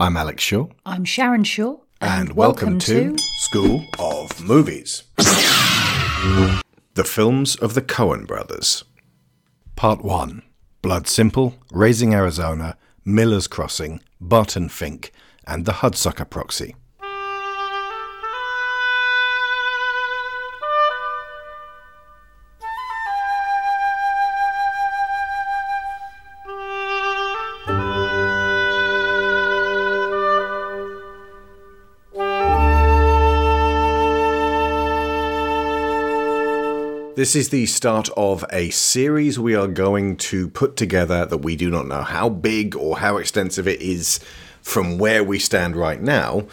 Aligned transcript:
I'm 0.00 0.16
Alex 0.16 0.44
Shaw. 0.44 0.68
I'm 0.86 1.04
Sharon 1.04 1.42
Shaw. 1.42 1.78
And, 2.00 2.34
welcome, 2.34 2.78
to, 2.78 3.16
School 3.38 3.84
of 3.98 4.40
Movies. 4.40 5.02
the 5.16 7.02
films 7.04 7.56
of 7.56 7.74
the 7.74 7.82
Coen 7.82 8.24
brothers. 8.24 8.84
Part 9.74 10.04
1 10.04 10.42
Blood 10.82 11.08
Simple, 11.08 11.56
Raising 11.72 12.14
Arizona, 12.14 12.76
Miller's 13.04 13.48
Crossing, 13.48 14.00
Barton 14.20 14.68
Fink, 14.68 15.10
and 15.48 15.64
The 15.66 15.72
Hudsucker 15.72 16.30
Proxy. 16.30 16.76
This 37.28 37.36
is 37.36 37.50
the 37.50 37.66
start 37.66 38.08
of 38.16 38.42
a 38.50 38.70
series 38.70 39.38
we 39.38 39.54
are 39.54 39.68
going 39.68 40.16
to 40.16 40.48
put 40.48 40.76
together 40.76 41.26
that 41.26 41.42
we 41.44 41.56
do 41.56 41.68
not 41.68 41.86
know 41.86 42.00
how 42.00 42.30
big 42.30 42.74
or 42.74 43.00
how 43.00 43.18
extensive 43.18 43.68
it 43.68 43.82
is 43.82 44.18
from 44.62 44.96
where 44.96 45.22
we 45.22 45.38
stand 45.38 45.76
right 45.76 46.00
now, 46.00 46.46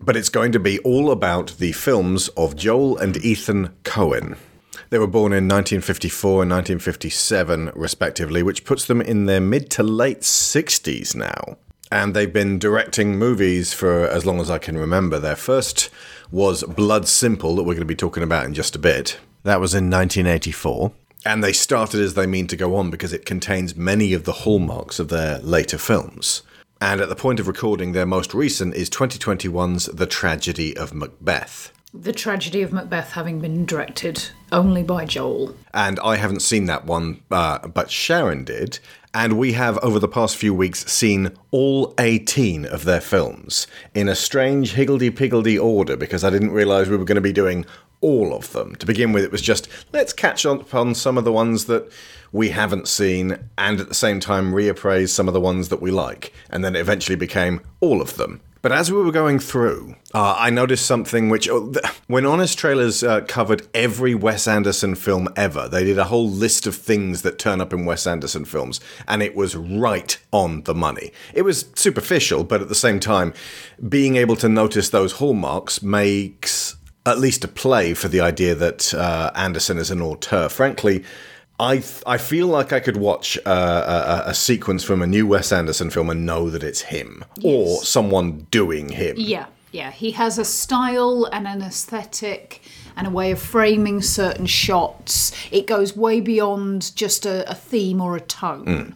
but 0.00 0.16
it's 0.16 0.30
going 0.30 0.50
to 0.52 0.58
be 0.58 0.78
all 0.78 1.10
about 1.10 1.48
the 1.58 1.72
films 1.72 2.28
of 2.38 2.56
Joel 2.56 2.96
and 2.96 3.18
Ethan 3.18 3.74
Coen. 3.84 4.38
They 4.88 4.98
were 4.98 5.06
born 5.06 5.34
in 5.34 5.44
1954 5.44 6.44
and 6.44 6.50
1957, 6.50 7.72
respectively, 7.74 8.42
which 8.42 8.64
puts 8.64 8.86
them 8.86 9.02
in 9.02 9.26
their 9.26 9.42
mid 9.42 9.68
to 9.72 9.82
late 9.82 10.20
60s 10.20 11.14
now. 11.14 11.58
And 11.92 12.14
they've 12.14 12.32
been 12.32 12.58
directing 12.58 13.18
movies 13.18 13.74
for 13.74 14.08
as 14.08 14.24
long 14.24 14.40
as 14.40 14.50
I 14.50 14.56
can 14.56 14.78
remember. 14.78 15.18
Their 15.18 15.36
first 15.36 15.90
was 16.30 16.62
Blood 16.62 17.06
Simple, 17.08 17.56
that 17.56 17.64
we're 17.64 17.74
going 17.74 17.80
to 17.80 17.84
be 17.84 17.94
talking 17.94 18.22
about 18.22 18.46
in 18.46 18.54
just 18.54 18.74
a 18.74 18.78
bit. 18.78 19.18
That 19.44 19.60
was 19.60 19.74
in 19.74 19.90
1984. 19.90 20.92
And 21.26 21.44
they 21.44 21.52
started 21.52 22.00
as 22.00 22.14
they 22.14 22.26
mean 22.26 22.46
to 22.48 22.56
go 22.56 22.76
on 22.76 22.90
because 22.90 23.12
it 23.12 23.26
contains 23.26 23.76
many 23.76 24.12
of 24.12 24.24
the 24.24 24.32
hallmarks 24.32 24.98
of 24.98 25.08
their 25.08 25.38
later 25.38 25.78
films. 25.78 26.42
And 26.80 27.00
at 27.00 27.08
the 27.08 27.16
point 27.16 27.40
of 27.40 27.46
recording, 27.46 27.92
their 27.92 28.06
most 28.06 28.34
recent 28.34 28.74
is 28.74 28.90
2021's 28.90 29.86
The 29.86 30.06
Tragedy 30.06 30.76
of 30.76 30.92
Macbeth. 30.92 31.72
The 31.92 32.12
Tragedy 32.12 32.62
of 32.62 32.72
Macbeth 32.72 33.12
having 33.12 33.40
been 33.40 33.64
directed 33.64 34.30
only 34.50 34.82
by 34.82 35.04
Joel. 35.04 35.54
And 35.72 36.00
I 36.00 36.16
haven't 36.16 36.40
seen 36.40 36.64
that 36.66 36.86
one, 36.86 37.22
uh, 37.30 37.68
but 37.68 37.90
Sharon 37.90 38.44
did. 38.44 38.80
And 39.14 39.38
we 39.38 39.52
have, 39.52 39.78
over 39.78 40.00
the 40.00 40.08
past 40.08 40.36
few 40.36 40.52
weeks, 40.52 40.90
seen 40.90 41.30
all 41.52 41.94
18 41.98 42.64
of 42.66 42.84
their 42.84 43.00
films 43.00 43.68
in 43.94 44.08
a 44.08 44.16
strange 44.16 44.72
higgledy 44.72 45.10
piggledy 45.10 45.56
order 45.56 45.96
because 45.96 46.24
I 46.24 46.30
didn't 46.30 46.50
realise 46.50 46.88
we 46.88 46.96
were 46.96 47.04
going 47.04 47.14
to 47.14 47.20
be 47.20 47.32
doing 47.32 47.64
all 48.04 48.34
of 48.34 48.52
them. 48.52 48.74
To 48.76 48.84
begin 48.84 49.12
with, 49.12 49.24
it 49.24 49.32
was 49.32 49.40
just 49.40 49.66
let's 49.94 50.12
catch 50.12 50.44
up 50.44 50.74
on 50.74 50.94
some 50.94 51.16
of 51.16 51.24
the 51.24 51.32
ones 51.32 51.64
that 51.64 51.90
we 52.32 52.50
haven't 52.50 52.86
seen 52.86 53.38
and 53.56 53.80
at 53.80 53.88
the 53.88 53.94
same 53.94 54.20
time 54.20 54.52
reappraise 54.52 55.08
some 55.08 55.26
of 55.26 55.32
the 55.32 55.40
ones 55.40 55.70
that 55.70 55.80
we 55.80 55.90
like. 55.90 56.30
And 56.50 56.62
then 56.62 56.76
it 56.76 56.80
eventually 56.80 57.16
became 57.16 57.62
all 57.80 58.02
of 58.02 58.16
them. 58.16 58.42
But 58.60 58.72
as 58.72 58.92
we 58.92 59.02
were 59.02 59.12
going 59.12 59.38
through, 59.38 59.94
uh, 60.14 60.36
I 60.38 60.50
noticed 60.50 60.84
something 60.84 61.30
which, 61.30 61.48
oh, 61.50 61.72
when 62.06 62.26
Honest 62.26 62.58
Trailers 62.58 63.02
uh, 63.02 63.22
covered 63.22 63.66
every 63.74 64.14
Wes 64.14 64.46
Anderson 64.48 64.94
film 64.94 65.28
ever, 65.36 65.68
they 65.68 65.84
did 65.84 65.98
a 65.98 66.04
whole 66.04 66.28
list 66.28 66.66
of 66.66 66.74
things 66.74 67.22
that 67.22 67.38
turn 67.38 67.60
up 67.60 67.72
in 67.72 67.84
Wes 67.84 68.06
Anderson 68.06 68.46
films, 68.46 68.80
and 69.06 69.22
it 69.22 69.36
was 69.36 69.54
right 69.54 70.18
on 70.30 70.62
the 70.62 70.74
money. 70.74 71.12
It 71.34 71.42
was 71.42 71.66
superficial, 71.74 72.42
but 72.42 72.62
at 72.62 72.70
the 72.70 72.74
same 72.74 73.00
time, 73.00 73.34
being 73.86 74.16
able 74.16 74.36
to 74.36 74.48
notice 74.48 74.88
those 74.88 75.12
hallmarks 75.12 75.82
makes 75.82 76.76
at 77.06 77.18
least 77.18 77.44
a 77.44 77.48
play 77.48 77.94
for 77.94 78.08
the 78.08 78.20
idea 78.20 78.54
that 78.54 78.94
uh, 78.94 79.30
Anderson 79.34 79.78
is 79.78 79.90
an 79.90 80.00
auteur. 80.00 80.48
Frankly, 80.48 81.04
I 81.60 81.76
th- 81.76 82.02
I 82.06 82.18
feel 82.18 82.48
like 82.48 82.72
I 82.72 82.80
could 82.80 82.96
watch 82.96 83.38
uh, 83.46 84.22
a, 84.26 84.30
a, 84.30 84.34
sequence 84.34 84.82
from 84.82 85.02
a 85.02 85.06
new 85.06 85.26
Wes 85.26 85.52
Anderson 85.52 85.90
film 85.90 86.10
and 86.10 86.26
know 86.26 86.50
that 86.50 86.64
it's 86.64 86.80
him 86.80 87.24
yes. 87.36 87.44
or 87.44 87.84
someone 87.84 88.46
doing 88.50 88.88
him. 88.88 89.14
Yeah, 89.18 89.46
yeah. 89.70 89.92
He 89.92 90.10
has 90.12 90.38
a 90.38 90.44
style 90.44 91.28
and 91.32 91.46
an 91.46 91.62
aesthetic 91.62 92.60
and 92.96 93.06
a 93.06 93.10
way 93.10 93.30
of 93.30 93.40
framing 93.40 94.02
certain 94.02 94.46
shots. 94.46 95.30
It 95.52 95.68
goes 95.68 95.96
way 95.96 96.20
beyond 96.20 96.94
just 96.96 97.24
a, 97.24 97.48
a 97.48 97.54
theme 97.54 98.00
or 98.00 98.16
a 98.16 98.20
tone. 98.20 98.64
Mm. 98.64 98.94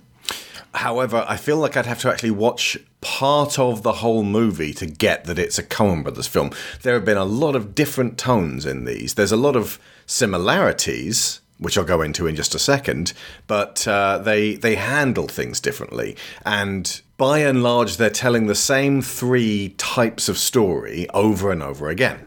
However, 0.74 1.24
I 1.28 1.36
feel 1.36 1.56
like 1.56 1.76
I'd 1.76 1.86
have 1.86 2.00
to 2.00 2.10
actually 2.10 2.30
watch 2.30 2.76
part 3.00 3.58
of 3.58 3.82
the 3.82 3.94
whole 3.94 4.22
movie 4.22 4.72
to 4.74 4.86
get 4.86 5.24
that 5.24 5.38
it's 5.38 5.58
a 5.58 5.62
Coen 5.62 6.02
Brothers 6.02 6.26
film. 6.26 6.50
There 6.82 6.94
have 6.94 7.04
been 7.04 7.16
a 7.16 7.24
lot 7.24 7.56
of 7.56 7.74
different 7.74 8.18
tones 8.18 8.66
in 8.66 8.84
these. 8.84 9.14
There's 9.14 9.32
a 9.32 9.36
lot 9.36 9.56
of 9.56 9.78
similarities, 10.06 11.40
which 11.58 11.78
I'll 11.78 11.84
go 11.84 12.02
into 12.02 12.26
in 12.26 12.36
just 12.36 12.54
a 12.54 12.58
second, 12.58 13.12
but 13.46 13.86
uh, 13.88 14.18
they 14.18 14.54
they 14.54 14.74
handle 14.76 15.28
things 15.28 15.60
differently. 15.60 16.16
And 16.44 17.00
by 17.16 17.40
and 17.40 17.62
large, 17.62 17.96
they're 17.96 18.10
telling 18.10 18.46
the 18.46 18.54
same 18.54 19.02
three 19.02 19.70
types 19.78 20.28
of 20.28 20.38
story 20.38 21.08
over 21.10 21.50
and 21.50 21.62
over 21.62 21.88
again. 21.88 22.24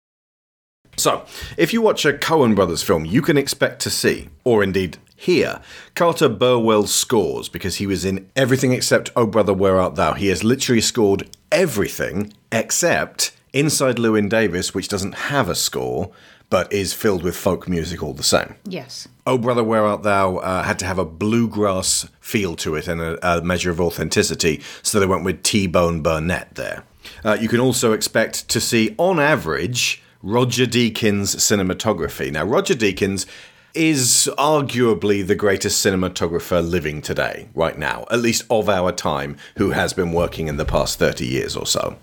So, 0.97 1.25
if 1.57 1.73
you 1.73 1.81
watch 1.81 2.05
a 2.05 2.13
Coen 2.13 2.53
Brothers 2.53 2.83
film, 2.83 3.05
you 3.05 3.21
can 3.21 3.37
expect 3.37 3.81
to 3.83 3.89
see, 3.89 4.29
or 4.43 4.61
indeed 4.61 4.97
here. 5.21 5.61
Carter 5.93 6.27
Burwell 6.27 6.87
scores 6.87 7.47
because 7.47 7.75
he 7.75 7.85
was 7.85 8.03
in 8.03 8.29
everything 8.35 8.73
except 8.73 9.11
Oh 9.15 9.27
Brother 9.27 9.53
Where 9.53 9.79
Art 9.79 9.95
Thou. 9.95 10.13
He 10.13 10.27
has 10.27 10.43
literally 10.43 10.81
scored 10.81 11.29
everything 11.51 12.33
except 12.51 13.31
Inside 13.53 13.97
Llewyn 13.97 14.29
Davis, 14.29 14.73
which 14.73 14.87
doesn't 14.87 15.13
have 15.13 15.47
a 15.47 15.55
score 15.55 16.11
but 16.49 16.71
is 16.73 16.93
filled 16.93 17.23
with 17.23 17.37
folk 17.37 17.69
music 17.69 18.03
all 18.03 18.13
the 18.13 18.23
same. 18.23 18.55
Yes. 18.65 19.07
Oh 19.25 19.37
Brother 19.37 19.63
Where 19.63 19.85
Art 19.85 20.03
Thou 20.03 20.37
uh, 20.37 20.63
had 20.63 20.79
to 20.79 20.85
have 20.85 20.97
a 20.97 21.05
bluegrass 21.05 22.09
feel 22.19 22.55
to 22.57 22.75
it 22.75 22.87
and 22.87 22.99
a, 22.99 23.37
a 23.37 23.41
measure 23.41 23.69
of 23.69 23.79
authenticity, 23.79 24.61
so 24.81 24.99
they 24.99 25.05
went 25.05 25.23
with 25.23 25.43
T 25.43 25.67
Bone 25.67 26.01
Burnett 26.01 26.55
there. 26.55 26.83
Uh, 27.23 27.37
you 27.39 27.47
can 27.47 27.59
also 27.59 27.93
expect 27.93 28.47
to 28.49 28.59
see, 28.59 28.95
on 28.97 29.19
average, 29.19 30.01
Roger 30.23 30.65
Deakins 30.65 31.35
cinematography. 31.35 32.31
Now, 32.31 32.43
Roger 32.43 32.75
Deakins 32.75 33.25
is 33.73 34.29
arguably 34.37 35.25
the 35.25 35.35
greatest 35.35 35.85
cinematographer 35.85 36.67
living 36.67 37.01
today, 37.01 37.49
right 37.53 37.77
now, 37.77 38.05
at 38.11 38.19
least 38.19 38.45
of 38.49 38.69
our 38.69 38.91
time, 38.91 39.37
who 39.57 39.71
has 39.71 39.93
been 39.93 40.11
working 40.11 40.47
in 40.47 40.57
the 40.57 40.65
past 40.65 40.99
30 40.99 41.25
years 41.25 41.55
or 41.55 41.65
so. 41.65 41.97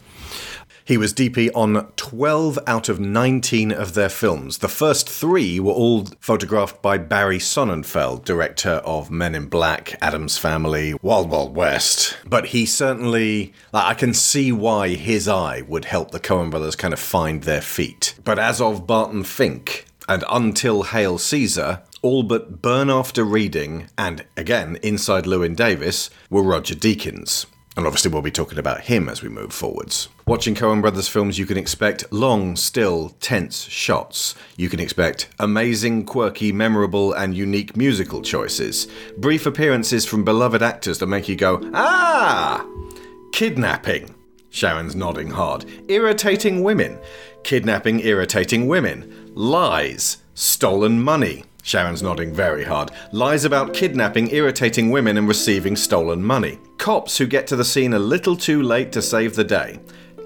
He 0.88 0.96
was 0.96 1.12
DP 1.12 1.50
on 1.54 1.92
12 1.96 2.58
out 2.66 2.88
of 2.88 2.98
19 2.98 3.72
of 3.72 3.92
their 3.92 4.08
films. 4.08 4.56
The 4.56 4.70
first 4.70 5.06
three 5.06 5.60
were 5.60 5.74
all 5.74 6.06
photographed 6.18 6.80
by 6.80 6.96
Barry 6.96 7.36
Sonnenfeld, 7.38 8.24
director 8.24 8.80
of 8.86 9.10
Men 9.10 9.34
in 9.34 9.48
Black, 9.50 9.98
Addams 10.00 10.38
Family, 10.38 10.94
Wild 11.02 11.28
Wild 11.28 11.54
West. 11.54 12.16
But 12.24 12.46
he 12.46 12.64
certainly, 12.64 13.52
I 13.74 13.92
can 13.92 14.14
see 14.14 14.50
why 14.50 14.94
his 14.94 15.28
eye 15.28 15.60
would 15.68 15.84
help 15.84 16.10
the 16.10 16.18
Coen 16.18 16.50
brothers 16.50 16.74
kind 16.74 16.94
of 16.94 17.00
find 17.00 17.42
their 17.42 17.60
feet. 17.60 18.14
But 18.24 18.38
as 18.38 18.58
of 18.58 18.86
Barton 18.86 19.24
Fink, 19.24 19.84
and 20.08 20.24
Until 20.30 20.84
Hail 20.84 21.18
Caesar, 21.18 21.82
all 22.02 22.22
but 22.22 22.62
Burn 22.62 22.90
After 22.90 23.24
Reading, 23.24 23.88
and 23.98 24.24
again, 24.36 24.78
Inside 24.82 25.24
Llewyn 25.24 25.54
Davis, 25.54 26.10
were 26.30 26.42
Roger 26.42 26.74
Deakins. 26.74 27.46
And 27.76 27.86
obviously, 27.86 28.10
we'll 28.10 28.22
be 28.22 28.32
talking 28.32 28.58
about 28.58 28.80
him 28.80 29.08
as 29.08 29.22
we 29.22 29.28
move 29.28 29.52
forwards. 29.52 30.08
Watching 30.26 30.56
Coen 30.56 30.80
Brothers 30.80 31.06
films, 31.06 31.38
you 31.38 31.46
can 31.46 31.56
expect 31.56 32.12
long, 32.12 32.56
still, 32.56 33.10
tense 33.20 33.68
shots. 33.68 34.34
You 34.56 34.68
can 34.68 34.80
expect 34.80 35.28
amazing, 35.38 36.04
quirky, 36.04 36.50
memorable, 36.50 37.12
and 37.12 37.36
unique 37.36 37.76
musical 37.76 38.20
choices. 38.20 38.88
Brief 39.16 39.46
appearances 39.46 40.04
from 40.04 40.24
beloved 40.24 40.60
actors 40.60 40.98
that 40.98 41.06
make 41.06 41.28
you 41.28 41.36
go, 41.36 41.60
ah! 41.72 42.66
Kidnapping. 43.32 44.12
Sharon's 44.50 44.96
nodding 44.96 45.30
hard. 45.30 45.64
Irritating 45.88 46.64
women. 46.64 46.98
Kidnapping 47.44 48.00
irritating 48.00 48.66
women. 48.66 49.17
Lies. 49.38 50.16
Stolen 50.34 51.00
money. 51.00 51.44
Sharon's 51.62 52.02
nodding 52.02 52.34
very 52.34 52.64
hard. 52.64 52.90
Lies 53.12 53.44
about 53.44 53.72
kidnapping 53.72 54.32
irritating 54.32 54.90
women 54.90 55.16
and 55.16 55.28
receiving 55.28 55.76
stolen 55.76 56.24
money. 56.24 56.58
Cops 56.76 57.16
who 57.16 57.24
get 57.28 57.46
to 57.46 57.54
the 57.54 57.64
scene 57.64 57.94
a 57.94 58.00
little 58.00 58.34
too 58.34 58.60
late 58.60 58.90
to 58.90 59.00
save 59.00 59.36
the 59.36 59.44
day. 59.44 59.78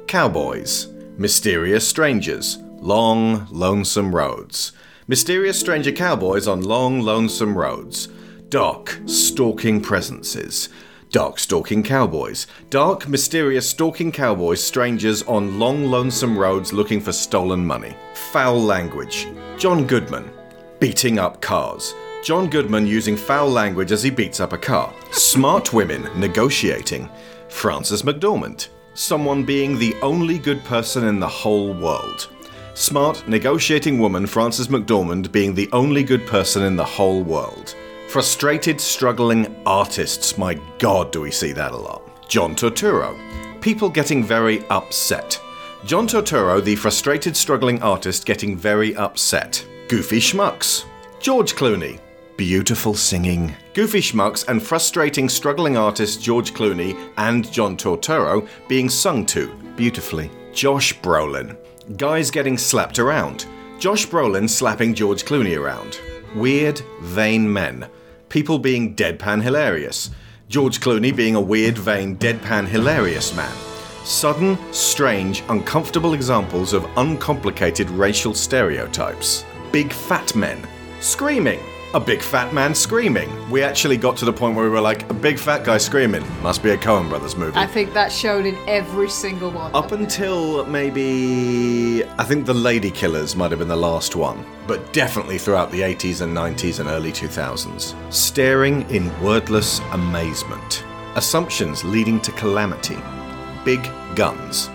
Cowboys. 0.07 0.87
Mysterious 1.19 1.87
strangers. 1.87 2.57
Long, 2.81 3.47
lonesome 3.51 4.15
roads. 4.15 4.73
Mysterious 5.09 5.61
stranger 5.61 5.93
cowboys 5.93 6.49
on 6.49 6.63
long, 6.63 7.01
lonesome 7.01 7.55
roads. 7.55 8.09
Dark, 8.49 8.99
stalking 9.05 9.83
presences. 9.83 10.71
Dark 11.13 11.39
stalking 11.39 11.83
cowboys. 11.83 12.47
Dark, 12.71 13.07
mysterious 13.07 13.69
stalking 13.69 14.11
cowboys, 14.11 14.65
strangers 14.65 15.23
on 15.25 15.59
long, 15.59 15.85
lonesome 15.85 16.39
roads 16.39 16.73
looking 16.73 17.03
for 17.03 17.13
stolen 17.13 17.67
money. 17.67 17.95
Foul 18.15 18.59
language. 18.59 19.27
John 19.59 19.87
Goodman. 19.87 20.31
Beating 20.81 21.19
up 21.19 21.43
cars. 21.43 21.95
John 22.25 22.49
Goodman 22.49 22.87
using 22.87 23.15
foul 23.15 23.51
language 23.51 23.93
as 23.93 24.03
he 24.03 24.09
beats 24.09 24.41
up 24.41 24.55
a 24.55 24.59
car. 24.59 24.91
Smart 25.11 25.75
women 25.75 26.09
negotiating. 26.19 27.11
Frances 27.49 28.05
McDormand. 28.05 28.69
someone 28.95 29.45
being 29.45 29.79
the 29.79 29.95
only 30.01 30.39
good 30.39 30.65
person 30.65 31.05
in 31.05 31.21
the 31.21 31.29
whole 31.29 31.75
world. 31.75 32.31
Smart, 32.73 33.29
negotiating 33.29 33.99
woman 33.99 34.27
Frances 34.27 34.69
McDormand 34.69 35.31
being 35.31 35.55
the 35.55 35.69
only 35.73 36.05
good 36.05 36.27
person 36.27 36.63
in 36.63 36.75
the 36.75 36.85
whole 36.85 37.23
world. 37.23 37.75
Frustrated, 38.13 38.79
struggling 38.79 39.57
artists. 39.65 40.37
My 40.37 40.61
god, 40.79 41.13
do 41.13 41.23
we 41.23 41.31
see 41.31 41.53
that 41.53 41.73
a 41.73 41.77
lot. 41.79 42.29
John 42.29 42.55
Turturro. 42.55 43.19
People 43.63 43.89
getting 43.89 44.23
very 44.23 44.67
upset. 44.69 45.41
John 45.87 46.07
Turturro, 46.07 46.63
the 46.63 46.77
frustrated, 46.77 47.35
struggling 47.35 47.81
artist, 47.83 48.27
getting 48.27 48.55
very 48.55 48.95
upset. 48.97 49.65
Goofy 49.89 50.19
Schmucks. 50.19 50.85
George 51.21 51.55
Clooney. 51.55 52.01
Beautiful 52.37 52.93
singing. 52.93 53.55
Goofy 53.73 54.03
Schmucks 54.03 54.47
and 54.47 54.63
frustrating, 54.63 55.27
struggling 55.31 55.79
artist 55.79 56.23
George 56.23 56.53
Clooney 56.53 57.11
and 57.17 57.51
John 57.51 57.79
Turturro 57.79 58.47
being 58.69 58.91
sung 58.91 59.25
to 59.25 59.55
beautifully. 59.75 60.31
Josh 60.53 60.93
Brolin. 61.01 61.57
Guys 61.97 62.31
getting 62.31 62.59
slapped 62.59 62.99
around. 62.99 63.47
Josh 63.79 64.07
Brolin 64.07 64.51
slapping 64.51 64.93
George 64.93 65.25
Clooney 65.25 65.59
around. 65.59 65.99
Weird, 66.35 66.83
vain 67.01 67.51
men. 67.51 67.89
People 68.33 68.59
being 68.59 68.97
deadpan 68.97 69.43
hilarious. 69.43 70.09
George 70.49 70.81
Clooney 70.81 71.15
being 71.15 71.35
a 71.35 71.41
weird, 71.41 71.77
vain, 71.77 72.17
deadpan 72.17 72.67
hilarious 72.67 73.37
man. 73.37 73.55
Sudden, 74.05 74.57
strange, 74.73 75.45
uncomfortable 75.51 76.15
examples 76.15 76.73
of 76.73 76.89
uncomplicated 76.97 77.91
racial 77.91 78.33
stereotypes. 78.33 79.45
Big 79.71 79.93
fat 79.93 80.35
men. 80.35 80.67
Screaming. 81.01 81.61
A 81.95 82.01
big 82.01 82.23
fat 82.23 82.55
man 82.55 82.75
screaming. 82.75 83.29
We 83.51 83.63
actually 83.63 83.99
got 83.99 84.17
to 84.17 84.25
the 84.25 84.33
point 84.33 84.57
where 84.57 84.65
we 84.65 84.71
were 84.71 84.81
like, 84.81 85.11
a 85.11 85.15
big 85.15 85.39
fat 85.39 85.63
guy 85.63 85.77
screaming. 85.77 86.25
Must 86.41 86.63
be 86.63 86.71
a 86.71 86.79
Coen 86.79 87.11
Brothers 87.11 87.37
movie. 87.37 87.59
I 87.59 87.67
think 87.67 87.93
that 87.93 88.11
showed 88.11 88.47
in 88.47 88.57
every 88.67 89.11
single 89.11 89.51
one. 89.51 89.75
Up 89.75 89.93
until 89.93 90.65
maybe 90.65 92.03
I 92.19 92.25
think 92.25 92.47
the 92.47 92.55
Lady 92.55 92.91
Killers 92.91 93.37
might 93.37 93.51
have 93.51 93.59
been 93.59 93.69
the 93.69 93.77
last 93.77 94.17
one, 94.17 94.43
but 94.67 94.91
definitely 94.95 95.37
throughout 95.37 95.71
the 95.71 95.83
80s 95.83 96.23
and 96.23 96.35
90s 96.35 96.81
and 96.81 96.89
early 96.89 97.13
2000s. 97.13 97.95
Staring 98.11 98.89
in 98.89 99.13
wordless 99.21 99.81
amazement. 99.93 100.85
Assumptions 101.17 101.85
leading 101.85 102.21
to 102.23 102.33
calamity. 102.33 102.97
Big 103.67 103.83
guns. 104.17 104.71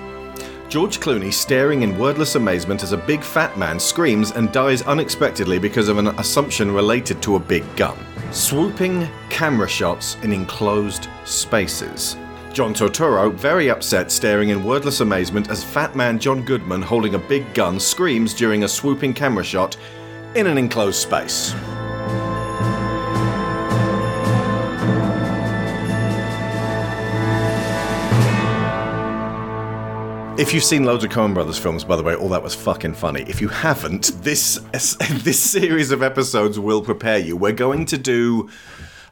George 0.70 1.00
Clooney 1.00 1.32
staring 1.32 1.84
in 1.84 1.98
wordless 1.98 2.36
amazement 2.36 2.84
as 2.84 2.92
a 2.92 2.98
big 2.98 3.24
fat 3.24 3.58
man 3.58 3.80
screams 3.80 4.32
and 4.32 4.52
dies 4.52 4.82
unexpectedly 4.82 5.60
because 5.60 5.88
of 5.88 5.98
an 5.98 6.08
assumption 6.20 6.70
related 6.72 7.22
to 7.22 7.38
a 7.38 7.40
big 7.40 7.64
gun. 7.78 7.98
Swooping 8.32 9.08
camera 9.30 9.70
shots 9.70 10.18
in 10.24 10.34
enclosed 10.34 11.08
spaces. 11.24 12.18
John 12.52 12.74
Turturro, 12.74 13.34
very 13.34 13.70
upset, 13.70 14.12
staring 14.12 14.50
in 14.50 14.62
wordless 14.62 15.00
amazement 15.00 15.50
as 15.50 15.64
fat 15.64 15.96
man 15.96 16.20
John 16.20 16.44
Goodman 16.44 16.82
holding 16.82 17.16
a 17.16 17.20
big 17.20 17.54
gun 17.54 17.80
screams 17.80 18.34
during 18.34 18.66
a 18.66 18.68
swooping 18.68 19.14
camera 19.14 19.46
shot 19.46 19.78
in 20.36 20.48
an 20.48 20.58
enclosed 20.58 21.00
space. 21.00 21.54
If 30.38 30.54
you've 30.54 30.64
seen 30.64 30.84
loads 30.84 31.04
of 31.04 31.10
Coen 31.10 31.34
Brothers 31.34 31.58
films, 31.58 31.84
by 31.84 31.96
the 31.96 32.04
way, 32.04 32.14
all 32.14 32.30
that 32.30 32.44
was 32.44 32.54
fucking 32.54 32.94
funny. 32.94 33.24
If 33.24 33.42
you 33.42 33.48
haven't, 33.48 34.12
this 34.22 34.60
this 35.24 35.40
series 35.40 35.90
of 35.90 36.04
episodes 36.04 36.60
will 36.60 36.84
prepare 36.84 37.18
you. 37.18 37.36
We're 37.36 37.54
going 37.54 37.88
to 37.88 37.98
do, 37.98 38.48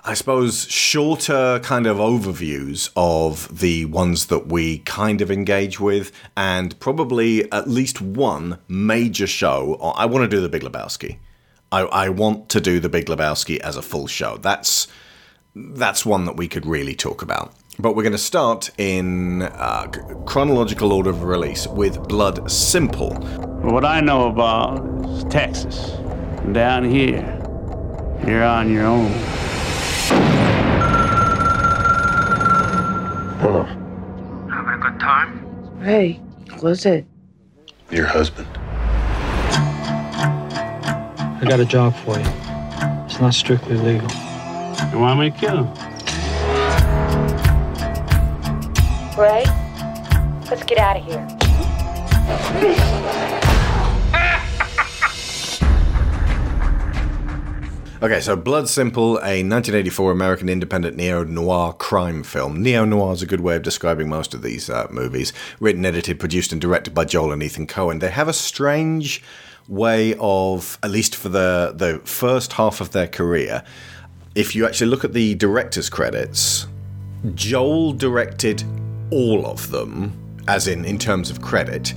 I 0.03 0.13
suppose, 0.13 0.67
shorter 0.69 1.59
kind 1.63 1.87
of 1.87 1.97
overviews 1.97 2.91
of 2.95 3.59
the 3.59 3.85
ones 3.85 4.27
that 4.27 4.49
we 4.49 4.77
kind 4.79 5.19
of 5.19 5.31
engage 5.31 5.79
with, 5.79 6.11
and 6.37 6.79
probably 6.79 7.51
at 7.51 7.67
least 7.67 8.01
one 8.01 8.59
major 8.67 9.25
show. 9.25 9.77
I 9.97 10.05
want 10.05 10.29
to 10.29 10.35
do 10.35 10.41
the 10.41 10.49
Big 10.49 10.61
Lebowski. 10.61 11.17
I, 11.71 11.81
I 11.81 12.09
want 12.09 12.49
to 12.49 12.61
do 12.61 12.79
the 12.79 12.87
Big 12.87 13.07
Lebowski 13.07 13.57
as 13.61 13.77
a 13.77 13.81
full 13.81 14.05
show. 14.05 14.37
That's 14.37 14.87
that's 15.55 16.05
one 16.05 16.25
that 16.25 16.37
we 16.37 16.47
could 16.47 16.67
really 16.67 16.93
talk 16.93 17.23
about. 17.23 17.51
But 17.77 17.95
we're 17.95 18.03
going 18.03 18.13
to 18.13 18.17
start 18.17 18.71
in 18.77 19.41
uh, 19.41 19.87
chronological 20.25 20.93
order 20.93 21.09
of 21.09 21.23
release 21.23 21.67
with 21.67 22.07
Blood 22.07 22.49
Simple. 22.49 23.13
What 23.61 23.83
I 23.83 23.99
know 23.99 24.29
about 24.29 24.79
is 25.09 25.25
Texas. 25.25 25.91
Down 26.53 26.89
here, 26.89 27.19
you're 28.25 28.45
on 28.45 28.71
your 28.71 28.85
own. 28.85 29.11
Hello. 33.41 33.63
Having 34.49 34.73
a 34.73 34.77
good 34.81 34.99
time? 35.01 35.81
Hey, 35.83 36.13
what's 36.61 36.85
it? 36.85 37.05
Your 37.91 38.05
husband. 38.05 38.47
I 41.37 41.45
got 41.45 41.59
a 41.59 41.65
job 41.65 41.93
for 41.97 42.17
you. 42.17 42.25
It's 43.05 43.19
not 43.19 43.33
strictly 43.33 43.75
legal. 43.75 44.09
You 44.93 44.99
want 44.99 45.19
me 45.19 45.29
to 45.29 45.37
kill 45.37 45.65
him? 45.65 45.94
Ray, 49.17 49.45
let's 50.49 50.63
get 50.63 50.77
out 50.77 50.97
of 50.97 51.05
here. 51.05 51.25
Okay, 58.01 58.19
so 58.19 58.35
Blood 58.35 58.67
Simple, 58.67 59.15
a 59.19 59.41
1984 59.41 60.11
American 60.11 60.49
independent 60.49 60.97
neo 60.97 61.23
noir 61.23 61.71
crime 61.71 62.23
film. 62.23 62.61
Neo 62.61 62.83
noir 62.83 63.13
is 63.13 63.21
a 63.21 63.25
good 63.25 63.39
way 63.39 63.55
of 63.55 63.63
describing 63.63 64.09
most 64.09 64.33
of 64.33 64.41
these 64.41 64.69
uh, 64.69 64.85
movies. 64.91 65.31
Written, 65.61 65.85
edited, 65.85 66.19
produced, 66.19 66.51
and 66.51 66.59
directed 66.59 66.93
by 66.93 67.05
Joel 67.05 67.31
and 67.31 67.41
Ethan 67.41 67.67
Coen. 67.67 68.01
They 68.01 68.09
have 68.09 68.27
a 68.27 68.33
strange 68.33 69.23
way 69.69 70.13
of, 70.19 70.77
at 70.83 70.91
least 70.91 71.15
for 71.15 71.29
the, 71.29 71.73
the 71.73 72.01
first 72.03 72.53
half 72.53 72.81
of 72.81 72.91
their 72.91 73.07
career, 73.07 73.63
if 74.35 74.55
you 74.55 74.65
actually 74.65 74.87
look 74.87 75.05
at 75.05 75.13
the 75.13 75.35
director's 75.35 75.89
credits, 75.89 76.67
Joel 77.33 77.93
directed 77.93 78.63
all 79.11 79.45
of 79.45 79.69
them, 79.71 80.11
as 80.47 80.67
in 80.67 80.85
in 80.85 80.97
terms 80.97 81.29
of 81.29 81.41
credit. 81.41 81.93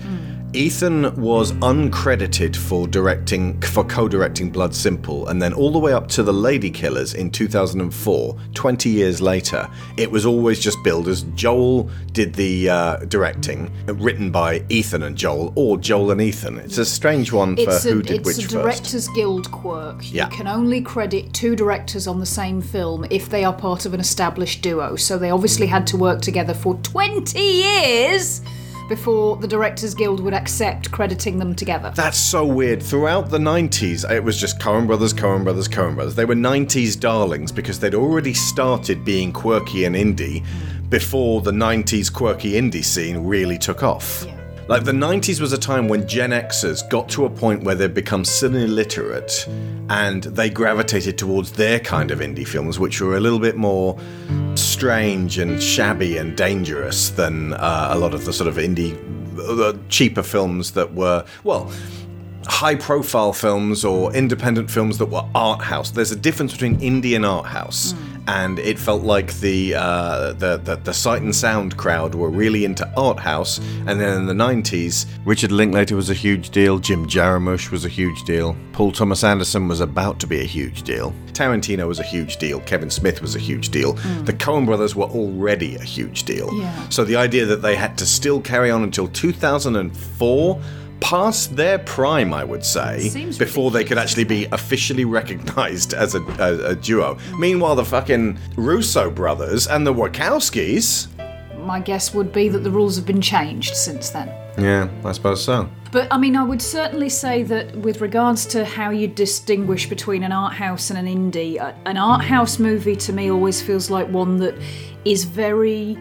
Ethan 0.54 1.14
was 1.20 1.52
uncredited 1.52 2.56
for 2.56 2.88
directing 2.88 3.60
for 3.60 3.84
co-directing 3.84 4.48
Blood 4.48 4.74
Simple, 4.74 5.28
and 5.28 5.42
then 5.42 5.52
all 5.52 5.70
the 5.70 5.78
way 5.78 5.92
up 5.92 6.08
to 6.08 6.22
The 6.22 6.32
Lady 6.32 6.70
Killers 6.70 7.12
in 7.12 7.30
2004, 7.30 8.36
20 8.54 8.88
years 8.88 9.20
later, 9.20 9.68
it 9.98 10.10
was 10.10 10.24
always 10.24 10.58
just 10.58 10.82
billed 10.82 11.06
as 11.06 11.24
Joel 11.34 11.90
did 12.12 12.34
the 12.34 12.70
uh, 12.70 12.96
directing, 13.04 13.70
written 13.86 14.30
by 14.30 14.64
Ethan 14.70 15.02
and 15.02 15.16
Joel, 15.16 15.52
or 15.54 15.76
Joel 15.76 16.12
and 16.12 16.20
Ethan. 16.22 16.58
It's 16.60 16.78
a 16.78 16.84
strange 16.86 17.30
one 17.30 17.54
for 17.54 17.62
It's 17.62 17.84
who 17.84 18.00
a, 18.00 18.02
did 18.02 18.20
it's 18.20 18.26
which 18.26 18.38
a 18.38 18.40
first. 18.48 18.52
Directors 18.52 19.08
Guild 19.08 19.50
quirk. 19.50 20.00
Yeah. 20.10 20.30
You 20.30 20.36
can 20.36 20.46
only 20.46 20.80
credit 20.80 21.34
two 21.34 21.56
directors 21.56 22.06
on 22.06 22.20
the 22.20 22.26
same 22.26 22.62
film 22.62 23.06
if 23.10 23.28
they 23.28 23.44
are 23.44 23.52
part 23.52 23.84
of 23.84 23.92
an 23.92 24.00
established 24.00 24.62
duo. 24.62 24.96
So 24.96 25.18
they 25.18 25.30
obviously 25.30 25.66
had 25.66 25.86
to 25.88 25.98
work 25.98 26.22
together 26.22 26.54
for 26.54 26.74
20 26.76 27.38
years 27.38 28.40
before 28.88 29.36
the 29.36 29.46
Directors 29.46 29.94
Guild 29.94 30.20
would 30.20 30.34
accept 30.34 30.90
crediting 30.90 31.38
them 31.38 31.54
together. 31.54 31.92
That's 31.94 32.18
so 32.18 32.44
weird. 32.44 32.82
Throughout 32.82 33.30
the 33.30 33.38
90s, 33.38 34.10
it 34.10 34.22
was 34.22 34.40
just 34.40 34.58
Coen 34.58 34.86
Brothers, 34.86 35.12
Coen 35.12 35.44
Brothers, 35.44 35.68
Coen 35.68 35.94
Brothers. 35.94 36.14
They 36.14 36.24
were 36.24 36.34
90s 36.34 36.98
darlings 36.98 37.52
because 37.52 37.78
they'd 37.78 37.94
already 37.94 38.34
started 38.34 39.04
being 39.04 39.32
quirky 39.32 39.84
and 39.84 39.94
indie 39.94 40.44
before 40.88 41.42
the 41.42 41.52
90s 41.52 42.12
quirky 42.12 42.52
indie 42.52 42.84
scene 42.84 43.18
really 43.18 43.58
took 43.58 43.82
off. 43.82 44.26
Like 44.68 44.84
the 44.84 44.92
90s 44.92 45.40
was 45.40 45.54
a 45.54 45.58
time 45.58 45.88
when 45.88 46.06
Gen 46.06 46.28
Xers 46.28 46.86
got 46.90 47.08
to 47.10 47.24
a 47.24 47.30
point 47.30 47.62
where 47.62 47.74
they'd 47.74 47.94
become 47.94 48.22
cine 48.22 48.68
literate 48.68 49.48
and 49.88 50.24
they 50.24 50.50
gravitated 50.50 51.16
towards 51.16 51.52
their 51.52 51.80
kind 51.80 52.10
of 52.10 52.18
indie 52.18 52.46
films, 52.46 52.78
which 52.78 53.00
were 53.00 53.16
a 53.16 53.20
little 53.20 53.38
bit 53.38 53.56
more 53.56 53.98
strange 54.56 55.38
and 55.38 55.62
shabby 55.62 56.18
and 56.18 56.36
dangerous 56.36 57.08
than 57.08 57.54
uh, 57.54 57.88
a 57.92 57.98
lot 57.98 58.12
of 58.12 58.26
the 58.26 58.32
sort 58.34 58.46
of 58.46 58.56
indie, 58.56 58.94
uh, 59.38 59.74
cheaper 59.88 60.22
films 60.22 60.72
that 60.72 60.92
were, 60.92 61.24
well, 61.44 61.72
high 62.48 62.74
profile 62.74 63.32
films 63.32 63.84
or 63.84 64.10
mm. 64.10 64.14
independent 64.14 64.70
films 64.70 64.98
that 64.98 65.06
were 65.06 65.24
art 65.34 65.62
house. 65.62 65.90
There's 65.90 66.12
a 66.12 66.16
difference 66.16 66.52
between 66.52 66.78
indie 66.80 67.14
and 67.14 67.24
art 67.24 67.46
house. 67.46 67.92
Mm. 67.92 68.04
And 68.28 68.58
it 68.58 68.78
felt 68.78 69.04
like 69.04 69.32
the, 69.40 69.74
uh, 69.74 70.34
the, 70.34 70.58
the 70.58 70.76
the 70.76 70.92
sight 70.92 71.22
and 71.22 71.34
sound 71.34 71.78
crowd 71.78 72.14
were 72.14 72.28
really 72.28 72.66
into 72.66 72.86
art 72.94 73.18
house, 73.18 73.56
and 73.86 73.98
then 73.98 74.18
in 74.18 74.26
the 74.26 74.34
'90s, 74.34 75.06
Richard 75.24 75.50
Linklater 75.50 75.96
was 75.96 76.10
a 76.10 76.14
huge 76.14 76.50
deal. 76.50 76.78
Jim 76.78 77.06
Jarmusch 77.06 77.70
was 77.70 77.86
a 77.86 77.88
huge 77.88 78.24
deal. 78.24 78.54
Paul 78.74 78.92
Thomas 78.92 79.24
Anderson 79.24 79.66
was 79.66 79.80
about 79.80 80.20
to 80.20 80.26
be 80.26 80.40
a 80.40 80.44
huge 80.44 80.82
deal. 80.82 81.14
Tarantino 81.32 81.88
was 81.88 82.00
a 82.00 82.02
huge 82.02 82.36
deal. 82.36 82.60
Kevin 82.60 82.90
Smith 82.90 83.22
was 83.22 83.34
a 83.34 83.38
huge 83.38 83.70
deal. 83.70 83.94
Mm. 83.94 84.26
The 84.26 84.34
Coen 84.34 84.66
Brothers 84.66 84.94
were 84.94 85.06
already 85.06 85.76
a 85.76 85.82
huge 85.82 86.24
deal. 86.24 86.52
Yeah. 86.52 86.88
So 86.90 87.04
the 87.04 87.16
idea 87.16 87.46
that 87.46 87.62
they 87.62 87.76
had 87.76 87.96
to 87.96 88.04
still 88.04 88.42
carry 88.42 88.70
on 88.70 88.82
until 88.82 89.08
2004, 89.08 90.60
past 91.00 91.56
their 91.56 91.78
prime, 91.78 92.34
I 92.34 92.44
would 92.44 92.64
say, 92.64 93.08
Seems 93.08 93.38
before 93.38 93.70
they 93.70 93.84
could 93.84 93.98
actually 93.98 94.24
be 94.24 94.46
officially 94.52 95.04
recognized 95.04 95.94
as 95.94 96.14
a, 96.14 96.22
a, 96.22 96.70
a 96.70 96.74
duo. 96.74 97.18
Meanwhile, 97.38 97.76
the 97.76 97.84
fucking 97.84 98.38
Russo 98.56 99.10
brothers 99.10 99.66
and 99.66 99.86
the 99.86 99.94
Wachowskis, 99.94 101.08
my 101.58 101.80
guess 101.80 102.14
would 102.14 102.32
be 102.32 102.48
that 102.48 102.60
the 102.60 102.70
rules 102.70 102.96
have 102.96 103.06
been 103.06 103.20
changed 103.20 103.76
since 103.76 104.10
then. 104.10 104.28
Yeah, 104.58 104.88
I 105.04 105.12
suppose 105.12 105.44
so. 105.44 105.68
But 105.92 106.08
I 106.10 106.18
mean, 106.18 106.36
I 106.36 106.42
would 106.42 106.60
certainly 106.60 107.08
say 107.08 107.42
that 107.44 107.74
with 107.76 108.00
regards 108.00 108.44
to 108.46 108.64
how 108.64 108.90
you 108.90 109.06
distinguish 109.06 109.88
between 109.88 110.22
an 110.22 110.32
art 110.32 110.52
house 110.52 110.90
and 110.90 110.98
an 110.98 111.06
indie, 111.06 111.60
uh, 111.60 111.72
an 111.86 111.96
art 111.96 112.24
house 112.24 112.58
movie 112.58 112.96
to 112.96 113.12
me 113.12 113.30
always 113.30 113.62
feels 113.62 113.90
like 113.90 114.08
one 114.08 114.38
that 114.38 114.54
is 115.04 115.24
very 115.24 115.96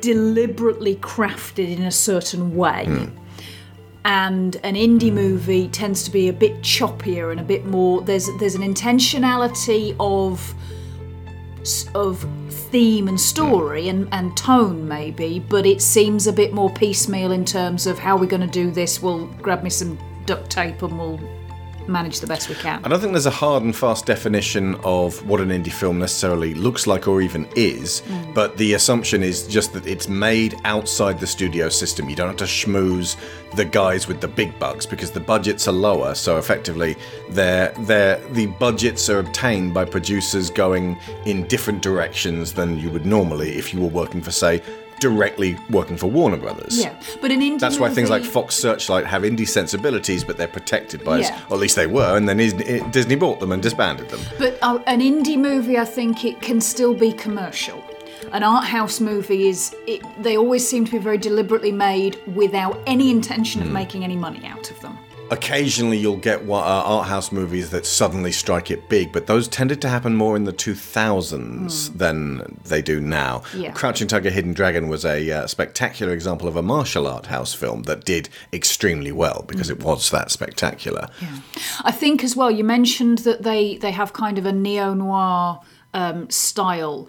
deliberately 0.00 0.96
crafted 0.96 1.76
in 1.76 1.82
a 1.82 1.90
certain 1.90 2.56
way. 2.56 2.86
And 4.04 4.56
an 4.64 4.74
indie 4.74 5.08
hmm. 5.08 5.14
movie 5.14 5.68
tends 5.68 6.02
to 6.04 6.10
be 6.10 6.28
a 6.28 6.32
bit 6.32 6.60
choppier 6.60 7.30
and 7.30 7.40
a 7.40 7.44
bit 7.44 7.64
more. 7.64 8.02
There's 8.02 8.28
there's 8.38 8.54
an 8.54 8.62
intentionality 8.62 9.96
of 9.98 10.54
of 11.94 12.26
theme 12.50 13.08
and 13.08 13.18
story 13.18 13.88
and, 13.88 14.06
and 14.12 14.36
tone 14.36 14.86
maybe, 14.86 15.40
but 15.48 15.64
it 15.64 15.80
seems 15.80 16.26
a 16.26 16.32
bit 16.32 16.52
more 16.52 16.70
piecemeal 16.70 17.32
in 17.32 17.44
terms 17.44 17.86
of 17.86 17.98
how 17.98 18.16
we're 18.16 18.26
going 18.26 18.42
to 18.42 18.46
do 18.46 18.70
this. 18.70 19.00
We'll 19.00 19.26
grab 19.40 19.62
me 19.62 19.70
some 19.70 19.98
duct 20.26 20.50
tape 20.50 20.82
and 20.82 20.98
we'll 20.98 21.20
manage 21.86 22.20
the 22.20 22.26
best 22.26 22.48
we 22.48 22.54
can. 22.54 22.84
I 22.84 22.88
don't 22.88 23.00
think 23.00 23.12
there's 23.12 23.26
a 23.26 23.30
hard 23.30 23.62
and 23.62 23.74
fast 23.74 24.06
definition 24.06 24.74
of 24.84 25.26
what 25.28 25.40
an 25.40 25.48
indie 25.48 25.72
film 25.72 25.98
necessarily 25.98 26.54
looks 26.54 26.86
like 26.86 27.06
or 27.08 27.20
even 27.20 27.48
is, 27.56 28.02
mm. 28.02 28.34
but 28.34 28.56
the 28.56 28.74
assumption 28.74 29.22
is 29.22 29.46
just 29.46 29.72
that 29.72 29.86
it's 29.86 30.08
made 30.08 30.56
outside 30.64 31.18
the 31.18 31.26
studio 31.26 31.68
system. 31.68 32.08
You 32.08 32.16
don't 32.16 32.28
have 32.28 32.36
to 32.38 32.44
schmooze 32.44 33.16
the 33.54 33.64
guys 33.64 34.08
with 34.08 34.20
the 34.20 34.28
big 34.28 34.58
bucks 34.58 34.84
because 34.86 35.10
the 35.10 35.20
budgets 35.20 35.68
are 35.68 35.72
lower, 35.72 36.14
so 36.14 36.38
effectively 36.38 36.96
they're, 37.30 37.72
they're, 37.80 38.18
the 38.30 38.46
budgets 38.46 39.08
are 39.08 39.20
obtained 39.20 39.72
by 39.74 39.84
producers 39.84 40.50
going 40.50 40.98
in 41.26 41.46
different 41.46 41.82
directions 41.82 42.52
than 42.52 42.78
you 42.78 42.90
would 42.90 43.06
normally 43.06 43.56
if 43.56 43.72
you 43.72 43.80
were 43.80 43.88
working 43.88 44.20
for, 44.20 44.30
say, 44.30 44.62
directly 45.00 45.56
working 45.70 45.96
for 45.96 46.06
Warner 46.08 46.36
Brothers. 46.36 46.78
Yeah, 46.80 46.94
but 47.20 47.30
an 47.30 47.40
indie 47.40 47.58
That's 47.60 47.78
why 47.78 47.90
things 47.90 48.10
like 48.10 48.24
Fox 48.24 48.54
Searchlight 48.54 49.06
have 49.06 49.22
indie 49.22 49.46
sensibilities, 49.48 50.24
but 50.24 50.36
they're 50.36 50.48
protected 50.48 51.04
by, 51.04 51.20
Yeah. 51.20 51.38
or 51.50 51.54
at 51.54 51.60
least 51.60 51.76
they 51.76 51.86
were, 51.86 52.16
and 52.16 52.28
then 52.28 52.36
Disney 52.90 53.14
bought 53.16 53.40
them 53.40 53.52
and 53.52 53.62
disbanded 53.62 54.08
them. 54.08 54.20
But 54.38 54.58
uh, 54.62 54.78
an 54.86 55.00
indie 55.00 55.38
movie, 55.38 55.78
I 55.78 55.84
think 55.84 56.24
it 56.24 56.40
can 56.40 56.60
still 56.60 56.94
be 56.94 57.12
commercial. 57.12 57.82
An 58.32 58.42
art 58.42 58.64
house 58.64 59.00
movie 59.00 59.48
is, 59.48 59.76
it, 59.86 60.00
they 60.22 60.36
always 60.36 60.66
seem 60.66 60.84
to 60.86 60.90
be 60.92 60.98
very 60.98 61.18
deliberately 61.18 61.70
made 61.72 62.18
without 62.34 62.80
any 62.86 63.10
intention 63.10 63.60
Hmm. 63.60 63.68
of 63.68 63.72
making 63.74 64.02
any 64.04 64.16
money 64.16 64.44
out 64.46 64.70
of 64.70 64.80
them. 64.80 64.98
Occasionally, 65.34 65.98
you'll 65.98 66.16
get 66.16 66.44
wa- 66.44 66.60
uh, 66.60 66.82
art 66.84 67.08
house 67.08 67.32
movies 67.32 67.70
that 67.70 67.84
suddenly 67.86 68.30
strike 68.30 68.70
it 68.70 68.88
big, 68.88 69.12
but 69.12 69.26
those 69.26 69.48
tended 69.48 69.82
to 69.82 69.88
happen 69.88 70.14
more 70.14 70.36
in 70.36 70.44
the 70.44 70.52
2000s 70.52 71.96
than 71.98 72.60
they 72.64 72.80
do 72.80 73.00
now. 73.00 73.42
Yeah. 73.56 73.72
Crouching 73.72 74.06
Tiger, 74.06 74.30
Hidden 74.30 74.54
Dragon 74.54 74.88
was 74.88 75.04
a 75.04 75.30
uh, 75.30 75.46
spectacular 75.48 76.12
example 76.12 76.46
of 76.46 76.54
a 76.54 76.62
martial 76.62 77.08
art 77.08 77.26
house 77.26 77.52
film 77.52 77.82
that 77.82 78.04
did 78.04 78.28
extremely 78.52 79.10
well 79.10 79.44
because 79.48 79.70
it 79.70 79.82
was 79.82 80.10
that 80.10 80.30
spectacular. 80.30 81.08
I 81.82 81.90
think 81.90 82.22
as 82.22 82.36
well, 82.36 82.50
you 82.50 82.62
mentioned 82.62 83.18
that 83.18 83.42
they, 83.42 83.76
they 83.78 83.90
have 83.90 84.12
kind 84.12 84.38
of 84.38 84.46
a 84.46 84.52
neo 84.52 84.94
noir 84.94 85.60
um, 85.92 86.30
style. 86.30 87.08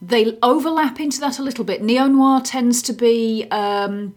They 0.00 0.38
overlap 0.42 0.98
into 0.98 1.20
that 1.20 1.38
a 1.38 1.42
little 1.42 1.64
bit. 1.64 1.82
Neo 1.82 2.06
noir 2.06 2.40
tends 2.40 2.80
to 2.82 2.94
be 2.94 3.46
um, 3.50 4.14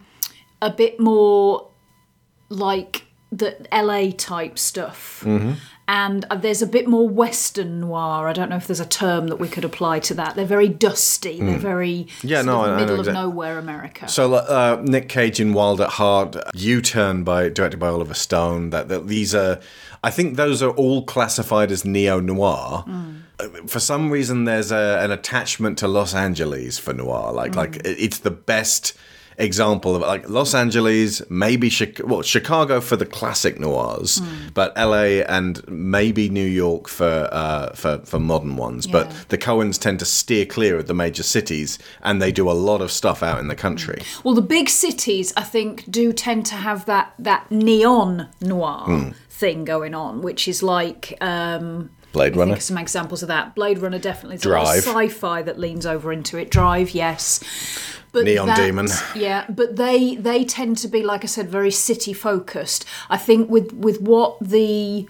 a 0.62 0.70
bit 0.70 0.98
more 0.98 1.68
like 2.48 3.04
the 3.32 3.56
LA 3.72 4.10
type 4.16 4.58
stuff. 4.58 5.22
Mm-hmm. 5.24 5.52
And 5.88 6.24
uh, 6.30 6.36
there's 6.36 6.62
a 6.62 6.68
bit 6.68 6.86
more 6.86 7.08
Western 7.08 7.80
noir. 7.80 8.28
I 8.28 8.32
don't 8.32 8.48
know 8.48 8.54
if 8.56 8.68
there's 8.68 8.78
a 8.78 8.86
term 8.86 9.26
that 9.26 9.36
we 9.40 9.48
could 9.48 9.64
apply 9.64 9.98
to 10.00 10.14
that. 10.14 10.36
They're 10.36 10.44
very 10.44 10.68
dusty. 10.68 11.40
They're 11.40 11.58
very 11.58 12.06
Mm. 12.20 12.30
Yeah, 12.30 12.42
no, 12.42 12.62
of 12.62 12.68
I- 12.68 12.72
I 12.74 12.76
know 12.76 12.76
middle 12.86 13.00
of 13.00 13.12
nowhere 13.12 13.58
America. 13.58 14.06
So 14.08 14.34
uh, 14.34 14.80
Nick 14.84 15.08
Cage 15.08 15.40
in 15.40 15.52
Wild 15.52 15.80
at 15.80 15.90
Heart, 15.90 16.36
U-Turn 16.54 17.24
by 17.24 17.48
directed 17.48 17.80
by 17.80 17.88
Oliver 17.88 18.14
Stone. 18.14 18.70
That, 18.70 18.86
that 18.88 19.08
these 19.08 19.34
are, 19.34 19.58
I 20.04 20.12
think 20.12 20.36
those 20.36 20.62
are 20.62 20.70
all 20.70 21.04
classified 21.04 21.72
as 21.72 21.84
neo 21.84 22.20
noir. 22.20 22.84
For 23.66 23.80
some 23.80 24.10
reason, 24.10 24.44
there's 24.44 24.70
a, 24.70 25.00
an 25.02 25.10
attachment 25.10 25.78
to 25.78 25.88
Los 25.88 26.14
Angeles 26.14 26.78
for 26.78 26.92
noir. 26.92 27.32
Like 27.32 27.54
like 27.56 27.80
it's 27.84 28.18
the 28.18 28.30
best 28.30 28.96
example 29.40 29.96
of 29.96 30.02
like 30.02 30.28
Los 30.28 30.54
Angeles, 30.54 31.22
maybe 31.30 31.68
Chicago, 31.68 32.06
well 32.08 32.22
Chicago 32.22 32.80
for 32.80 32.96
the 32.96 33.06
classic 33.06 33.58
noirs, 33.58 34.20
but 34.54 34.72
L.A. 34.76 35.24
and 35.24 35.66
maybe 35.68 36.28
New 36.28 36.46
York 36.46 36.88
for 36.88 37.28
uh, 37.32 37.72
for 37.74 37.98
for 38.04 38.18
modern 38.20 38.56
ones. 38.56 38.86
Yeah. 38.86 38.92
But 38.92 39.24
the 39.28 39.38
Coens 39.38 39.78
tend 39.78 39.98
to 40.00 40.04
steer 40.04 40.46
clear 40.46 40.78
of 40.78 40.86
the 40.86 40.94
major 40.94 41.22
cities, 41.22 41.78
and 42.02 42.20
they 42.22 42.32
do 42.32 42.50
a 42.50 42.52
lot 42.52 42.80
of 42.80 42.90
stuff 42.92 43.22
out 43.22 43.40
in 43.40 43.48
the 43.48 43.56
country. 43.56 44.02
Well, 44.24 44.34
the 44.34 44.42
big 44.42 44.68
cities, 44.68 45.32
I 45.36 45.42
think, 45.42 45.90
do 45.90 46.12
tend 46.12 46.46
to 46.46 46.54
have 46.56 46.84
that 46.86 47.14
that 47.18 47.50
neon 47.50 48.28
noir 48.40 48.84
Hmm. 48.84 49.08
thing 49.28 49.64
going 49.64 49.94
on, 49.94 50.22
which 50.22 50.46
is 50.46 50.62
like. 50.62 51.16
Um, 51.20 51.90
Blade 52.12 52.36
Runner. 52.36 52.58
some 52.60 52.78
examples 52.78 53.22
of 53.22 53.28
that. 53.28 53.54
Blade 53.54 53.78
Runner 53.78 53.98
definitely. 53.98 54.36
There's 54.36 54.46
a 54.46 54.56
of 54.58 54.64
Drive. 54.84 55.10
sci-fi 55.10 55.42
that 55.42 55.58
leans 55.58 55.86
over 55.86 56.12
into 56.12 56.36
it. 56.38 56.50
Drive, 56.50 56.90
yes. 56.90 57.40
But 58.12 58.24
Neon 58.24 58.48
that- 58.48 58.56
Demon. 58.56 58.88
Yeah, 59.14 59.44
but 59.48 59.76
they 59.76 60.16
they 60.16 60.44
tend 60.44 60.78
to 60.78 60.88
be, 60.88 61.02
like 61.02 61.22
I 61.22 61.28
said, 61.28 61.48
very 61.48 61.70
city 61.70 62.12
focused. 62.12 62.84
I 63.08 63.16
think 63.16 63.48
with 63.48 63.72
with 63.72 64.00
what 64.00 64.36
the 64.40 65.06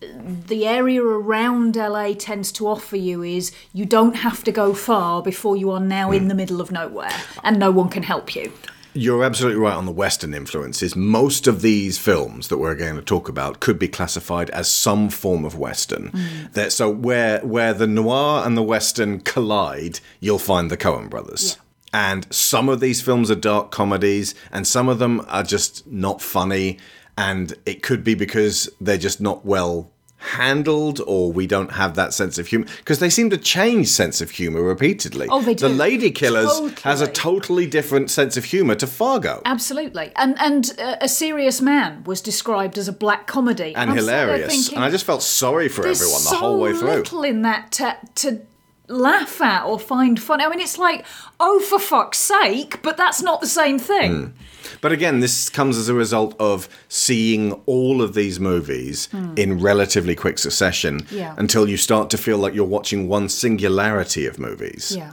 the 0.00 0.64
area 0.64 1.02
around 1.02 1.76
LA 1.76 2.12
tends 2.14 2.52
to 2.52 2.68
offer 2.68 2.96
you 2.96 3.24
is 3.24 3.50
you 3.72 3.84
don't 3.84 4.14
have 4.18 4.44
to 4.44 4.52
go 4.52 4.72
far 4.72 5.22
before 5.22 5.56
you 5.56 5.72
are 5.72 5.80
now 5.80 6.08
Hmm. 6.10 6.14
in 6.14 6.28
the 6.28 6.36
middle 6.36 6.60
of 6.60 6.70
nowhere 6.70 7.10
and 7.42 7.58
no 7.58 7.72
one 7.72 7.88
can 7.88 8.04
help 8.04 8.36
you. 8.36 8.52
You're 8.94 9.24
absolutely 9.24 9.60
right 9.60 9.74
on 9.74 9.86
the 9.86 9.92
Western 9.92 10.34
influences. 10.34 10.96
Most 10.96 11.46
of 11.46 11.62
these 11.62 11.98
films 11.98 12.48
that 12.48 12.58
we're 12.58 12.74
going 12.74 12.96
to 12.96 13.02
talk 13.02 13.28
about 13.28 13.60
could 13.60 13.78
be 13.78 13.88
classified 13.88 14.50
as 14.50 14.70
some 14.70 15.08
form 15.08 15.44
of 15.44 15.58
Western. 15.58 16.10
Mm. 16.10 16.52
That 16.54 16.72
so 16.72 16.90
where 16.90 17.40
where 17.40 17.74
the 17.74 17.86
noir 17.86 18.44
and 18.44 18.56
the 18.56 18.62
Western 18.62 19.20
collide, 19.20 20.00
you'll 20.20 20.38
find 20.38 20.70
the 20.70 20.76
Coen 20.76 21.08
brothers. 21.08 21.58
And 21.92 22.26
some 22.32 22.68
of 22.68 22.80
these 22.80 23.00
films 23.00 23.30
are 23.30 23.34
dark 23.34 23.70
comedies, 23.70 24.34
and 24.52 24.66
some 24.66 24.88
of 24.88 24.98
them 24.98 25.24
are 25.28 25.42
just 25.42 25.86
not 25.86 26.20
funny. 26.20 26.78
And 27.16 27.54
it 27.66 27.82
could 27.82 28.04
be 28.04 28.14
because 28.14 28.68
they're 28.80 28.98
just 28.98 29.20
not 29.20 29.44
well 29.44 29.90
handled, 30.18 31.00
or 31.06 31.32
we 31.32 31.46
don't 31.46 31.72
have 31.72 31.94
that 31.94 32.12
sense 32.12 32.38
of 32.38 32.48
humor. 32.48 32.66
Because 32.78 32.98
they 32.98 33.08
seem 33.10 33.30
to 33.30 33.38
change 33.38 33.88
sense 33.88 34.20
of 34.20 34.30
humor 34.30 34.62
repeatedly. 34.62 35.28
Oh, 35.30 35.40
they 35.42 35.54
The. 35.54 35.68
Lady 35.68 36.10
Killers 36.10 36.50
has 36.82 37.00
a 37.00 37.06
Totally. 37.06 37.38
totally 37.38 37.66
different 37.66 38.10
sense 38.10 38.36
of 38.36 38.44
humor 38.44 38.74
to 38.76 38.86
Fargo. 38.86 39.40
Absolutely, 39.44 40.12
and 40.16 40.38
and 40.40 40.74
uh, 40.78 40.96
a 41.00 41.08
serious 41.08 41.60
man 41.60 42.02
was 42.04 42.20
described 42.20 42.76
as 42.78 42.88
a 42.88 42.92
black 42.92 43.26
comedy, 43.26 43.74
and 43.76 43.92
hilarious. 43.92 44.52
thinking, 44.52 44.76
and 44.76 44.84
I 44.84 44.90
just 44.90 45.04
felt 45.04 45.22
sorry 45.22 45.68
for 45.68 45.82
everyone 45.86 46.22
the 46.22 46.28
so 46.30 46.36
whole 46.36 46.58
way 46.60 46.72
through. 46.72 46.88
little 46.90 47.22
in 47.22 47.42
that 47.42 47.70
to, 47.72 47.96
to 48.16 48.40
laugh 48.88 49.40
at 49.40 49.64
or 49.64 49.78
find 49.78 50.20
fun. 50.20 50.40
I 50.40 50.48
mean, 50.48 50.60
it's 50.60 50.78
like, 50.78 51.04
oh, 51.38 51.60
for 51.60 51.78
fuck's 51.78 52.18
sake, 52.18 52.82
but 52.82 52.96
that's 52.96 53.22
not 53.22 53.40
the 53.40 53.46
same 53.46 53.78
thing. 53.78 54.34
But 54.80 54.92
again, 54.92 55.20
this 55.20 55.48
comes 55.48 55.76
as 55.76 55.88
a 55.88 55.94
result 55.94 56.34
of 56.38 56.68
seeing 56.88 57.52
all 57.66 58.02
of 58.02 58.14
these 58.14 58.38
movies 58.38 59.06
hmm. 59.06 59.34
in 59.36 59.60
relatively 59.60 60.14
quick 60.14 60.38
succession. 60.38 61.06
Yeah. 61.10 61.34
until 61.38 61.68
you 61.68 61.76
start 61.76 62.10
to 62.10 62.18
feel 62.18 62.38
like 62.38 62.54
you're 62.54 62.64
watching 62.64 63.08
one 63.08 63.28
singularity 63.28 64.26
of 64.26 64.38
movies. 64.38 64.94
Yeah. 64.96 65.12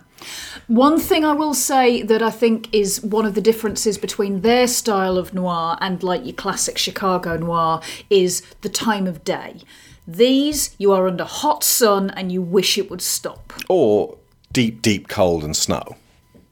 One 0.67 1.00
thing 1.00 1.24
I 1.24 1.33
will 1.33 1.53
say 1.53 2.01
that 2.01 2.21
I 2.21 2.31
think 2.31 2.74
is 2.74 3.01
one 3.01 3.25
of 3.25 3.35
the 3.35 3.41
differences 3.41 3.97
between 3.97 4.41
their 4.41 4.67
style 4.67 5.17
of 5.17 5.33
noir 5.33 5.77
and 5.81 6.01
like 6.01 6.25
your 6.25 6.33
classic 6.33 6.77
Chicago 6.77 7.38
noir 7.38 7.81
is 8.09 8.41
the 8.62 8.69
time 8.69 9.07
of 9.07 9.24
day. 9.24 9.62
These, 10.07 10.75
you 10.77 10.91
are 10.91 11.07
under 11.07 11.24
hot 11.24 11.63
sun 11.63 12.09
and 12.12 12.31
you 12.31 12.41
wish 12.41 12.77
it 12.77 12.89
would 12.89 13.01
stop. 13.01 13.53
Or 13.69 14.17
deep, 14.51 14.81
deep 14.81 15.07
cold 15.07 15.43
and 15.43 15.55
snow. 15.55 15.95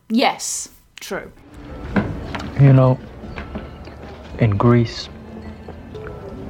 Yes, 0.10 0.69
true. 1.00 1.31
You 2.60 2.72
know, 2.72 3.00
in 4.39 4.51
Greece, 4.51 5.10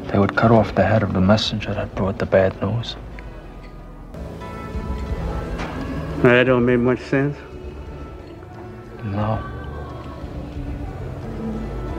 they 0.08 0.20
would 0.20 0.36
cut 0.36 0.52
off 0.52 0.76
the 0.76 0.86
head 0.86 1.02
of 1.02 1.14
the 1.14 1.22
messenger 1.22 1.74
that 1.74 1.96
brought 1.96 2.20
the 2.20 2.26
bad 2.26 2.62
news. 2.62 2.96
That 6.22 6.44
don't 6.44 6.66
make 6.66 6.80
much 6.80 7.00
sense. 7.02 7.38
No. 9.04 9.44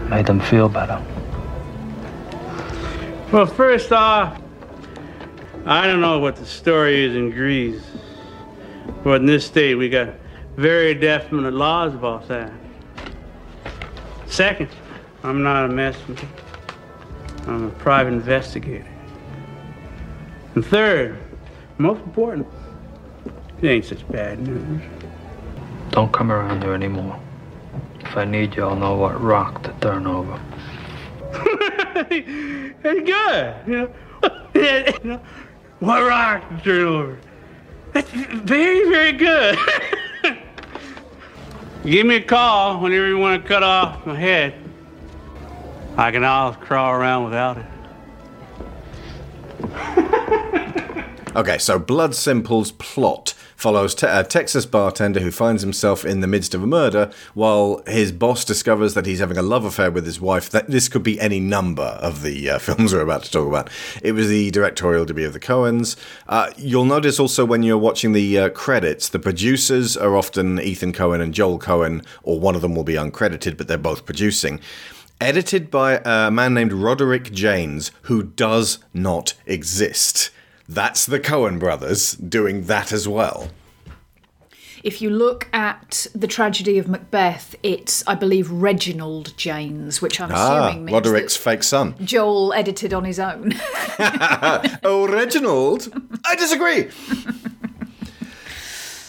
Made 0.08 0.26
them 0.26 0.40
feel 0.40 0.68
better. 0.68 1.02
Well, 3.32 3.46
first 3.46 3.90
off, 3.90 4.40
I 5.66 5.86
don't 5.86 6.00
know 6.00 6.18
what 6.18 6.36
the 6.36 6.46
story 6.46 7.04
is 7.04 7.16
in 7.16 7.30
Greece, 7.30 7.82
but 9.02 9.22
in 9.22 9.26
this 9.26 9.46
state 9.46 9.74
we 9.74 9.88
got 9.88 10.14
very 10.56 10.94
definite 10.94 11.52
laws 11.52 11.94
about 11.94 12.28
that. 12.28 12.52
Second, 14.26 14.68
I'm 15.22 15.42
not 15.42 15.66
a 15.66 15.68
messenger. 15.68 16.28
I'm 17.46 17.66
a 17.66 17.70
private 17.70 18.12
investigator. 18.12 18.86
And 20.54 20.64
third, 20.64 21.18
most 21.78 22.02
important, 22.02 22.46
it 23.60 23.68
ain't 23.68 23.84
such 23.84 24.06
bad 24.08 24.40
news. 24.40 24.82
Don't 25.90 26.12
come 26.12 26.32
around 26.32 26.62
here 26.62 26.74
anymore. 26.74 27.18
if 28.00 28.16
I 28.16 28.24
need 28.24 28.54
you, 28.56 28.64
I'll 28.64 28.76
know 28.76 28.96
what 28.96 29.20
rock 29.20 29.62
to 29.64 29.72
turn 29.80 30.06
over. 30.06 30.40
That's 31.32 33.00
good. 33.00 33.54
You 33.66 33.90
know, 34.22 35.20
what 35.80 36.00
rock 36.00 36.48
to 36.48 36.64
turn 36.64 36.86
over? 36.86 37.18
That's 37.92 38.10
very, 38.10 38.88
very 38.88 39.12
good. 39.12 39.58
Give 41.84 42.06
me 42.06 42.16
a 42.16 42.22
call 42.22 42.80
whenever 42.80 43.06
you 43.06 43.18
want 43.18 43.42
to 43.42 43.48
cut 43.48 43.62
off 43.62 44.06
my 44.06 44.18
head. 44.18 44.54
I 45.98 46.10
can 46.10 46.24
always 46.24 46.56
crawl 46.56 46.92
around 46.92 47.24
without 47.24 47.58
it. 47.58 47.66
Okay, 51.36 51.58
so 51.58 51.78
Blood 51.78 52.14
Simple's 52.14 52.72
plot 52.72 53.34
follows 53.56 53.94
te- 53.94 54.06
a 54.06 54.24
Texas 54.24 54.66
bartender 54.66 55.20
who 55.20 55.30
finds 55.30 55.62
himself 55.62 56.04
in 56.04 56.20
the 56.20 56.26
midst 56.26 56.54
of 56.54 56.62
a 56.62 56.66
murder 56.66 57.10
while 57.34 57.82
his 57.86 58.12
boss 58.12 58.44
discovers 58.44 58.94
that 58.94 59.06
he's 59.06 59.20
having 59.20 59.36
a 59.36 59.42
love 59.42 59.64
affair 59.64 59.90
with 59.90 60.06
his 60.06 60.20
wife. 60.20 60.50
That 60.50 60.68
this 60.68 60.88
could 60.88 61.02
be 61.02 61.20
any 61.20 61.40
number 61.40 61.82
of 61.82 62.22
the 62.22 62.50
uh, 62.50 62.58
films 62.60 62.92
we're 62.92 63.00
about 63.00 63.24
to 63.24 63.30
talk 63.30 63.48
about. 63.48 63.70
It 64.02 64.12
was 64.12 64.28
the 64.28 64.50
directorial 64.50 65.04
debut 65.04 65.26
of 65.26 65.32
the 65.32 65.40
Coens. 65.40 65.96
Uh, 66.28 66.50
you'll 66.56 66.84
notice 66.84 67.18
also 67.18 67.44
when 67.44 67.62
you're 67.62 67.78
watching 67.78 68.12
the 68.12 68.38
uh, 68.38 68.48
credits, 68.50 69.08
the 69.08 69.18
producers 69.18 69.96
are 69.96 70.16
often 70.16 70.60
Ethan 70.60 70.92
Coen 70.92 71.20
and 71.20 71.34
Joel 71.34 71.58
Coen, 71.58 72.04
or 72.22 72.40
one 72.40 72.54
of 72.54 72.62
them 72.62 72.74
will 72.74 72.84
be 72.84 72.94
uncredited, 72.94 73.56
but 73.56 73.68
they're 73.68 73.78
both 73.78 74.04
producing. 74.04 74.60
Edited 75.20 75.70
by 75.70 76.02
a 76.04 76.30
man 76.30 76.54
named 76.54 76.72
Roderick 76.72 77.32
Jaynes, 77.32 77.90
who 78.02 78.22
does 78.22 78.78
not 78.92 79.34
exist. 79.46 80.30
That's 80.68 81.04
the 81.06 81.20
Coen 81.20 81.58
brothers 81.58 82.12
doing 82.12 82.64
that 82.64 82.92
as 82.92 83.06
well. 83.06 83.48
If 84.82 85.00
you 85.00 85.08
look 85.08 85.48
at 85.52 86.06
the 86.14 86.26
tragedy 86.26 86.76
of 86.76 86.88
Macbeth, 86.88 87.54
it's, 87.62 88.06
I 88.06 88.14
believe, 88.14 88.50
Reginald 88.50 89.34
Jaynes, 89.38 90.02
which 90.02 90.20
I'm 90.20 90.30
Ah, 90.30 90.66
assuming 90.68 90.84
means 90.84 90.94
Roderick's 90.94 91.36
fake 91.36 91.62
son. 91.62 91.94
Joel 92.04 92.52
edited 92.52 92.92
on 92.92 93.04
his 93.04 93.18
own. 93.18 93.52
Oh, 94.86 95.06
Reginald, 95.10 95.88
I 96.26 96.34
disagree. 96.36 96.90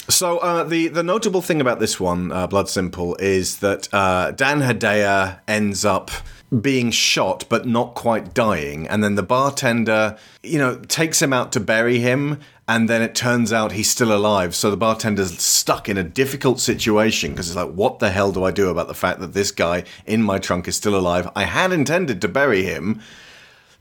So 0.07 0.37
uh, 0.37 0.63
the 0.63 0.87
the 0.87 1.01
notable 1.03 1.41
thing 1.41 1.59
about 1.59 1.79
this 1.79 1.99
one, 1.99 2.31
uh, 2.31 2.45
Blood 2.47 2.69
Simple, 2.69 3.15
is 3.15 3.57
that 3.59 3.91
uh, 3.93 4.31
Dan 4.31 4.61
Hedaya 4.61 5.39
ends 5.47 5.83
up 5.83 6.11
being 6.61 6.91
shot 6.91 7.45
but 7.49 7.65
not 7.65 7.95
quite 7.95 8.33
dying, 8.33 8.87
and 8.87 9.03
then 9.03 9.15
the 9.15 9.23
bartender, 9.23 10.17
you 10.43 10.57
know, 10.57 10.79
takes 10.87 11.21
him 11.21 11.33
out 11.33 11.51
to 11.51 11.59
bury 11.59 11.99
him, 11.99 12.39
and 12.67 12.89
then 12.89 13.01
it 13.01 13.13
turns 13.13 13.53
out 13.53 13.71
he's 13.71 13.89
still 13.89 14.15
alive. 14.15 14.55
So 14.55 14.71
the 14.71 14.77
bartender's 14.77 15.39
stuck 15.39 15.87
in 15.87 15.97
a 15.97 16.03
difficult 16.03 16.59
situation 16.59 17.31
because 17.31 17.47
it's 17.47 17.55
like, 17.55 17.73
what 17.73 17.99
the 17.99 18.09
hell 18.09 18.31
do 18.31 18.43
I 18.43 18.51
do 18.51 18.69
about 18.69 18.87
the 18.87 18.93
fact 18.93 19.19
that 19.19 19.33
this 19.33 19.51
guy 19.51 19.83
in 20.05 20.23
my 20.23 20.39
trunk 20.39 20.67
is 20.67 20.75
still 20.75 20.95
alive? 20.95 21.29
I 21.35 21.43
had 21.43 21.71
intended 21.71 22.21
to 22.21 22.27
bury 22.27 22.63
him. 22.63 23.01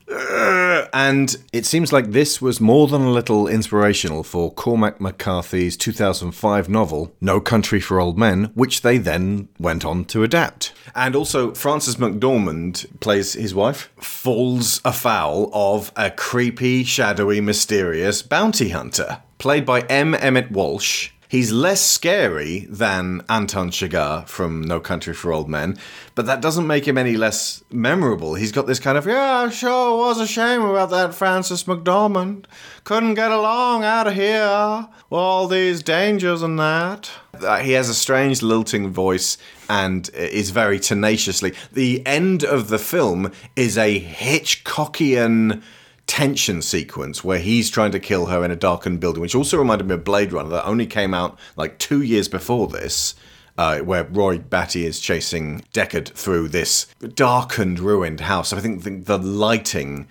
And 0.07 1.35
it 1.51 1.65
seems 1.65 1.91
like 1.91 2.11
this 2.11 2.41
was 2.41 2.61
more 2.61 2.87
than 2.87 3.01
a 3.01 3.11
little 3.11 3.47
inspirational 3.47 4.23
for 4.23 4.51
Cormac 4.51 5.01
McCarthy's 5.01 5.75
2005 5.75 6.69
novel, 6.69 7.13
No 7.19 7.39
Country 7.41 7.79
for 7.79 7.99
Old 7.99 8.17
Men, 8.17 8.45
which 8.53 8.81
they 8.81 8.97
then 8.97 9.49
went 9.59 9.83
on 9.83 10.05
to 10.05 10.23
adapt. 10.23 10.73
And 10.95 11.15
also, 11.15 11.53
Frances 11.53 11.97
McDormand 11.97 12.99
plays 13.01 13.33
his 13.33 13.53
wife, 13.53 13.91
falls 13.97 14.79
afoul 14.85 15.49
of 15.53 15.91
a 15.95 16.11
creepy, 16.11 16.83
shadowy, 16.83 17.41
mysterious 17.41 18.21
bounty 18.21 18.69
hunter, 18.69 19.21
played 19.37 19.65
by 19.65 19.81
M. 19.81 20.15
Emmet 20.15 20.51
Walsh. 20.51 21.11
He's 21.27 21.51
less 21.51 21.81
scary 21.81 22.67
than 22.69 23.23
Anton 23.27 23.71
Chigurh 23.71 24.27
from 24.27 24.61
No 24.61 24.79
Country 24.79 25.13
for 25.13 25.33
Old 25.33 25.49
Men, 25.49 25.77
but 26.13 26.25
that 26.27 26.41
doesn't 26.41 26.67
make 26.67 26.87
him 26.87 26.97
any 26.97 27.17
less 27.17 27.63
memorable. 27.71 28.35
He's 28.35 28.51
got 28.51 28.67
this 28.67 28.79
kind 28.79 28.97
of, 28.97 29.05
yeah, 29.07 29.49
sure 29.49 29.97
was 29.97 30.19
a 30.19 30.27
shame 30.27 30.61
about 30.61 30.91
that 30.91 31.15
Frances 31.15 31.63
McDormand. 31.63 32.45
Couldn't 32.83 33.15
get 33.15 33.31
along 33.31 33.83
out 33.83 34.07
of 34.07 34.13
here. 34.13 34.87
All 35.09 35.47
these 35.47 35.81
dangers 35.81 36.41
and 36.41 36.59
that. 36.59 37.09
Uh, 37.33 37.57
He 37.57 37.71
has 37.71 37.89
a 37.89 37.95
strange 37.95 38.41
lilting 38.43 38.91
voice 38.91 39.37
and 39.67 40.09
is 40.13 40.51
very 40.51 40.79
tenaciously. 40.79 41.53
The 41.73 42.05
end 42.05 42.43
of 42.43 42.67
the 42.69 42.79
film 42.79 43.31
is 43.55 43.77
a 43.77 43.99
Hitchcockian 43.99 45.63
tension 46.07 46.61
sequence 46.61 47.23
where 47.23 47.39
he's 47.39 47.69
trying 47.69 47.91
to 47.91 47.99
kill 47.99 48.27
her 48.27 48.43
in 48.43 48.51
a 48.51 48.55
darkened 48.55 48.99
building, 48.99 49.21
which 49.21 49.35
also 49.35 49.57
reminded 49.57 49.87
me 49.87 49.95
of 49.95 50.03
Blade 50.03 50.31
Runner 50.31 50.49
that 50.49 50.65
only 50.65 50.85
came 50.85 51.13
out 51.13 51.37
like 51.55 51.79
two 51.79 52.01
years 52.01 52.27
before 52.27 52.67
this. 52.67 53.15
Uh, 53.57 53.79
where 53.79 54.03
Roy 54.03 54.37
Batty 54.37 54.85
is 54.85 54.99
chasing 54.99 55.61
Deckard 55.71 56.09
through 56.09 56.49
this 56.49 56.87
darkened, 57.13 57.79
ruined 57.79 58.19
house. 58.19 58.51
I 58.51 58.59
think 58.59 58.83
the, 58.83 58.89
the 58.89 59.17
lighting 59.17 60.09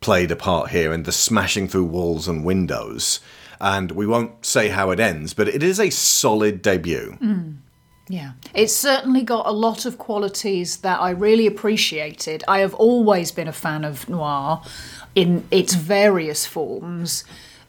played 0.00 0.32
a 0.32 0.36
part 0.36 0.70
here 0.70 0.92
and 0.92 1.04
the 1.04 1.12
smashing 1.12 1.68
through 1.68 1.84
walls 1.84 2.26
and 2.26 2.44
windows. 2.44 3.20
And 3.60 3.92
we 3.92 4.08
won't 4.08 4.44
say 4.44 4.70
how 4.70 4.90
it 4.90 4.98
ends, 4.98 5.34
but 5.34 5.46
it 5.46 5.62
is 5.62 5.78
a 5.78 5.90
solid 5.90 6.62
debut. 6.62 7.16
Yeah, 8.08 8.32
it's 8.54 8.74
certainly 8.74 9.22
got 9.22 9.46
a 9.46 9.52
lot 9.52 9.86
of 9.86 9.96
qualities 9.96 10.78
that 10.78 11.00
I 11.00 11.10
really 11.10 11.46
appreciated. 11.46 12.42
I 12.48 12.58
have 12.58 12.74
always 12.74 13.30
been 13.30 13.46
a 13.46 13.52
fan 13.52 13.84
of 13.84 14.08
noir 14.08 14.62
in 15.14 15.46
its 15.50 15.74
various 15.74 16.46
forms, 16.46 17.24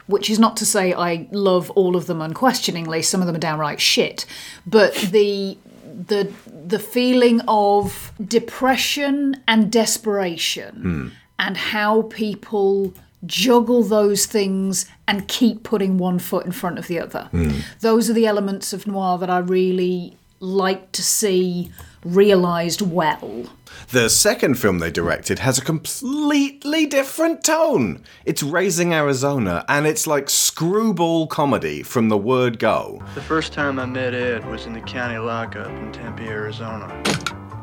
which 0.07 0.29
is 0.29 0.39
not 0.39 0.57
to 0.57 0.65
say 0.65 0.93
I 0.93 1.27
love 1.31 1.69
all 1.71 1.95
of 1.95 2.07
them 2.07 2.21
unquestioningly. 2.21 3.01
Some 3.01 3.21
of 3.21 3.27
them 3.27 3.35
are 3.35 3.39
downright 3.39 3.81
shit, 3.81 4.25
but 4.65 4.93
the 4.95 5.57
the 5.85 6.31
the 6.45 6.79
feeling 6.79 7.41
of 7.47 8.11
depression 8.25 9.41
and 9.47 9.71
desperation 9.71 10.75
hmm. 10.75 11.07
and 11.39 11.57
how 11.57 12.03
people 12.03 12.93
juggle 13.25 13.83
those 13.83 14.25
things 14.25 14.85
and 15.07 15.27
keep 15.27 15.63
putting 15.63 15.97
one 15.97 16.17
foot 16.17 16.45
in 16.45 16.51
front 16.51 16.79
of 16.79 16.87
the 16.87 16.99
other. 16.99 17.27
Hmm. 17.31 17.59
Those 17.81 18.09
are 18.09 18.13
the 18.13 18.25
elements 18.25 18.73
of 18.73 18.87
noir 18.87 19.17
that 19.19 19.29
I 19.29 19.39
really 19.39 20.17
like 20.39 20.91
to 20.93 21.03
see 21.03 21.71
realised 22.03 22.81
well. 22.81 23.45
The 23.91 24.09
second 24.09 24.55
film 24.55 24.79
they 24.79 24.89
directed 24.89 25.39
has 25.39 25.57
a 25.57 25.61
completely 25.61 26.85
different 26.85 27.43
tone. 27.43 28.01
It's 28.23 28.41
Raising 28.41 28.93
Arizona, 28.93 29.65
and 29.67 29.85
it's 29.85 30.07
like 30.07 30.29
screwball 30.29 31.27
comedy 31.27 31.83
from 31.83 32.07
the 32.07 32.17
word 32.17 32.57
go. 32.57 33.03
The 33.15 33.21
first 33.21 33.51
time 33.51 33.79
I 33.79 33.85
met 33.85 34.13
Ed 34.13 34.49
was 34.49 34.65
in 34.65 34.71
the 34.71 34.79
county 34.79 35.17
lockup 35.17 35.67
in 35.67 35.91
Tempe, 35.91 36.25
Arizona. 36.25 36.87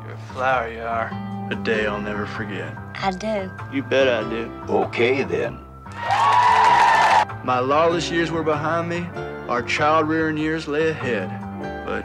You're 0.04 0.12
a 0.12 0.18
flower, 0.34 0.70
you 0.70 0.82
are. 0.82 1.10
A 1.50 1.54
day 1.64 1.86
I'll 1.86 1.98
never 1.98 2.26
forget. 2.26 2.76
I 2.96 3.10
do. 3.10 3.50
You 3.74 3.82
bet 3.82 4.06
I 4.06 4.28
do. 4.28 4.52
Okay 4.68 5.22
then. 5.22 5.54
My 7.42 7.58
lawless 7.58 8.10
years 8.10 8.30
were 8.30 8.42
behind 8.42 8.90
me. 8.90 9.06
Our 9.48 9.62
child 9.62 10.06
rearing 10.06 10.36
years 10.36 10.68
lay 10.68 10.90
ahead. 10.90 11.30
But 11.86 12.04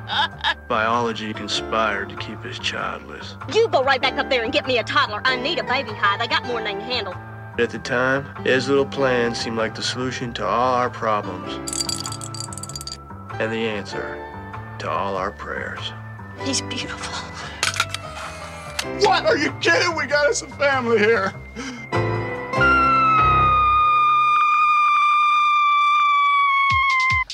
biology 0.68 1.32
conspired 1.32 2.08
to 2.08 2.16
keep 2.16 2.44
us 2.44 2.58
childless. 2.58 3.36
You 3.52 3.68
go 3.68 3.82
right 3.82 4.00
back 4.00 4.14
up 4.14 4.28
there 4.30 4.42
and 4.42 4.52
get 4.52 4.66
me 4.66 4.78
a 4.78 4.84
toddler. 4.84 5.20
I 5.24 5.36
need 5.36 5.58
a 5.58 5.64
baby 5.64 5.90
high. 5.90 6.16
They 6.18 6.26
got 6.26 6.44
more 6.46 6.56
than 6.56 6.64
they 6.64 6.72
can 6.72 6.80
handle. 6.80 7.14
At 7.58 7.70
the 7.70 7.78
time, 7.78 8.26
Ed's 8.46 8.68
little 8.68 8.86
plan 8.86 9.34
seemed 9.34 9.56
like 9.56 9.74
the 9.74 9.82
solution 9.82 10.32
to 10.34 10.46
all 10.46 10.74
our 10.74 10.90
problems. 10.90 11.54
And 13.40 13.52
the 13.52 13.68
answer 13.68 14.16
to 14.80 14.90
all 14.90 15.16
our 15.16 15.30
prayers. 15.30 15.92
He's 16.44 16.60
beautiful. 16.62 17.14
What? 19.00 19.24
Are 19.24 19.36
you 19.36 19.52
kidding? 19.60 19.96
We 19.96 20.06
got 20.06 20.26
us 20.26 20.42
a 20.42 20.48
family 20.48 20.98
here. 20.98 21.32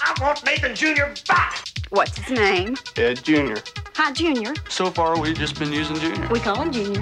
I 0.02 0.14
want 0.20 0.44
Nathan 0.44 0.74
Jr. 0.74 1.06
back! 1.26 1.79
What's 1.90 2.16
his 2.18 2.38
name? 2.38 2.76
Ed 2.96 3.24
Jr. 3.24 3.56
Hi, 3.96 4.12
Junior. 4.12 4.54
So 4.68 4.92
far, 4.92 5.18
we've 5.18 5.36
just 5.36 5.58
been 5.58 5.72
using 5.72 5.96
Junior. 5.96 6.28
We 6.28 6.38
call 6.38 6.62
him 6.62 6.70
Junior. 6.70 7.00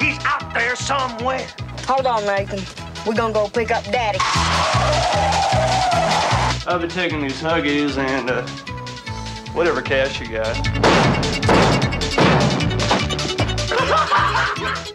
He's 0.00 0.18
out 0.24 0.54
there 0.54 0.74
somewhere. 0.76 1.46
Hold 1.86 2.06
on, 2.06 2.24
Nathan. 2.24 2.62
We're 3.06 3.14
gonna 3.14 3.34
go 3.34 3.46
pick 3.48 3.70
up 3.70 3.84
Daddy. 3.84 4.18
I've 6.66 6.80
been 6.80 6.88
taking 6.88 7.20
these 7.20 7.38
Huggies 7.42 7.98
and, 7.98 8.30
uh, 8.30 8.46
whatever 9.52 9.82
cash 9.82 10.20
you 10.22 10.28
got. 10.28 10.56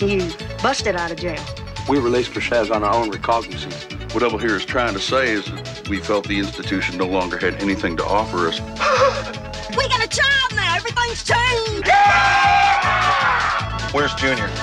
You 0.01 0.31
busted 0.63 0.95
out 0.95 1.11
of 1.11 1.17
jail. 1.17 1.43
We 1.89 1.99
released 1.99 2.31
Prashaz 2.31 2.73
on 2.73 2.83
our 2.85 2.93
own 2.93 3.09
recognizance. 3.11 3.85
What 4.11 4.21
Double 4.21 4.39
here 4.39 4.55
is 4.55 4.65
trying 4.65 4.95
to 4.95 4.99
say 4.99 5.33
is 5.33 5.45
that 5.45 5.87
we 5.87 5.99
felt 5.99 6.27
the 6.27 6.39
institution 6.39 6.97
no 6.97 7.05
longer 7.05 7.37
had 7.37 7.61
anything 7.61 7.95
to 7.97 8.03
offer 8.03 8.47
us. 8.47 8.59
We 9.77 9.87
got 9.87 10.03
a 10.03 10.07
child 10.07 10.55
now. 10.55 10.75
Everything's 10.75 11.23
changed. 11.23 11.85
Yeah! 11.85 13.79
Where's 13.91 14.15
Junior? 14.15 14.47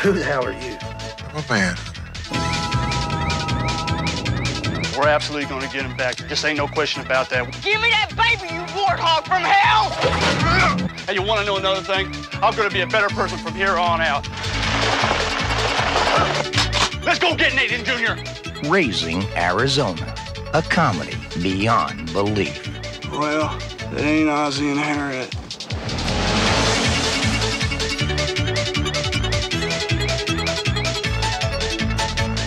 Who 0.00 0.12
the 0.12 0.24
hell 0.24 0.46
are 0.46 0.52
you? 0.52 0.78
I'm 1.28 1.36
a 1.36 1.48
man. 1.52 1.76
We're 4.96 5.08
absolutely 5.08 5.46
gonna 5.46 5.70
get 5.70 5.84
him 5.84 5.94
back. 5.98 6.16
Just 6.26 6.42
ain't 6.46 6.56
no 6.56 6.68
question 6.68 7.04
about 7.04 7.28
that. 7.30 7.44
Give 7.62 7.80
me 7.82 7.90
that 7.90 8.08
baby, 8.16 8.48
you 8.52 8.62
warthog 8.72 9.26
from 9.26 9.42
hell! 9.42 9.90
Hey, 11.06 11.14
you 11.14 11.22
wanna 11.22 11.44
know 11.44 11.58
another 11.58 11.82
thing? 11.82 12.14
I'm 12.42 12.56
gonna 12.56 12.70
be 12.70 12.80
a 12.80 12.86
better 12.86 13.08
person 13.08 13.36
from 13.36 13.54
here 13.54 13.76
on 13.76 14.00
out. 14.00 14.26
Let's 17.04 17.18
go 17.18 17.34
get 17.34 17.54
Nathan 17.54 17.84
Jr. 17.84 18.68
Raising 18.68 19.24
Arizona, 19.36 20.14
a 20.54 20.62
comedy 20.62 21.16
beyond 21.42 22.12
belief. 22.12 22.68
Well, 23.10 23.56
it 23.92 24.00
ain't 24.00 24.28
Ozzy 24.28 24.70
and 24.70 24.78
Harriet. 24.78 25.34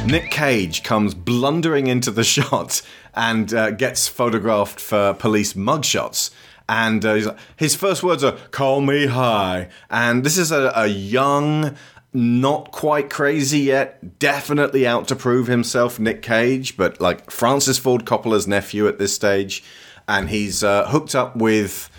Nick 0.07 0.31
Cage 0.31 0.83
comes 0.83 1.13
blundering 1.13 1.87
into 1.87 2.11
the 2.11 2.23
shot 2.35 2.81
and 3.13 3.53
uh, 3.53 3.71
gets 3.71 4.07
photographed 4.07 4.79
for 4.79 5.13
police 5.13 5.53
mugshots. 5.53 6.29
And 6.69 7.03
uh, 7.05 7.15
like, 7.15 7.37
his 7.57 7.75
first 7.75 8.03
words 8.03 8.23
are 8.23 8.31
"Call 8.51 8.81
me 8.81 9.07
Hi," 9.07 9.69
and 9.89 10.23
this 10.23 10.37
is 10.37 10.51
a, 10.51 10.71
a 10.75 10.87
young, 10.87 11.75
not 12.15 12.71
quite 12.71 13.10
crazy 13.10 13.60
yet, 13.60 14.19
definitely 14.19 14.88
out 14.88 15.08
to 15.10 15.15
prove 15.15 15.47
himself, 15.47 15.99
Nick 15.99 16.21
Cage, 16.21 16.78
but 16.78 16.99
like 17.01 17.30
Francis 17.30 17.78
Ford 17.78 18.06
Coppola's 18.06 18.47
nephew 18.47 18.88
at 18.88 18.97
this 18.97 19.13
stage, 19.13 19.63
and 20.08 20.30
he's 20.30 20.63
uh, 20.63 20.88
hooked 20.88 21.13
up 21.13 21.36
with 21.36 21.89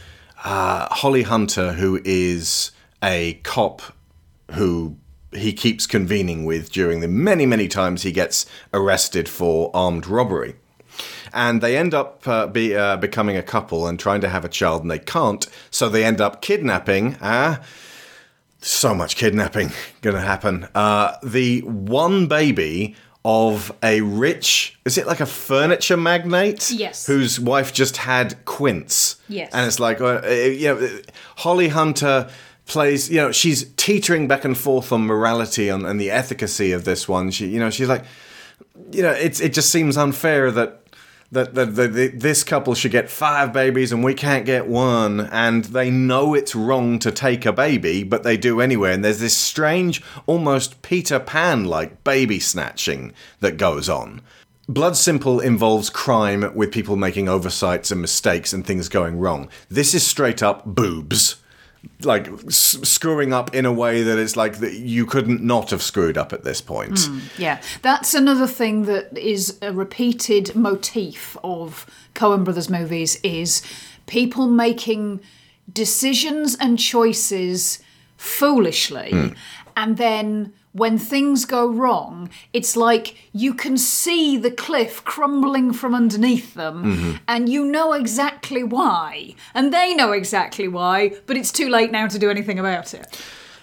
uh, 0.45 0.89
Holly 0.91 1.23
Hunter, 1.23 1.75
who 1.75 2.01
is 2.05 2.71
a 3.03 3.35
cop 3.43 3.83
who 4.53 4.97
he 5.33 5.53
keeps 5.53 5.87
convening 5.87 6.45
with 6.45 6.71
during 6.71 7.01
the 7.01 7.09
many, 7.09 7.47
many 7.47 7.69
times 7.69 8.03
he 8.03 8.13
gets 8.13 8.47
arrested 8.73 9.29
for 9.29 9.71
armed 9.75 10.07
robbery. 10.07 10.55
And 11.35 11.61
they 11.61 11.77
end 11.77 11.93
up 11.93 12.27
uh, 12.27 12.47
be, 12.47 12.75
uh, 12.75 12.97
becoming 12.97 13.37
a 13.37 13.43
couple 13.43 13.87
and 13.87 13.99
trying 13.99 14.23
to 14.23 14.29
have 14.29 14.45
a 14.45 14.49
child, 14.49 14.83
and 14.83 14.91
they 14.91 14.99
can't, 14.99 15.47
so 15.71 15.89
they 15.89 16.05
end 16.05 16.21
up 16.21 16.41
kidnapping. 16.41 17.17
Ah, 17.21 17.61
so 18.67 18.95
much 18.95 19.17
kidnapping 19.17 19.71
gonna 20.03 20.21
happen. 20.21 20.69
Uh, 20.75 21.17
the 21.23 21.61
one 21.63 22.27
baby 22.27 22.97
of 23.25 23.73
a 23.83 24.01
rich, 24.03 24.79
is 24.85 24.97
it 24.97 25.07
like 25.07 25.19
a 25.19 25.27
furniture 25.27 25.97
magnate? 25.97 26.71
Yes. 26.71 27.07
Whose 27.07 27.41
wife 27.41 27.73
just 27.73 27.97
had 27.97 28.45
quince. 28.45 29.17
Yes. 29.29 29.51
And 29.53 29.67
it's 29.67 29.81
like, 29.81 30.01
uh, 30.01 30.21
uh, 30.25 30.29
you 30.31 30.69
know, 30.69 30.99
Holly 31.39 31.67
Hunter 31.69 32.31
plays, 32.67 33.11
you 33.11 33.17
know, 33.17 33.33
she's 33.33 33.73
teetering 33.77 34.29
back 34.29 34.45
and 34.45 34.57
forth 34.57 34.93
on 34.93 35.07
morality 35.07 35.69
and, 35.69 35.85
and 35.85 36.01
the 36.01 36.11
efficacy 36.11 36.71
of 36.71 36.85
this 36.85 37.09
one. 37.09 37.33
She, 37.33 37.49
you 37.49 37.59
know, 37.59 37.69
she's 37.69 37.89
like, 37.89 38.05
you 38.93 39.03
know, 39.03 39.11
it's 39.11 39.41
it 39.41 39.53
just 39.53 39.71
seems 39.71 39.97
unfair 39.97 40.53
that 40.53 40.86
that, 41.33 41.55
that, 41.55 41.75
that, 41.77 41.93
that 41.95 42.21
this 42.21 42.45
couple 42.45 42.75
should 42.75 42.93
get 42.93 43.11
five 43.11 43.53
babies 43.53 43.93
and 43.93 44.05
we 44.05 44.15
can't 44.15 44.47
get 44.47 44.67
one, 44.67 45.21
and 45.21 45.67
they 45.67 45.91
know 45.91 46.35
it's 46.35 46.55
wrong 46.55 46.99
to 47.01 47.11
take 47.11 47.45
a 47.47 47.53
baby, 47.53 48.03
but 48.03 48.23
they 48.23 48.37
do 48.37 48.61
anyway. 48.61 48.93
And 48.93 49.05
there's 49.05 49.21
this 49.21 49.37
strange, 49.37 50.03
almost 50.27 50.83
Peter 50.83 51.19
Pan 51.19 51.65
like 51.65 52.05
baby 52.05 52.39
snatching 52.39 53.13
that 53.41 53.57
goes 53.57 53.89
on. 53.89 54.23
Blood 54.69 54.97
Simple 54.97 55.39
involves 55.39 55.91
crime 55.91 56.53
with 56.55 56.73
people 56.73 56.97
making 56.97 57.29
oversights 57.29 57.93
and 57.93 58.01
mistakes 58.01 58.53
and 58.53 58.67
things 58.67 58.89
going 58.89 59.17
wrong. 59.17 59.49
This 59.69 59.95
is 59.95 60.05
straight 60.05 60.43
up 60.43 60.65
boobs. 60.65 61.37
Like 62.03 62.29
s- 62.47 62.79
screwing 62.83 63.33
up 63.33 63.55
in 63.55 63.67
a 63.67 63.73
way 63.73 64.03
that 64.03 64.19
it's 64.19 64.37
like 64.37 64.59
that 64.59 64.75
you 64.75 65.07
couldn't 65.07 65.43
not 65.43 65.71
have 65.71 65.83
screwed 65.83 66.19
up 66.19 66.33
at 66.33 66.45
this 66.45 66.61
point. 66.61 66.99
Hmm, 67.07 67.19
yeah, 67.39 67.61
that's 67.83 68.15
another 68.15 68.47
thing 68.47 68.85
that 68.85 69.17
is 69.17 69.59
a 69.63 69.73
repeated 69.73 70.55
motif 70.55 71.37
of 71.43 71.87
Coen 72.15 72.45
Brothers 72.45 72.71
movies 72.71 73.19
is 73.23 73.63
people 74.07 74.47
making 74.47 75.21
decisions 75.73 76.57
and 76.61 76.79
choices 76.79 77.81
foolishly 78.17 79.11
hmm. 79.11 79.29
and 79.77 79.97
then 79.97 80.53
when 80.77 80.99
things 80.99 81.45
go 81.45 81.67
wrong 81.67 82.29
it's 82.53 82.77
like 82.77 83.17
you 83.33 83.55
can 83.55 83.77
see 83.79 84.37
the 84.37 84.51
cliff 84.51 85.05
crumbling 85.05 85.73
from 85.73 85.95
underneath 85.95 86.55
them 86.55 86.85
mm-hmm. 86.85 87.17
and 87.27 87.49
you 87.49 87.65
know 87.65 87.93
exactly 87.93 88.63
why. 88.63 89.35
And 89.55 89.73
they 89.73 89.95
know 89.95 90.13
exactly 90.13 90.69
why 90.69 91.13
but 91.27 91.37
it's 91.37 91.53
too 91.53 91.69
late 91.69 91.91
now 91.91 92.07
to 92.09 92.19
do 92.19 92.31
anything 92.31 92.59
about 92.59 92.95
it. 92.95 93.21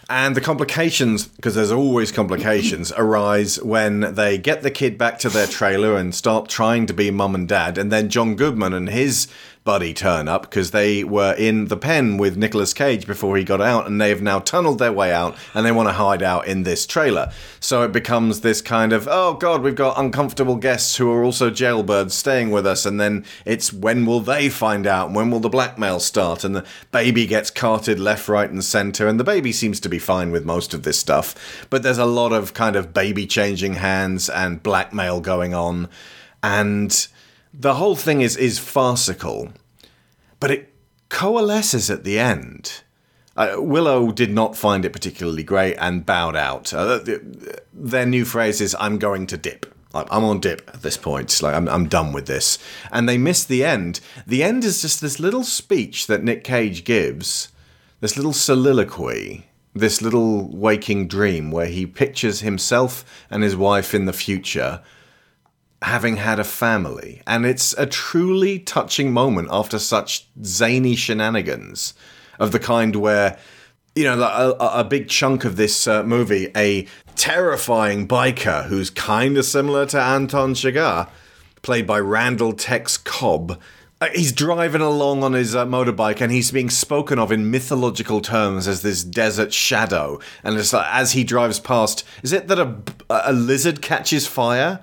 And 0.10 0.36
the 0.36 0.42
complications, 0.42 1.28
because 1.28 1.56
there's 1.56 1.72
always 1.72 2.12
complications, 2.12 2.92
arise 2.98 3.62
when 3.62 4.14
they 4.16 4.38
get 4.38 4.62
the 4.62 4.72
kid 4.72 4.98
back 4.98 5.18
to 5.20 5.30
their 5.30 5.48
trailer 5.48 5.96
and 5.96 6.14
start 6.14 6.50
trying 6.50 6.86
to 6.88 6.94
be 6.94 7.10
mum 7.10 7.36
and 7.36 7.48
dad, 7.48 7.78
and 7.78 7.92
then 7.92 8.10
John 8.10 8.36
Goodman 8.36 8.74
and 8.74 8.90
his 8.90 9.28
buddy 9.64 9.94
turn 9.94 10.28
up 10.28 10.42
because 10.44 10.72
they 10.72 11.04
were 11.04 11.34
in 11.34 11.68
the 11.68 11.78
pen 11.78 12.18
with 12.18 12.36
Nicolas 12.36 12.74
Cage 12.74 13.08
before 13.08 13.38
he 13.38 13.44
got 13.44 13.62
out, 13.62 13.88
and 13.88 14.00
they 14.00 14.10
have 14.10 14.22
now 14.22 14.40
tunneled 14.40 14.80
their 14.80 14.92
way 14.92 15.14
out, 15.14 15.38
and 15.54 15.66
they 15.66 15.72
want 15.72 15.88
to 15.88 15.94
hide 15.94 16.22
out 16.22 16.48
in 16.48 16.64
this 16.64 16.86
trailer. 16.86 17.32
So 17.60 17.84
it 17.84 17.92
becomes 17.92 18.42
this 18.42 18.62
kind 18.62 18.92
of, 18.92 19.08
oh 19.10 19.36
god, 19.36 19.62
we've 19.62 19.76
got 19.76 19.98
uncomfortable 19.98 20.58
guests 20.58 20.98
who 20.98 21.10
are 21.12 21.24
also 21.24 21.50
jailbirds 21.50 22.12
staying 22.12 22.52
with 22.52 22.68
us, 22.68 22.86
and 22.86 23.00
then 23.00 23.26
it's 23.46 23.72
when 23.72 24.06
will 24.06 24.20
they 24.20 24.50
find 24.50 24.86
out? 24.86 25.12
When 25.12 25.32
will 25.32 25.40
the 25.40 25.50
blackmail 25.50 26.00
start? 26.00 26.44
And 26.44 26.56
the 26.56 26.66
baby 26.92 27.26
gets 27.26 27.50
carted 27.50 28.00
left, 28.00 28.28
right, 28.28 28.50
and 28.50 28.64
center, 28.64 29.08
and 29.08 29.20
the 29.20 29.24
baby 29.24 29.52
seems 29.52 29.80
to 29.82 29.90
be 29.90 30.00
fine 30.00 30.32
with 30.32 30.46
most 30.46 30.74
of 30.74 30.84
this 30.84 31.00
stuff, 31.00 31.66
but 31.70 31.84
there's 31.84 31.98
a 31.98 32.06
lot 32.06 32.34
of 32.34 32.54
kind 32.54 32.76
of 32.76 32.94
baby 32.94 33.26
changing 33.26 33.76
hands 33.76 34.30
and 34.30 34.62
blackmail 34.62 35.22
going 35.22 35.54
on, 35.54 35.88
and 36.42 37.08
the 37.54 37.76
whole 37.76 37.96
thing 37.96 38.22
is 38.22 38.36
is 38.36 38.60
farcical, 38.60 39.54
but 40.40 40.52
it 40.52 40.74
coalesces 41.10 41.90
at 41.90 42.04
the 42.04 42.20
end. 42.20 42.82
Uh, 43.36 43.56
Willow 43.58 44.12
did 44.12 44.32
not 44.32 44.56
find 44.56 44.86
it 44.86 44.94
particularly 44.94 45.44
great 45.44 45.76
and 45.78 46.06
bowed 46.06 46.36
out. 46.36 46.74
Uh, 46.74 47.00
th- 47.00 47.22
their 47.74 48.06
new 48.06 48.26
phrase 48.26 48.60
is 48.62 48.76
"I'm 48.80 48.98
going 48.98 49.28
to 49.28 49.38
dip." 49.38 49.68
I'm 49.96 50.24
on 50.24 50.40
dip 50.40 50.68
at 50.74 50.82
this 50.82 50.98
point. 50.98 51.40
Like 51.44 51.54
I'm, 51.54 51.70
I'm 51.70 51.88
done 51.88 52.14
with 52.14 52.26
this, 52.26 52.58
and 52.92 53.08
they 53.08 53.20
miss 53.20 53.44
the 53.44 53.64
end. 53.64 54.00
The 54.26 54.42
end 54.44 54.64
is 54.64 54.82
just 54.82 55.02
this 55.02 55.20
little 55.20 55.44
speech 55.44 56.08
that 56.08 56.24
Nick 56.24 56.44
Cage 56.44 56.84
gives, 56.84 57.50
this 58.00 58.18
little 58.18 58.34
soliloquy, 58.34 59.46
this 59.76 60.02
little 60.02 60.48
waking 60.50 61.08
dream 61.08 61.52
where 61.52 61.68
he 61.68 61.86
pictures 61.86 62.40
himself 62.40 63.06
and 63.30 63.44
his 63.44 63.56
wife 63.56 63.94
in 63.94 64.06
the 64.06 64.14
future 64.14 64.82
having 65.84 66.16
had 66.16 66.40
a 66.40 66.44
family. 66.44 67.22
And 67.28 67.46
it's 67.46 67.74
a 67.78 67.86
truly 67.86 68.58
touching 68.58 69.12
moment 69.12 69.50
after 69.52 69.78
such 69.78 70.28
zany 70.44 70.96
shenanigans 70.96 71.94
of 72.40 72.52
the 72.52 72.60
kind 72.60 72.96
where, 72.96 73.38
you 73.94 74.06
know, 74.06 74.22
a, 74.22 74.80
a 74.80 74.84
big 74.84 75.10
chunk 75.10 75.44
of 75.46 75.58
this 75.58 75.86
uh, 75.86 76.02
movie, 76.04 76.48
a 76.56 76.88
terrifying 77.16 78.08
biker 78.08 78.66
who's 78.68 78.90
kind 78.90 79.38
of 79.38 79.46
similar 79.46 79.86
to 79.88 80.02
Anton 80.02 80.54
Chigurh, 80.54 81.10
played 81.62 81.86
by 81.86 82.00
Randall 82.00 82.54
Tex 82.54 82.98
Cobb. 82.98 83.60
uh, 84.00 84.08
He's 84.16 84.32
driving 84.32 84.82
along 84.82 85.22
on 85.24 85.34
his 85.34 85.54
uh, 85.54 85.66
motorbike 85.66 86.22
and 86.22 86.32
he's 86.32 86.52
being 86.52 86.70
spoken 86.70 87.20
of 87.20 87.32
in 87.32 87.52
mythological 87.52 88.22
terms 88.22 88.70
as 88.70 88.84
this 88.84 89.04
desert 89.04 89.54
shadow. 89.54 90.20
And 90.44 90.58
it's 90.58 90.72
like, 90.72 90.88
as 90.90 91.12
he 91.12 91.24
drives 91.24 91.60
past, 91.60 92.06
is 92.24 92.32
it 92.32 92.48
that 92.48 92.58
a, 92.58 92.76
a 93.10 93.34
lizard 93.34 93.82
catches 93.82 94.28
fire? 94.28 94.80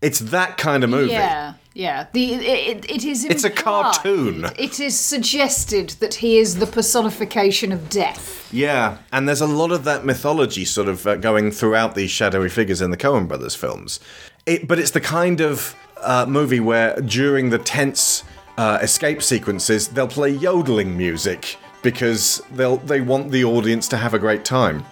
It's 0.00 0.20
that 0.20 0.56
kind 0.56 0.84
of 0.84 0.90
movie. 0.90 1.12
Yeah, 1.12 1.54
yeah. 1.74 2.06
The 2.12 2.34
it, 2.34 2.88
it 2.88 3.04
is. 3.04 3.24
It's 3.24 3.44
a 3.44 3.50
cartoon. 3.50 4.46
It 4.56 4.78
is 4.78 4.98
suggested 4.98 5.90
that 6.00 6.14
he 6.14 6.38
is 6.38 6.58
the 6.58 6.66
personification 6.66 7.72
of 7.72 7.88
death. 7.90 8.52
Yeah, 8.52 8.98
and 9.12 9.28
there's 9.28 9.40
a 9.40 9.46
lot 9.46 9.72
of 9.72 9.84
that 9.84 10.04
mythology 10.04 10.64
sort 10.64 10.88
of 10.88 11.06
uh, 11.06 11.16
going 11.16 11.50
throughout 11.50 11.94
these 11.96 12.10
shadowy 12.10 12.48
figures 12.48 12.80
in 12.80 12.90
the 12.92 12.96
Coen 12.96 13.26
Brothers 13.26 13.56
films. 13.56 13.98
It, 14.46 14.68
but 14.68 14.78
it's 14.78 14.92
the 14.92 15.00
kind 15.00 15.40
of 15.40 15.74
uh, 16.00 16.26
movie 16.28 16.60
where 16.60 16.94
during 17.00 17.50
the 17.50 17.58
tense 17.58 18.22
uh, 18.56 18.78
escape 18.80 19.22
sequences, 19.22 19.88
they'll 19.88 20.08
play 20.08 20.30
yodeling 20.30 20.96
music 20.96 21.56
because 21.82 22.40
they'll 22.52 22.76
they 22.78 23.00
want 23.00 23.30
the 23.30 23.44
audience 23.44 23.88
to 23.88 23.96
have 23.96 24.14
a 24.14 24.18
great 24.18 24.44
time. 24.44 24.84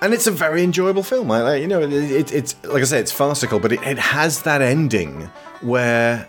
And 0.00 0.14
it's 0.14 0.26
a 0.26 0.30
very 0.30 0.62
enjoyable 0.62 1.02
film. 1.02 1.30
I, 1.30 1.56
you 1.56 1.66
know, 1.66 1.80
it, 1.82 1.92
it, 1.92 2.32
it's 2.32 2.54
like 2.64 2.82
I 2.82 2.84
say, 2.84 3.00
it's 3.00 3.12
farcical, 3.12 3.58
but 3.58 3.72
it, 3.72 3.82
it 3.82 3.98
has 3.98 4.42
that 4.42 4.62
ending 4.62 5.22
where 5.60 6.28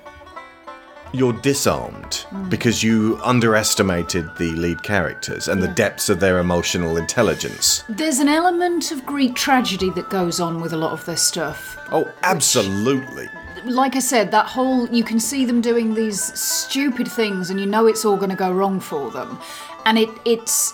you're 1.11 1.33
disarmed 1.33 2.25
mm. 2.29 2.49
because 2.49 2.83
you 2.83 3.19
underestimated 3.23 4.29
the 4.37 4.51
lead 4.53 4.83
characters 4.83 5.47
and 5.47 5.61
the 5.61 5.67
depths 5.67 6.09
of 6.09 6.19
their 6.19 6.39
emotional 6.39 6.97
intelligence. 6.97 7.83
There's 7.89 8.19
an 8.19 8.27
element 8.27 8.91
of 8.91 9.05
Greek 9.05 9.35
tragedy 9.35 9.89
that 9.91 10.09
goes 10.09 10.39
on 10.39 10.61
with 10.61 10.73
a 10.73 10.77
lot 10.77 10.91
of 10.91 11.05
this 11.05 11.21
stuff. 11.21 11.77
Oh, 11.91 12.11
absolutely. 12.23 13.27
Like 13.65 13.95
I 13.95 13.99
said, 13.99 14.31
that 14.31 14.45
whole 14.45 14.87
you 14.89 15.03
can 15.03 15.19
see 15.19 15.45
them 15.45 15.61
doing 15.61 15.93
these 15.93 16.21
stupid 16.39 17.07
things, 17.07 17.49
and 17.49 17.59
you 17.59 17.65
know 17.65 17.87
it's 17.87 18.05
all 18.05 18.15
going 18.15 18.29
to 18.29 18.35
go 18.35 18.51
wrong 18.53 18.79
for 18.79 19.11
them, 19.11 19.37
and 19.85 19.97
it 19.97 20.09
it's 20.23 20.73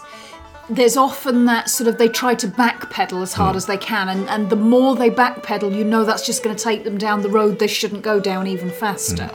there's 0.70 0.98
often 0.98 1.46
that 1.46 1.70
sort 1.70 1.88
of 1.88 1.98
they 1.98 2.08
try 2.10 2.34
to 2.36 2.48
backpedal 2.48 3.22
as 3.22 3.34
hard 3.34 3.56
as 3.56 3.66
they 3.68 3.78
can, 3.78 4.10
and, 4.10 4.28
and 4.30 4.50
the 4.50 4.56
more 4.56 4.96
they 4.96 5.10
backpedal, 5.10 5.76
you 5.76 5.84
know 5.84 6.04
that's 6.04 6.26
just 6.26 6.44
going 6.44 6.56
to 6.56 6.64
take 6.64 6.84
them 6.84 6.98
down 6.98 7.22
the 7.22 7.30
road 7.30 7.60
they 7.60 7.68
shouldn't 7.68 8.02
go 8.02 8.20
down 8.20 8.48
even 8.48 8.70
faster. 8.72 9.30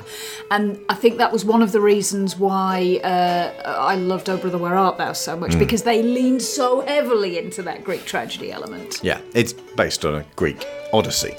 And 0.51 0.81
I 0.89 0.95
think 0.95 1.19
that 1.19 1.31
was 1.33 1.45
one 1.45 1.63
of 1.63 1.71
the 1.71 1.81
reasons 1.81 2.37
why 2.37 3.01
uh, 3.05 3.53
I 3.65 3.95
loved 3.95 4.29
Oh 4.29 4.37
Brother 4.37 4.59
Where 4.59 4.75
Art 4.75 4.99
Thou 4.99 5.13
so 5.13 5.37
much 5.37 5.53
Mm. 5.53 5.59
because 5.61 5.85
they 5.85 6.03
leaned 6.03 6.43
so 6.43 6.81
heavily 6.81 7.39
into 7.39 7.63
that 7.63 7.85
Greek 7.85 8.05
tragedy 8.05 8.51
element. 8.51 8.99
Yeah, 9.03 9.21
it's 9.35 9.53
based 9.53 10.05
on 10.05 10.15
a 10.17 10.25
Greek 10.37 10.67
Odyssey. 10.93 11.35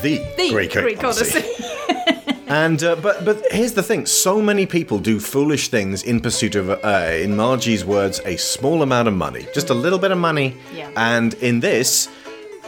The, 0.00 0.24
The 0.36 0.50
Greek, 0.50 0.72
Greek 0.72 1.02
Odyssey. 1.02 1.38
Odyssey. 1.40 1.64
And 2.50 2.82
uh, 2.82 2.96
but 2.96 3.24
but 3.24 3.44
here's 3.52 3.74
the 3.74 3.82
thing: 3.82 4.06
so 4.06 4.42
many 4.42 4.66
people 4.66 4.98
do 4.98 5.20
foolish 5.20 5.68
things 5.68 6.02
in 6.02 6.20
pursuit 6.20 6.56
of, 6.56 6.68
uh, 6.68 7.10
in 7.12 7.36
Margie's 7.36 7.84
words, 7.84 8.20
a 8.24 8.36
small 8.36 8.82
amount 8.82 9.06
of 9.06 9.14
money, 9.14 9.46
just 9.54 9.70
a 9.70 9.74
little 9.74 10.00
bit 10.00 10.10
of 10.10 10.18
money. 10.18 10.56
Yeah. 10.74 10.90
And 10.96 11.34
in 11.34 11.60
this, 11.60 12.08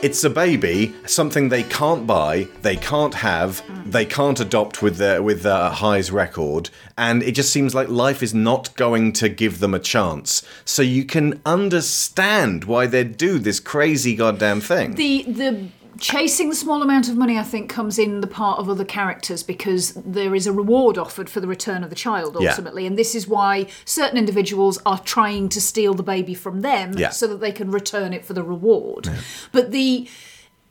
it's 0.01 0.23
a 0.23 0.31
baby, 0.31 0.95
something 1.07 1.49
they 1.49 1.65
can't 1.65 2.07
buy, 2.07 2.47
they 2.63 2.77
can't 2.77 3.15
have, 3.15 3.61
they 3.91 4.05
can't 4.05 4.39
adopt 4.39 4.83
with 4.83 4.99
their 4.99 5.21
with 5.21 5.45
uh, 5.45 5.71
Hi's 5.71 6.13
record, 6.13 6.71
and 6.97 7.21
it 7.25 7.33
just 7.33 7.51
seems 7.53 7.75
like 7.75 7.89
life 7.89 8.23
is 8.23 8.33
not 8.33 8.73
going 8.77 9.13
to 9.15 9.29
give 9.29 9.59
them 9.59 9.75
a 9.75 9.81
chance. 9.81 10.47
So 10.65 10.83
you 10.83 11.05
can 11.05 11.41
understand 11.45 12.65
why 12.67 12.87
they 12.87 13.03
do 13.03 13.41
this 13.41 13.59
crazy 13.59 14.15
goddamn 14.15 14.61
thing. 14.61 14.95
The 14.95 15.25
the 15.25 15.69
chasing 16.03 16.51
the 16.51 16.57
small 16.57 16.83
amount 16.83 17.09
of 17.09 17.17
money, 17.17 17.39
I 17.39 17.45
think, 17.45 17.71
comes 17.71 17.97
in 17.99 18.21
the 18.21 18.27
part 18.27 18.59
of 18.59 18.69
other 18.69 18.85
characters 18.85 19.43
because 19.45 19.93
there 19.95 20.35
is 20.35 20.47
a 20.49 20.53
reward 20.53 20.99
offered 20.99 21.31
for 21.31 21.39
the 21.41 21.47
return 21.47 21.85
of 21.85 21.91
the 21.91 21.97
child 21.97 22.37
Yeah. 22.41 22.51
ultimately, 22.51 22.87
and 22.87 22.99
this 22.99 23.15
is 23.15 23.29
why 23.29 23.67
certain 23.85 24.19
individuals 24.19 24.79
are 24.85 24.99
trying 24.99 25.49
to 25.51 25.61
steal 25.61 25.95
the 25.95 26.03
baby 26.03 26.35
from 26.35 26.61
them 26.61 26.95
Yeah. 26.99 27.11
so 27.11 27.27
that 27.29 27.41
they 27.41 27.53
can 27.53 27.71
return 27.71 28.13
it 28.13 28.25
for 28.25 28.33
the 28.35 28.43
reward. 28.43 29.09
But 29.53 29.71
the 29.71 30.09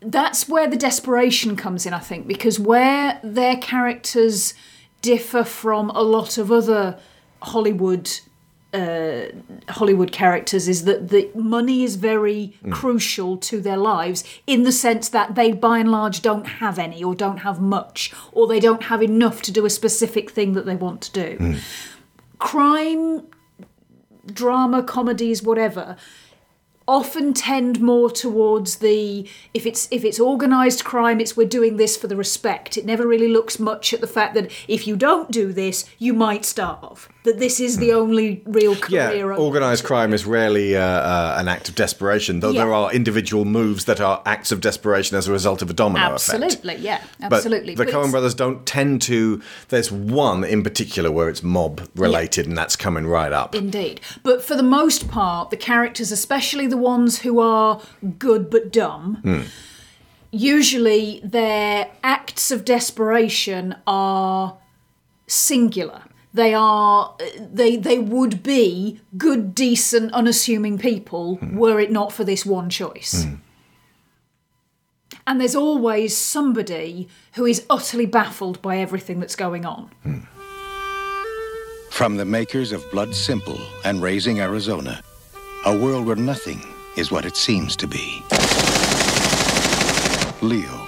that's 0.03 0.49
where 0.49 0.67
the 0.67 0.75
desperation 0.75 1.55
comes 1.55 1.85
in, 1.85 1.93
I 1.93 1.99
think, 1.99 2.27
because 2.27 2.59
where 2.59 3.19
their 3.23 3.55
characters 3.55 4.53
differ 5.01 5.43
from 5.43 5.91
a 5.91 6.01
lot 6.01 6.37
of 6.39 6.51
other 6.51 6.97
Hollywood 7.43 8.09
uh, 8.73 9.23
Hollywood 9.69 10.11
characters 10.11 10.67
is 10.69 10.85
that 10.85 11.09
the 11.09 11.29
money 11.35 11.83
is 11.83 11.95
very 11.97 12.53
Mm. 12.63 12.71
crucial 12.71 13.37
to 13.37 13.59
their 13.61 13.77
lives 13.77 14.23
in 14.47 14.63
the 14.63 14.71
sense 14.71 15.09
that 15.09 15.35
they 15.35 15.51
by 15.51 15.79
and 15.79 15.91
large 15.91 16.21
don't 16.21 16.45
have 16.45 16.79
any 16.79 17.03
or 17.03 17.13
don't 17.15 17.39
have 17.39 17.59
much 17.59 18.13
or 18.31 18.47
they 18.47 18.59
don't 18.59 18.83
have 18.83 19.01
enough 19.03 19.41
to 19.41 19.51
do 19.51 19.65
a 19.65 19.69
specific 19.69 20.31
thing 20.31 20.53
that 20.53 20.65
they 20.65 20.75
want 20.75 21.01
to 21.01 21.11
do. 21.11 21.37
Mm. 21.37 21.57
Crime, 22.39 23.23
drama, 24.25 24.83
comedies, 24.83 25.43
whatever 25.43 25.97
often 26.87 27.31
tend 27.33 27.79
more 27.79 28.09
towards 28.09 28.77
the 28.77 29.25
if 29.53 29.65
it's 29.65 29.87
if 29.91 30.03
it's 30.03 30.19
organized 30.19 30.83
crime 30.83 31.21
it's 31.21 31.37
we're 31.37 31.47
doing 31.47 31.77
this 31.77 31.95
for 31.95 32.07
the 32.07 32.15
respect 32.15 32.75
it 32.75 32.85
never 32.85 33.07
really 33.07 33.27
looks 33.27 33.59
much 33.59 33.93
at 33.93 34.01
the 34.01 34.07
fact 34.07 34.33
that 34.33 34.51
if 34.67 34.87
you 34.87 34.95
don't 34.97 35.29
do 35.31 35.53
this 35.53 35.85
you 35.99 36.11
might 36.11 36.43
starve 36.43 37.07
that 37.23 37.37
this 37.37 37.59
is 37.59 37.77
the 37.77 37.93
only 37.93 38.41
real 38.45 38.75
career. 38.75 39.15
Yeah, 39.15 39.37
organised 39.37 39.83
crime 39.83 40.11
is 40.11 40.25
rarely 40.25 40.75
uh, 40.75 40.81
uh, 40.81 41.35
an 41.37 41.47
act 41.47 41.69
of 41.69 41.75
desperation, 41.75 42.39
though 42.39 42.49
Yeah. 42.49 42.63
there 42.63 42.73
are 42.73 42.91
individual 42.91 43.45
moves 43.45 43.85
that 43.85 44.01
are 44.01 44.23
acts 44.25 44.51
of 44.51 44.59
desperation 44.59 45.15
as 45.17 45.27
a 45.27 45.31
result 45.31 45.61
of 45.61 45.69
a 45.69 45.73
domino 45.73 46.15
effect. 46.15 46.43
absolutely 46.43 46.77
yeah 46.83 47.01
But 47.19 47.33
absolutely 47.33 47.75
the 47.75 47.85
But 47.85 47.93
Coen 47.93 47.99
it's- 47.99 48.11
brothers 48.11 48.33
don't 48.33 48.65
tend 48.65 49.03
to. 49.03 49.39
There's 49.69 49.91
one 49.91 50.43
in 50.43 50.63
particular 50.63 51.11
where 51.11 51.29
it's 51.29 51.43
mob 51.43 51.87
related, 51.95 52.47
and 52.47 52.57
that's 52.57 52.75
coming 52.75 53.05
right 53.05 53.31
up. 53.31 53.53
Indeed. 53.53 54.01
But 54.23 54.43
for 54.43 54.55
the 54.55 54.63
most 54.63 55.07
part, 55.07 55.51
the 55.51 55.57
characters, 55.57 56.11
especially 56.11 56.65
the 56.65 56.77
ones 56.77 57.19
who 57.19 57.39
are 57.39 57.81
good 58.17 58.49
but 58.49 58.71
dumb, 58.73 59.17
Hmm. 59.23 59.41
usually 60.31 61.21
their 61.23 61.87
acts 62.03 62.51
of 62.51 62.65
desperation 62.65 63.75
are 63.85 64.55
singular. 65.27 66.01
They 66.33 66.53
are 66.53 67.15
they 67.39 67.75
they 67.75 67.99
would 67.99 68.41
be 68.41 69.01
good, 69.17 69.53
decent, 69.53 70.13
unassuming 70.13 70.77
people 70.77 71.35
hmm. 71.35 71.57
were 71.57 71.79
it 71.79 71.91
not 71.91 72.13
for 72.13 72.23
this 72.23 72.45
one 72.45 72.69
choice. 72.69 73.25
Hmm. 73.25 73.35
And 75.27 75.39
there's 75.39 75.55
always 75.55 76.15
somebody 76.15 77.07
who 77.33 77.45
is 77.45 77.65
utterly 77.69 78.05
baffled 78.05 78.61
by 78.61 78.77
everything 78.77 79.19
that's 79.19 79.35
going 79.35 79.65
on. 79.65 79.91
Hmm. 80.03 80.19
From 81.91 82.15
the 82.15 82.25
makers 82.25 82.71
of 82.71 82.89
Blood 82.91 83.13
Simple 83.13 83.59
and 83.83 84.01
Raising 84.01 84.39
Arizona, 84.39 85.01
a 85.65 85.77
world 85.77 86.05
where 86.05 86.15
nothing 86.15 86.61
is 86.97 87.11
what 87.11 87.25
it 87.25 87.35
seems 87.35 87.75
to 87.75 87.87
be. 87.87 88.23
Leo, 90.41 90.87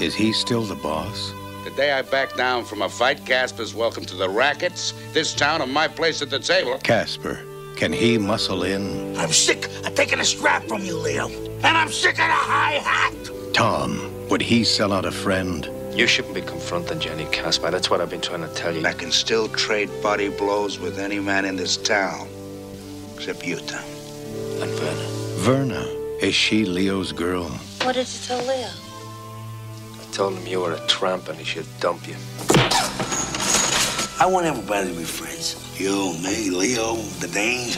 is 0.00 0.14
he 0.14 0.32
still 0.32 0.62
the 0.62 0.76
boss? 0.76 1.32
The 1.76 1.82
day 1.82 1.92
I 1.92 2.00
back 2.00 2.34
down 2.36 2.64
from 2.64 2.80
a 2.80 2.88
fight, 2.88 3.26
Caspar's 3.26 3.74
welcome 3.74 4.06
to 4.06 4.16
the 4.16 4.30
rackets, 4.30 4.94
this 5.12 5.34
town, 5.34 5.60
and 5.60 5.70
my 5.70 5.86
place 5.86 6.22
at 6.22 6.30
the 6.30 6.38
table. 6.38 6.78
Caspar, 6.78 7.38
can 7.76 7.92
he 7.92 8.16
muscle 8.16 8.62
in? 8.62 9.14
I'm 9.14 9.30
sick 9.30 9.66
of 9.84 9.94
taking 9.94 10.18
a 10.18 10.24
strap 10.24 10.66
from 10.68 10.82
you, 10.82 10.96
Leo. 10.96 11.28
And 11.28 11.76
I'm 11.76 11.92
sick 11.92 12.12
of 12.12 12.28
the 12.28 12.32
high 12.32 12.78
hat. 12.78 13.12
Tom, 13.52 14.26
would 14.30 14.40
he 14.40 14.64
sell 14.64 14.90
out 14.90 15.04
a 15.04 15.10
friend? 15.10 15.68
You 15.92 16.06
shouldn't 16.06 16.34
be 16.34 16.40
confronting 16.40 16.98
Jenny 16.98 17.26
Caspar. 17.26 17.70
That's 17.70 17.90
what 17.90 18.00
I've 18.00 18.08
been 18.08 18.22
trying 18.22 18.40
to 18.40 18.54
tell 18.54 18.74
you. 18.74 18.86
I 18.86 18.94
can 18.94 19.10
still 19.10 19.46
trade 19.48 19.90
body 20.02 20.30
blows 20.30 20.78
with 20.78 20.98
any 20.98 21.20
man 21.20 21.44
in 21.44 21.56
this 21.56 21.76
town. 21.76 22.26
Except 23.16 23.46
you, 23.46 23.56
Tom. 23.56 23.84
And 24.62 24.70
Verna. 24.70 25.08
Verna, 25.40 25.82
is 26.22 26.34
she 26.34 26.64
Leo's 26.64 27.12
girl? 27.12 27.50
What 27.82 27.96
did 27.96 28.08
you 28.08 28.20
tell 28.24 28.42
Leo? 28.46 28.85
I 30.16 30.18
told 30.18 30.38
him 30.38 30.46
you 30.46 30.60
were 30.60 30.72
a 30.72 30.80
tramp 30.86 31.28
and 31.28 31.38
he 31.38 31.44
should 31.44 31.66
dump 31.78 32.08
you. 32.08 32.14
I 34.18 34.24
want 34.26 34.46
everybody 34.46 34.88
to 34.88 34.96
be 34.96 35.04
friends. 35.04 35.60
You, 35.78 36.14
me, 36.24 36.48
Leo, 36.48 36.96
the 37.20 37.28
Danes. 37.28 37.76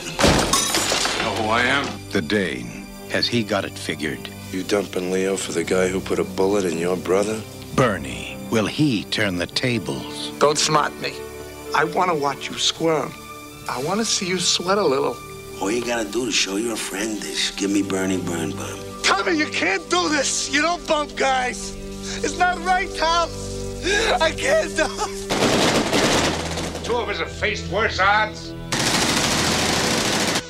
Know 1.19 1.35
who 1.35 1.49
I 1.49 1.63
am? 1.63 1.85
The 2.11 2.21
Dane. 2.21 2.87
Has 3.09 3.27
he 3.27 3.43
got 3.43 3.65
it 3.65 3.73
figured? 3.77 4.29
You 4.53 4.63
dumping 4.63 5.11
Leo 5.11 5.35
for 5.35 5.51
the 5.51 5.65
guy 5.65 5.89
who 5.89 5.99
put 5.99 6.17
a 6.17 6.23
bullet 6.23 6.63
in 6.63 6.77
your 6.77 6.95
brother? 6.95 7.41
Bernie, 7.75 8.37
will 8.49 8.67
he 8.67 9.03
turn 9.03 9.35
the 9.35 9.47
tables? 9.47 10.31
Don't 10.39 10.57
smart 10.57 10.97
me. 11.01 11.11
I 11.75 11.83
want 11.83 12.09
to 12.09 12.15
watch 12.15 12.49
you 12.49 12.57
squirm. 12.57 13.13
I 13.67 13.83
want 13.83 13.99
to 13.99 14.05
see 14.05 14.29
you 14.29 14.39
sweat 14.39 14.77
a 14.77 14.85
little. 14.85 15.17
All 15.59 15.69
you 15.69 15.83
gotta 15.85 16.09
do 16.09 16.25
to 16.25 16.31
show 16.31 16.55
you're 16.55 16.75
a 16.75 16.77
friend 16.77 17.21
is 17.21 17.51
give 17.57 17.69
me 17.69 17.81
Bernie 17.81 18.17
Bernbaum. 18.17 19.03
Tommy, 19.03 19.37
you 19.37 19.47
can't 19.47 19.83
do 19.89 20.07
this. 20.07 20.49
You 20.53 20.61
don't 20.61 20.87
bump 20.87 21.17
guys. 21.17 21.75
It's 22.17 22.37
not 22.37 22.57
right, 22.65 22.89
Tom. 22.95 23.29
I 24.21 24.31
can't 24.31 24.75
do 24.75 24.85
it. 24.85 25.29
Two 26.83 26.95
of 26.95 27.07
us 27.09 27.19
have 27.19 27.31
faced 27.31 27.71
worse 27.71 27.99
odds. 27.99 28.53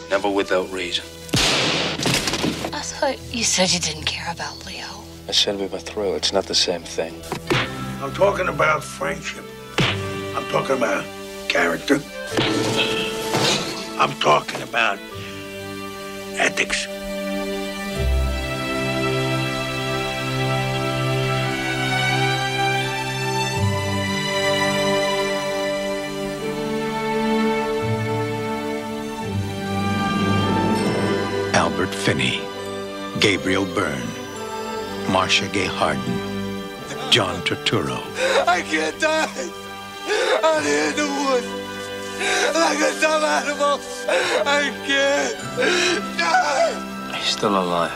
Never 0.10 0.30
without 0.30 0.72
reason. 0.72 1.06
I 2.74 2.82
thought 2.82 3.17
you 3.34 3.43
said 3.43 3.72
you 3.72 3.80
didn't 3.80 4.06
care 4.06 4.32
about 4.32 4.65
Leo. 4.65 5.04
I 5.28 5.32
said 5.32 5.60
we 5.60 5.67
were 5.67 5.80
through. 5.80 6.15
It's 6.15 6.34
not 6.34 6.45
the 6.45 6.56
same 6.56 6.82
thing. 6.82 7.13
I'm 8.02 8.13
talking 8.13 8.48
about 8.48 8.84
friendship. 8.84 9.43
I'm 9.80 10.45
talking 10.50 10.78
about 10.78 11.06
character. 11.50 12.02
I'm 14.00 14.13
talking 14.19 14.62
about 14.62 14.98
ethics. 16.39 16.88
Albert 31.60 31.93
Finney, 31.93 32.39
Gabriel 33.19 33.65
Byrne, 33.65 34.12
Marcia 35.12 35.45
Gay 35.50 35.65
Harden, 35.65 36.17
John 37.12 37.36
Turturro, 37.41 38.00
I 38.48 38.62
can't 38.62 38.98
die. 38.98 39.50
Out 40.41 40.63
here 40.63 40.88
in 40.88 40.95
the 40.95 41.10
woods. 41.19 41.48
Like 42.56 42.80
a 42.80 43.02
dumb 43.02 43.26
animal. 43.26 43.78
I 44.48 44.72
can't 44.88 46.17
die. 46.17 47.17
He's 47.17 47.34
still 47.36 47.62
alive. 47.62 47.91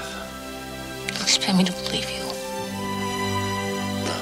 You 1.14 1.22
expect 1.22 1.58
me 1.58 1.64
to 1.64 1.72
believe 1.72 2.10
you? 2.12 2.26
No. 4.10 4.20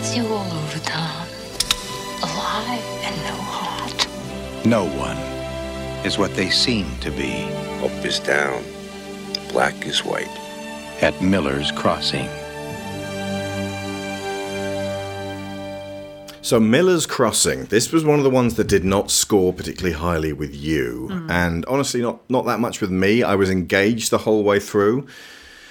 It's 0.00 0.14
you 0.14 0.26
all 0.26 0.52
over 0.52 0.80
town. 0.80 1.26
Alive 2.22 2.84
and 3.06 3.16
no 3.24 3.36
heart. 3.40 4.06
No 4.66 4.84
one 4.84 5.43
is 6.04 6.18
what 6.18 6.34
they 6.34 6.50
seem 6.50 6.86
to 7.00 7.10
be. 7.10 7.44
Up 7.82 8.04
is 8.04 8.18
down, 8.20 8.62
black 9.50 9.86
is 9.86 10.04
white. 10.04 10.28
At 11.02 11.20
Miller's 11.22 11.70
Crossing. 11.72 12.28
So 16.42 16.60
Miller's 16.60 17.06
Crossing, 17.06 17.64
this 17.66 17.90
was 17.90 18.04
one 18.04 18.18
of 18.18 18.24
the 18.24 18.30
ones 18.30 18.54
that 18.56 18.66
did 18.66 18.84
not 18.84 19.10
score 19.10 19.52
particularly 19.52 19.96
highly 19.96 20.32
with 20.34 20.54
you, 20.54 21.08
Mm. 21.10 21.30
and 21.30 21.64
honestly, 21.66 22.02
not 22.02 22.18
not 22.28 22.44
that 22.44 22.60
much 22.60 22.82
with 22.82 22.90
me. 22.90 23.22
I 23.22 23.34
was 23.34 23.48
engaged 23.48 24.10
the 24.10 24.18
whole 24.18 24.44
way 24.44 24.60
through, 24.60 25.06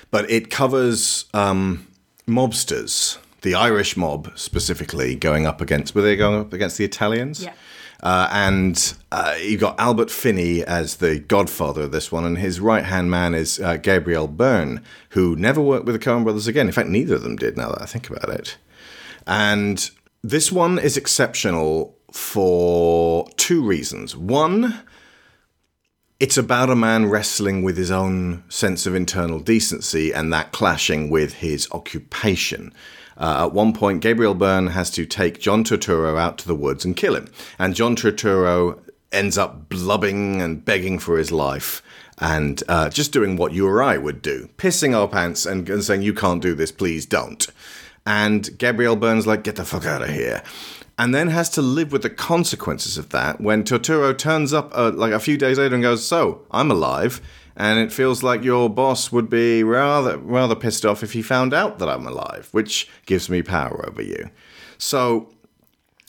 but 0.10 0.30
it 0.32 0.50
covers 0.50 1.26
um, 1.36 1.86
mobsters, 2.28 3.18
the 3.44 3.54
Irish 3.54 3.96
mob 3.96 4.32
specifically, 4.36 5.16
going 5.16 5.46
up 5.46 5.62
against. 5.62 5.94
Were 5.94 6.02
they 6.02 6.16
going 6.16 6.40
up 6.42 6.54
against 6.54 6.80
the 6.80 6.86
Italians? 6.86 7.44
Yeah. 7.44 7.54
Uh, 8.04 8.28
and 8.32 8.96
uh, 9.14 9.34
you 9.42 9.58
got 9.58 9.80
Albert 9.80 10.12
Finney 10.12 10.62
as 10.62 10.98
the 10.98 11.20
godfather 11.20 11.84
of 11.84 11.94
this 11.94 12.12
one, 12.12 12.26
and 12.26 12.38
his 12.38 12.60
right 12.60 12.84
hand 12.84 13.10
man 13.10 13.34
is 13.34 13.62
uh, 13.62 13.78
Gabriel 13.78 14.28
Byrne, 14.28 14.84
who 15.12 15.38
never 15.38 15.62
worked 15.62 15.86
with 15.86 15.96
the 15.96 16.06
Coen 16.06 16.24
brothers 16.24 16.46
again. 16.46 16.68
In 16.68 16.74
fact, 16.74 16.90
neither 16.90 17.16
of 17.16 17.24
them 17.24 17.38
did. 17.38 17.56
Now 17.56 17.70
that 17.70 17.82
I 17.82 17.86
think 17.86 18.10
about 18.10 18.28
it, 18.28 18.58
and 19.26 19.90
this 20.22 20.52
one 20.52 20.80
is 20.80 20.98
exceptional 20.98 21.98
for 22.12 23.30
two 23.38 23.66
reasons. 23.66 24.18
One, 24.18 24.82
it's 26.20 26.38
about 26.38 26.70
a 26.70 26.76
man 26.76 27.06
wrestling 27.06 27.64
with 27.64 27.78
his 27.78 27.90
own 27.90 28.44
sense 28.50 28.86
of 28.86 28.96
internal 28.96 29.40
decency 29.40 30.14
and 30.14 30.32
that 30.34 30.52
clashing 30.52 31.10
with 31.10 31.36
his 31.36 31.70
occupation. 31.72 32.74
Uh, 33.18 33.46
at 33.46 33.54
one 33.54 33.74
point, 33.74 34.02
Gabriel 34.02 34.34
Byrne 34.34 34.68
has 34.68 34.90
to 34.92 35.06
take 35.06 35.40
John 35.40 35.64
Turturro 35.64 36.20
out 36.20 36.38
to 36.40 36.48
the 36.48 36.56
woods 36.56 36.86
and 36.86 36.96
kill 36.96 37.16
him. 37.16 37.32
And 37.60 37.76
John 37.76 37.96
Turturro 37.96 38.80
ends 39.12 39.38
up 39.38 39.70
blubbing 39.70 40.42
and 40.42 40.64
begging 40.64 41.00
for 41.00 41.18
his 41.18 41.32
life 41.32 41.82
and 42.20 42.64
uh, 42.68 42.90
just 42.90 43.12
doing 43.12 43.38
what 43.38 43.54
you 43.54 43.68
or 43.68 43.82
I 43.82 43.98
would 43.98 44.22
do 44.22 44.50
pissing 44.58 44.96
our 44.96 45.08
pants 45.08 45.46
and, 45.46 45.70
and 45.70 45.84
saying, 45.84 46.02
You 46.02 46.14
can't 46.14 46.42
do 46.42 46.56
this, 46.56 46.72
please 46.72 47.06
don't. 47.06 47.46
And 48.06 48.58
Gabriel 48.58 48.96
Byrne's 48.96 49.28
like, 49.28 49.44
Get 49.44 49.56
the 49.56 49.66
fuck 49.66 49.86
out 49.86 50.02
of 50.02 50.10
here 50.10 50.44
and 50.98 51.14
then 51.14 51.30
has 51.30 51.50
to 51.50 51.62
live 51.62 51.92
with 51.92 52.04
the 52.04 52.10
consequences 52.10 52.98
of 52.98 53.10
that 53.10 53.42
when 53.42 53.64
Turturro 53.64 54.18
turns 54.18 54.54
up 54.54 54.72
uh, 54.76 54.92
like 54.94 55.12
a 55.12 55.20
few 55.20 55.38
days 55.38 55.58
later 55.58 55.76
and 55.76 55.84
goes, 55.84 56.06
"So 56.06 56.42
I'm 56.52 56.70
alive," 56.70 57.22
and 57.56 57.80
it 57.80 57.92
feels 57.92 58.24
like 58.24 58.44
your 58.44 58.70
boss 58.70 59.12
would 59.12 59.30
be 59.30 59.64
rather 59.64 60.18
rather 60.18 60.56
pissed 60.56 60.86
off 60.86 61.04
if 61.04 61.14
he 61.14 61.22
found 61.22 61.54
out 61.54 61.80
that 61.80 61.90
I'm 61.90 62.08
alive, 62.08 62.50
which 62.52 62.90
gives 63.06 63.30
me 63.30 63.42
power 63.42 63.86
over 63.88 64.02
you. 64.02 64.30
So 64.78 65.30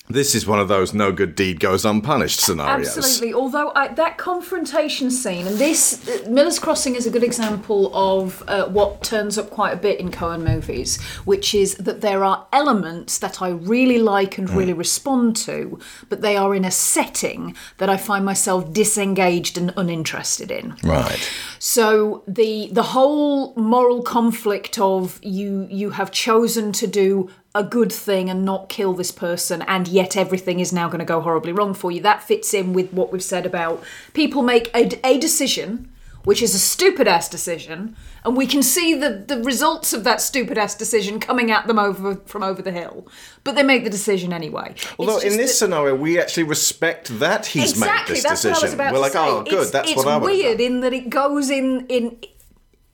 this 0.06 0.34
is 0.34 0.46
one 0.46 0.60
of 0.60 0.68
those 0.68 0.92
no 0.92 1.10
good 1.10 1.34
deed 1.34 1.58
goes 1.58 1.86
unpunished 1.86 2.38
scenarios. 2.38 2.94
Absolutely. 2.98 3.32
Although 3.32 3.72
I, 3.74 3.88
that 3.88 4.18
confrontation 4.18 5.10
scene, 5.10 5.46
and 5.46 5.56
this 5.56 6.06
uh, 6.06 6.28
Miller's 6.28 6.58
Crossing 6.58 6.94
is 6.94 7.06
a 7.06 7.10
good 7.10 7.24
example 7.24 7.90
of 7.94 8.42
uh, 8.46 8.66
what 8.68 9.02
turns 9.02 9.38
up 9.38 9.48
quite 9.48 9.72
a 9.72 9.76
bit 9.76 9.98
in 9.98 10.10
Coen 10.10 10.46
movies, 10.46 11.00
which 11.24 11.54
is 11.54 11.76
that 11.76 12.02
there 12.02 12.22
are 12.22 12.46
elements 12.52 13.18
that 13.18 13.40
I 13.40 13.48
really 13.48 13.98
like 13.98 14.36
and 14.36 14.50
really 14.50 14.74
respond 14.74 15.36
to, 15.36 15.78
but 16.10 16.20
they 16.20 16.36
are 16.36 16.54
in 16.54 16.66
a 16.66 16.70
setting 16.70 17.56
that 17.78 17.88
I 17.88 17.96
find 17.96 18.26
myself 18.26 18.74
disengaged 18.74 19.56
and 19.56 19.72
uninterested 19.74 20.50
in. 20.50 20.76
Right. 20.84 21.30
So 21.58 22.24
the 22.28 22.68
the 22.72 22.82
whole 22.82 23.54
moral 23.54 24.02
conflict 24.02 24.78
of 24.78 25.18
you 25.22 25.66
you 25.70 25.90
have 25.90 26.10
chosen 26.10 26.72
to 26.72 26.86
do 26.86 27.30
a 27.54 27.62
good 27.62 27.92
thing 27.92 28.28
and 28.28 28.44
not 28.44 28.68
kill 28.68 28.92
this 28.94 29.12
person 29.12 29.62
and 29.62 29.86
yet 29.88 30.16
everything 30.16 30.58
is 30.60 30.72
now 30.72 30.88
going 30.88 30.98
to 30.98 31.04
go 31.04 31.20
horribly 31.20 31.52
wrong 31.52 31.72
for 31.74 31.92
you 31.92 32.00
that 32.00 32.22
fits 32.22 32.52
in 32.52 32.72
with 32.72 32.92
what 32.92 33.12
we've 33.12 33.22
said 33.22 33.46
about 33.46 33.82
people 34.12 34.42
make 34.42 34.68
a, 34.74 34.90
a 35.06 35.18
decision 35.18 35.88
which 36.24 36.42
is 36.42 36.54
a 36.54 36.58
stupid 36.58 37.06
ass 37.06 37.28
decision 37.28 37.94
and 38.24 38.34
we 38.36 38.46
can 38.46 38.62
see 38.62 38.94
the, 38.94 39.10
the 39.28 39.40
results 39.42 39.92
of 39.92 40.02
that 40.04 40.20
stupid 40.20 40.56
ass 40.58 40.74
decision 40.74 41.20
coming 41.20 41.50
at 41.50 41.66
them 41.66 41.78
over 41.78 42.16
from 42.26 42.42
over 42.42 42.60
the 42.62 42.72
hill 42.72 43.06
but 43.44 43.54
they 43.54 43.62
make 43.62 43.84
the 43.84 43.90
decision 43.90 44.32
anyway 44.32 44.74
Although 44.98 45.18
in 45.18 45.36
this 45.36 45.50
that- 45.52 45.56
scenario, 45.66 45.94
we 45.94 46.18
actually 46.18 46.44
respect 46.44 47.18
that 47.20 47.46
he's 47.46 47.70
exactly, 47.72 48.14
made 48.14 48.16
this 48.16 48.22
that's 48.24 48.42
decision. 48.42 48.52
What 48.52 48.62
I 48.62 48.66
was 48.66 48.74
about 48.74 48.92
We're 48.94 48.98
like, 48.98 49.12
say. 49.12 49.18
oh, 49.20 49.42
good, 49.44 49.52
It's- 49.52 49.70
that's 49.70 49.90
it's 49.90 49.96
what 49.96 50.08
I 50.08 50.16
would 50.16 50.30
have 50.32 50.38
weird 50.40 50.60
in 50.60 50.80
that 50.80 50.92
it 50.92 51.08
goes 51.10 51.50
in 51.50 51.86
in 51.88 52.18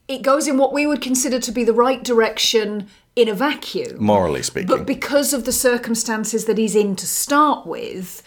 it 0.07 0.23
goes 0.23 0.45
in 0.45 0.57
what 0.57 0.73
we 0.73 0.85
would 0.85 1.01
consider 1.01 1.39
to 1.39 1.51
be 1.53 1.63
the 1.63 1.71
right 1.73 2.03
direction 2.03 2.87
in 3.15 3.27
a 3.27 3.33
vacuum. 3.33 4.01
Morally 4.03 4.43
speaking. 4.43 4.67
But 4.67 4.85
because 4.85 5.33
of 5.33 5.45
the 5.45 5.51
circumstances 5.51 6.45
that 6.45 6.57
he's 6.57 6.75
in 6.75 6.95
to 6.95 7.07
start 7.07 7.67
with, 7.67 8.23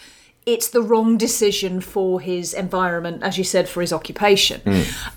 it's 0.46 0.68
the 0.68 0.82
wrong 0.82 1.16
decision 1.16 1.80
for 1.80 2.20
his 2.20 2.52
environment, 2.52 3.22
as 3.22 3.38
you 3.38 3.44
said, 3.44 3.66
for 3.66 3.80
his 3.80 3.94
occupation. 3.94 4.60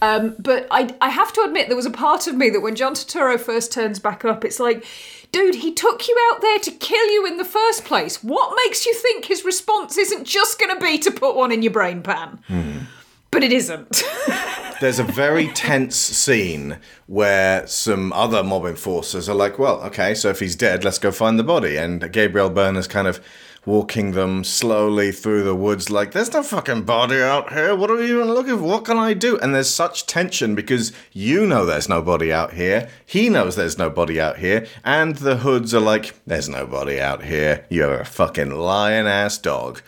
Um, 0.02 0.36
but 0.40 0.68
I, 0.72 0.96
I 1.02 1.10
have 1.10 1.34
to 1.34 1.42
admit, 1.42 1.68
there 1.68 1.76
was 1.76 1.86
a 1.86 1.92
part 1.92 2.28
of 2.28 2.36
me 2.36 2.50
that 2.52 2.62
when 2.62 2.76
John 2.76 2.94
Turturro 2.94 3.38
first 3.38 3.74
turns 3.74 4.00
back 4.00 4.24
up, 4.24 4.46
it's 4.46 4.58
like, 4.58 4.86
dude, 5.34 5.56
he 5.56 5.74
took 5.74 6.08
you 6.08 6.18
out 6.32 6.40
there 6.40 6.60
to 6.60 6.72
kill 6.72 7.12
you 7.12 7.26
in 7.26 7.36
the 7.36 7.44
first 7.44 7.84
place. 7.84 8.24
What 8.24 8.58
makes 8.66 8.86
you 8.86 8.94
think 8.94 9.26
his 9.26 9.44
response 9.44 9.98
isn't 9.98 10.24
just 10.24 10.60
going 10.62 10.74
to 10.74 10.82
be 10.82 10.98
to 11.00 11.12
put 11.12 11.36
one 11.36 11.52
in 11.52 11.62
your 11.62 11.74
brain 11.74 12.02
pan? 12.02 12.88
But 13.32 13.44
it 13.44 13.52
isn't. 13.52 14.04
There's 14.80 15.00
a 15.00 15.04
very 15.04 15.48
tense 15.50 15.96
scene 15.96 16.78
where 17.08 17.66
some 17.66 18.14
other 18.14 18.44
mob 18.44 18.66
enforcers 18.66 19.28
are 19.28 19.36
like, 19.36 19.58
well, 19.58 19.82
okay, 19.84 20.14
so 20.14 20.30
if 20.30 20.40
he's 20.40 20.56
dead, 20.56 20.84
let's 20.84 21.00
go 21.00 21.12
find 21.12 21.40
the 21.40 21.44
body. 21.44 21.78
And 21.78 22.12
Gabriel 22.12 22.52
Byrne 22.52 22.76
is 22.76 22.88
kind 22.88 23.08
of 23.08 23.20
walking 23.68 24.14
them 24.14 24.46
slowly 24.46 25.12
through 25.12 25.44
the 25.44 25.54
woods, 25.54 25.90
like, 25.90 26.14
there's 26.14 26.32
no 26.32 26.42
fucking 26.42 26.84
body 26.84 27.22
out 27.22 27.52
here. 27.52 27.76
What 27.76 27.92
are 27.92 27.98
we 27.98 28.10
even 28.10 28.34
looking 28.34 28.58
for? 28.58 28.64
What 28.64 28.86
can 28.86 28.98
I 28.98 29.14
do? 29.14 29.38
And 29.38 29.54
there's 29.54 29.70
such 29.70 30.06
tension 30.06 30.56
because 30.56 30.94
you 31.12 31.46
know 31.46 31.66
there's 31.66 31.90
no 31.90 32.02
body 32.02 32.32
out 32.32 32.54
here. 32.54 32.88
He 33.06 33.28
knows 33.28 33.56
there's 33.58 33.78
no 33.78 33.90
body 33.90 34.22
out 34.22 34.38
here. 34.38 34.66
And 34.86 35.18
the 35.18 35.38
hoods 35.38 35.74
are 35.76 35.82
like, 35.82 36.16
there's 36.26 36.48
no 36.48 36.66
body 36.66 37.00
out 37.00 37.26
here. 37.26 37.66
You're 37.70 38.00
a 38.00 38.06
fucking 38.06 38.52
lying 38.52 39.06
ass 39.06 39.38
dog. 39.38 39.82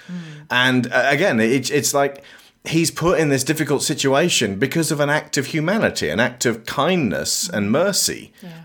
And 0.52 0.92
uh, 0.92 1.06
again, 1.08 1.40
it, 1.40 1.72
it's 1.72 1.94
like 1.94 2.24
he's 2.70 2.92
put 2.92 3.20
in 3.20 3.30
this 3.30 3.44
difficult 3.44 3.84
situation 3.84 4.58
because 4.58 4.92
of 4.92 5.00
an 5.00 5.10
act 5.10 5.38
of 5.38 5.48
humanity, 5.48 6.10
an 6.10 6.20
act 6.20 6.46
of 6.46 6.66
kindness 6.66 7.50
and 7.50 7.72
mercy. 7.72 8.32
Yeah. 8.42 8.64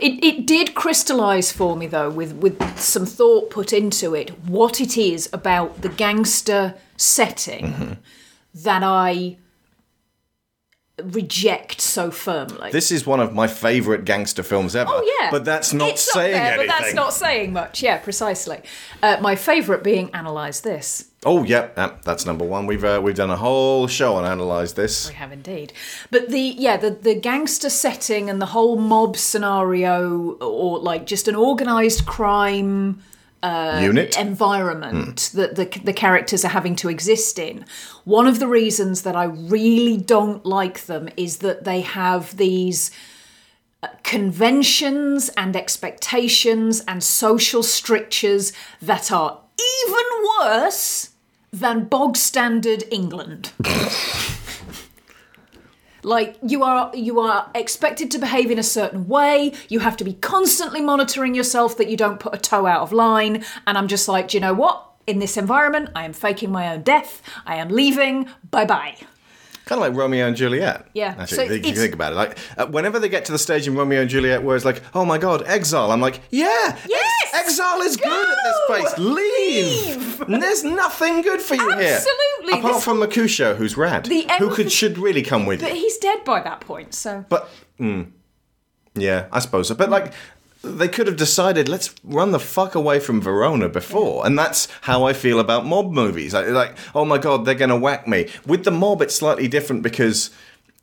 It, 0.00 0.24
it 0.24 0.46
did 0.46 0.74
crystallise 0.74 1.52
for 1.52 1.76
me 1.76 1.86
though, 1.86 2.10
with 2.10 2.32
with 2.34 2.78
some 2.78 3.06
thought 3.06 3.50
put 3.50 3.72
into 3.72 4.14
it, 4.14 4.30
what 4.40 4.80
it 4.80 4.98
is 4.98 5.28
about 5.32 5.82
the 5.82 5.88
gangster 5.88 6.74
setting 6.96 7.98
that 8.54 8.82
I 8.82 9.36
reject 11.02 11.80
so 11.80 12.10
firmly. 12.10 12.70
This 12.70 12.90
is 12.92 13.06
one 13.06 13.20
of 13.20 13.32
my 13.34 13.46
favourite 13.48 14.04
gangster 14.04 14.42
films 14.42 14.76
ever. 14.76 14.90
Oh 14.92 15.16
yeah, 15.20 15.30
But 15.30 15.44
that's 15.44 15.72
not 15.72 15.90
It's 15.90 16.08
up 16.08 16.14
saying 16.14 16.32
there, 16.32 16.42
anything. 16.52 16.66
But 16.68 16.78
that's 16.78 16.94
not 16.94 17.12
saying 17.12 17.52
much. 17.52 17.82
Yeah, 17.82 17.98
precisely. 17.98 18.62
Uh, 19.02 19.18
my 19.20 19.34
favourite 19.34 19.82
being 19.82 20.10
analyze 20.14 20.60
this. 20.60 21.10
Oh, 21.24 21.42
yeah, 21.44 21.70
yeah, 21.76 21.92
that's 22.04 22.26
number 22.26 22.44
one. 22.44 22.66
We've 22.66 22.84
uh, 22.84 23.00
we've 23.02 23.14
done 23.14 23.30
a 23.30 23.36
whole 23.36 23.86
show 23.86 24.16
on 24.16 24.24
analyze 24.24 24.74
this. 24.74 25.08
We 25.08 25.14
have 25.14 25.32
indeed. 25.32 25.72
But 26.10 26.28
the 26.30 26.40
yeah, 26.40 26.76
the 26.76 26.90
the 26.90 27.14
gangster 27.14 27.70
setting 27.70 28.28
and 28.28 28.40
the 28.40 28.46
whole 28.46 28.76
mob 28.76 29.16
scenario, 29.16 30.32
or 30.34 30.78
like 30.78 31.06
just 31.06 31.28
an 31.28 31.36
organised 31.36 32.06
crime 32.06 33.02
uh, 33.42 33.80
Unit? 33.82 34.18
environment 34.18 35.30
that 35.34 35.54
the 35.54 35.66
the 35.84 35.92
characters 35.92 36.44
are 36.44 36.48
having 36.48 36.76
to 36.76 36.88
exist 36.88 37.38
in. 37.38 37.64
One 38.04 38.26
of 38.26 38.38
the 38.38 38.46
reasons 38.46 39.02
that 39.02 39.16
I 39.16 39.24
really 39.24 39.96
don't 39.96 40.44
like 40.46 40.86
them 40.86 41.08
is 41.16 41.38
that 41.38 41.64
they 41.64 41.82
have 41.82 42.36
these 42.36 42.90
uh, 43.82 43.88
conventions 44.02 45.30
and 45.36 45.56
expectations 45.56 46.82
and 46.88 47.02
social 47.02 47.62
strictures 47.62 48.52
that 48.80 49.12
are 49.12 49.42
even 49.58 50.04
worse 50.40 51.10
than 51.54 51.84
bog 51.84 52.16
standard 52.16 52.84
England. 52.90 53.52
like 56.02 56.36
you 56.42 56.62
are 56.62 56.94
you 56.94 57.20
are 57.20 57.50
expected 57.54 58.10
to 58.10 58.18
behave 58.18 58.50
in 58.50 58.58
a 58.58 58.62
certain 58.62 59.06
way. 59.08 59.52
You 59.68 59.80
have 59.80 59.96
to 59.98 60.04
be 60.04 60.14
constantly 60.14 60.80
monitoring 60.80 61.34
yourself 61.34 61.76
that 61.78 61.88
you 61.88 61.96
don't 61.96 62.20
put 62.20 62.34
a 62.34 62.38
toe 62.38 62.66
out 62.66 62.82
of 62.82 62.92
line. 62.92 63.44
And 63.66 63.78
i'm 63.78 63.88
just 63.88 64.08
like 64.08 64.28
do 64.28 64.36
you 64.36 64.40
know 64.40 64.54
what? 64.54 64.90
In 65.06 65.18
this 65.18 65.36
environment 65.36 65.90
i 65.94 66.04
am 66.04 66.12
faking 66.12 66.50
my 66.50 66.72
own 66.72 66.82
death. 66.82 67.22
I 67.46 67.56
am 67.56 67.68
leaving. 67.68 68.28
Bye 68.50 68.66
bye 68.66 68.96
Kind 69.66 69.80
of 69.82 69.88
like 69.88 69.96
Romeo 69.98 70.26
and 70.26 70.36
Juliet. 70.36 70.86
Yeah, 70.92 71.14
Actually, 71.18 71.48
so 71.48 71.54
if 71.54 71.64
you 71.66 71.74
think 71.74 71.94
about 71.94 72.12
it. 72.12 72.16
Like, 72.16 72.38
uh, 72.58 72.66
whenever 72.66 72.98
they 72.98 73.08
get 73.08 73.24
to 73.26 73.32
the 73.32 73.38
stage 73.38 73.66
in 73.66 73.74
Romeo 73.74 74.02
and 74.02 74.10
Juliet 74.10 74.42
where 74.42 74.56
it's 74.56 74.64
like, 74.66 74.82
oh 74.94 75.06
my 75.06 75.16
god, 75.16 75.42
exile, 75.46 75.90
I'm 75.90 76.02
like, 76.02 76.20
yeah, 76.30 76.76
yes, 76.86 77.12
exile 77.34 77.80
is 77.80 77.96
good 77.96 78.28
at 78.28 78.36
this 78.44 78.60
place. 78.66 78.98
Leave. 78.98 80.20
And 80.22 80.42
There's 80.42 80.64
nothing 80.64 81.22
good 81.22 81.40
for 81.40 81.54
you 81.54 81.76
here. 81.78 81.94
Absolutely, 81.94 82.58
Apart 82.58 82.74
this- 82.74 82.84
from 82.84 82.98
Mercutio, 82.98 83.54
who's 83.54 83.76
rad. 83.76 84.04
The 84.04 84.26
who 84.38 84.50
could 84.54 84.70
should 84.70 84.98
really 84.98 85.22
come 85.22 85.46
with 85.46 85.60
but 85.60 85.70
you. 85.70 85.76
he's 85.80 85.96
dead 85.98 86.24
by 86.24 86.40
that 86.42 86.60
point 86.60 86.92
so 86.94 87.24
But 87.28 87.48
mm, 87.80 88.10
yeah, 88.94 89.26
I 89.32 89.38
suppose 89.38 89.68
so. 89.68 89.74
But 89.74 89.88
like, 89.90 90.12
they 90.64 90.88
could 90.88 91.06
have 91.06 91.16
decided 91.16 91.68
let's 91.68 91.94
run 92.02 92.32
the 92.32 92.40
fuck 92.40 92.74
away 92.74 92.98
from 93.00 93.20
Verona 93.20 93.68
before, 93.68 94.26
and 94.26 94.38
that's 94.38 94.68
how 94.82 95.04
I 95.04 95.12
feel 95.12 95.38
about 95.38 95.66
mob 95.66 95.92
movies. 95.92 96.34
Like, 96.34 96.76
oh 96.94 97.04
my 97.04 97.18
god, 97.18 97.44
they're 97.44 97.54
gonna 97.54 97.78
whack 97.78 98.08
me. 98.08 98.28
With 98.46 98.64
the 98.64 98.70
mob, 98.70 99.02
it's 99.02 99.14
slightly 99.14 99.48
different 99.48 99.82
because 99.82 100.30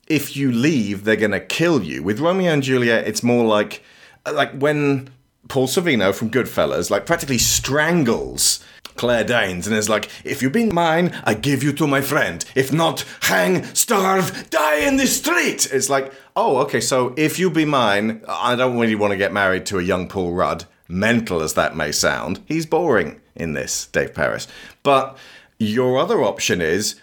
if 0.06 0.36
you 0.36 0.52
leave, 0.52 1.04
they're 1.04 1.16
gonna 1.16 1.40
kill 1.40 1.82
you. 1.82 2.02
With 2.02 2.20
Romeo 2.20 2.52
and 2.52 2.62
Juliet, 2.62 3.06
it's 3.06 3.22
more 3.22 3.44
like 3.44 3.82
like 4.30 4.52
when 4.52 5.10
Paul 5.48 5.66
Sorvino 5.66 6.14
from 6.14 6.30
Goodfellas 6.30 6.90
like 6.90 7.06
practically 7.06 7.38
strangles 7.38 8.64
Claire 8.96 9.24
Danes 9.24 9.66
and 9.66 9.76
is 9.76 9.88
like, 9.88 10.08
if 10.24 10.42
you 10.42 10.50
be 10.50 10.66
mine, 10.66 11.12
I 11.24 11.34
give 11.34 11.62
you 11.62 11.72
to 11.74 11.86
my 11.86 12.00
friend. 12.00 12.44
If 12.54 12.72
not, 12.72 13.04
hang, 13.22 13.64
starve, 13.74 14.50
die 14.50 14.86
in 14.86 14.96
the 14.96 15.06
street. 15.06 15.68
It's 15.72 15.90
like, 15.90 16.12
oh, 16.36 16.58
okay, 16.58 16.80
so 16.80 17.14
if 17.16 17.38
you 17.38 17.50
be 17.50 17.64
mine, 17.64 18.22
I 18.28 18.56
don't 18.56 18.78
really 18.78 18.94
want 18.94 19.12
to 19.12 19.16
get 19.16 19.32
married 19.32 19.66
to 19.66 19.78
a 19.78 19.82
young 19.82 20.08
Paul 20.08 20.32
Rudd. 20.32 20.64
Mental 20.88 21.42
as 21.42 21.54
that 21.54 21.74
may 21.74 21.90
sound, 21.90 22.40
he's 22.46 22.66
boring 22.66 23.20
in 23.34 23.54
this, 23.54 23.86
Dave 23.86 24.14
Paris. 24.14 24.46
But 24.82 25.16
your 25.58 25.98
other 25.98 26.22
option 26.22 26.60
is, 26.60 26.96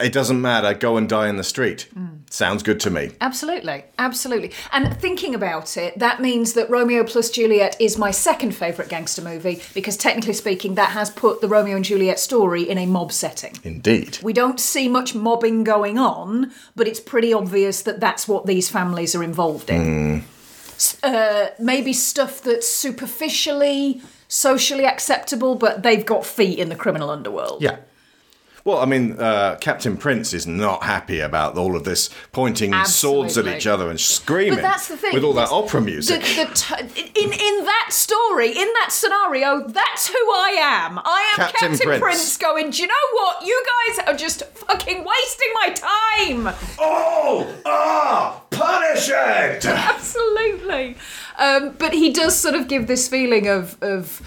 it 0.00 0.12
doesn't 0.12 0.40
matter, 0.40 0.74
go 0.74 0.96
and 0.96 1.08
die 1.08 1.28
in 1.28 1.36
the 1.36 1.44
street. 1.44 1.88
Sounds 2.30 2.62
good 2.62 2.80
to 2.80 2.90
me. 2.90 3.10
Absolutely, 3.20 3.84
absolutely. 3.98 4.50
And 4.72 4.96
thinking 4.98 5.34
about 5.34 5.76
it, 5.76 5.98
that 5.98 6.20
means 6.20 6.54
that 6.54 6.68
Romeo 6.70 7.04
plus 7.04 7.30
Juliet 7.30 7.76
is 7.78 7.98
my 7.98 8.10
second 8.10 8.52
favourite 8.52 8.88
gangster 8.88 9.22
movie 9.22 9.60
because, 9.74 9.96
technically 9.96 10.32
speaking, 10.32 10.74
that 10.76 10.90
has 10.90 11.10
put 11.10 11.40
the 11.40 11.46
Romeo 11.48 11.76
and 11.76 11.84
Juliet 11.84 12.18
story 12.18 12.62
in 12.68 12.78
a 12.78 12.86
mob 12.86 13.12
setting. 13.12 13.54
Indeed. 13.64 14.18
We 14.22 14.32
don't 14.32 14.58
see 14.58 14.88
much 14.88 15.14
mobbing 15.14 15.62
going 15.62 15.98
on, 15.98 16.52
but 16.74 16.88
it's 16.88 17.00
pretty 17.00 17.32
obvious 17.32 17.82
that 17.82 18.00
that's 18.00 18.26
what 18.26 18.46
these 18.46 18.68
families 18.70 19.14
are 19.14 19.22
involved 19.22 19.68
in. 19.70 20.24
S- 20.74 20.96
Uh, 21.02 21.50
maybe 21.60 21.92
stuff 21.92 22.40
that's 22.42 22.66
superficially 22.68 24.00
socially 24.26 24.86
acceptable, 24.86 25.54
but 25.54 25.82
they've 25.82 26.06
got 26.06 26.24
feet 26.24 26.58
in 26.58 26.70
the 26.70 26.74
criminal 26.76 27.10
underworld. 27.10 27.60
Yeah. 27.62 27.76
Well, 28.64 28.78
I 28.78 28.84
mean, 28.84 29.18
uh, 29.18 29.56
Captain 29.60 29.96
Prince 29.96 30.32
is 30.32 30.46
not 30.46 30.84
happy 30.84 31.18
about 31.18 31.58
all 31.58 31.74
of 31.74 31.82
this 31.82 32.10
pointing 32.30 32.72
swords 32.84 33.36
at 33.36 33.46
each 33.48 33.66
other 33.66 33.90
and 33.90 33.98
screaming. 34.00 34.54
But 34.54 34.62
that's 34.62 34.86
the 34.88 34.96
thing. 34.96 35.14
With 35.14 35.24
all 35.24 35.32
that 35.32 35.46
This- 35.46 35.52
opera 35.52 35.80
The, 35.80 35.86
music. 35.86 36.20
the 36.22 36.48
t- 36.54 37.10
in 37.16 37.32
in 37.32 37.64
that 37.64 37.88
story, 37.90 38.50
in 38.50 38.68
that 38.80 38.88
scenario, 38.90 39.66
that's 39.66 40.06
who 40.08 40.14
I 40.32 40.56
am. 40.60 40.98
I 41.04 41.32
am 41.32 41.36
Captain 41.36 41.70
Captain, 41.70 41.86
Prince. 41.88 42.00
Prince. 42.02 42.36
Going, 42.36 42.70
do 42.70 42.82
you 42.82 42.88
know 42.88 43.06
what? 43.14 43.44
You 43.44 43.64
guys 43.88 43.98
are 44.06 44.16
just 44.16 44.44
fucking 44.54 45.04
wasting 45.04 45.52
my 45.54 45.68
time. 45.70 46.54
Oh, 46.78 47.52
ah, 47.66 48.42
punish 48.50 49.08
it! 49.08 49.64
Absolutely. 49.66 50.96
Um, 51.38 51.74
but 51.78 51.92
he 51.94 52.12
does 52.12 52.38
sort 52.38 52.54
of 52.54 52.68
give 52.68 52.86
this 52.86 53.08
feeling 53.08 53.48
of 53.48 53.76
of. 53.82 54.22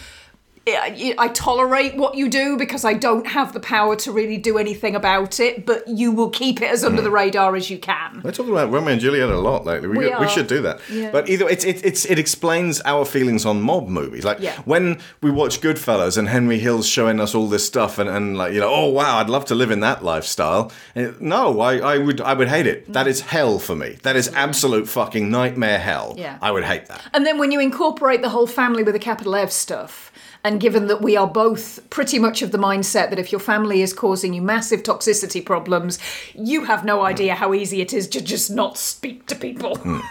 I 0.68 1.14
I 1.18 1.28
tolerate 1.28 1.96
what 1.96 2.16
you 2.16 2.28
do 2.28 2.58
because 2.58 2.84
I 2.84 2.94
don't 2.94 3.28
have 3.28 3.54
the 3.54 3.60
power 3.60 3.96
to 3.98 4.12
really 4.12 4.38
do 4.38 4.58
anything 4.58 4.96
about 4.96 5.40
it, 5.40 5.66
but 5.66 5.88
you 5.88 6.12
will 6.12 6.30
keep 6.30 6.62
it 6.62 6.72
as 6.72 6.84
under 6.84 7.02
the 7.02 7.10
hmm. 7.10 7.16
radar 7.16 7.56
as 7.56 7.70
you 7.70 7.78
can. 7.78 8.22
We're 8.24 8.32
talking 8.32 8.52
about 8.52 8.72
Romeo 8.72 8.94
and 8.94 9.02
Juliet 9.02 9.30
a 9.30 9.38
lot 9.38 9.66
lately. 9.66 9.88
We, 9.88 9.98
We 9.98 10.16
we 10.16 10.28
should 10.28 10.48
do 10.48 10.62
that. 10.64 10.80
Yeah. 10.90 11.12
But 11.12 11.30
either 11.30 11.48
it's, 11.48 11.64
it, 11.66 11.86
it's 11.86 12.06
it 12.06 12.18
explains 12.18 12.82
our 12.86 13.06
feelings 13.06 13.46
on 13.46 13.62
mob 13.62 13.88
movies. 13.88 14.26
Like 14.26 14.40
Yeah. 14.40 14.60
when 14.66 15.00
we 15.22 15.30
watch 15.30 15.62
Goodfellas 15.62 16.18
and 16.18 16.30
Henry 16.30 16.58
Hill's 16.58 16.88
showing 16.88 17.20
us 17.20 17.36
all 17.36 17.48
this 17.48 17.66
stuff 17.66 18.00
and, 18.00 18.10
and 18.10 18.36
like 18.36 18.54
you 18.54 18.60
know, 18.60 18.74
oh 18.74 18.90
wow, 18.90 19.20
I'd 19.20 19.30
love 19.30 19.46
to 19.46 19.56
live 19.56 19.70
in 19.70 19.82
that 19.82 20.04
lifestyle. 20.04 20.72
And 20.96 21.20
no, 21.22 21.60
I, 21.60 21.78
I 21.78 21.98
would 22.00 22.22
I 22.22 22.34
would 22.34 22.48
hate 22.48 22.66
it. 22.66 22.90
Mm. 22.90 22.94
That 22.94 23.08
is 23.08 23.22
hell 23.22 23.60
for 23.60 23.76
me. 23.76 23.98
That 24.02 24.16
is 24.16 24.30
absolute 24.34 24.88
fucking 24.88 25.30
nightmare 25.30 25.80
hell. 25.80 26.16
Yeah. 26.18 26.40
I 26.42 26.52
would 26.52 26.64
hate 26.64 26.88
that. 26.88 27.04
And 27.14 27.26
then 27.26 27.38
when 27.38 27.52
you 27.52 27.60
incorporate 27.60 28.24
the 28.24 28.30
whole 28.30 28.48
family 28.48 28.82
with 28.82 28.96
a 28.96 29.00
capital 29.00 29.36
F 29.36 29.52
stuff, 29.52 30.12
and 30.46 30.62
given 30.62 30.86
that 30.86 31.02
we 31.02 31.18
are 31.18 31.26
both 31.26 31.90
pretty 31.90 32.20
much 32.20 32.44
of 32.44 32.52
the 32.52 32.60
mindset 32.60 33.10
that 33.10 33.18
if 33.18 33.32
your 33.32 33.40
family 33.40 33.82
is 33.82 33.94
causing 33.94 34.32
you 34.32 34.44
massive 34.44 34.84
toxicity 34.84 35.44
problems, 35.44 35.98
you 36.36 36.66
have 36.66 36.86
no 36.86 37.00
hmm. 37.00 37.06
idea 37.06 37.34
how 37.34 37.52
easy 37.56 37.82
it 37.82 37.92
is 37.92 38.08
to 38.10 38.22
just 38.22 38.52
not 38.52 38.78
speak 38.78 39.26
to 39.26 39.36
people. 39.36 39.76
Hmm. 39.76 40.00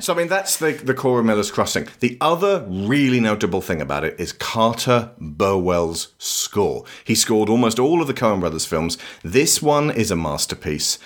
So 0.00 0.14
I 0.14 0.16
mean 0.16 0.28
that's 0.28 0.56
the 0.56 0.72
the 0.72 0.94
core 0.94 1.20
of 1.20 1.26
Miller's 1.26 1.50
Crossing. 1.50 1.86
The 2.00 2.16
other 2.18 2.64
really 2.66 3.20
notable 3.20 3.60
thing 3.60 3.82
about 3.82 4.04
it 4.04 4.18
is 4.18 4.32
Carter 4.32 5.10
Burwell's 5.18 6.14
score. 6.16 6.86
He 7.04 7.14
scored 7.14 7.50
almost 7.50 7.78
all 7.78 8.00
of 8.00 8.06
the 8.06 8.14
Coen 8.14 8.40
Brothers 8.40 8.64
films. 8.64 8.96
This 9.22 9.60
one 9.60 9.90
is 9.90 10.10
a 10.10 10.16
masterpiece, 10.16 10.98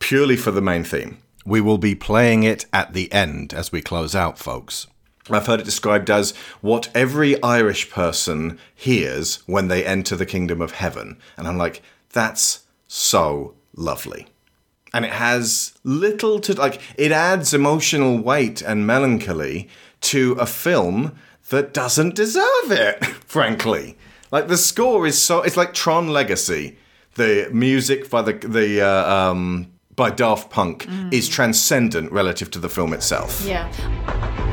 purely 0.00 0.36
for 0.36 0.50
the 0.50 0.60
main 0.60 0.82
theme. 0.82 1.18
We 1.44 1.60
will 1.60 1.78
be 1.78 1.94
playing 1.94 2.42
it 2.42 2.66
at 2.72 2.94
the 2.94 3.12
end 3.12 3.54
as 3.54 3.70
we 3.70 3.80
close 3.80 4.16
out, 4.16 4.38
folks. 4.38 4.88
I've 5.34 5.46
heard 5.46 5.60
it 5.60 5.64
described 5.64 6.10
as 6.10 6.32
what 6.60 6.88
every 6.94 7.40
Irish 7.42 7.90
person 7.90 8.58
hears 8.74 9.42
when 9.46 9.68
they 9.68 9.84
enter 9.84 10.16
the 10.16 10.26
kingdom 10.26 10.60
of 10.60 10.72
heaven. 10.72 11.18
And 11.36 11.48
I'm 11.48 11.58
like, 11.58 11.82
that's 12.10 12.64
so 12.86 13.54
lovely. 13.74 14.28
And 14.94 15.04
it 15.04 15.12
has 15.12 15.74
little 15.84 16.40
to 16.40 16.54
like 16.54 16.80
it 16.96 17.12
adds 17.12 17.52
emotional 17.52 18.18
weight 18.18 18.62
and 18.62 18.86
melancholy 18.86 19.68
to 20.02 20.32
a 20.34 20.46
film 20.46 21.18
that 21.50 21.74
doesn't 21.74 22.14
deserve 22.14 22.70
it 22.70 23.04
frankly. 23.26 23.98
Like 24.30 24.48
the 24.48 24.56
score 24.56 25.06
is 25.06 25.20
so 25.20 25.42
it's 25.42 25.56
like 25.56 25.74
tron 25.74 26.08
legacy. 26.08 26.78
The 27.14 27.48
music 27.52 28.08
by 28.08 28.22
the 28.22 28.32
the 28.32 28.80
uh, 28.82 29.12
um 29.12 29.72
by 29.96 30.10
daft 30.10 30.50
punk 30.50 30.86
is 31.10 31.28
transcendent 31.28 32.12
relative 32.12 32.50
to 32.52 32.58
the 32.58 32.68
film 32.68 32.92
itself. 32.92 33.44
Yeah. 33.44 34.45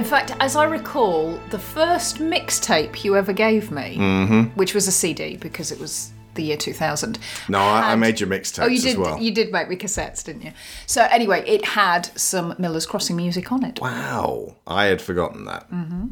In 0.00 0.06
fact, 0.06 0.32
as 0.40 0.56
I 0.56 0.64
recall, 0.64 1.38
the 1.50 1.58
first 1.58 2.20
mixtape 2.20 3.04
you 3.04 3.18
ever 3.18 3.34
gave 3.34 3.70
me, 3.70 3.98
Mhm. 3.98 4.50
which 4.56 4.72
was 4.72 4.88
a 4.88 4.92
CD 4.92 5.36
because 5.36 5.70
it 5.70 5.78
was 5.78 6.10
the 6.36 6.42
year 6.42 6.56
2000. 6.56 7.18
no 7.50 7.58
I, 7.58 7.92
I 7.92 7.96
made 7.96 8.18
your 8.18 8.30
mixtapes 8.30 8.62
Oh, 8.64 8.66
you 8.66 8.80
did. 8.80 8.92
as 8.92 8.96
well 8.96 9.20
You 9.20 9.30
did 9.30 9.52
make 9.52 9.68
me 9.68 9.76
cassettes, 9.76 10.24
didn't 10.24 10.40
you? 10.42 10.52
So 10.86 11.02
anyway, 11.10 11.44
it 11.46 11.62
had 11.66 12.08
some 12.18 12.54
Miller's 12.58 12.86
Crossing 12.86 13.16
music 13.16 13.52
on 13.52 13.62
it, 13.62 13.78
wow 13.82 14.54
i 14.66 14.84
had 14.86 15.02
forgotten 15.02 15.44
that 15.44 15.64
hmm 15.64 16.06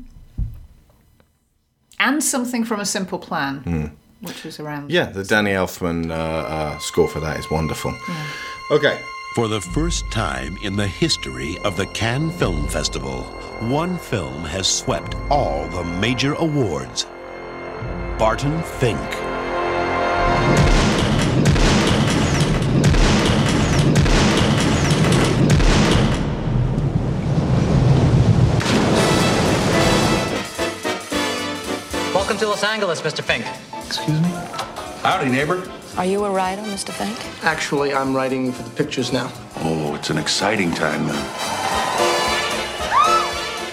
and 1.99 2.23
something 2.23 2.63
from 2.65 2.79
A 2.81 2.85
Simple 2.85 3.19
Plan, 3.19 3.55
Hmm. 3.71 3.87
which 4.27 4.45
was 4.45 4.61
around. 4.61 4.91
yeah 4.91 5.07
the 5.07 5.25
danny 5.25 5.53
elfman 5.53 6.11
uh, 6.11 6.15
uh, 6.15 6.79
score 6.79 7.09
for 7.09 7.21
that 7.21 7.39
is 7.39 7.51
wonderful 7.51 7.95
okay 8.71 8.99
For 9.35 9.47
the 9.47 9.61
first 9.61 10.11
time 10.11 10.57
in 10.63 10.75
the 10.75 10.87
history 10.87 11.59
of 11.59 11.77
the 11.77 11.87
Cannes 11.87 12.33
Film 12.33 12.67
Festival, 12.67 13.25
one 13.61 13.99
film 13.99 14.43
has 14.45 14.67
swept 14.67 15.15
all 15.31 15.69
the 15.69 15.85
major 15.85 16.33
awards 16.35 17.05
Barton 18.19 18.63
Fink. 18.63 18.99
Welcome 32.15 32.39
to 32.39 32.49
Los 32.49 32.65
Angeles, 32.65 33.03
Mr. 33.03 33.23
Fink. 33.23 33.45
Excuse 33.87 34.21
me? 34.21 34.29
Howdy, 35.03 35.31
neighbor. 35.31 35.71
Are 35.99 36.07
you 36.07 36.25
a 36.25 36.31
writer, 36.31 36.63
Mr. 36.63 36.93
Fink? 36.93 37.19
Actually, 37.43 37.93
I'm 37.93 38.15
writing 38.15 38.53
for 38.53 38.63
the 38.63 38.71
pictures 38.71 39.13
now. 39.13 39.33
Oh, 39.57 39.97
it's 39.97 40.11
an 40.11 40.17
exciting 40.17 40.71
time 40.71 41.09
then. 41.09 41.17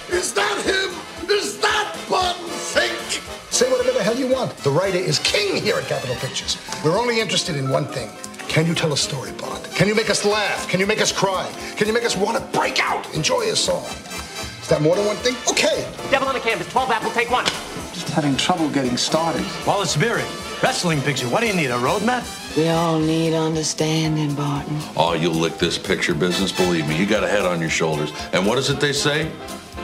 Is 0.10 0.34
that 0.34 0.60
him? 0.66 1.30
Is 1.30 1.60
that 1.60 1.96
Barton 2.10 2.48
Fink? 2.48 3.22
Say 3.52 3.70
whatever 3.70 3.92
the 3.92 4.02
hell 4.02 4.16
you 4.16 4.28
want. 4.28 4.58
The 4.58 4.72
writer 4.72 4.98
is 4.98 5.20
king 5.20 5.62
here 5.62 5.76
at 5.76 5.84
Capitol 5.84 6.16
Pictures. 6.16 6.58
We're 6.84 6.98
only 6.98 7.20
interested 7.20 7.58
in 7.58 7.70
one 7.70 7.86
thing. 7.86 8.10
Can 8.48 8.66
you 8.66 8.74
tell 8.74 8.92
a 8.92 8.98
story, 8.98 9.32
Bond? 9.34 9.64
Can 9.76 9.88
you 9.88 9.94
make 9.94 10.10
us 10.10 10.26
laugh? 10.26 10.68
Can 10.68 10.80
you 10.80 10.88
make 10.88 11.02
us 11.02 11.12
cry? 11.12 11.48
Can 11.78 11.86
you 11.86 11.94
make 11.94 12.06
us 12.06 12.18
want 12.18 12.40
to 12.40 12.58
break 12.58 12.84
out, 12.84 13.06
enjoy 13.14 13.42
a 13.52 13.56
song? 13.56 13.86
Is 13.86 14.70
that 14.70 14.82
more 14.82 14.96
than 14.96 15.06
one 15.06 15.18
thing? 15.18 15.36
Okay. 15.48 15.88
Devil 16.10 16.28
on 16.28 16.34
the 16.34 16.40
canvas, 16.40 16.68
12 16.72 16.90
apple, 16.90 17.12
take 17.12 17.30
one. 17.30 17.46
Just 17.94 18.10
having 18.10 18.36
trouble 18.36 18.68
getting 18.72 18.98
started. 18.98 19.46
Wallace 19.68 19.96
Beery, 19.96 20.26
Wrestling 20.64 21.02
picture. 21.02 21.28
What 21.28 21.42
do 21.42 21.48
you 21.48 21.54
need? 21.54 21.70
A 21.70 21.78
roadmap? 21.78 22.24
We 22.56 22.70
all 22.70 22.98
need 23.00 23.34
understanding, 23.34 24.34
Barton. 24.36 24.78
Oh, 24.96 25.14
you'll 25.14 25.34
lick 25.34 25.58
this 25.58 25.78
picture 25.78 26.14
business. 26.14 26.52
Believe 26.52 26.88
me, 26.88 26.98
you 26.98 27.06
got 27.06 27.24
a 27.24 27.28
head 27.28 27.46
on 27.46 27.60
your 27.60 27.70
shoulders. 27.70 28.12
And 28.34 28.48
what 28.48 28.58
is 28.58 28.70
it 28.70 28.80
they 28.80 28.94
say? 28.94 29.26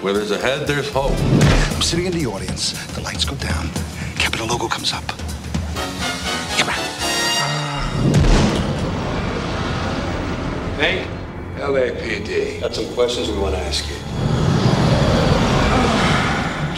Where 0.01 0.13
there's 0.13 0.32
a 0.32 0.38
head, 0.38 0.67
there's 0.67 0.89
hope. 0.89 1.11
I'm 1.76 1.82
sitting 1.82 2.05
in 2.05 2.13
the 2.13 2.26
audience. 2.26 2.72
The 2.93 3.01
lights 3.01 3.26
go 3.26 3.36
down. 3.36 3.69
Capitol 4.15 4.47
logo 4.47 4.67
comes 4.67 4.93
up. 4.93 5.05
Come 6.57 6.69
on. 6.69 6.91
LAPD. 11.61 12.59
Got 12.61 12.74
some 12.74 12.91
questions 12.95 13.30
we 13.30 13.38
want 13.38 13.53
to 13.53 13.61
ask 13.61 13.88
you. 13.88 14.00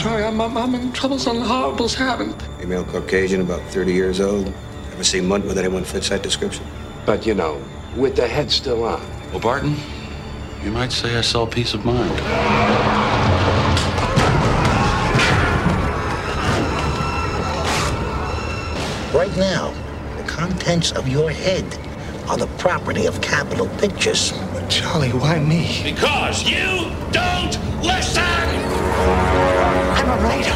Charlie, 0.04 0.26
I'm, 0.26 0.42
I'm, 0.42 0.58
I'm 0.58 0.76
in 0.76 0.92
trouble. 0.92 1.18
Something 1.18 1.46
horrible's 1.46 1.96
happened. 1.96 2.36
Female 2.60 2.84
Caucasian, 2.84 3.40
about 3.40 3.62
30 3.70 3.94
years 3.94 4.20
old. 4.20 4.54
Ever 4.92 5.04
seen 5.06 5.26
mud 5.26 5.46
with 5.46 5.58
anyone 5.58 5.86
fits 5.86 6.10
that 6.10 6.22
description? 6.22 6.66
But, 7.06 7.26
you 7.26 7.34
know, 7.34 7.64
with 7.96 8.18
the 8.18 8.28
head 8.28 8.52
still 8.52 8.84
on. 8.84 9.02
Well, 9.32 9.40
Barton, 9.40 9.78
you 10.62 10.72
might 10.72 10.92
say 10.92 11.16
I 11.16 11.22
saw 11.22 11.46
peace 11.46 11.74
of 11.74 11.86
mind. 11.86 12.12
Right 19.16 19.38
now, 19.38 19.74
the 20.18 20.24
contents 20.24 20.92
of 20.92 21.08
your 21.08 21.32
head 21.32 21.64
are 22.28 22.36
the 22.36 22.48
property 22.58 23.06
of 23.06 23.22
Capitol 23.22 23.70
Pictures. 23.78 24.34
But 24.52 24.68
Charlie, 24.70 25.12
why 25.12 25.40
me? 25.40 25.80
Because 25.82 26.44
you 26.44 26.92
don't 27.14 27.58
listen! 27.82 28.63
I'm 30.14 30.20
a 30.20 30.24
writer. 30.24 30.52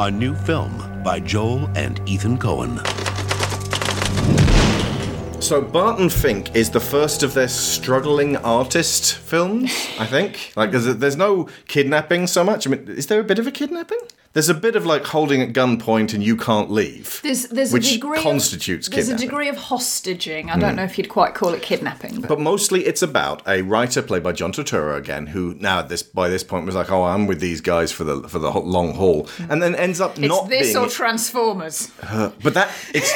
A 0.00 0.10
new 0.10 0.34
film 0.34 1.02
by 1.04 1.20
Joel 1.20 1.70
and 1.76 2.00
Ethan 2.08 2.38
Coen. 2.38 2.84
So 5.40 5.62
Barton 5.62 6.08
Fink 6.08 6.56
is 6.56 6.70
the 6.70 6.80
first 6.80 7.22
of 7.22 7.34
their 7.34 7.46
struggling 7.46 8.36
artist 8.38 9.14
films, 9.14 9.70
I 10.00 10.06
think. 10.06 10.52
Like, 10.56 10.72
there's, 10.72 10.96
there's 10.96 11.16
no 11.16 11.48
kidnapping 11.68 12.26
so 12.26 12.42
much. 12.42 12.66
I 12.66 12.70
mean, 12.70 12.88
is 12.88 13.06
there 13.06 13.20
a 13.20 13.24
bit 13.24 13.38
of 13.38 13.46
a 13.46 13.52
kidnapping? 13.52 14.00
There's 14.34 14.48
a 14.48 14.54
bit 14.54 14.74
of 14.76 14.84
like 14.84 15.04
holding 15.06 15.40
at 15.42 15.52
gunpoint 15.52 16.12
and 16.12 16.22
you 16.22 16.36
can't 16.36 16.70
leave, 16.70 17.20
There's 17.22 17.44
there's 17.46 17.72
which 17.72 17.88
a 17.90 17.94
degree 17.94 18.20
constitutes 18.20 18.88
of, 18.88 18.94
there's 18.94 19.08
a 19.08 19.16
degree 19.16 19.48
of 19.48 19.56
hostaging. 19.56 20.50
I 20.50 20.58
don't 20.58 20.72
Mm. 20.72 20.76
know 20.76 20.82
if 20.84 20.98
you'd 20.98 21.08
quite 21.08 21.34
call 21.34 21.50
it 21.54 21.62
kidnapping, 21.62 22.20
but 22.20 22.28
But 22.28 22.40
mostly 22.40 22.84
it's 22.84 23.00
about 23.00 23.42
a 23.46 23.62
writer 23.62 24.02
played 24.02 24.22
by 24.24 24.32
John 24.32 24.52
Turturro 24.52 24.96
again, 24.98 25.28
who 25.28 25.54
now 25.60 25.78
at 25.78 25.88
this 25.88 26.02
by 26.02 26.28
this 26.28 26.42
point 26.42 26.66
was 26.66 26.74
like, 26.74 26.90
"Oh, 26.90 27.04
I'm 27.04 27.26
with 27.28 27.38
these 27.40 27.60
guys 27.60 27.92
for 27.92 28.02
the 28.04 28.28
for 28.28 28.38
the 28.40 28.50
long 28.50 28.94
haul," 28.94 29.28
and 29.48 29.62
then 29.62 29.74
ends 29.76 30.00
up 30.00 30.18
it's 30.18 30.28
not 30.28 30.48
this 30.48 30.74
or 30.74 30.88
Transformers. 30.88 31.90
Uh, 32.02 32.30
but 32.42 32.54
that 32.54 32.70
it's 32.92 33.12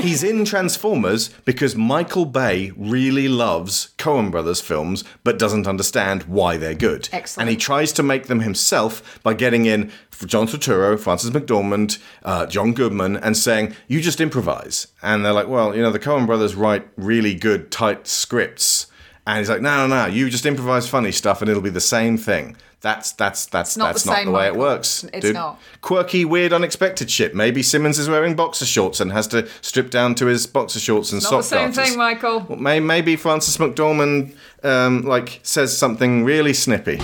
he's 0.00 0.22
in 0.22 0.44
Transformers 0.44 1.30
because 1.46 1.74
Michael 1.76 2.26
Bay 2.26 2.72
really 2.76 3.26
loves 3.28 3.88
Coen 3.96 4.30
Brothers 4.30 4.60
films, 4.60 5.02
but 5.24 5.38
doesn't 5.38 5.66
understand 5.66 6.24
why 6.24 6.58
they're 6.58 6.74
good. 6.74 7.08
Excellent. 7.12 7.42
And 7.48 7.50
he 7.50 7.56
tries 7.56 7.90
to 7.92 8.02
make 8.02 8.26
them 8.26 8.40
himself 8.40 9.18
by 9.22 9.32
getting 9.32 9.64
in 9.64 9.90
John 10.26 10.48
Turturro, 10.58 10.98
Frances 10.98 11.30
McDormand, 11.30 11.98
uh, 12.24 12.46
John 12.46 12.72
Goodman, 12.72 13.16
and 13.16 13.36
saying, 13.36 13.74
"You 13.86 14.00
just 14.00 14.20
improvise." 14.20 14.88
And 15.02 15.24
they're 15.24 15.32
like, 15.32 15.48
"Well, 15.48 15.74
you 15.74 15.82
know, 15.82 15.90
the 15.90 15.98
Coen 15.98 16.26
Brothers 16.26 16.54
write 16.54 16.86
really 16.96 17.34
good, 17.34 17.70
tight 17.70 18.06
scripts." 18.06 18.86
And 19.26 19.38
he's 19.38 19.48
like, 19.50 19.60
"No, 19.60 19.86
no, 19.86 20.04
no! 20.04 20.06
You 20.06 20.30
just 20.30 20.46
improvise 20.46 20.88
funny 20.88 21.12
stuff, 21.12 21.40
and 21.42 21.50
it'll 21.50 21.62
be 21.62 21.70
the 21.70 21.80
same 21.80 22.16
thing." 22.16 22.56
That's 22.80 23.10
that's 23.10 23.46
that's 23.46 23.76
not 23.76 23.86
that's 23.86 24.04
the 24.04 24.10
not 24.10 24.16
same, 24.18 24.26
the 24.26 24.32
way 24.32 24.46
it 24.46 24.54
works. 24.54 25.02
It's 25.12 25.26
dude. 25.26 25.34
not. 25.34 25.60
Quirky, 25.80 26.24
weird, 26.24 26.52
unexpected 26.52 27.10
shit. 27.10 27.34
Maybe 27.34 27.60
Simmons 27.60 27.98
is 27.98 28.08
wearing 28.08 28.36
boxer 28.36 28.66
shorts 28.66 29.00
and 29.00 29.10
has 29.10 29.26
to 29.28 29.48
strip 29.62 29.90
down 29.90 30.14
to 30.14 30.26
his 30.26 30.46
boxer 30.46 30.78
shorts 30.78 31.10
and 31.10 31.20
socks. 31.20 31.32
Not 31.32 31.38
the 31.38 31.42
same 31.42 31.72
garters. 31.72 31.88
thing, 31.88 31.98
Michael. 31.98 32.40
Well, 32.48 32.58
may- 32.58 32.78
Maybe 32.78 33.16
Frances 33.16 33.56
McDormand 33.56 34.32
um, 34.62 35.02
like 35.02 35.40
says 35.42 35.76
something 35.76 36.24
really 36.24 36.54
snippy. 36.54 37.00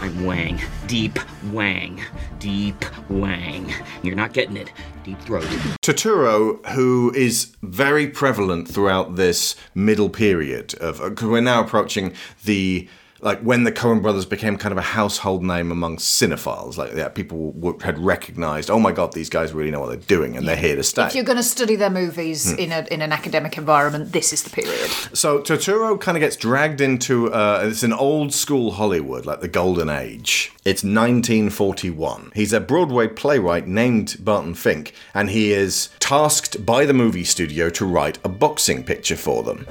I'm 0.00 0.24
Wang. 0.24 0.58
Deep 0.86 1.18
Wang. 1.52 2.00
Deep 2.38 2.84
Wang. 3.10 3.72
You're 4.02 4.16
not 4.16 4.32
getting 4.32 4.56
it. 4.56 4.72
Deep 5.04 5.20
throat. 5.20 5.44
Turturro, 5.82 6.64
who 6.68 7.12
is 7.14 7.54
very 7.62 8.06
prevalent 8.06 8.66
throughout 8.66 9.16
this 9.16 9.56
middle 9.74 10.08
period 10.08 10.74
of, 10.80 11.22
we're 11.22 11.42
now 11.42 11.62
approaching 11.62 12.14
the 12.44 12.88
like 13.22 13.40
when 13.40 13.64
the 13.64 13.72
Coen 13.72 14.00
Brothers 14.02 14.24
became 14.24 14.56
kind 14.56 14.72
of 14.72 14.78
a 14.78 14.82
household 14.82 15.42
name 15.44 15.70
among 15.70 15.96
cinephiles, 15.98 16.76
like 16.76 16.94
yeah, 16.94 17.08
people 17.08 17.52
w- 17.52 17.78
had 17.82 17.98
recognized, 17.98 18.70
oh 18.70 18.78
my 18.78 18.92
god, 18.92 19.12
these 19.12 19.28
guys 19.28 19.52
really 19.52 19.70
know 19.70 19.80
what 19.80 19.88
they're 19.88 19.96
doing 20.18 20.36
and 20.36 20.46
they're 20.48 20.56
here 20.56 20.76
to 20.76 20.82
stay. 20.82 21.06
If 21.06 21.14
you're 21.14 21.24
going 21.24 21.36
to 21.36 21.42
study 21.42 21.76
their 21.76 21.90
movies 21.90 22.50
Hmm. 22.52 22.58
in 22.58 22.72
a 22.72 22.86
in 22.90 23.02
an 23.02 23.12
academic 23.12 23.58
environment, 23.58 24.12
this 24.12 24.32
is 24.32 24.42
the 24.42 24.50
period. 24.50 24.90
So 25.12 25.40
Turturro 25.40 26.00
kind 26.00 26.16
of 26.16 26.20
gets 26.20 26.36
dragged 26.36 26.80
into 26.80 27.32
uh, 27.32 27.62
it's 27.70 27.82
an 27.82 27.92
old 27.92 28.32
school 28.32 28.72
Hollywood, 28.72 29.26
like 29.26 29.40
the 29.40 29.48
Golden 29.48 29.88
Age. 29.88 30.52
It's 30.64 30.82
1941. 30.84 32.32
He's 32.34 32.52
a 32.52 32.60
Broadway 32.60 33.08
playwright 33.08 33.66
named 33.66 34.16
Barton 34.20 34.54
Fink, 34.54 34.92
and 35.14 35.30
he 35.30 35.52
is 35.52 35.88
tasked 35.98 36.64
by 36.64 36.84
the 36.84 36.92
movie 36.94 37.24
studio 37.24 37.70
to 37.70 37.84
write 37.86 38.18
a 38.24 38.28
boxing 38.28 38.84
picture 38.84 39.16
for 39.16 39.42
them. 39.42 39.66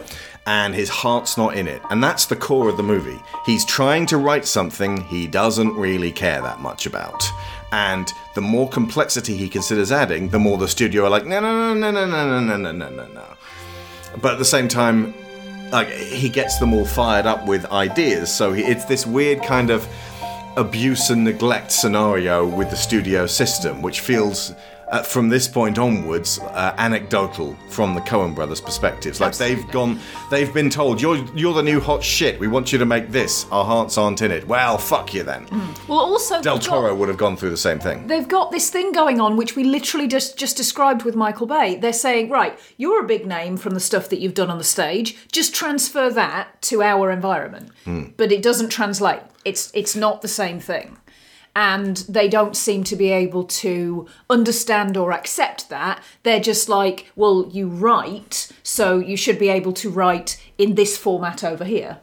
And 0.48 0.74
his 0.74 0.90
heart's 0.90 1.38
not 1.38 1.56
in 1.56 1.68
it. 1.68 1.80
And 1.92 2.04
that's 2.04 2.26
the 2.26 2.36
core 2.36 2.70
of 2.70 2.78
the 2.78 2.82
movie. 2.84 3.20
He's 3.50 3.66
trying 3.66 4.06
to 4.06 4.18
write 4.20 4.46
something 4.46 5.02
he 5.06 5.26
doesn't 5.26 5.74
really 5.74 6.12
care 6.12 6.40
that 6.40 6.60
much 6.60 6.86
about. 6.86 7.24
And 7.72 8.08
the 8.36 8.42
more 8.42 8.70
complexity 8.70 9.36
he 9.36 9.50
considers 9.50 9.92
adding, 9.92 10.30
the 10.30 10.38
more 10.38 10.60
the 10.60 10.68
studio 10.68 11.06
are 11.06 11.10
like, 11.10 11.26
no, 11.26 11.40
no, 11.40 11.74
no, 11.74 11.90
no, 11.90 12.06
no, 12.06 12.06
no, 12.06 12.40
no, 12.42 12.58
no, 12.58 12.72
no, 12.72 12.90
no, 12.90 13.08
no. 13.08 13.26
But 14.22 14.34
at 14.34 14.38
the 14.38 14.46
same 14.46 14.68
time, 14.68 15.16
like 15.72 15.90
he 15.90 16.30
gets 16.30 16.60
them 16.60 16.76
all 16.76 16.86
fired 16.86 17.26
up 17.26 17.48
with 17.48 17.66
ideas. 17.72 18.32
So 18.32 18.54
it's 18.54 18.86
this 18.86 19.08
weird 19.08 19.42
kind 19.42 19.72
of 19.72 19.88
abuse 20.56 21.10
and 21.10 21.24
neglect 21.24 21.72
scenario 21.72 22.46
with 22.46 22.70
the 22.70 22.78
studio 22.78 23.26
system, 23.26 23.82
which 23.82 24.02
feels. 24.02 24.54
Uh, 24.90 25.04
from 25.04 25.30
this 25.30 25.48
point 25.48 25.78
onwards, 25.78 26.40
uh, 26.40 26.74
anecdotal 26.80 27.56
from 27.70 27.94
the 27.94 28.02
Coen 28.02 28.34
brothers' 28.34 28.60
perspectives. 28.60 29.22
Like 29.22 29.38
they've 29.38 29.70
gone, 29.70 30.00
they've 30.32 30.52
been 30.52 30.72
told, 30.72 31.00
"You're 31.00 31.18
you're 31.36 31.54
the 31.54 31.62
new 31.62 31.80
hot 31.80 32.04
shit. 32.04 32.40
We 32.40 32.48
want 32.48 32.72
you 32.72 32.80
to 32.80 32.88
make 32.88 33.12
this. 33.12 33.46
Our 33.52 33.64
hearts 33.64 34.00
aren't 34.00 34.24
in 34.24 34.32
it." 34.32 34.48
Well, 34.48 34.80
fuck 34.80 35.14
you 35.14 35.22
then. 35.22 35.46
Well, 35.88 36.00
also 36.00 36.42
Del 36.42 36.56
they've 36.58 36.66
got- 36.68 36.74
Toro 36.74 36.96
would 36.96 37.08
have 37.08 37.18
gone 37.20 37.38
through 37.38 37.52
the 37.52 37.58
same 37.58 37.78
thing. 37.80 38.08
They've 38.08 38.28
got 38.28 38.52
this 38.52 38.72
thing 38.72 38.92
going 38.92 39.22
on, 39.22 39.38
which 39.38 39.56
we 39.56 39.64
literally 39.64 40.08
just 40.08 40.38
just 40.38 40.58
described 40.58 41.04
with 41.04 41.16
Michael 41.16 41.46
Bay. 41.46 41.76
They're 41.76 41.94
saying, 41.94 42.30
right, 42.30 42.58
you're 42.78 43.04
a 43.04 43.08
big 43.08 43.28
name 43.28 43.58
from 43.58 43.76
the 43.76 43.80
stuff 43.80 44.10
that 44.10 44.20
you've 44.20 44.34
done 44.34 44.50
on 44.50 44.58
the 44.58 44.64
stage. 44.64 45.16
Just 45.32 45.54
transfer 45.54 46.10
that 46.10 46.60
to 46.64 46.82
our 46.82 47.12
environment. 47.12 47.70
Hmm. 47.86 48.06
But 48.18 48.32
it 48.32 48.42
doesn't 48.42 48.70
translate. 48.70 49.22
It's 49.46 49.72
it's 49.76 49.96
not 49.96 50.24
the 50.24 50.28
same 50.28 50.60
thing. 50.60 50.98
And 51.60 51.98
they 52.18 52.28
don't 52.30 52.56
seem 52.56 52.82
to 52.86 52.96
be 52.96 53.10
able 53.26 53.44
to 53.64 54.08
understand 54.30 54.96
or 54.96 55.12
accept 55.12 55.68
that. 55.70 55.96
They're 56.24 56.40
just 56.52 56.70
like, 56.70 56.98
well, 57.16 57.38
you 57.52 57.68
write, 57.68 58.50
so 58.64 58.86
you 59.10 59.18
should 59.18 59.38
be 59.46 59.50
able 59.50 59.74
to 59.74 59.90
write 59.90 60.32
in 60.58 60.76
this 60.76 60.98
format 60.98 61.44
over 61.44 61.66
here. 61.66 61.94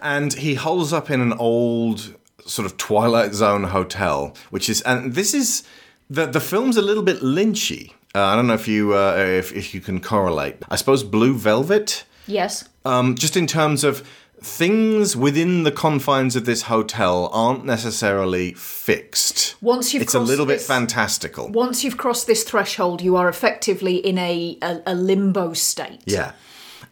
and 0.00 0.32
he 0.34 0.54
holds 0.54 0.92
up 0.92 1.10
in 1.10 1.20
an 1.20 1.32
old 1.34 2.14
sort 2.46 2.64
of 2.66 2.76
Twilight 2.78 3.34
Zone 3.34 3.64
hotel, 3.64 4.34
which 4.50 4.68
is, 4.68 4.80
and 4.82 5.14
this 5.14 5.34
is 5.34 5.62
the 6.08 6.24
the 6.26 6.40
film's 6.40 6.76
a 6.76 6.82
little 6.82 7.02
bit 7.02 7.20
lynchy. 7.20 7.92
Uh, 8.14 8.22
I 8.30 8.36
don't 8.36 8.46
know 8.46 8.54
if 8.54 8.68
you 8.68 8.94
uh, 8.94 9.16
if 9.16 9.52
if 9.52 9.74
you 9.74 9.80
can 9.80 10.00
correlate. 10.00 10.56
I 10.70 10.76
suppose 10.76 11.02
Blue 11.04 11.34
Velvet, 11.34 12.04
Yes. 12.26 12.64
um, 12.84 13.14
just 13.14 13.36
in 13.36 13.46
terms 13.46 13.84
of 13.84 14.02
things 14.42 15.16
within 15.16 15.62
the 15.62 15.72
confines 15.72 16.36
of 16.36 16.44
this 16.44 16.62
hotel 16.62 17.30
aren't 17.32 17.64
necessarily 17.64 18.52
fixed. 18.54 19.56
Once 19.60 19.92
you've 19.92 20.02
it's 20.02 20.14
a 20.14 20.20
little 20.20 20.46
bit 20.46 20.60
fantastical. 20.60 21.48
Once 21.48 21.84
you've 21.84 21.96
crossed 21.96 22.26
this 22.26 22.44
threshold, 22.44 23.02
you 23.02 23.16
are 23.16 23.28
effectively 23.28 23.96
in 23.96 24.18
a, 24.18 24.58
a, 24.62 24.82
a 24.86 24.94
limbo 24.94 25.52
state. 25.52 26.00
Yeah. 26.04 26.32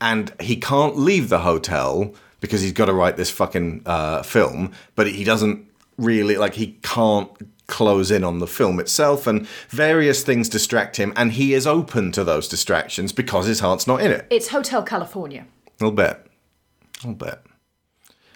And 0.01 0.33
he 0.41 0.57
can't 0.57 0.97
leave 0.97 1.29
the 1.29 1.41
hotel 1.41 2.15
because 2.41 2.61
he's 2.61 2.73
got 2.73 2.87
to 2.87 2.93
write 2.93 3.17
this 3.17 3.31
fucking 3.31 3.83
uh, 3.87 4.23
film, 4.23 4.73
but 4.95 5.09
he 5.09 5.25
doesn't 5.25 5.67
really, 5.97 6.37
like, 6.37 6.55
he 6.55 6.79
can't 6.83 7.31
close 7.67 8.11
in 8.11 8.23
on 8.23 8.39
the 8.39 8.47
film 8.47 8.79
itself, 8.79 9.27
and 9.27 9.49
various 9.71 10.23
things 10.23 10.49
distract 10.49 10.97
him, 10.99 11.13
and 11.17 11.33
he 11.33 11.55
is 11.55 11.67
open 11.67 12.13
to 12.13 12.23
those 12.23 12.47
distractions 12.47 13.13
because 13.13 13.47
his 13.47 13.61
heart's 13.61 13.87
not 13.87 14.01
in 14.01 14.13
it. 14.13 14.27
It's 14.31 14.49
Hotel 14.49 14.83
California. 14.83 15.47
A 15.67 15.85
little 15.85 15.97
bit. 15.97 16.26
A 17.03 17.07
little 17.07 17.27
bit. 17.27 17.41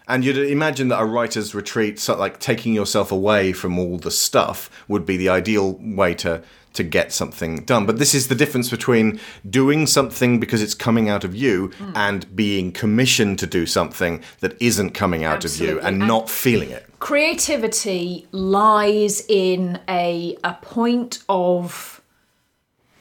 And 0.08 0.24
you'd 0.24 0.38
imagine 0.38 0.88
that 0.88 1.00
a 1.00 1.04
writer's 1.04 1.54
retreat, 1.54 2.00
so 2.00 2.16
like 2.16 2.40
taking 2.40 2.74
yourself 2.74 3.12
away 3.12 3.52
from 3.52 3.78
all 3.78 3.96
the 3.96 4.11
stuff, 4.11 4.68
would 4.88 5.06
be 5.06 5.16
the 5.16 5.28
ideal 5.28 5.78
way 5.80 6.14
to 6.14 6.42
to 6.72 6.82
get 6.82 7.12
something 7.12 7.64
done. 7.64 7.84
But 7.84 7.98
this 7.98 8.14
is 8.14 8.28
the 8.28 8.34
difference 8.34 8.70
between 8.70 9.18
doing 9.48 9.86
something 9.86 10.38
because 10.38 10.62
it's 10.62 10.74
coming 10.74 11.08
out 11.08 11.24
of 11.24 11.34
you 11.34 11.68
hmm. 11.78 11.92
and 11.96 12.36
being 12.36 12.70
commissioned 12.72 13.38
to 13.40 13.46
do 13.46 13.66
something 13.66 14.22
that 14.40 14.61
isn't 14.61 14.90
coming 14.90 15.24
out 15.24 15.44
of 15.44 15.56
you 15.56 15.78
and 15.80 15.96
And- 15.96 16.06
not 16.06 16.30
feeling 16.30 16.70
it. 16.70 16.86
Creativity 17.00 18.28
lies 18.30 19.24
in 19.28 19.80
a, 19.88 20.36
a 20.44 20.54
point 20.61 21.24
of 21.28 22.00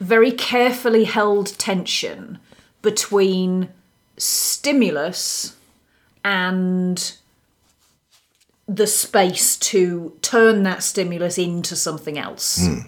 very 0.00 0.32
carefully 0.32 1.04
held 1.04 1.58
tension 1.58 2.38
between 2.82 3.68
stimulus 4.20 5.56
and 6.24 7.12
the 8.68 8.86
space 8.86 9.56
to 9.56 10.16
turn 10.22 10.62
that 10.62 10.82
stimulus 10.82 11.38
into 11.38 11.74
something 11.74 12.18
else. 12.18 12.64
Hmm. 12.66 12.78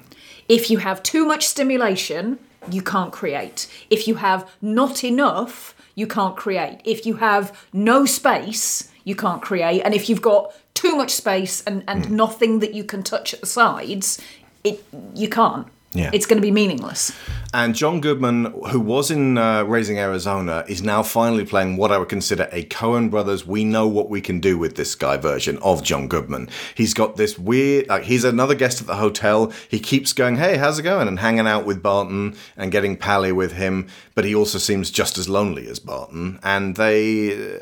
If 0.48 0.70
you 0.70 0.78
have 0.78 1.02
too 1.02 1.24
much 1.26 1.46
stimulation, 1.46 2.38
you 2.70 2.82
can't 2.82 3.12
create. 3.12 3.66
If 3.90 4.06
you 4.06 4.16
have 4.16 4.48
not 4.60 5.02
enough, 5.02 5.74
you 5.94 6.06
can't 6.06 6.36
create. 6.36 6.80
If 6.84 7.04
you 7.06 7.14
have 7.16 7.58
no 7.72 8.04
space, 8.04 8.90
you 9.04 9.16
can't 9.16 9.42
create. 9.42 9.80
And 9.82 9.94
if 9.94 10.08
you've 10.08 10.22
got 10.22 10.52
too 10.74 10.94
much 10.96 11.10
space 11.10 11.62
and, 11.66 11.82
and 11.88 12.06
Hmm. 12.06 12.16
nothing 12.16 12.58
that 12.60 12.74
you 12.74 12.84
can 12.84 13.02
touch 13.02 13.34
at 13.34 13.40
the 13.40 13.46
sides, 13.46 14.20
it 14.62 14.84
you 15.14 15.28
can't. 15.28 15.66
Yeah. 15.94 16.10
It's 16.12 16.24
going 16.26 16.38
to 16.38 16.42
be 16.42 16.50
meaningless. 16.52 17.12
And 17.54 17.74
John 17.74 18.00
Goodman, 18.00 18.46
who 18.70 18.80
was 18.80 19.10
in 19.10 19.36
uh, 19.36 19.64
Raising 19.64 19.98
Arizona, 19.98 20.64
is 20.68 20.82
now 20.82 21.02
finally 21.02 21.44
playing 21.44 21.76
what 21.76 21.92
I 21.92 21.98
would 21.98 22.08
consider 22.08 22.48
a 22.50 22.64
Coen 22.64 23.10
Brothers. 23.10 23.46
We 23.46 23.62
know 23.62 23.86
what 23.86 24.08
we 24.08 24.22
can 24.22 24.40
do 24.40 24.56
with 24.56 24.76
this 24.76 24.94
guy 24.94 25.18
version 25.18 25.58
of 25.58 25.82
John 25.82 26.08
Goodman. 26.08 26.48
He's 26.74 26.94
got 26.94 27.16
this 27.16 27.38
weird. 27.38 27.88
Like, 27.88 28.04
he's 28.04 28.24
another 28.24 28.54
guest 28.54 28.80
at 28.80 28.86
the 28.86 28.96
hotel. 28.96 29.52
He 29.68 29.80
keeps 29.80 30.14
going, 30.14 30.36
"Hey, 30.36 30.56
how's 30.56 30.78
it 30.78 30.82
going?" 30.82 31.08
and 31.08 31.18
hanging 31.18 31.46
out 31.46 31.66
with 31.66 31.82
Barton 31.82 32.36
and 32.56 32.72
getting 32.72 32.96
pally 32.96 33.32
with 33.32 33.52
him. 33.52 33.86
But 34.14 34.24
he 34.24 34.34
also 34.34 34.56
seems 34.56 34.90
just 34.90 35.18
as 35.18 35.28
lonely 35.28 35.68
as 35.68 35.78
Barton. 35.78 36.38
And 36.42 36.76
they 36.76 37.56
uh, 37.56 37.58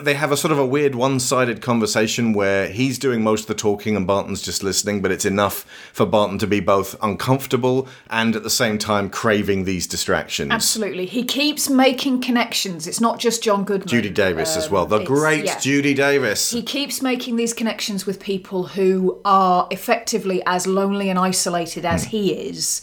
they 0.00 0.14
have 0.14 0.32
a 0.32 0.36
sort 0.36 0.52
of 0.52 0.58
a 0.58 0.66
weird 0.66 0.94
one-sided 0.94 1.60
conversation 1.60 2.32
where 2.32 2.68
he's 2.68 2.98
doing 2.98 3.22
most 3.22 3.42
of 3.42 3.46
the 3.48 3.54
talking 3.54 3.96
and 3.96 4.06
Barton's 4.06 4.42
just 4.42 4.62
listening. 4.62 5.02
But 5.02 5.10
it's 5.12 5.24
enough 5.24 5.64
for 5.92 6.06
Barton 6.06 6.38
to 6.38 6.46
be 6.46 6.60
both 6.60 6.96
uncomfortable 7.02 7.88
and 8.10 8.36
at 8.36 8.42
the 8.42 8.50
same 8.50 8.78
time 8.78 9.10
craving 9.10 9.64
these 9.64 9.86
distractions. 9.86 10.50
Absolutely. 10.50 11.06
He 11.06 11.24
keeps 11.24 11.68
making 11.68 12.20
connections. 12.20 12.86
It's 12.86 13.00
not 13.00 13.18
just 13.18 13.42
John 13.42 13.64
Goodman. 13.64 13.88
Judy 13.88 14.10
Davis 14.10 14.56
as 14.56 14.66
Um, 14.66 14.72
well. 14.72 14.86
The 14.86 15.04
great 15.04 15.44
yeah. 15.44 15.58
Judy 15.58 15.94
Davis. 15.94 16.50
He 16.50 16.62
keeps 16.62 17.02
making 17.02 17.36
these 17.36 17.52
connections 17.54 18.06
with 18.06 18.20
people 18.20 18.68
who 18.68 19.20
are 19.24 19.66
effectively 19.70 20.42
as 20.46 20.66
lonely 20.66 21.08
and 21.10 21.18
isolated 21.18 21.84
as 21.84 22.04
he 22.04 22.32
is. 22.32 22.82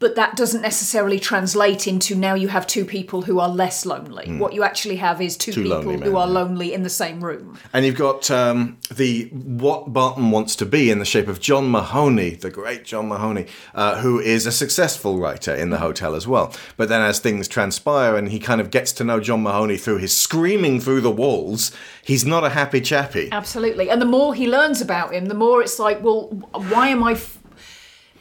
But 0.00 0.16
that 0.16 0.36
doesn't 0.36 0.60
necessarily 0.60 1.20
translate 1.20 1.86
into 1.86 2.14
now 2.14 2.34
you 2.34 2.48
have 2.48 2.66
two 2.66 2.84
people 2.84 3.22
who 3.22 3.38
are 3.38 3.48
less 3.48 3.86
lonely. 3.86 4.26
Hmm. 4.26 4.38
What 4.38 4.52
you 4.52 4.62
actually 4.62 4.96
have 4.96 5.22
is 5.22 5.36
two, 5.36 5.52
Two 5.52 5.62
people 5.62 5.98
who 5.98 6.16
are 6.16 6.26
lonely 6.26 6.74
in 6.74 6.82
the 6.82 6.90
same 6.90 7.22
room. 7.22 7.58
And 7.72 7.86
you've 7.86 7.96
got 7.96 8.30
um, 8.30 8.76
the 8.92 9.28
what 9.32 9.92
Barton 9.92 10.30
wants 10.30 10.56
to 10.56 10.66
be 10.66 10.90
in 10.90 10.98
the 10.98 11.04
shape 11.04 11.28
of 11.28 11.40
John 11.40 11.70
Mahoney, 11.70 12.30
the 12.30 12.50
great 12.50 12.84
John 12.84 13.08
Mahoney, 13.08 13.46
uh, 13.74 14.00
who 14.00 14.18
is 14.18 14.46
a 14.46 14.52
successful 14.52 15.18
writer 15.18 15.54
in 15.54 15.70
the 15.70 15.78
hotel 15.78 16.14
as 16.14 16.26
well. 16.26 16.52
But 16.76 16.88
then, 16.88 17.00
as 17.00 17.20
things 17.20 17.46
transpire, 17.48 18.16
and 18.16 18.30
he 18.30 18.40
kind 18.40 18.60
of 18.60 18.70
gets 18.70 18.92
to 18.94 19.04
know 19.04 19.20
John 19.20 19.42
Mahoney 19.42 19.76
through 19.76 19.98
his 19.98 20.14
screaming 20.14 20.80
through 20.80 21.02
the 21.02 21.10
walls, 21.10 21.70
he's 22.02 22.24
not 22.24 22.44
a 22.44 22.50
happy 22.50 22.80
chappy. 22.80 23.28
Absolutely. 23.30 23.88
And 23.90 24.02
the 24.02 24.06
more 24.06 24.34
he 24.34 24.48
learns 24.48 24.80
about 24.80 25.14
him, 25.14 25.26
the 25.26 25.34
more 25.34 25.62
it's 25.62 25.78
like, 25.78 26.02
well, 26.02 26.26
why 26.52 26.88
am 26.88 27.02
I. 27.04 27.12
F- 27.12 27.38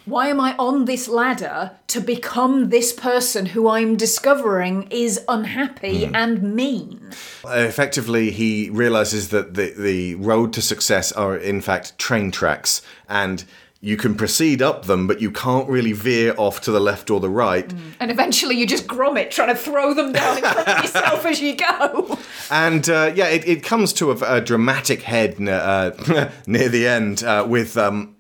why 0.06 0.28
am 0.28 0.40
I 0.42 0.56
on 0.58 0.86
this 0.86 1.08
ladder 1.08 1.72
to 1.88 2.00
become 2.02 2.70
this 2.70 2.92
person 2.94 3.46
who 3.48 3.70
I'm 3.70 3.96
discovering 3.96 4.88
is 4.90 5.22
unhappy 5.28 6.06
Hmm. 6.06 6.16
and 6.16 6.56
mean? 6.56 7.12
Effectively, 7.46 8.32
he 8.32 8.70
realizes 8.70 9.30
that 9.30 9.54
the, 9.54 9.74
the 9.78 10.16
road 10.16 10.54
to 10.54 10.62
success 10.62 11.12
are, 11.12 11.36
in 11.38 11.62
fact, 11.62 11.98
train 11.98 12.32
tracks, 12.32 12.82
and 13.08 13.46
you 13.80 13.98
can 13.98 14.16
proceed 14.16 14.62
up 14.62 14.86
them, 14.86 15.08
but 15.08 15.20
you 15.20 15.30
can't 15.30 15.68
really 15.68 15.92
veer 15.92 16.34
off 16.38 16.62
to 16.62 16.72
the 16.72 16.80
left 16.80 17.10
or 17.10 17.20
the 17.20 17.30
right. 17.30 17.70
And 18.00 18.10
eventually 18.10 18.56
you 18.56 18.66
just 18.66 18.88
grommet, 18.88 19.30
trying 19.30 19.50
to 19.50 19.56
throw 19.56 19.94
them 19.94 20.14
down 20.14 20.38
in 20.38 20.44
front 20.44 20.68
of 20.70 20.84
yourself 20.84 21.26
as 21.26 21.42
you 21.42 21.58
go. 21.58 22.18
And 22.50 22.90
uh, 22.90 23.12
yeah, 23.14 23.28
it, 23.28 23.46
it 23.46 23.62
comes 23.64 23.92
to 23.94 24.12
a, 24.12 24.38
a 24.38 24.42
dramatic 24.42 25.02
head 25.02 25.36
n- 25.38 25.50
uh, 25.50 26.32
near 26.48 26.70
the 26.70 26.88
end 26.88 27.24
uh, 27.24 27.46
with. 27.48 27.78
Um, 27.78 28.16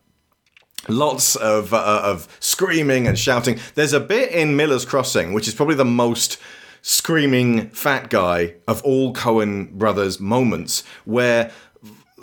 Lots 0.88 1.36
of 1.36 1.74
uh, 1.74 2.02
of 2.04 2.28
screaming 2.40 3.08
and 3.08 3.18
shouting. 3.18 3.60
There's 3.76 3.94
a 3.94 4.00
bit 4.00 4.32
in 4.32 4.56
Miller's 4.56 4.86
Crossing, 4.86 5.34
which 5.34 5.48
is 5.48 5.56
probably 5.56 5.76
the 5.76 5.86
most 5.86 6.38
screaming 6.82 7.70
fat 7.70 8.10
guy 8.10 8.56
of 8.68 8.84
all 8.84 9.14
Coen 9.14 9.72
brothers 9.72 10.20
moments, 10.20 10.84
where 11.06 11.52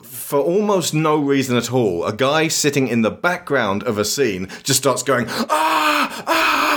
for 0.02 0.38
almost 0.40 0.94
no 0.94 1.18
reason 1.18 1.56
at 1.56 1.72
all, 1.72 2.04
a 2.04 2.12
guy 2.14 2.46
sitting 2.48 2.86
in 2.86 3.02
the 3.02 3.10
background 3.10 3.82
of 3.82 3.98
a 3.98 4.04
scene 4.04 4.48
just 4.62 4.78
starts 4.78 5.02
going 5.02 5.26
ah 5.28 6.24
ah, 6.26 6.69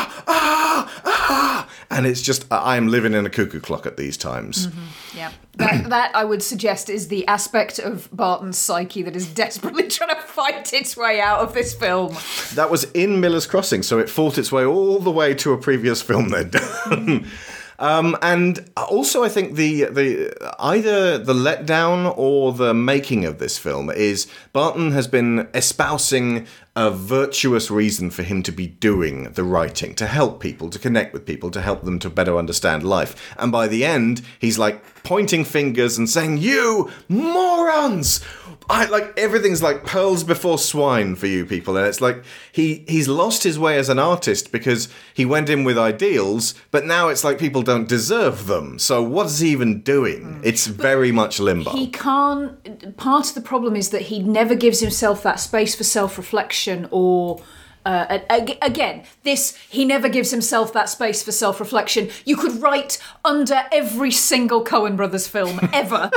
and 1.94 2.08
it's 2.08 2.22
just 2.22 2.46
I 2.52 2.76
am 2.76 2.88
living 2.88 3.14
in 3.14 3.26
a 3.26 3.30
cuckoo 3.30 3.60
clock 3.60 3.86
at 3.86 3.98
these 3.98 4.18
times. 4.18 4.68
Mm-hmm. 4.68 5.18
Yeah. 5.18 5.32
That, 5.58 5.90
that 5.90 6.16
I 6.16 6.26
would 6.26 6.42
suggest 6.42 6.90
is 6.90 7.10
the 7.10 7.28
aspect 7.28 7.78
of 7.78 8.10
Barton's 8.12 8.58
psyche 8.58 9.04
that 9.04 9.16
is 9.16 9.28
desperately 9.28 9.88
trying 9.88 10.10
to 10.10 10.22
fight 10.22 10.74
its 10.74 10.98
way 10.98 11.22
out 11.22 11.40
of 11.40 11.54
this 11.54 11.76
film. 11.76 12.16
That 12.56 12.72
was 12.72 12.86
in 12.92 13.22
Miller's 13.22 13.46
Crossing, 13.46 13.84
so 13.84 14.00
it 14.00 14.10
fought 14.10 14.40
its 14.40 14.52
way 14.52 14.66
all 14.66 14.98
the 14.98 15.12
way 15.12 15.36
to 15.36 15.54
a 15.54 15.58
previous 15.58 16.02
film 16.02 16.30
they'd 16.30 16.52
done. 16.52 16.62
Mm-hmm. 16.62 17.28
Um, 17.84 18.18
and 18.22 18.72
also, 18.78 19.26
I 19.26 19.30
think 19.30 19.56
the 19.56 19.84
the 19.84 20.34
either 20.58 21.18
the 21.18 21.34
letdown 21.34 22.14
or 22.18 22.54
the 22.54 22.74
making 22.74 23.26
of 23.26 23.40
this 23.40 23.58
film 23.58 23.90
is 23.90 24.26
Barton 24.54 24.94
has 24.94 25.06
been 25.06 25.50
espousing 25.54 26.48
a 26.78 26.90
virtuous 26.90 27.70
reason 27.70 28.10
for 28.10 28.24
him 28.24 28.42
to 28.44 28.54
be 28.54 28.68
doing 28.68 29.26
the 29.34 29.44
writing 29.44 29.94
to 29.96 30.08
help 30.08 30.40
people, 30.40 30.70
to 30.70 30.80
connect 30.80 31.12
with 31.12 31.26
people, 31.26 31.52
to 31.52 31.62
help 31.62 31.84
them 31.84 32.00
to 32.00 32.10
better 32.10 32.38
understand 32.38 32.84
life. 32.84 33.36
And 33.38 33.52
by 33.52 33.68
the 33.68 33.84
end, 33.84 34.22
he's 34.40 34.58
like 34.58 34.82
pointing 35.04 35.44
fingers 35.44 35.98
and 35.98 36.10
saying, 36.10 36.38
"You 36.38 36.90
morons!" 37.10 38.22
I 38.70 38.86
like 38.86 39.18
everything's 39.18 39.62
like 39.62 39.86
pearls 39.86 40.24
before 40.24 40.58
swine 40.58 41.16
for 41.16 41.28
you 41.28 41.46
people, 41.46 41.76
and 41.76 41.86
it's 41.86 42.02
like 42.02 42.24
he 42.52 42.86
he's 42.88 43.08
lost 43.08 43.44
his 43.44 43.60
way 43.60 43.78
as 43.78 43.90
an 43.90 44.00
artist 44.00 44.52
because 44.52 44.88
he 45.14 45.26
went 45.26 45.50
in 45.50 45.64
with 45.64 45.78
ideals, 45.78 46.56
but 46.72 46.86
now 46.86 47.10
it's 47.10 47.24
like 47.24 47.40
people 47.40 47.62
don't 47.62 47.90
deserve 47.90 48.48
them. 48.48 48.80
So 48.80 49.04
what 49.04 49.28
is 49.28 49.40
he 49.40 49.50
even 49.50 49.82
doing? 49.82 50.40
Mm. 50.40 50.46
It's 50.46 50.68
very 50.68 51.12
much 51.12 51.40
limbo. 51.40 51.72
He 51.72 51.88
can't. 51.88 52.96
Part 52.98 53.30
of 53.30 53.36
the 53.36 53.42
problem 53.42 53.76
is 53.76 53.90
that 53.90 54.04
he 54.04 54.20
never 54.20 54.56
gives 54.56 54.80
himself 54.80 55.24
that 55.24 55.40
space 55.40 55.76
for 55.76 55.84
self 55.84 56.18
reflection 56.18 56.88
or. 56.92 57.42
Uh, 57.86 58.20
again, 58.62 59.04
this 59.24 59.58
he 59.70 59.84
never 59.84 60.08
gives 60.08 60.32
himself 60.32 60.72
that 60.74 60.90
space 60.90 61.22
for 61.22 61.32
self-reflection. 61.32 62.10
You 62.26 62.38
could 62.38 62.62
write 62.62 62.98
under 63.26 63.64
every 63.72 64.12
single 64.12 64.64
Coen 64.64 64.96
Brothers 64.96 65.28
film 65.28 65.60
ever, 65.74 66.10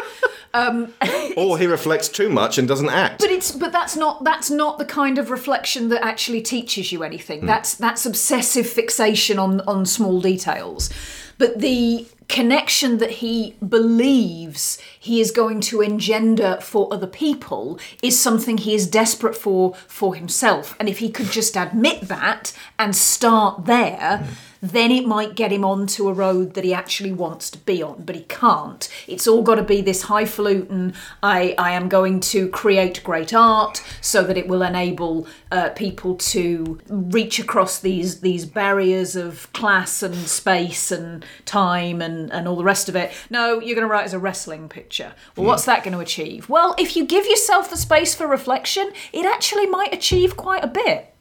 um, 0.55 0.95
or 1.37 1.59
he 1.59 1.67
reflects 1.67 2.09
too 2.09 2.29
much 2.29 2.59
and 2.59 2.69
doesn't 2.69 2.91
act. 2.91 3.21
but 3.21 3.31
it's 3.31 3.51
but 3.51 3.73
that's 3.73 3.97
not 3.97 4.23
that's 4.23 4.51
not 4.51 4.79
the 4.79 4.85
kind 4.85 5.19
of 5.19 5.31
reflection 5.31 5.89
that 5.89 6.05
actually 6.05 6.41
teaches 6.41 6.93
you 6.93 7.03
anything. 7.03 7.41
Hmm. 7.41 7.47
That's 7.47 7.75
that's 7.75 8.07
obsessive 8.07 8.67
fixation 8.69 9.39
on 9.39 9.61
on 9.63 9.87
small 9.87 10.21
details. 10.21 10.91
But 11.39 11.59
the 11.61 12.07
connection 12.29 12.99
that 12.99 13.11
he 13.11 13.55
believes 13.67 14.79
he 14.99 15.21
is 15.21 15.31
going 15.31 15.61
to 15.61 15.81
engender 15.81 16.59
for 16.61 16.93
other 16.93 17.07
people 17.07 17.79
is 18.03 18.19
something 18.19 18.59
he 18.59 18.75
is 18.75 18.87
desperate 18.87 19.37
for 19.37 19.75
for 19.87 20.15
himself. 20.15 20.75
And 20.81 20.89
if 20.89 20.99
he 20.99 21.11
could 21.11 21.31
just 21.31 21.57
admit 21.57 22.03
that 22.03 22.53
and 22.79 22.97
start 22.97 23.67
there, 23.67 24.27
then 24.61 24.91
it 24.91 25.07
might 25.07 25.35
get 25.35 25.53
him 25.53 25.65
onto 25.65 26.09
a 26.09 26.13
road 26.13 26.55
that 26.55 26.65
he 26.65 26.73
actually 26.73 27.13
wants 27.13 27.51
to 27.51 27.59
be 27.59 27.83
on. 27.83 28.03
But 28.05 28.17
he 28.17 28.23
can't. 28.23 28.89
It's 29.07 29.27
all 29.27 29.43
got 29.43 29.57
to 29.57 29.63
be 29.63 29.81
this 29.81 30.03
highfalutin. 30.03 30.95
I 31.23 31.55
I 31.59 31.73
am 31.73 31.89
going 31.89 32.21
to 32.21 32.49
create 32.49 33.03
great 33.05 33.33
art 33.35 33.83
so 34.01 34.23
that 34.25 34.37
it 34.37 34.49
will 34.49 34.63
enable 34.63 35.27
uh, 35.51 35.71
people 35.71 36.17
to 36.17 36.79
reach 36.89 37.39
across 37.39 37.79
these 37.79 38.21
these 38.21 38.45
barriers 38.45 39.17
of 39.17 39.53
class 39.53 40.03
and 40.03 40.15
space 40.15 40.91
and 40.91 41.25
time 41.45 42.01
and 42.01 42.33
and 42.33 42.49
all 42.49 42.57
the 42.57 42.65
rest 42.65 42.89
of 42.89 42.97
it. 42.97 43.13
No, 43.31 43.61
you're 43.61 43.75
going 43.75 43.87
to 43.87 43.93
write 43.93 44.05
as 44.05 44.15
a 44.15 44.19
wrestling 44.19 44.69
picture. 44.69 45.15
Well, 45.37 45.47
what's 45.47 45.65
that 45.67 45.85
going 45.85 45.95
to 45.95 46.01
achieve? 46.01 46.49
Well, 46.49 46.75
if 46.79 46.97
you 46.97 47.05
give 47.05 47.27
yourself 47.27 47.71
the 47.71 47.77
space 47.77 48.15
for 48.15 48.27
reflection, 48.27 48.91
it 49.13 49.27
actually 49.27 49.67
might 49.67 49.93
achieve 49.93 50.37
quite 50.37 50.65
a 50.65 50.69
bit. 50.69 51.15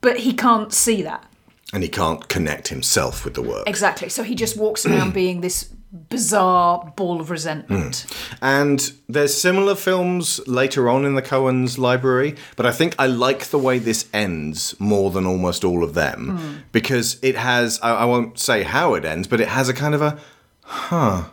But 0.00 0.18
he 0.18 0.32
can't 0.32 0.72
see 0.72 1.02
that. 1.02 1.24
And 1.72 1.82
he 1.82 1.88
can't 1.88 2.28
connect 2.28 2.68
himself 2.68 3.24
with 3.24 3.34
the 3.34 3.42
work. 3.42 3.68
Exactly. 3.68 4.08
So 4.08 4.22
he 4.22 4.34
just 4.34 4.56
walks 4.56 4.86
around 4.86 5.12
being 5.22 5.40
this 5.42 5.70
bizarre 5.90 6.92
ball 6.96 7.18
of 7.20 7.30
resentment. 7.30 8.04
And 8.42 8.92
there's 9.08 9.34
similar 9.40 9.74
films 9.74 10.38
later 10.46 10.88
on 10.88 11.04
in 11.06 11.14
the 11.14 11.22
Coens 11.22 11.78
library, 11.78 12.36
but 12.56 12.66
I 12.66 12.72
think 12.72 12.94
I 12.98 13.06
like 13.06 13.46
the 13.46 13.58
way 13.58 13.78
this 13.78 14.06
ends 14.12 14.74
more 14.78 15.10
than 15.10 15.24
almost 15.26 15.64
all 15.64 15.82
of 15.82 15.94
them 15.94 16.38
Mm. 16.38 16.62
because 16.72 17.18
it 17.22 17.36
has, 17.36 17.80
I, 17.82 17.90
I 17.94 18.04
won't 18.04 18.38
say 18.38 18.64
how 18.64 18.94
it 18.94 19.04
ends, 19.06 19.26
but 19.28 19.40
it 19.40 19.48
has 19.48 19.68
a 19.70 19.74
kind 19.74 19.94
of 19.94 20.02
a 20.02 20.18
huh 20.64 21.24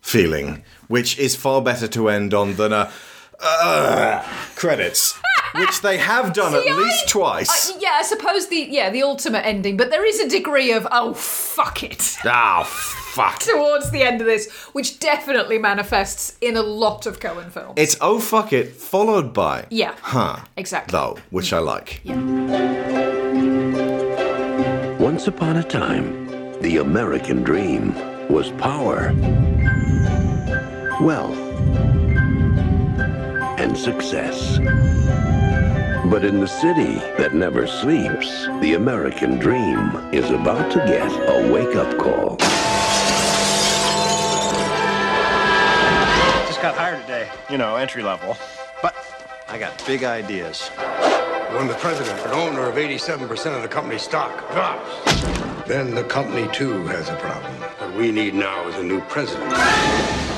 feeling, 0.00 0.64
which 0.88 1.16
is 1.18 1.36
far 1.36 1.62
better 1.62 1.86
to 1.86 2.08
end 2.08 2.34
on 2.34 2.54
than 2.56 2.72
a 2.72 2.90
uh, 3.40 4.22
credits. 4.56 5.16
Which 5.54 5.80
they 5.82 5.98
have 5.98 6.32
done 6.32 6.52
See, 6.52 6.68
at 6.68 6.74
I- 6.74 6.78
least 6.78 7.08
twice. 7.08 7.70
I- 7.72 7.78
yeah, 7.78 7.96
I 7.98 8.02
suppose 8.02 8.48
the 8.48 8.56
yeah 8.70 8.90
the 8.90 9.02
ultimate 9.02 9.44
ending, 9.46 9.76
but 9.76 9.90
there 9.90 10.04
is 10.04 10.18
a 10.20 10.28
degree 10.28 10.72
of 10.72 10.86
oh 10.90 11.12
fuck 11.14 11.82
it 11.82 12.16
oh, 12.24 12.64
fuck. 12.64 13.40
towards 13.40 13.90
the 13.90 14.02
end 14.02 14.20
of 14.20 14.26
this, 14.26 14.50
which 14.72 14.98
definitely 14.98 15.58
manifests 15.58 16.36
in 16.40 16.56
a 16.56 16.62
lot 16.62 17.04
of 17.06 17.20
Coen 17.20 17.50
films. 17.50 17.74
It's 17.76 17.96
oh 18.00 18.18
fuck 18.20 18.52
it, 18.52 18.72
followed 18.74 19.32
by 19.34 19.66
Yeah. 19.70 19.94
huh, 20.00 20.38
Exactly. 20.56 20.92
though, 20.92 21.18
which 21.30 21.52
I 21.52 21.58
like. 21.58 22.00
Once 24.98 25.26
upon 25.26 25.56
a 25.56 25.62
time, 25.62 26.60
the 26.62 26.78
American 26.78 27.42
dream 27.42 27.92
was 28.30 28.50
power, 28.52 29.12
wealth, 31.02 31.36
and 33.58 33.76
success. 33.76 34.58
But 36.06 36.24
in 36.24 36.40
the 36.40 36.48
city 36.48 36.94
that 37.16 37.32
never 37.32 37.64
sleeps, 37.66 38.46
the 38.60 38.74
American 38.74 39.38
dream 39.38 39.94
is 40.12 40.28
about 40.30 40.72
to 40.72 40.78
get 40.78 41.08
a 41.08 41.52
wake 41.52 41.76
up 41.76 41.96
call. 41.96 42.36
Just 46.48 46.60
got 46.60 46.74
hired 46.74 47.00
today. 47.02 47.30
You 47.48 47.56
know, 47.56 47.76
entry 47.76 48.02
level. 48.02 48.36
But 48.82 48.96
I 49.48 49.58
got 49.58 49.80
big 49.86 50.02
ideas. 50.02 50.68
When 51.54 51.68
the 51.68 51.74
president 51.74 52.18
and 52.26 52.32
owner 52.32 52.68
of 52.68 52.74
87% 52.74 53.54
of 53.54 53.62
the 53.62 53.68
company's 53.68 54.02
stock 54.02 54.50
drops, 54.50 55.22
then 55.68 55.94
the 55.94 56.04
company 56.04 56.52
too 56.52 56.84
has 56.88 57.10
a 57.10 57.16
problem. 57.16 57.52
What 57.78 57.94
we 57.94 58.10
need 58.10 58.34
now 58.34 58.66
is 58.66 58.74
a 58.74 58.82
new 58.82 59.00
president. 59.02 59.52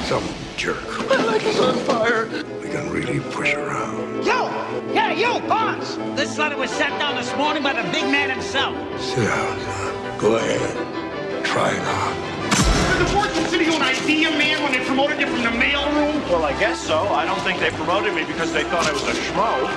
Some 0.05 0.29
jerk 0.57 0.83
My 1.09 1.25
leg 1.25 1.43
is 1.43 1.59
on 1.59 1.75
fire. 1.79 2.27
We 2.75 2.81
can 2.81 2.91
really 2.91 3.21
push 3.31 3.55
around. 3.55 4.25
Yo! 4.25 4.51
Yeah, 4.93 5.13
you, 5.13 5.41
boss! 5.47 5.97
This 6.17 6.37
letter 6.39 6.57
was 6.57 6.71
sent 6.71 6.99
down 6.99 7.15
this 7.15 7.35
morning 7.37 7.63
by 7.63 7.73
the 7.73 7.89
big 7.93 8.05
man 8.05 8.31
himself. 8.31 8.75
Sit 9.01 9.25
down, 9.25 9.61
son. 9.61 10.19
Go 10.19 10.37
ahead. 10.37 11.45
Try 11.45 11.71
it 11.71 11.81
on. 11.81 12.99
Did 12.99 13.07
the 13.07 13.15
board 13.15 13.31
consider 13.31 13.63
you 13.63 13.75
an 13.75 13.83
idea 13.83 14.31
man 14.31 14.63
when 14.63 14.73
they 14.73 14.85
promoted 14.85 15.21
you 15.21 15.27
from 15.27 15.43
the 15.43 15.53
mail 15.53 15.85
room? 15.93 16.21
Well, 16.29 16.45
I 16.45 16.59
guess 16.59 16.81
so. 16.81 16.99
I 17.09 17.25
don't 17.25 17.41
think 17.43 17.61
they 17.61 17.71
promoted 17.71 18.13
me 18.13 18.25
because 18.25 18.53
they 18.53 18.65
thought 18.65 18.87
I 18.87 18.93
was 18.93 19.03
a 19.03 19.13
schmo. 19.13 19.71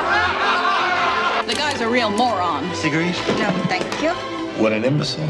The 1.48 1.54
guy's 1.54 1.82
a 1.82 1.90
real 1.90 2.10
moron. 2.10 2.74
Cigarettes? 2.76 3.20
No, 3.40 3.52
thank 3.68 4.02
you. 4.02 4.10
What 4.62 4.74
an 4.74 4.84
imbecile. 4.84 5.28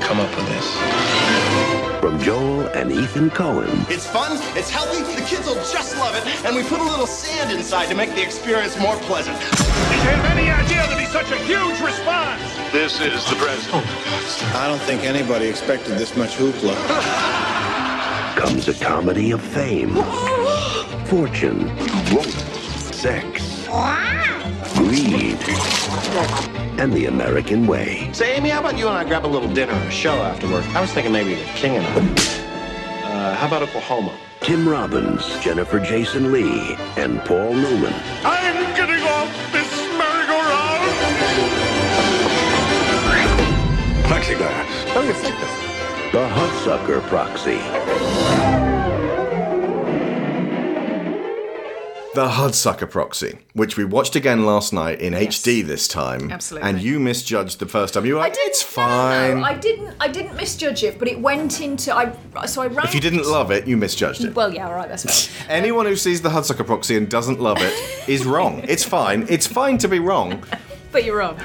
Come 0.00 0.18
up 0.18 0.34
with 0.36 0.48
this. 0.48 1.85
From 2.00 2.18
Joel 2.20 2.66
and 2.68 2.92
Ethan 2.92 3.30
Coen 3.30 3.90
It's 3.90 4.06
fun, 4.06 4.38
it's 4.56 4.70
healthy, 4.70 5.02
the 5.14 5.26
kids 5.26 5.46
will 5.46 5.54
just 5.54 5.96
love 5.96 6.14
it, 6.14 6.26
and 6.44 6.54
we 6.54 6.62
put 6.62 6.80
a 6.80 6.84
little 6.84 7.06
sand 7.06 7.50
inside 7.50 7.88
to 7.88 7.94
make 7.94 8.10
the 8.14 8.22
experience 8.22 8.78
more 8.78 8.96
pleasant. 9.08 9.38
Did 9.38 9.48
you 9.48 10.10
have 10.10 10.24
any 10.36 10.50
idea 10.50 10.86
there'd 10.86 10.98
be 10.98 11.06
such 11.06 11.30
a 11.32 11.38
huge 11.44 11.80
response? 11.80 12.42
This 12.72 13.00
is 13.00 13.24
the 13.30 13.36
president. 13.36 13.84
Oh 13.84 14.52
I 14.56 14.68
don't 14.68 14.82
think 14.82 15.04
anybody 15.04 15.46
expected 15.48 15.96
this 15.98 16.16
much 16.16 16.36
hoopla. 16.36 16.74
comes 18.36 18.68
a 18.68 18.74
comedy 18.74 19.30
of 19.30 19.40
fame, 19.40 19.94
fortune, 21.06 21.76
sex, 22.92 23.66
greed, 24.76 25.38
and 26.78 26.92
the 26.92 27.06
American 27.06 27.66
way. 27.66 28.10
Say, 28.12 28.36
Amy, 28.36 28.50
how 28.50 28.60
about 28.60 28.78
you 28.78 28.88
and 28.88 28.96
I 28.96 29.04
grab 29.04 29.24
a 29.24 29.26
little 29.26 29.52
dinner 29.52 29.72
or 29.72 29.88
a 29.88 29.90
show 29.90 30.14
afterward? 30.22 30.64
I 30.76 30.80
was 30.80 30.92
thinking 30.92 31.12
maybe 31.12 31.34
the 31.34 31.44
king 31.54 31.76
and 31.76 31.86
I. 31.86 31.90
Uh, 33.04 33.34
how 33.34 33.46
about 33.46 33.62
Oklahoma? 33.62 34.16
Tim 34.40 34.68
Robbins, 34.68 35.26
Jennifer 35.40 35.80
Jason 35.80 36.30
Lee, 36.30 36.76
and 36.96 37.20
Paul 37.24 37.54
Newman. 37.54 37.94
I'm 38.22 38.76
getting 38.76 39.02
off 39.02 39.52
this 39.52 39.70
merry-go-round. 39.98 40.82
Plexiglass. 44.04 44.92
Tell 44.92 45.04
you 45.04 45.14
thickness. 45.14 45.66
The 46.12 46.28
Hudsucker 46.28 47.02
Proxy. 47.08 48.75
The 52.16 52.28
Hudsucker 52.28 52.90
Proxy, 52.90 53.40
which 53.52 53.76
we 53.76 53.84
watched 53.84 54.16
again 54.16 54.46
last 54.46 54.72
night 54.72 55.02
in 55.02 55.12
HD 55.12 55.62
this 55.62 55.86
time. 55.86 56.32
Absolutely. 56.32 56.66
And 56.66 56.80
you 56.80 56.98
misjudged 56.98 57.58
the 57.58 57.66
first 57.66 57.92
time. 57.92 58.06
You 58.06 58.14
were 58.14 58.20
I 58.20 58.30
didn't. 58.30 58.46
it's 58.48 58.62
no, 58.62 58.82
fine. 58.82 59.40
no, 59.40 59.44
I 59.44 59.52
didn't. 59.52 59.94
I 60.00 60.08
didn't 60.08 60.34
misjudge 60.34 60.82
it, 60.82 60.98
but 60.98 61.08
it 61.08 61.20
went 61.20 61.60
into. 61.60 61.94
I 61.94 62.10
so 62.46 62.62
I 62.62 62.68
ranked. 62.68 62.84
if 62.86 62.94
you 62.94 63.02
didn't 63.02 63.26
love 63.26 63.50
it, 63.50 63.66
you 63.66 63.76
misjudged 63.76 64.24
it. 64.24 64.34
Well, 64.34 64.50
yeah, 64.50 64.66
all 64.66 64.72
right, 64.72 64.88
that's 64.88 65.26
fine. 65.26 65.46
Anyone 65.50 65.84
who 65.84 65.94
sees 65.94 66.22
the 66.22 66.30
Hudsucker 66.30 66.64
Proxy 66.64 66.96
and 66.96 67.06
doesn't 67.06 67.38
love 67.38 67.58
it 67.60 68.08
is 68.08 68.24
wrong. 68.24 68.64
It's 68.66 68.82
fine. 68.82 69.26
It's 69.28 69.46
fine 69.46 69.76
to 69.76 69.86
be 69.86 69.98
wrong. 69.98 70.42
but 70.92 71.04
you're 71.04 71.18
wrong. 71.18 71.38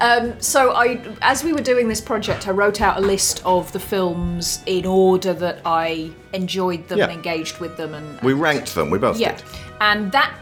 Um, 0.00 0.38
so 0.40 0.72
I, 0.72 1.00
as 1.22 1.42
we 1.42 1.52
were 1.52 1.60
doing 1.62 1.88
this 1.88 2.00
project, 2.00 2.46
I 2.48 2.50
wrote 2.50 2.80
out 2.80 2.98
a 2.98 3.00
list 3.00 3.42
of 3.46 3.72
the 3.72 3.80
films 3.80 4.62
in 4.66 4.84
order 4.84 5.32
that 5.34 5.60
I 5.64 6.10
enjoyed 6.32 6.86
them 6.88 6.98
Yeah. 6.98 7.04
and 7.04 7.12
engaged 7.14 7.58
with 7.60 7.76
them, 7.76 7.94
and 7.94 8.20
We 8.20 8.34
ranked 8.34 8.74
them. 8.74 8.90
We 8.90 8.98
both 8.98 9.18
yeah, 9.18 9.36
did. 9.36 9.44
and 9.80 10.12
that 10.12 10.34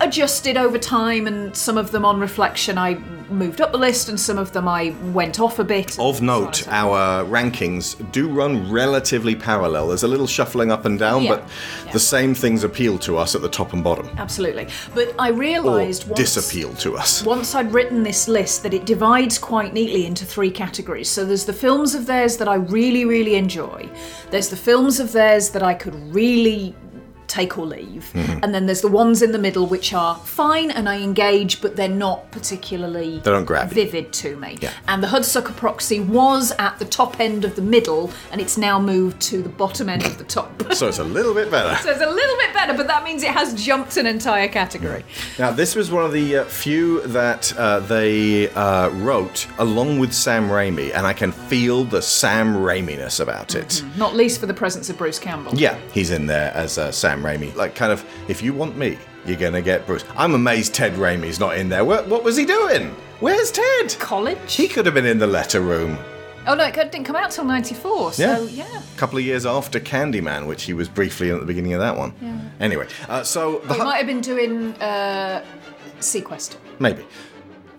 adjusted 0.00 0.56
over 0.56 0.78
time, 0.78 1.26
and 1.26 1.54
some 1.56 1.78
of 1.78 1.90
them 1.90 2.04
on 2.04 2.18
reflection 2.20 2.78
I 2.78 2.94
moved 3.30 3.60
up 3.60 3.72
the 3.72 3.78
list, 3.78 4.08
and 4.08 4.18
some 4.20 4.36
of 4.38 4.52
them 4.52 4.68
I 4.68 4.94
went 5.12 5.40
off 5.40 5.58
a 5.58 5.64
bit. 5.64 5.98
Of 5.98 6.20
note, 6.20 6.66
our 6.68 7.24
rankings 7.24 7.96
do 8.12 8.28
run 8.28 8.70
relatively 8.70 9.34
parallel. 9.34 9.88
There's 9.88 10.02
a 10.02 10.08
little 10.08 10.26
shuffling 10.26 10.70
up 10.70 10.84
and 10.84 10.98
down, 10.98 11.22
Yeah. 11.22 11.36
but 11.36 11.48
the 11.92 11.98
same 12.00 12.34
things 12.34 12.64
appeal 12.64 12.98
to 12.98 13.16
us 13.16 13.34
at 13.34 13.40
the 13.42 13.48
top 13.48 13.72
and 13.72 13.82
bottom. 13.82 14.08
Absolutely, 14.18 14.66
but 14.94 15.14
I 15.18 15.28
realised 15.30 16.06
once 16.08 16.18
disappeal 16.18 16.74
to 16.74 16.96
us. 16.96 17.22
once 17.24 17.54
I'd 17.54 17.72
written 17.72 18.02
this 18.02 18.28
list 18.28 18.62
that 18.62 18.74
it 18.74 18.84
divides 18.84 19.38
quite 19.38 19.72
neatly 19.72 20.04
into 20.06 20.24
three 20.24 20.50
categories. 20.50 21.08
So 21.08 21.24
there's 21.24 21.44
the 21.46 21.52
films 21.52 21.94
of 21.94 22.06
theirs 22.06 22.36
that 22.38 22.48
I 22.48 22.56
really, 22.56 23.04
really 23.04 23.36
enjoy. 23.36 23.88
There's 24.30 24.48
the 24.48 24.56
films 24.56 25.00
of 25.00 25.12
theirs 25.12 25.50
that 25.50 25.62
I 25.62 25.74
could 25.74 25.94
really 26.14 26.74
take 27.26 27.58
or 27.58 27.66
leave. 27.66 28.10
Mhm. 28.14 28.40
And 28.42 28.54
then 28.54 28.66
there's 28.66 28.80
the 28.80 28.88
ones 28.88 29.22
in 29.22 29.32
the 29.32 29.38
middle 29.38 29.66
which 29.66 29.92
are 29.94 30.16
fine 30.24 30.70
and 30.70 30.88
I 30.88 30.98
engage, 31.00 31.60
but 31.60 31.76
they're 31.76 31.88
not 31.88 32.30
particularly 32.30 33.20
They 33.24 33.30
don't 33.30 33.44
grab 33.44 33.70
vivid 33.70 34.12
to 34.14 34.36
me. 34.36 34.56
Yeah. 34.60 34.70
And 34.88 35.02
the 35.02 35.08
Hudsucker 35.08 35.56
Proxy 35.56 36.00
was 36.00 36.52
at 36.58 36.78
the 36.78 36.84
top 36.84 37.18
end 37.20 37.44
of 37.44 37.56
the 37.56 37.62
middle 37.62 38.10
and 38.30 38.40
it's 38.40 38.56
now 38.56 38.78
moved 38.78 39.20
to 39.22 39.42
the 39.42 39.48
bottom 39.48 39.88
end 39.88 40.04
of 40.04 40.18
the 40.18 40.24
top. 40.24 40.50
So 40.74 40.88
it's 40.88 40.98
a 40.98 41.04
little 41.04 41.34
bit 41.34 41.50
better. 41.52 41.76
so 41.82 41.90
it's 41.90 42.00
a 42.00 42.10
little 42.10 42.36
bit 42.36 42.52
better, 42.52 42.74
but 42.74 42.88
that 42.88 43.04
means 43.04 43.22
it 43.22 43.30
has 43.30 43.54
jumped 43.54 43.96
an 43.96 44.06
entire 44.06 44.48
category. 44.48 45.04
Now, 45.38 45.52
this 45.52 45.76
was 45.76 45.90
one 45.90 46.04
of 46.04 46.12
the 46.12 46.38
uh, 46.38 46.44
few 46.46 47.00
that 47.02 47.56
uh, 47.56 47.78
they 47.80 48.48
uh, 48.50 48.88
wrote 48.90 49.46
along 49.58 50.00
with 50.00 50.12
Sam 50.12 50.48
Raimi, 50.48 50.92
and 50.92 51.06
I 51.06 51.12
can 51.12 51.30
feel 51.32 51.84
the 51.84 52.02
Sam 52.02 52.56
Raimi-ness 52.56 53.20
about 53.20 53.54
it. 53.54 53.84
Not 53.96 54.16
least 54.16 54.40
for 54.40 54.46
the 54.46 54.54
presence 54.54 54.90
of 54.90 54.98
Bruce 54.98 55.18
Campbell. 55.20 55.54
Yeah, 55.54 55.76
he's 55.92 56.10
in 56.10 56.26
there 56.26 56.50
as 56.54 56.76
uh, 56.76 56.90
Sam 57.14 57.22
Raimi. 57.22 57.54
Like, 57.54 57.74
kind 57.76 57.92
of, 57.92 58.04
if 58.28 58.42
you 58.42 58.52
want 58.52 58.76
me, 58.76 58.98
you're 59.24 59.38
gonna 59.38 59.62
get 59.62 59.86
Bruce. 59.86 60.04
I'm 60.16 60.34
amazed 60.34 60.74
Ted 60.74 60.94
Raimi's 60.94 61.38
not 61.38 61.56
in 61.56 61.68
there. 61.68 61.84
What, 61.84 62.08
what 62.08 62.24
was 62.24 62.36
he 62.36 62.44
doing? 62.44 62.88
Where's 63.20 63.52
Ted? 63.52 63.96
College? 64.00 64.54
He 64.54 64.66
could 64.68 64.84
have 64.86 64.94
been 64.94 65.06
in 65.06 65.18
the 65.18 65.26
letter 65.26 65.60
room. 65.60 65.96
Oh 66.46 66.54
no, 66.54 66.64
it 66.64 66.74
didn't 66.74 67.04
come 67.04 67.16
out 67.16 67.30
till 67.30 67.44
'94. 67.44 68.12
So 68.14 68.22
Yeah. 68.22 68.64
yeah. 68.64 68.82
A 68.82 68.98
couple 68.98 69.16
of 69.18 69.24
years 69.24 69.46
after 69.46 69.80
Candyman, 69.80 70.46
which 70.46 70.64
he 70.64 70.74
was 70.74 70.88
briefly 70.88 71.28
in 71.30 71.36
at 71.36 71.40
the 71.40 71.46
beginning 71.46 71.72
of 71.72 71.80
that 71.80 71.96
one. 71.96 72.12
Yeah. 72.20 72.38
Anyway, 72.60 72.86
uh, 73.08 73.22
so 73.22 73.60
the 73.60 73.74
He 73.74 73.80
might 73.80 73.96
have 73.98 74.06
been 74.06 74.20
doing 74.20 74.74
uh, 74.74 75.42
seaQuest. 76.00 76.56
Maybe. 76.80 77.06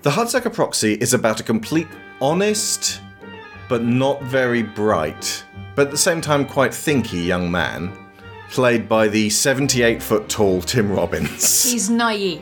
The 0.02 0.10
Hudsucker 0.12 0.52
Proxy 0.54 0.94
is 0.94 1.14
about 1.14 1.40
a 1.42 1.44
complete 1.44 1.88
honest, 2.22 3.02
but 3.70 3.84
not 3.84 4.24
very 4.24 4.64
bright, 4.64 5.44
but 5.76 5.88
at 5.88 5.92
the 5.92 5.98
same 5.98 6.22
time 6.22 6.46
quite 6.46 6.72
thinky 6.72 7.24
young 7.26 7.52
man, 7.52 7.92
played 8.52 8.88
by 8.88 9.08
the 9.08 9.30
78 9.30 10.02
foot 10.02 10.30
tall 10.30 10.62
Tim 10.62 10.92
Robbins, 10.92 11.64
He's 11.72 11.90
naive. 11.90 12.42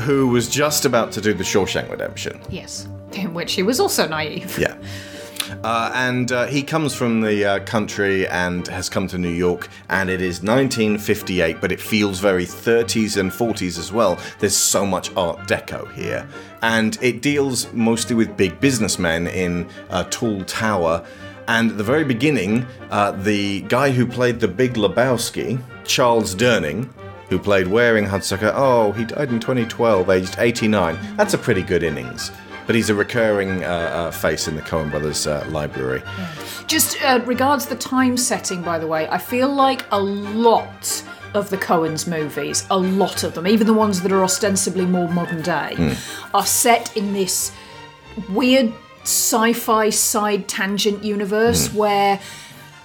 who 0.00 0.28
was 0.28 0.48
just 0.48 0.84
about 0.84 1.12
to 1.12 1.20
do 1.20 1.32
the 1.34 1.44
Shawshank 1.44 1.90
Redemption. 1.90 2.40
Yes. 2.48 2.86
In 3.12 3.34
which 3.34 3.54
he 3.54 3.62
was 3.62 3.80
also 3.80 4.06
naive. 4.08 4.56
Yeah. 4.58 4.76
Uh, 5.64 5.90
and 5.96 6.30
uh, 6.30 6.46
he 6.46 6.62
comes 6.62 6.94
from 6.94 7.20
the 7.20 7.44
uh, 7.44 7.58
country 7.64 8.24
and 8.28 8.68
has 8.68 8.88
come 8.88 9.08
to 9.08 9.18
New 9.18 9.28
York, 9.32 9.68
and 9.88 10.08
it 10.08 10.22
is 10.22 10.42
1958, 10.42 11.60
but 11.60 11.72
it 11.72 11.80
feels 11.80 12.20
very 12.20 12.44
30s 12.46 13.16
and 13.18 13.32
40s 13.32 13.76
as 13.76 13.92
well. 13.92 14.16
There's 14.38 14.56
so 14.56 14.86
much 14.86 15.10
Art 15.16 15.40
Deco 15.48 15.92
here. 15.92 16.28
And 16.62 16.96
it 17.02 17.20
deals 17.20 17.72
mostly 17.72 18.14
with 18.14 18.36
big 18.36 18.60
businessmen 18.60 19.26
in 19.26 19.68
a 19.90 20.04
tall 20.04 20.44
tower. 20.44 21.04
And 21.50 21.72
at 21.72 21.78
the 21.78 21.82
very 21.84 22.04
beginning, 22.04 22.64
uh, 22.92 23.10
the 23.10 23.62
guy 23.62 23.90
who 23.90 24.06
played 24.06 24.38
the 24.38 24.46
Big 24.46 24.74
Lebowski, 24.74 25.60
Charles 25.84 26.32
Durning, 26.32 26.88
who 27.28 27.40
played 27.40 27.66
Waring 27.66 28.06
Hudsucker, 28.06 28.52
oh, 28.54 28.92
he 28.92 29.04
died 29.04 29.30
in 29.30 29.40
2012, 29.40 30.08
aged 30.10 30.36
89. 30.38 30.96
That's 31.16 31.34
a 31.34 31.38
pretty 31.38 31.62
good 31.62 31.82
innings. 31.82 32.30
But 32.66 32.76
he's 32.76 32.88
a 32.88 32.94
recurring 32.94 33.64
uh, 33.64 33.66
uh, 33.66 34.10
face 34.12 34.46
in 34.46 34.54
the 34.54 34.62
Coen 34.62 34.92
Brothers 34.92 35.26
uh, 35.26 35.44
library. 35.48 36.02
Just 36.68 37.02
uh, 37.02 37.20
regards 37.26 37.66
the 37.66 37.74
time 37.74 38.16
setting, 38.16 38.62
by 38.62 38.78
the 38.78 38.86
way, 38.86 39.08
I 39.08 39.18
feel 39.18 39.48
like 39.52 39.86
a 39.90 40.00
lot 40.00 41.02
of 41.34 41.50
the 41.50 41.56
Coens 41.58 42.06
movies, 42.06 42.64
a 42.70 42.78
lot 42.78 43.24
of 43.24 43.34
them, 43.34 43.48
even 43.48 43.66
the 43.66 43.74
ones 43.74 44.02
that 44.02 44.12
are 44.12 44.22
ostensibly 44.22 44.86
more 44.86 45.08
modern 45.08 45.42
day, 45.42 45.74
Hmm. 45.76 46.36
are 46.36 46.46
set 46.46 46.96
in 46.96 47.12
this 47.12 47.50
weird 48.28 48.72
sci-fi 49.02 49.90
side 49.90 50.46
tangent 50.48 51.04
universe 51.04 51.68
Hmm. 51.68 51.76
where 51.76 52.20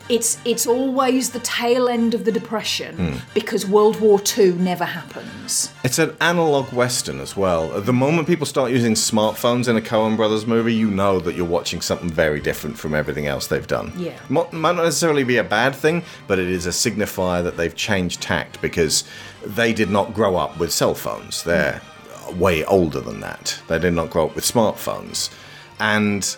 it's 0.07 0.37
it's 0.45 0.67
always 0.67 1.31
the 1.31 1.39
tail 1.39 1.87
end 1.89 2.13
of 2.13 2.25
the 2.25 2.31
depression 2.31 2.95
Hmm. 2.95 3.17
because 3.33 3.65
World 3.65 3.99
War 3.99 4.21
II 4.37 4.51
never 4.53 4.85
happens. 4.85 5.69
It's 5.83 5.97
an 5.97 6.15
analog 6.21 6.71
western 6.71 7.19
as 7.19 7.35
well. 7.35 7.69
The 7.81 7.91
moment 7.91 8.27
people 8.27 8.45
start 8.45 8.69
using 8.71 8.93
smartphones 8.93 9.67
in 9.67 9.75
a 9.75 9.81
Coen 9.81 10.15
Brothers 10.15 10.45
movie, 10.45 10.75
you 10.75 10.91
know 10.91 11.19
that 11.21 11.35
you're 11.35 11.43
watching 11.45 11.81
something 11.81 12.09
very 12.11 12.39
different 12.39 12.77
from 12.77 12.93
everything 12.93 13.25
else 13.25 13.47
they've 13.47 13.65
done. 13.65 13.93
Yeah. 13.97 14.13
Might 14.29 14.53
not 14.53 14.75
necessarily 14.75 15.23
be 15.23 15.37
a 15.37 15.43
bad 15.43 15.73
thing, 15.75 16.03
but 16.27 16.37
it 16.37 16.49
is 16.51 16.67
a 16.67 16.69
signifier 16.71 17.43
that 17.43 17.57
they've 17.57 17.75
changed 17.75 18.21
tact 18.21 18.61
because 18.61 19.05
they 19.43 19.73
did 19.73 19.89
not 19.89 20.13
grow 20.13 20.35
up 20.35 20.59
with 20.59 20.71
cell 20.71 20.93
phones. 20.93 21.41
They're 21.43 21.81
way 22.35 22.63
older 22.65 22.99
than 23.01 23.21
that. 23.21 23.57
They 23.67 23.79
did 23.79 23.93
not 23.93 24.11
grow 24.11 24.25
up 24.27 24.35
with 24.35 24.45
smartphones. 24.45 25.29
And 25.79 26.35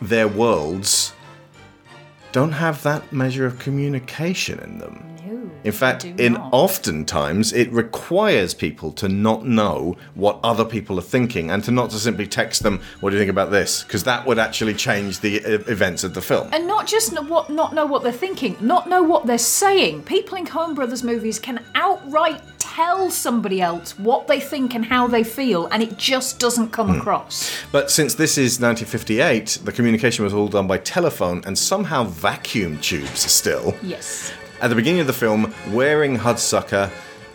their 0.00 0.28
worlds 0.28 1.12
don't 2.32 2.52
have 2.52 2.82
that 2.82 3.12
measure 3.12 3.46
of 3.46 3.58
communication 3.58 4.58
in 4.60 4.78
them. 4.78 5.09
In 5.64 5.72
fact, 5.72 6.04
in 6.04 6.36
oftentimes 6.36 7.52
it 7.52 7.70
requires 7.72 8.54
people 8.54 8.92
to 8.92 9.08
not 9.08 9.46
know 9.46 9.96
what 10.14 10.38
other 10.42 10.64
people 10.64 10.98
are 10.98 11.02
thinking 11.02 11.50
and 11.50 11.62
to 11.64 11.70
not 11.70 11.90
to 11.90 11.98
simply 11.98 12.26
text 12.26 12.62
them, 12.62 12.80
"What 13.00 13.10
do 13.10 13.16
you 13.16 13.20
think 13.20 13.30
about 13.30 13.50
this?" 13.50 13.82
Because 13.82 14.04
that 14.04 14.26
would 14.26 14.38
actually 14.38 14.74
change 14.74 15.20
the 15.20 15.36
events 15.36 16.04
of 16.04 16.14
the 16.14 16.22
film. 16.22 16.48
And 16.52 16.66
not 16.66 16.86
just 16.86 17.12
what, 17.24 17.50
not 17.50 17.74
know 17.74 17.86
what 17.86 18.02
they're 18.02 18.12
thinking, 18.12 18.56
not 18.60 18.88
know 18.88 19.02
what 19.02 19.26
they're 19.26 19.38
saying. 19.38 20.02
People 20.02 20.36
in 20.38 20.46
Coen 20.46 20.74
Brothers 20.74 21.02
movies 21.02 21.38
can 21.38 21.60
outright 21.74 22.40
tell 22.58 23.10
somebody 23.10 23.60
else 23.60 23.98
what 23.98 24.28
they 24.28 24.38
think 24.38 24.74
and 24.74 24.84
how 24.84 25.06
they 25.06 25.24
feel, 25.24 25.66
and 25.72 25.82
it 25.82 25.98
just 25.98 26.38
doesn't 26.38 26.70
come 26.70 26.88
Hmm. 26.88 27.00
across. 27.00 27.50
But 27.72 27.90
since 27.90 28.14
this 28.14 28.38
is 28.38 28.60
1958, 28.60 29.58
the 29.64 29.72
communication 29.72 30.24
was 30.24 30.32
all 30.32 30.48
done 30.48 30.66
by 30.66 30.78
telephone 30.78 31.42
and 31.46 31.58
somehow 31.58 32.04
vacuum 32.04 32.78
tubes 32.80 33.30
still. 33.30 33.74
Yes. 33.82 34.32
At 34.60 34.68
the 34.68 34.76
beginning 34.76 35.00
of 35.00 35.06
the 35.06 35.14
film, 35.14 35.54
Waring 35.70 36.18
Hudsucker, 36.18 36.90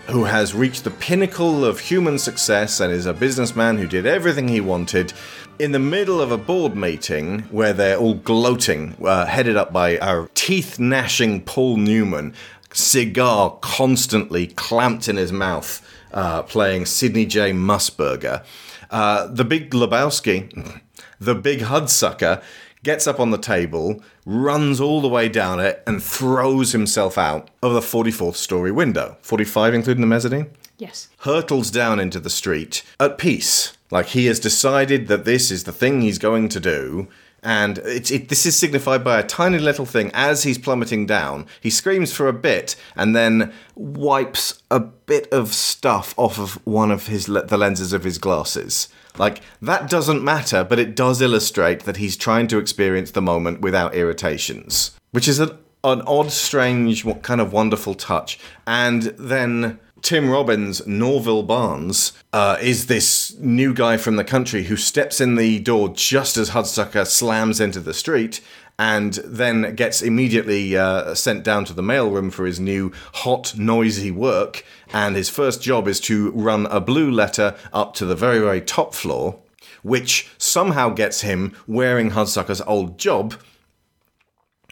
who 0.10 0.26
has 0.26 0.54
reached 0.54 0.84
the 0.84 0.92
pinnacle 0.92 1.66
of 1.66 1.80
human 1.80 2.20
success 2.20 2.80
and 2.80 2.94
is 2.94 3.08
a 3.08 3.14
businessman 3.16 3.80
who 3.80 3.88
did 3.88 4.06
everything 4.06 4.48
he 4.48 4.62
wanted, 4.62 5.12
in 5.58 5.72
the 5.72 5.80
middle 5.80 6.22
of 6.22 6.32
a 6.32 6.38
board 6.38 6.76
meeting 6.76 7.40
where 7.50 7.74
they're 7.74 7.98
all 7.98 8.14
gloating, 8.14 8.96
uh, 9.04 9.26
headed 9.26 9.58
up 9.58 9.74
by 9.74 9.98
our 9.98 10.30
teeth 10.36 10.78
gnashing 10.78 11.42
Paul 11.42 11.78
Newman, 11.78 12.36
cigar 12.72 13.58
constantly 13.60 14.46
clamped 14.46 15.08
in 15.08 15.16
his 15.16 15.32
mouth, 15.32 15.82
uh, 16.14 16.44
playing 16.44 16.86
Sidney 16.86 17.26
J. 17.26 17.54
Mussburger. 17.54 18.46
Uh, 18.92 19.26
the 19.26 19.44
big 19.44 19.72
Lebowski, 19.72 20.80
the 21.20 21.34
big 21.34 21.62
Hudsucker, 21.62 22.44
gets 22.86 23.08
up 23.08 23.20
on 23.20 23.32
the 23.32 23.38
table, 23.38 24.02
runs 24.26 24.80
all 24.80 25.02
the 25.02 25.10
way 25.10 25.28
down 25.28 25.60
it, 25.60 25.84
and 25.86 26.02
throws 26.02 26.72
himself 26.72 27.18
out 27.18 27.50
of 27.62 27.74
the 27.74 27.82
44th 27.82 28.36
story 28.36 28.72
window. 28.72 29.18
45, 29.22 29.74
including 29.74 30.02
the 30.02 30.08
mezzanine? 30.08 30.52
Yes. 30.78 31.10
Hurtles 31.20 31.72
down 31.72 32.00
into 32.00 32.20
the 32.20 32.30
street 32.30 32.84
at 33.00 33.18
peace. 33.18 33.76
Like 33.92 34.08
he 34.08 34.28
has 34.28 34.40
decided 34.40 35.08
that 35.08 35.26
this 35.26 35.52
is 35.52 35.64
the 35.64 35.72
thing 35.72 36.02
he's 36.02 36.20
going 36.20 36.48
to 36.50 36.60
do. 36.60 37.08
And 37.42 37.78
it's, 37.80 38.10
it, 38.10 38.30
this 38.30 38.46
is 38.46 38.56
signified 38.56 39.04
by 39.04 39.20
a 39.20 39.24
tiny 39.24 39.60
little 39.60 39.86
thing 39.86 40.10
as 40.14 40.44
he's 40.44 40.58
plummeting 40.58 41.06
down. 41.06 41.46
He 41.62 41.70
screams 41.70 42.12
for 42.12 42.28
a 42.28 42.34
bit 42.34 42.76
and 42.96 43.16
then 43.16 43.54
wipes 43.76 44.62
a 44.72 44.80
bit 44.80 45.32
of 45.32 45.54
stuff 45.54 46.14
off 46.18 46.40
of 46.40 46.54
one 46.66 46.92
of 46.92 47.08
his 47.08 47.26
the 47.28 47.58
lenses 47.58 47.94
of 47.94 48.04
his 48.04 48.18
glasses. 48.18 48.90
Like 49.18 49.42
that 49.62 49.90
doesn't 49.90 50.24
matter, 50.24 50.64
but 50.64 50.80
it 50.80 50.96
does 50.96 51.22
illustrate 51.22 51.82
that 51.82 51.98
he's 51.98 52.18
trying 52.18 52.48
to 52.48 52.58
experience 52.58 53.12
the 53.12 53.22
moment 53.22 53.62
without 53.62 53.96
irritations, 53.96 54.92
which 55.12 55.28
is 55.28 55.40
an, 55.40 55.58
an 55.84 56.02
odd, 56.02 56.32
strange, 56.32 57.06
kind 57.22 57.42
of 57.42 57.54
wonderful 57.54 57.94
touch. 57.94 58.40
And 58.68 59.04
then 59.18 59.80
Tim 60.02 60.30
Robbins, 60.30 60.86
Norville 60.86 61.42
Barnes, 61.42 62.14
uh, 62.32 62.58
is 62.62 62.86
this 62.86 63.36
new 63.40 63.74
guy 63.74 63.98
from 63.98 64.18
the 64.18 64.24
country 64.24 64.66
who 64.66 64.78
steps 64.78 65.20
in 65.20 65.36
the 65.36 65.60
door 65.60 65.90
just 65.90 66.38
as 66.38 66.52
Hudsucker 66.52 67.08
slams 67.08 67.60
into 67.60 67.80
the 67.80 67.94
street 67.94 68.40
and 68.78 69.14
then 69.26 69.76
gets 69.76 70.02
immediately 70.02 70.76
uh, 70.76 71.14
sent 71.16 71.44
down 71.44 71.66
to 71.66 71.74
the 71.74 71.82
mailroom 71.82 72.32
for 72.32 72.46
his 72.46 72.60
new 72.60 72.92
hot, 73.14 73.58
noisy 73.58 74.12
work. 74.12 74.66
And 74.94 75.16
his 75.16 75.30
first 75.30 75.62
job 75.62 75.88
is 75.88 76.00
to 76.02 76.32
run 76.32 76.66
a 76.68 76.82
blue 76.82 77.10
letter 77.10 77.56
up 77.72 77.94
to 77.96 78.06
the 78.06 78.16
very, 78.16 78.40
very 78.40 78.62
top 78.62 78.94
floor, 78.94 79.40
which 79.82 80.30
somehow 80.38 80.90
gets 80.90 81.22
him 81.22 81.56
Waring 81.68 82.12
Hudsucker's 82.12 82.62
old 82.62 82.98
job 82.98 83.36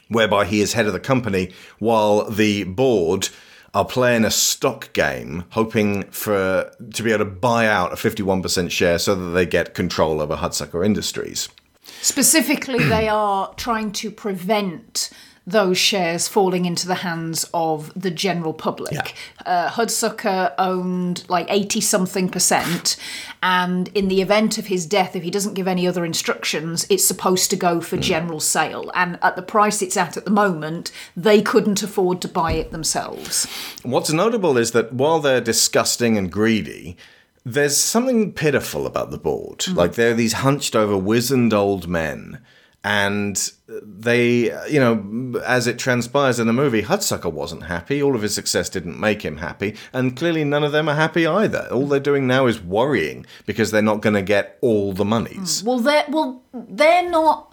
whereby 0.10 0.45
he 0.45 0.62
is 0.62 0.74
head 0.74 0.86
of 0.86 0.93
the 0.93 0.99
company 0.99 1.51
while 1.80 2.30
the 2.30 2.64
board 2.64 3.30
are 3.74 3.86
playing 3.86 4.24
a 4.24 4.32
stock 4.32 4.93
game 4.93 5.45
hoping 5.51 6.04
for 6.12 6.72
to 6.93 7.04
be 7.04 7.12
able 7.12 7.26
to 7.26 7.32
buy 7.32 7.66
out 7.66 7.91
a 7.91 7.95
51% 7.95 8.70
share 8.70 8.99
so 8.99 9.16
that 9.16 9.32
they 9.32 9.45
get 9.45 9.74
control 9.74 10.22
over 10.22 10.36
Hudsucker 10.36 10.86
Industries. 10.86 11.49
Specifically, 12.04 12.84
they 12.84 13.08
are 13.10 13.54
trying 13.56 13.93
to 13.93 14.12
prevent 14.12 15.10
those 15.45 15.78
shares 15.78 16.28
falling 16.28 16.66
into 16.66 16.88
the 16.88 16.95
hands 16.95 17.45
of 17.54 17.91
the 18.01 18.12
general 18.12 18.54
public. 18.54 19.14
Uh, 19.45 19.70
Hudsucker 19.70 20.54
owned 20.58 21.24
like 21.30 21.47
80 21.49 21.82
something 21.82 22.30
percent, 22.30 22.97
and 23.41 23.89
in 23.89 24.08
the 24.08 24.22
event 24.22 24.58
of 24.58 24.68
his 24.68 24.86
death, 24.86 25.16
if 25.16 25.24
he 25.24 25.32
doesn't 25.32 25.54
give 25.54 25.68
any 25.68 25.88
other 25.88 26.06
instructions, 26.06 26.86
it's 26.89 27.06
supposed 27.06 27.49
to 27.49 27.56
go 27.56 27.82
for 27.82 27.97
general 27.97 28.39
sale. 28.39 28.91
And 28.95 29.20
at 29.22 29.36
the 29.36 29.41
price 29.41 29.82
it's 29.82 29.97
at 29.97 30.16
at 30.16 30.26
the 30.26 30.32
moment, 30.32 30.91
they 31.16 31.41
couldn't 31.41 31.84
afford 31.84 32.22
to 32.22 32.28
buy 32.28 32.54
it 32.54 32.72
themselves. 32.72 33.45
What's 33.84 34.12
notable 34.12 34.58
is 34.58 34.72
that 34.72 34.93
while 34.93 35.20
they're 35.20 35.41
disgusting 35.41 36.18
and 36.18 36.32
greedy, 36.32 36.95
there's 37.45 37.77
something 37.77 38.31
pitiful 38.33 38.85
about 38.85 39.11
the 39.11 39.17
board. 39.17 39.59
Mm. 39.59 39.75
Like 39.75 39.93
they're 39.93 40.13
these 40.13 40.33
hunched 40.33 40.75
over, 40.75 40.97
wizened 40.97 41.53
old 41.53 41.87
men. 41.87 42.41
And 42.85 43.49
they, 43.67 44.51
you 44.69 44.79
know, 44.79 45.39
as 45.45 45.67
it 45.67 45.79
transpires 45.79 46.37
in 46.37 46.47
the 46.47 46.53
movie, 46.53 46.81
Hudsucker 46.81 47.31
wasn't 47.31 47.63
happy. 47.63 48.03
All 48.03 48.13
of 48.13 48.21
his 48.21 48.35
success 48.35 48.67
didn't 48.67 48.99
make 48.99 49.21
him 49.21 49.37
happy. 49.37 49.77
And 49.93 50.17
clearly 50.17 50.43
none 50.43 50.65
of 50.65 50.73
them 50.73 50.89
are 50.89 50.95
happy 50.95 51.25
either. 51.25 51.69
All 51.71 51.87
they're 51.87 52.01
doing 52.01 52.27
now 52.27 52.45
is 52.45 52.61
worrying 52.61 53.25
because 53.45 53.71
they're 53.71 53.81
not 53.81 54.01
going 54.01 54.15
to 54.15 54.21
get 54.21 54.57
all 54.59 54.91
the 54.91 55.05
monies. 55.05 55.61
Mm. 55.61 55.63
Well, 55.63 55.79
they're 55.79 56.05
well, 56.09 56.43
they're 56.53 57.09
not. 57.09 57.53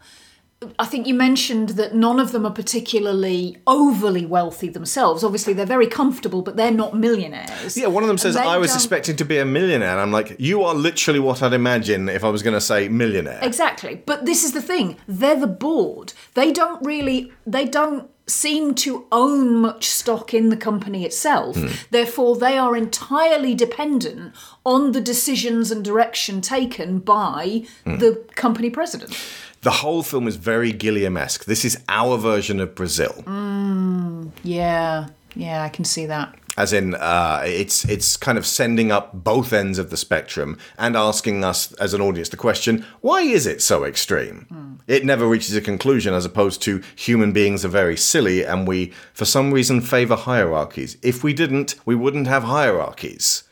I 0.78 0.84
think 0.84 1.06
you 1.06 1.14
mentioned 1.14 1.70
that 1.70 1.94
none 1.94 2.20
of 2.20 2.32
them 2.32 2.44
are 2.44 2.52
particularly 2.52 3.56
overly 3.66 4.26
wealthy 4.26 4.68
themselves. 4.68 5.24
Obviously, 5.24 5.54
they're 5.54 5.64
very 5.64 5.86
comfortable, 5.86 6.42
but 6.42 6.56
they're 6.56 6.70
not 6.70 6.94
millionaires. 6.94 7.78
Yeah, 7.78 7.86
one 7.86 8.02
of 8.02 8.08
them 8.08 8.18
says, 8.18 8.36
I 8.36 8.58
was 8.58 8.74
expecting 8.74 9.16
to 9.16 9.24
be 9.24 9.38
a 9.38 9.46
millionaire. 9.46 9.92
And 9.92 10.00
I'm 10.00 10.12
like, 10.12 10.36
you 10.38 10.62
are 10.64 10.74
literally 10.74 11.18
what 11.18 11.42
I'd 11.42 11.54
imagine 11.54 12.10
if 12.10 12.24
I 12.24 12.28
was 12.28 12.42
going 12.42 12.52
to 12.52 12.60
say 12.60 12.88
millionaire. 12.88 13.38
Exactly. 13.40 14.02
But 14.04 14.26
this 14.26 14.44
is 14.44 14.52
the 14.52 14.60
thing. 14.60 14.98
They're 15.08 15.40
the 15.40 15.46
board. 15.46 16.12
They 16.34 16.52
don't 16.52 16.84
really 16.84 17.32
they 17.46 17.64
don't 17.64 18.10
seem 18.26 18.74
to 18.76 19.06
own 19.10 19.56
much 19.56 19.86
stock 19.86 20.32
in 20.34 20.50
the 20.50 20.56
company 20.56 21.04
itself. 21.04 21.56
Hmm. 21.56 21.68
Therefore, 21.90 22.36
they 22.36 22.56
are 22.58 22.76
entirely 22.76 23.54
dependent 23.56 24.34
on 24.64 24.92
the 24.92 25.00
decisions 25.00 25.72
and 25.72 25.84
direction 25.84 26.40
taken 26.40 26.98
by 27.00 27.64
Hmm. 27.84 27.96
the 27.98 28.24
company 28.36 28.70
president. 28.70 29.16
The 29.62 29.70
whole 29.70 30.02
film 30.02 30.26
is 30.26 30.36
very 30.36 30.72
Gilliam 30.72 31.16
esque. 31.16 31.44
This 31.44 31.64
is 31.64 31.82
our 31.88 32.16
version 32.16 32.60
of 32.60 32.74
Brazil. 32.74 33.22
Mm, 33.26 34.30
yeah. 34.42 35.08
Yeah, 35.34 35.62
I 35.62 35.68
can 35.68 35.84
see 35.84 36.06
that. 36.06 36.34
As 36.56 36.72
in, 36.72 36.94
uh, 36.94 37.42
it's 37.46 37.84
it's 37.84 38.16
kind 38.16 38.36
of 38.36 38.44
sending 38.44 38.90
up 38.90 39.12
both 39.14 39.52
ends 39.52 39.78
of 39.78 39.90
the 39.90 39.96
spectrum 39.96 40.58
and 40.78 40.96
asking 40.96 41.44
us 41.44 41.72
as 41.74 41.94
an 41.94 42.00
audience 42.00 42.28
the 42.28 42.36
question: 42.36 42.84
Why 43.00 43.20
is 43.20 43.46
it 43.46 43.62
so 43.62 43.84
extreme? 43.84 44.80
It 44.86 45.04
never 45.04 45.26
reaches 45.26 45.54
a 45.54 45.60
conclusion, 45.60 46.12
as 46.12 46.24
opposed 46.24 46.60
to 46.62 46.82
human 46.96 47.32
beings 47.32 47.64
are 47.64 47.68
very 47.68 47.96
silly, 47.96 48.44
and 48.44 48.66
we, 48.66 48.92
for 49.14 49.24
some 49.24 49.52
reason, 49.52 49.80
favour 49.80 50.16
hierarchies. 50.16 50.96
If 51.02 51.22
we 51.22 51.32
didn't, 51.32 51.76
we 51.86 51.94
wouldn't 51.94 52.26
have 52.26 52.42
hierarchies, 52.42 53.44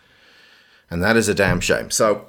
and 0.90 1.02
that 1.02 1.16
is 1.16 1.28
a 1.28 1.34
damn 1.34 1.60
shame. 1.60 1.90
So. 1.90 2.26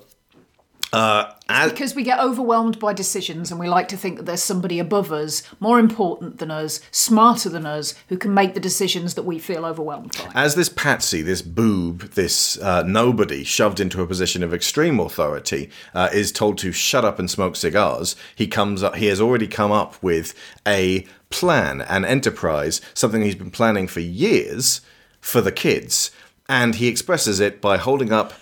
Uh, 0.94 1.34
as, 1.50 1.72
Because 1.72 1.96
we 1.96 2.04
get 2.04 2.20
overwhelmed 2.20 2.80
by 2.80 2.94
decisions 2.94 3.52
and 3.52 3.60
we 3.60 3.68
like 3.68 3.88
to 3.90 3.98
think 3.98 4.18
that 4.18 4.26
there's 4.26 4.44
somebody 4.44 4.80
above 4.80 5.12
us, 5.12 5.44
more 5.60 5.80
important 5.80 6.38
than 6.38 6.52
us, 6.52 6.80
smarter 6.92 7.50
than 7.50 7.66
us, 7.66 7.96
who 8.08 8.18
can 8.18 8.34
make 8.34 8.54
the 8.54 8.60
decisions 8.60 9.16
that 9.16 9.24
we 9.24 9.40
feel 9.40 9.66
overwhelmed 9.66 10.16
by. 10.18 10.32
As 10.36 10.56
this 10.56 10.70
patsy, 10.70 11.22
this 11.22 11.42
boob, 11.42 12.12
this 12.12 12.58
uh, 12.60 12.84
nobody 12.84 13.44
shoved 13.44 13.80
into 13.80 14.02
a 14.02 14.08
position 14.08 14.44
of 14.44 14.54
extreme 14.54 15.00
authority 15.00 15.70
uh, 15.94 16.10
is 16.14 16.32
told 16.32 16.58
to 16.60 16.72
shut 16.72 17.04
up 17.04 17.20
and 17.20 17.30
smoke 17.30 17.56
cigars, 17.56 18.16
he 18.36 18.48
comes 18.48 18.84
up. 18.84 18.96
He 18.96 19.08
has 19.08 19.20
already 19.20 19.48
come 19.48 19.72
up 19.72 20.02
with 20.02 20.34
a 20.68 21.06
plan, 21.30 21.82
an 21.82 22.06
enterprise, 22.06 22.80
something 22.94 23.22
he's 23.22 23.36
been 23.36 23.52
planning 23.52 23.88
for 23.88 24.00
years. 24.00 24.82
for 25.22 25.42
the 25.42 25.52
kids, 25.52 26.12
and 26.48 26.76
he 26.76 26.88
expresses 26.88 27.40
it 27.40 27.62
by 27.62 27.78
holding 27.78 28.12
up 28.12 28.34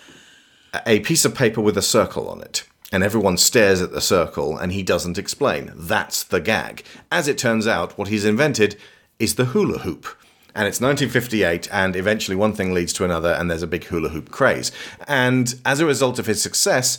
a 0.86 1.00
piece 1.00 1.24
of 1.24 1.34
paper 1.34 1.60
with 1.60 1.76
a 1.76 1.82
circle 1.82 2.28
on 2.28 2.40
it. 2.40 2.64
And 2.90 3.04
everyone 3.04 3.36
stares 3.36 3.82
at 3.82 3.92
the 3.92 4.00
circle, 4.00 4.56
and 4.56 4.72
he 4.72 4.82
doesn't 4.82 5.18
explain. 5.18 5.72
That's 5.74 6.22
the 6.22 6.40
gag. 6.40 6.84
As 7.12 7.28
it 7.28 7.36
turns 7.36 7.66
out, 7.66 7.98
what 7.98 8.08
he's 8.08 8.24
invented 8.24 8.76
is 9.18 9.34
the 9.34 9.46
hula 9.46 9.80
hoop. 9.80 10.06
And 10.54 10.66
it's 10.66 10.80
1958, 10.80 11.68
and 11.70 11.94
eventually 11.94 12.36
one 12.36 12.54
thing 12.54 12.72
leads 12.72 12.92
to 12.94 13.04
another, 13.04 13.32
and 13.32 13.50
there's 13.50 13.62
a 13.62 13.66
big 13.66 13.84
hula 13.84 14.08
hoop 14.08 14.30
craze. 14.30 14.72
And 15.06 15.54
as 15.66 15.80
a 15.80 15.86
result 15.86 16.18
of 16.18 16.26
his 16.26 16.42
success, 16.42 16.98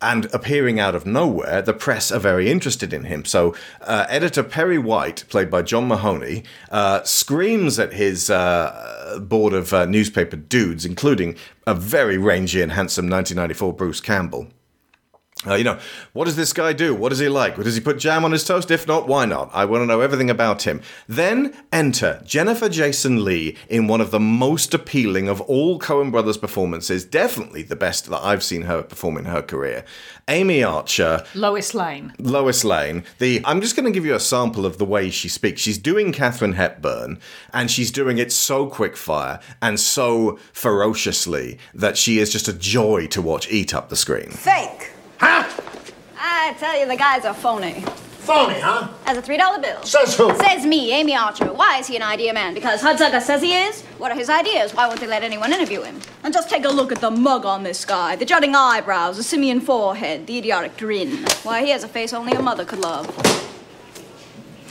and 0.00 0.26
appearing 0.26 0.78
out 0.78 0.94
of 0.94 1.06
nowhere, 1.06 1.60
the 1.60 1.72
press 1.72 2.12
are 2.12 2.20
very 2.20 2.50
interested 2.50 2.92
in 2.92 3.04
him. 3.04 3.24
So, 3.24 3.54
uh, 3.80 4.06
editor 4.08 4.44
Perry 4.44 4.78
White, 4.78 5.24
played 5.28 5.50
by 5.50 5.62
John 5.62 5.88
Mahoney, 5.88 6.44
uh, 6.70 7.02
screams 7.02 7.78
at 7.78 7.92
his 7.92 8.30
uh, 8.30 9.18
board 9.20 9.52
of 9.52 9.72
uh, 9.72 9.86
newspaper 9.86 10.36
dudes, 10.36 10.84
including 10.84 11.36
a 11.66 11.74
very 11.74 12.16
rangy 12.16 12.62
and 12.62 12.72
handsome 12.72 13.08
1994 13.08 13.72
Bruce 13.72 14.00
Campbell. 14.00 14.48
Uh, 15.46 15.54
you 15.54 15.62
know, 15.62 15.78
what 16.14 16.24
does 16.24 16.34
this 16.34 16.52
guy 16.52 16.72
do? 16.72 16.92
What 16.92 17.10
does 17.10 17.20
he 17.20 17.28
like? 17.28 17.54
Does 17.54 17.76
he 17.76 17.80
put 17.80 17.98
jam 17.98 18.24
on 18.24 18.32
his 18.32 18.44
toast? 18.44 18.72
If 18.72 18.88
not, 18.88 19.06
why 19.06 19.24
not? 19.24 19.50
I 19.54 19.66
want 19.66 19.82
to 19.82 19.86
know 19.86 20.00
everything 20.00 20.30
about 20.30 20.66
him. 20.66 20.82
Then 21.08 21.54
enter 21.72 22.20
Jennifer 22.26 22.68
Jason 22.68 23.24
Leigh 23.24 23.56
in 23.68 23.86
one 23.86 24.00
of 24.00 24.10
the 24.10 24.18
most 24.18 24.74
appealing 24.74 25.28
of 25.28 25.40
all 25.42 25.78
Coen 25.78 26.10
Brothers 26.10 26.36
performances, 26.36 27.04
definitely 27.04 27.62
the 27.62 27.76
best 27.76 28.06
that 28.06 28.20
I've 28.20 28.42
seen 28.42 28.62
her 28.62 28.82
perform 28.82 29.16
in 29.16 29.26
her 29.26 29.40
career. 29.40 29.84
Amy 30.26 30.64
Archer, 30.64 31.24
Lois 31.36 31.72
Lane. 31.72 32.12
Lois 32.18 32.64
Lane. 32.64 33.04
The 33.18 33.40
I'm 33.44 33.60
just 33.60 33.76
going 33.76 33.86
to 33.86 33.92
give 33.92 34.04
you 34.04 34.16
a 34.16 34.20
sample 34.20 34.66
of 34.66 34.78
the 34.78 34.84
way 34.84 35.08
she 35.08 35.28
speaks. 35.28 35.60
She's 35.60 35.78
doing 35.78 36.10
Katharine 36.10 36.54
Hepburn, 36.54 37.20
and 37.52 37.70
she's 37.70 37.92
doing 37.92 38.18
it 38.18 38.32
so 38.32 38.66
quick 38.66 38.96
fire 38.96 39.38
and 39.62 39.78
so 39.78 40.36
ferociously 40.52 41.60
that 41.74 41.96
she 41.96 42.18
is 42.18 42.32
just 42.32 42.48
a 42.48 42.52
joy 42.52 43.06
to 43.06 43.22
watch 43.22 43.48
eat 43.52 43.72
up 43.72 43.88
the 43.88 43.96
screen. 43.96 44.30
Fake. 44.30 44.94
Huh? 45.18 45.44
I 46.18 46.54
tell 46.58 46.78
you, 46.78 46.86
the 46.86 46.96
guy's 46.96 47.24
a 47.24 47.34
phony. 47.34 47.84
Phony, 48.28 48.60
huh? 48.60 48.88
Has 49.04 49.16
a 49.16 49.22
three 49.22 49.38
dollar 49.38 49.58
bill. 49.58 49.82
Says 49.84 50.14
who? 50.16 50.34
Says 50.36 50.66
me, 50.66 50.92
Amy 50.92 51.16
Archer. 51.16 51.46
Why 51.52 51.78
is 51.78 51.86
he 51.86 51.96
an 51.96 52.02
idea 52.02 52.34
man? 52.34 52.52
Because 52.52 52.82
Hudsucker 52.82 53.22
says 53.22 53.40
he 53.40 53.54
is? 53.56 53.82
What 53.96 54.12
are 54.12 54.14
his 54.14 54.28
ideas? 54.28 54.74
Why 54.74 54.86
won't 54.86 55.00
they 55.00 55.06
let 55.06 55.22
anyone 55.22 55.52
interview 55.52 55.80
him? 55.82 55.98
And 56.22 56.34
just 56.34 56.50
take 56.50 56.64
a 56.66 56.68
look 56.68 56.92
at 56.92 57.00
the 57.00 57.10
mug 57.10 57.46
on 57.46 57.62
this 57.62 57.84
guy. 57.86 58.16
The 58.16 58.26
jutting 58.26 58.54
eyebrows, 58.54 59.16
the 59.16 59.22
simian 59.22 59.60
forehead, 59.60 60.26
the 60.26 60.36
idiotic 60.36 60.76
grin. 60.76 61.24
Why, 61.42 61.62
he 61.64 61.70
has 61.70 61.84
a 61.84 61.88
face 61.88 62.12
only 62.12 62.32
a 62.32 62.42
mother 62.42 62.66
could 62.66 62.80
love. 62.80 63.06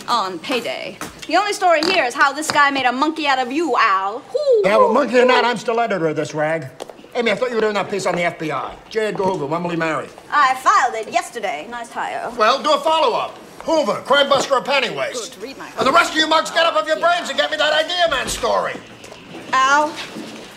On 0.08 0.38
payday. 0.40 0.98
The 1.28 1.36
only 1.36 1.52
story 1.54 1.82
here 1.82 2.06
is 2.06 2.14
how 2.14 2.32
this 2.32 2.50
guy 2.52 2.70
made 2.70 2.86
a 2.86 2.92
monkey 2.92 3.28
out 3.28 3.40
of 3.40 3.52
you, 3.52 3.76
Al. 3.78 4.20
Whoo, 4.20 4.62
Yeah, 4.64 4.78
well, 4.78 4.94
monkey 4.94 5.18
or 5.18 5.26
not. 5.26 5.44
I'm 5.44 5.58
still 5.58 5.80
editor 5.80 6.08
of 6.08 6.16
this 6.16 6.34
rag. 6.34 6.68
Amy, 7.16 7.32
I 7.32 7.36
thought 7.36 7.50
you 7.50 7.56
were 7.56 7.62
doing 7.62 7.74
that 7.74 7.90
piece 7.90 8.06
on 8.06 8.16
the 8.16 8.22
FBI. 8.22 8.76
J. 8.90 9.08
Edgar 9.08 9.24
Hoover, 9.24 9.46
when 9.46 9.64
will 9.64 9.72
he 9.72 9.78
marry? 9.78 10.08
I 10.30 10.56
filed 10.56 10.96
it 10.96 11.12
yesterday. 11.12 11.68
Nice 11.70 11.92
hire. 11.92 12.32
Well, 12.38 12.62
do 12.62 12.74
a 12.74 12.80
follow-up. 12.80 13.38
Hoover, 13.64 14.02
crime 14.06 14.30
buster 14.30 14.54
or 14.54 14.62
penny 14.62 14.96
waste. 14.96 15.36
Good, 15.36 15.44
read 15.44 15.58
my 15.58 15.70
And 15.78 15.88
the 15.88 15.92
rest 15.92 16.12
of 16.12 16.18
you 16.18 16.28
mugs 16.28 16.52
get 16.52 16.66
up 16.66 16.76
off 16.76 16.88
your 16.88 17.00
brains 17.00 17.30
and 17.30 17.38
get 17.38 17.52
me 17.52 17.58
that 17.58 17.74
idea 17.74 18.08
man 18.10 18.28
story. 18.28 18.74
Al, 19.52 19.90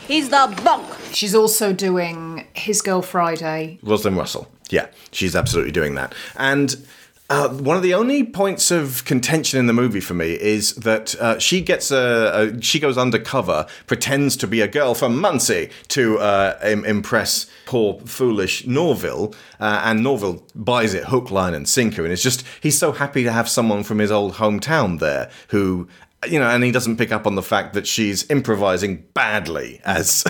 he's 0.07 0.29
the 0.29 0.61
bunk. 0.63 0.87
She's 1.13 1.35
also 1.35 1.73
doing 1.73 2.47
His 2.53 2.83
Girl 2.83 3.03
Friday. 3.03 3.79
Rosalind 3.83 4.17
Russell. 4.17 4.49
Yeah, 4.69 4.87
she's 5.11 5.35
absolutely 5.35 5.73
doing 5.73 5.95
that. 5.97 6.15
And 6.37 6.87
uh, 7.31 7.49
one 7.49 7.77
of 7.77 7.83
the 7.83 7.95
only 7.95 8.25
points 8.25 8.71
of 8.73 9.05
contention 9.05 9.59
in 9.61 9.67
the 9.67 9.73
movie 9.73 10.01
for 10.01 10.15
me 10.15 10.33
is 10.33 10.75
that 10.75 11.15
uh, 11.21 11.39
she 11.39 11.61
gets 11.63 11.91
a, 11.93 12.51
a 12.57 12.61
she 12.61 12.79
goes 12.81 12.99
undercover, 12.99 13.67
pretends 13.87 14.37
to 14.37 14.47
be 14.49 14.61
a 14.61 14.69
girl 14.69 14.95
from 14.95 15.19
Muncie 15.19 15.71
to 15.89 16.19
uh, 16.19 16.59
Im- 16.63 16.85
impress 16.85 17.47
poor 17.67 18.01
foolish 18.01 18.67
Norville, 18.67 19.33
uh, 19.61 19.81
and 19.85 20.03
Norville 20.03 20.45
buys 20.57 20.93
it 20.93 21.05
hook, 21.05 21.31
line, 21.31 21.55
and 21.55 21.69
sinker, 21.69 22.03
and 22.03 22.13
it's 22.13 22.23
just 22.23 22.45
he's 22.61 22.77
so 22.77 22.91
happy 22.93 23.23
to 23.23 23.31
have 23.33 23.49
someone 23.49 23.85
from 23.85 23.99
his 24.01 24.11
old 24.11 24.35
hometown 24.35 24.99
there 24.99 25.31
who. 25.49 25.89
You 26.29 26.39
know, 26.39 26.51
and 26.51 26.63
he 26.63 26.71
doesn't 26.71 26.99
pick 26.99 27.13
up 27.13 27.27
on 27.27 27.35
the 27.35 27.43
fact 27.43 27.73
that 27.73 27.87
she's 27.87 28.31
improvising 28.31 29.07
badly 29.15 29.81
as 29.87 30.23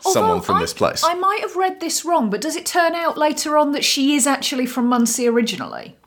someone 0.00 0.40
from 0.40 0.56
I- 0.56 0.60
this 0.62 0.72
place. 0.72 1.04
I 1.04 1.12
might 1.12 1.40
have 1.42 1.54
read 1.54 1.80
this 1.80 2.02
wrong, 2.02 2.30
but 2.30 2.40
does 2.40 2.56
it 2.56 2.64
turn 2.64 2.94
out 2.94 3.18
later 3.18 3.58
on 3.58 3.72
that 3.72 3.84
she 3.84 4.14
is 4.14 4.26
actually 4.26 4.64
from 4.64 4.86
Muncie 4.86 5.28
originally? 5.28 5.98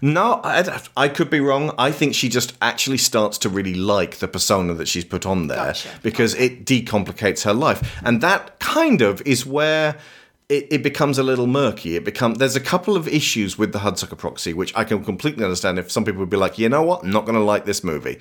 No, 0.00 0.40
I, 0.44 0.80
I 0.96 1.08
could 1.08 1.30
be 1.30 1.40
wrong. 1.40 1.72
I 1.78 1.92
think 1.92 2.14
she 2.14 2.28
just 2.28 2.54
actually 2.60 2.98
starts 2.98 3.38
to 3.38 3.48
really 3.48 3.74
like 3.74 4.16
the 4.16 4.28
persona 4.28 4.74
that 4.74 4.88
she's 4.88 5.04
put 5.04 5.26
on 5.26 5.46
there 5.48 5.74
because 6.02 6.34
it 6.34 6.64
decomplicates 6.64 7.44
her 7.44 7.54
life, 7.54 8.00
and 8.04 8.20
that 8.20 8.58
kind 8.58 9.02
of 9.02 9.22
is 9.22 9.44
where. 9.46 9.96
It, 10.48 10.66
it 10.70 10.82
becomes 10.82 11.18
a 11.18 11.22
little 11.22 11.46
murky. 11.46 11.94
It 11.96 12.04
become 12.04 12.34
there's 12.34 12.56
a 12.56 12.60
couple 12.60 12.96
of 12.96 13.06
issues 13.06 13.58
with 13.58 13.72
the 13.72 13.80
Hudsucker 13.80 14.16
Proxy, 14.16 14.54
which 14.54 14.74
I 14.74 14.84
can 14.84 15.04
completely 15.04 15.44
understand. 15.44 15.78
If 15.78 15.90
some 15.90 16.04
people 16.06 16.20
would 16.20 16.30
be 16.30 16.38
like, 16.38 16.58
you 16.58 16.70
know 16.70 16.82
what, 16.82 17.04
I'm 17.04 17.10
not 17.10 17.26
going 17.26 17.36
to 17.36 17.44
like 17.44 17.66
this 17.66 17.84
movie. 17.84 18.18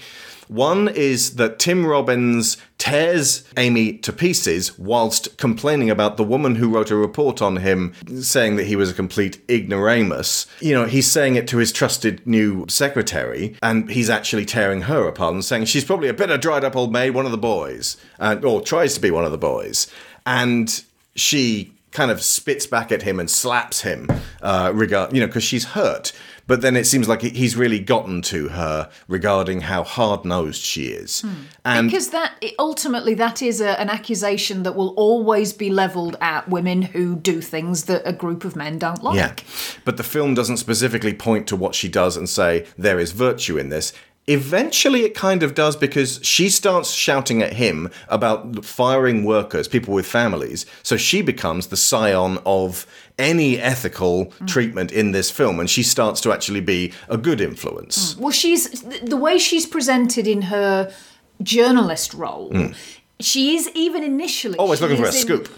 One 0.47 0.87
is 0.87 1.35
that 1.35 1.59
Tim 1.59 1.85
Robbins 1.85 2.57
tears 2.77 3.43
Amy 3.57 3.97
to 3.99 4.13
pieces 4.13 4.77
whilst 4.79 5.37
complaining 5.37 5.89
about 5.89 6.15
the 6.15 6.23
woman 6.23 6.55
who 6.55 6.69
wrote 6.69 6.91
a 6.91 6.95
report 6.95 7.41
on 7.41 7.57
him 7.57 7.93
saying 8.21 8.55
that 8.55 8.65
he 8.65 8.75
was 8.75 8.89
a 8.91 8.93
complete 8.93 9.41
ignoramus. 9.49 10.47
You 10.61 10.73
know, 10.73 10.85
he's 10.85 11.09
saying 11.09 11.35
it 11.35 11.47
to 11.49 11.57
his 11.57 11.71
trusted 11.71 12.25
new 12.25 12.65
secretary, 12.69 13.57
and 13.61 13.89
he's 13.89 14.09
actually 14.09 14.45
tearing 14.45 14.83
her 14.83 15.07
apart 15.07 15.33
and 15.33 15.43
saying 15.43 15.65
she's 15.65 15.85
probably 15.85 16.07
a 16.07 16.13
bitter, 16.13 16.37
dried 16.37 16.63
up 16.63 16.75
old 16.75 16.93
maid, 16.93 17.11
one 17.11 17.25
of 17.25 17.31
the 17.31 17.37
boys, 17.37 17.97
uh, 18.19 18.37
or 18.43 18.61
tries 18.61 18.93
to 18.95 19.01
be 19.01 19.11
one 19.11 19.25
of 19.25 19.31
the 19.31 19.37
boys. 19.37 19.87
And 20.25 20.83
she 21.15 21.73
kind 21.97 22.11
of 22.11 22.21
spits 22.21 22.67
back 22.67 22.91
at 22.91 23.01
him 23.01 23.19
and 23.19 23.27
slaps 23.27 23.81
him, 23.81 24.07
uh, 24.43 24.71
regard 24.71 25.11
you 25.13 25.19
know, 25.19 25.25
because 25.25 25.43
she's 25.43 25.65
hurt. 25.65 26.13
But 26.45 26.61
then 26.61 26.75
it 26.77 26.85
seems 26.85 27.09
like 27.09 27.23
he's 27.23 27.57
really 27.57 27.79
gotten 27.79 28.21
to 28.33 28.49
her 28.49 28.91
regarding 29.07 29.61
how 29.61 29.83
hard 29.83 30.23
nosed 30.23 30.61
she 30.61 30.89
is. 30.89 31.25
And 31.65 31.89
because 31.89 32.11
that 32.11 32.41
ultimately 32.59 33.15
that 33.15 33.41
is 33.41 33.61
a, 33.61 33.79
an 33.81 33.89
accusation 33.89 34.61
that 34.61 34.75
will 34.75 34.93
always 34.95 35.53
be 35.53 35.71
leveled 35.71 36.15
at 36.21 36.47
women 36.47 36.83
who 36.83 37.15
do 37.15 37.41
things 37.41 37.85
that 37.85 38.03
a 38.05 38.13
group 38.13 38.45
of 38.45 38.55
men 38.55 38.77
don't 38.77 39.03
like. 39.03 39.17
Yeah. 39.17 39.33
But 39.83 39.97
the 39.97 40.03
film 40.03 40.35
doesn't 40.35 40.57
specifically 40.57 41.15
point 41.15 41.47
to 41.47 41.55
what 41.55 41.73
she 41.73 41.89
does 41.89 42.15
and 42.15 42.29
say 42.29 42.67
there 42.77 42.99
is 42.99 43.11
virtue 43.11 43.57
in 43.57 43.69
this. 43.69 43.91
Eventually, 44.29 45.03
it 45.05 45.15
kind 45.15 45.41
of 45.41 45.55
does 45.55 45.77
because 45.77 46.19
she 46.21 46.49
starts 46.49 46.91
shouting 46.91 47.41
at 47.41 47.53
him 47.53 47.89
about 48.09 48.65
firing 48.65 49.23
workers, 49.23 49.69
people 49.69 49.93
with 49.93 50.05
families. 50.05 50.65
So 50.83 50.97
she 50.97 51.21
becomes 51.21 51.67
the 51.67 51.77
scion 51.77 52.37
of 52.45 52.85
any 53.17 53.57
ethical 53.57 54.33
treatment 54.45 54.91
in 54.91 55.11
this 55.11 55.31
film, 55.31 55.61
and 55.61 55.69
she 55.69 55.81
starts 55.81 56.19
to 56.21 56.33
actually 56.33 56.59
be 56.59 56.91
a 57.07 57.17
good 57.17 57.39
influence. 57.39 58.17
Well, 58.17 58.31
she's 58.31 58.69
the 59.01 59.17
way 59.17 59.37
she's 59.37 59.65
presented 59.65 60.27
in 60.27 60.43
her 60.43 60.93
journalist 61.41 62.13
role. 62.13 62.51
Mm. 62.51 62.75
She 63.19 63.55
is 63.55 63.69
even 63.73 64.03
initially 64.03 64.57
Always 64.57 64.81
looking 64.81 64.97
for 64.97 65.03
a 65.03 65.07
in- 65.07 65.13
scoop. 65.13 65.49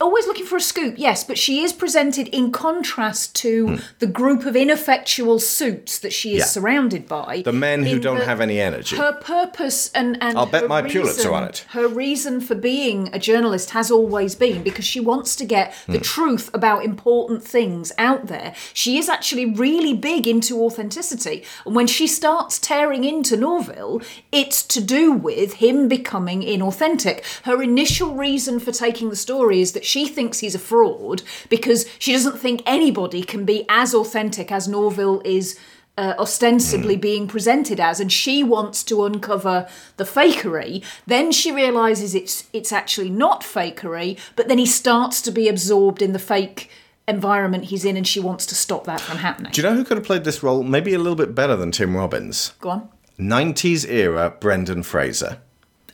Always 0.00 0.26
looking 0.26 0.46
for 0.46 0.56
a 0.56 0.60
scoop, 0.60 0.94
yes, 0.98 1.24
but 1.24 1.38
she 1.38 1.62
is 1.62 1.72
presented 1.72 2.28
in 2.28 2.52
contrast 2.52 3.34
to 3.36 3.78
the 3.98 4.06
group 4.06 4.44
of 4.46 4.54
ineffectual 4.56 5.38
suits 5.38 5.98
that 5.98 6.12
she 6.12 6.34
is. 6.34 6.38
Yeah. 6.40 6.44
surrounded 6.46 7.06
by. 7.08 7.42
The 7.44 7.52
men 7.52 7.84
who 7.84 7.98
don't 7.98 8.18
the- 8.18 8.24
have 8.24 8.40
any 8.40 8.60
energy. 8.60 8.96
Her 8.96 9.12
purpose 9.12 9.90
and, 9.94 10.16
and 10.20 10.36
I'll 10.36 10.46
bet 10.46 10.68
my 10.68 10.82
Pulitzer 10.82 11.28
reason- 11.28 11.34
on 11.34 11.44
it. 11.44 11.64
Her 11.70 11.86
reason 11.88 12.40
for 12.40 12.54
being 12.54 13.08
a 13.12 13.18
journalist 13.18 13.70
has 13.70 13.90
always 13.90 14.34
been 14.34 14.62
because 14.62 14.84
she 14.84 15.00
wants 15.00 15.36
to 15.36 15.44
get 15.44 15.74
the 15.86 15.98
Hmm. 15.98 16.02
truth 16.02 16.50
about 16.52 16.84
important 16.84 17.44
things 17.44 17.92
out 17.98 18.26
there. 18.26 18.54
She 18.74 18.98
is 18.98 19.08
actually 19.08 19.46
really 19.46 19.94
big 19.94 20.26
into 20.26 20.60
authenticity. 20.62 21.44
And 21.64 21.74
when 21.74 21.86
she 21.86 22.06
starts 22.06 22.58
tearing 22.58 23.04
into 23.04 23.36
Norville, 23.36 24.02
it's 24.32 24.62
to 24.64 24.80
do 24.80 25.12
with 25.12 25.54
him 25.54 25.88
becoming 25.88 26.42
inauthentic. 26.42 27.22
Her 27.44 27.62
initial 27.62 28.14
reason 28.14 28.58
for 28.60 28.72
taking 28.72 29.10
the 29.10 29.16
story 29.16 29.60
is 29.60 29.69
that 29.72 29.84
she 29.84 30.06
thinks 30.06 30.38
he's 30.38 30.54
a 30.54 30.58
fraud 30.58 31.22
because 31.48 31.86
she 31.98 32.12
doesn't 32.12 32.38
think 32.38 32.62
anybody 32.66 33.22
can 33.22 33.44
be 33.44 33.64
as 33.68 33.94
authentic 33.94 34.50
as 34.50 34.68
Norville 34.68 35.22
is 35.24 35.58
uh, 35.98 36.14
ostensibly 36.18 36.96
being 36.96 37.28
presented 37.28 37.78
as, 37.78 38.00
and 38.00 38.10
she 38.10 38.42
wants 38.42 38.82
to 38.84 39.04
uncover 39.04 39.68
the 39.98 40.04
fakery. 40.04 40.82
Then 41.06 41.30
she 41.30 41.52
realizes 41.52 42.14
it's 42.14 42.48
it's 42.52 42.72
actually 42.72 43.10
not 43.10 43.42
fakery, 43.42 44.18
but 44.34 44.48
then 44.48 44.58
he 44.58 44.66
starts 44.66 45.20
to 45.22 45.30
be 45.30 45.48
absorbed 45.48 46.00
in 46.00 46.12
the 46.12 46.18
fake 46.18 46.70
environment 47.06 47.64
he's 47.64 47.84
in, 47.84 47.96
and 47.96 48.06
she 48.06 48.20
wants 48.20 48.46
to 48.46 48.54
stop 48.54 48.84
that 48.84 49.00
from 49.00 49.18
happening. 49.18 49.52
Do 49.52 49.60
you 49.60 49.68
know 49.68 49.74
who 49.74 49.84
could 49.84 49.98
have 49.98 50.06
played 50.06 50.24
this 50.24 50.42
role 50.42 50.62
maybe 50.62 50.94
a 50.94 50.98
little 50.98 51.16
bit 51.16 51.34
better 51.34 51.56
than 51.56 51.70
Tim 51.70 51.94
Robbins? 51.94 52.54
Go 52.60 52.70
on. 52.70 52.88
90s 53.18 53.86
era 53.86 54.34
Brendan 54.40 54.82
Fraser. 54.82 55.38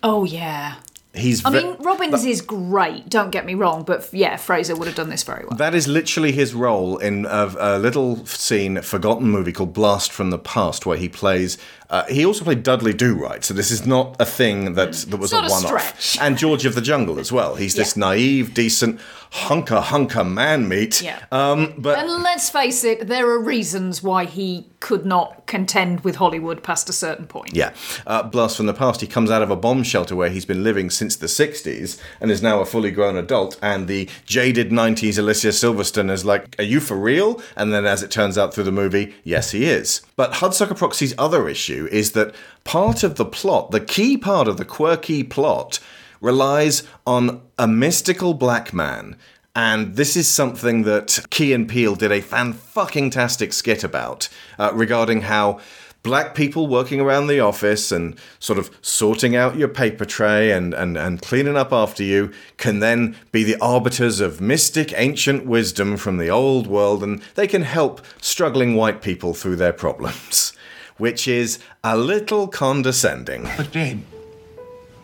Oh 0.02 0.24
yeah. 0.24 0.76
He's. 1.16 1.44
I 1.44 1.50
mean, 1.50 1.76
Robbins 1.80 2.24
is 2.24 2.40
great. 2.40 3.08
Don't 3.08 3.30
get 3.30 3.44
me 3.44 3.54
wrong, 3.54 3.82
but 3.84 4.08
yeah, 4.12 4.36
Fraser 4.36 4.76
would 4.76 4.86
have 4.86 4.96
done 4.96 5.08
this 5.08 5.22
very 5.22 5.44
well. 5.44 5.56
That 5.56 5.74
is 5.74 5.88
literally 5.88 6.32
his 6.32 6.54
role 6.54 6.98
in 6.98 7.26
a, 7.26 7.54
a 7.58 7.78
little 7.78 8.24
scene, 8.26 8.80
forgotten 8.82 9.28
movie 9.28 9.52
called 9.52 9.72
Blast 9.72 10.12
from 10.12 10.30
the 10.30 10.38
Past, 10.38 10.86
where 10.86 10.96
he 10.96 11.08
plays. 11.08 11.58
Uh, 11.88 12.04
he 12.06 12.24
also 12.24 12.44
played 12.44 12.62
Dudley 12.62 12.92
Do 12.92 13.14
Right, 13.14 13.44
so 13.44 13.54
this 13.54 13.70
is 13.70 13.86
not 13.86 14.16
a 14.20 14.26
thing 14.26 14.74
that 14.74 14.92
that 14.92 15.18
was 15.18 15.32
a 15.32 15.38
a 15.38 15.48
one-off. 15.48 16.16
And 16.20 16.36
George 16.36 16.64
of 16.64 16.74
the 16.74 16.80
Jungle 16.80 17.18
as 17.18 17.30
well. 17.30 17.56
He's 17.56 17.74
this 17.74 17.96
naive, 17.96 18.54
decent 18.54 19.00
hunker 19.30 19.80
hunker 19.80 20.24
man 20.24 20.68
meat. 20.68 21.02
Yeah. 21.02 21.24
Um, 21.30 21.74
but 21.78 21.98
And 21.98 22.22
let's 22.22 22.50
face 22.50 22.84
it, 22.84 23.06
there 23.06 23.28
are 23.28 23.38
reasons 23.38 24.02
why 24.02 24.24
he 24.24 24.68
could 24.80 25.04
not 25.04 25.46
contend 25.46 26.00
with 26.00 26.16
Hollywood 26.16 26.62
past 26.62 26.88
a 26.88 26.92
certain 26.92 27.26
point. 27.26 27.54
Yeah. 27.54 27.72
Uh, 28.06 28.22
Blast 28.22 28.56
from 28.56 28.66
the 28.66 28.74
Past, 28.74 29.00
he 29.00 29.06
comes 29.06 29.30
out 29.30 29.42
of 29.42 29.50
a 29.50 29.56
bomb 29.56 29.82
shelter 29.82 30.16
where 30.16 30.30
he's 30.30 30.44
been 30.44 30.62
living 30.64 30.90
since 30.90 31.16
the 31.16 31.26
60s 31.26 32.00
and 32.20 32.30
is 32.30 32.42
now 32.42 32.60
a 32.60 32.66
fully 32.66 32.90
grown 32.90 33.16
adult. 33.16 33.58
And 33.62 33.88
the 33.88 34.08
jaded 34.24 34.70
90s 34.70 35.18
Alicia 35.18 35.48
Silverstone 35.48 36.10
is 36.10 36.24
like, 36.24 36.56
Are 36.58 36.64
you 36.64 36.80
for 36.80 36.96
real? 36.96 37.42
And 37.56 37.72
then 37.72 37.84
as 37.84 38.02
it 38.02 38.10
turns 38.10 38.38
out 38.38 38.54
through 38.54 38.64
the 38.64 38.72
movie, 38.72 39.14
yes, 39.24 39.50
he 39.50 39.66
is. 39.66 40.02
But 40.16 40.32
Hudsucker 40.34 40.76
Proxy's 40.76 41.14
other 41.18 41.48
issue 41.48 41.88
is 41.92 42.12
that 42.12 42.34
part 42.64 43.02
of 43.02 43.16
the 43.16 43.24
plot, 43.26 43.70
the 43.70 43.80
key 43.80 44.16
part 44.16 44.48
of 44.48 44.56
the 44.56 44.64
quirky 44.64 45.22
plot, 45.22 45.78
relies 46.20 46.82
on 47.06 47.42
a 47.58 47.68
mystical 47.68 48.32
black 48.32 48.72
man. 48.72 49.16
And 49.54 49.96
this 49.96 50.16
is 50.16 50.28
something 50.28 50.82
that 50.82 51.24
Key 51.30 51.52
and 51.52 51.68
Peele 51.68 51.94
did 51.94 52.12
a 52.12 52.20
fan 52.20 52.52
fucking 52.52 53.10
tastic 53.10 53.52
skit 53.52 53.84
about 53.84 54.28
uh, 54.58 54.70
regarding 54.74 55.22
how 55.22 55.60
black 56.06 56.36
people 56.36 56.68
working 56.68 57.00
around 57.00 57.26
the 57.26 57.40
office 57.40 57.90
and 57.90 58.16
sort 58.38 58.60
of 58.60 58.70
sorting 58.80 59.34
out 59.34 59.56
your 59.56 59.66
paper 59.66 60.04
tray 60.04 60.52
and, 60.52 60.72
and, 60.72 60.96
and 60.96 61.20
cleaning 61.20 61.56
up 61.56 61.72
after 61.72 62.04
you 62.04 62.30
can 62.58 62.78
then 62.78 63.16
be 63.32 63.42
the 63.42 63.56
arbiters 63.60 64.20
of 64.20 64.40
mystic 64.40 64.92
ancient 64.96 65.44
wisdom 65.44 65.96
from 65.96 66.18
the 66.18 66.30
old 66.30 66.68
world 66.68 67.02
and 67.02 67.20
they 67.34 67.48
can 67.48 67.62
help 67.62 68.00
struggling 68.20 68.76
white 68.76 69.02
people 69.02 69.34
through 69.34 69.56
their 69.56 69.72
problems. 69.72 70.52
Which 70.96 71.26
is 71.26 71.58
a 71.82 71.98
little 71.98 72.46
condescending. 72.46 73.48
But 73.56 73.72
babe, 73.72 74.04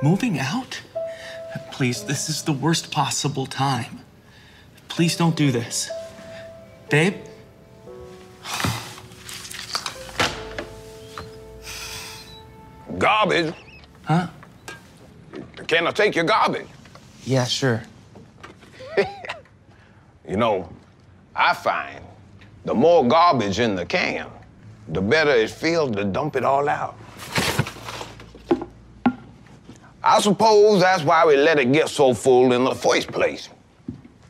moving 0.05 0.39
out? 0.39 0.83
Please, 1.73 2.05
this 2.05 2.31
is 2.31 2.45
the 2.45 2.53
worst 2.53 2.93
possible 2.93 3.47
time. 3.47 3.99
Please 4.87 5.17
don't 5.17 5.35
do 5.35 5.51
this. 5.51 5.91
Babe? 6.89 7.17
Garbage? 12.99 13.55
Huh? 14.05 14.29
Can 15.67 15.87
I 15.87 15.91
take 15.91 16.15
your 16.15 16.25
garbage? 16.25 16.67
Yeah, 17.25 17.45
sure. 17.45 17.83
You 20.29 20.37
know, 20.37 20.69
I 21.35 21.53
find 21.53 22.03
the 22.65 22.75
more 22.75 23.07
garbage 23.07 23.59
in 23.59 23.75
the 23.75 23.85
can, 23.85 24.29
the 24.89 25.03
better 25.03 25.33
it 25.33 25.51
feels 25.51 25.91
to 25.97 26.05
dump 26.05 26.37
it 26.37 26.45
all 26.45 26.69
out. 26.69 26.97
I 30.05 30.21
suppose 30.21 30.81
that's 30.81 31.03
why 31.03 31.27
we 31.27 31.37
let 31.37 31.59
it 31.59 31.73
get 31.73 31.89
so 31.89 32.15
full 32.15 32.53
in 32.53 32.65
the 32.65 32.75
first 32.75 33.09
place. 33.09 33.49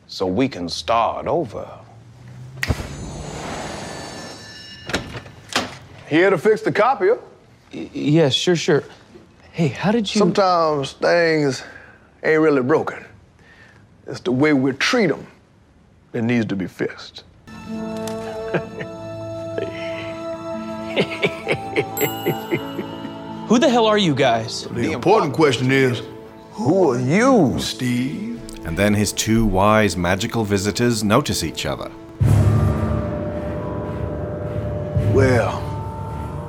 So 0.07 0.27
we 0.27 0.49
can 0.49 0.69
start 0.69 1.27
over. 1.27 1.69
Here 6.09 6.31
to 6.31 6.37
fix 6.37 6.63
the 6.63 6.73
copier. 6.73 7.19
Yeah, 7.73 8.29
sure, 8.29 8.57
sure. 8.57 8.85
Hey, 9.53 9.69
how 9.69 9.93
did 9.93 10.13
you. 10.15 10.19
Sometimes 10.19 10.93
things 10.93 11.63
ain't 12.23 12.41
really 12.41 12.63
broken. 12.63 13.05
It's 14.07 14.21
the 14.21 14.33
way 14.33 14.53
we 14.53 14.73
treat 14.73 15.09
them 15.09 15.27
that 16.13 16.23
needs 16.23 16.47
to 16.47 16.57
be 16.57 16.67
fixed. 16.67 17.25
Who 23.49 23.59
the 23.59 23.69
hell 23.69 23.87
are 23.87 23.99
you 23.99 24.15
guys? 24.15 24.65
The 24.71 24.93
important 24.93 25.35
question 25.35 25.71
is, 25.71 26.03
who 26.53 26.91
are 26.91 26.99
you, 26.99 27.59
Steve? 27.59 28.41
And 28.67 28.79
then 28.79 28.95
his 28.95 29.13
two 29.13 29.45
wise 29.45 29.97
magical 29.97 30.45
visitors 30.45 31.03
notice 31.03 31.43
each 31.43 31.67
other. 31.67 31.91
Well, 35.13 35.72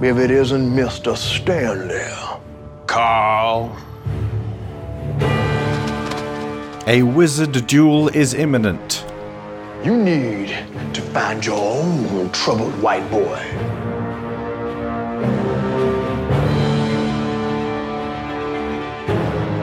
if 0.01 0.17
it 0.17 0.31
isn't 0.31 0.71
Mr. 0.71 1.15
Stanley. 1.15 2.01
Carl. 2.87 3.75
A 6.87 7.01
wizard 7.03 7.65
duel 7.67 8.09
is 8.09 8.33
imminent. 8.33 9.05
You 9.83 9.95
need 9.97 10.49
to 10.93 11.01
find 11.01 11.45
your 11.45 11.57
own 11.57 12.29
troubled 12.31 12.73
white 12.81 13.09
boy. 13.09 13.39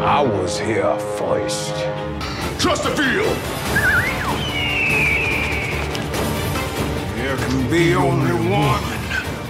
I 0.02 0.22
was 0.22 0.58
here 0.58 0.98
first. 1.18 1.74
Trust 2.58 2.84
the 2.84 2.90
field. 2.90 3.36
There 7.16 7.36
can 7.36 7.70
be 7.70 7.94
only 7.94 8.32
one 8.50 8.99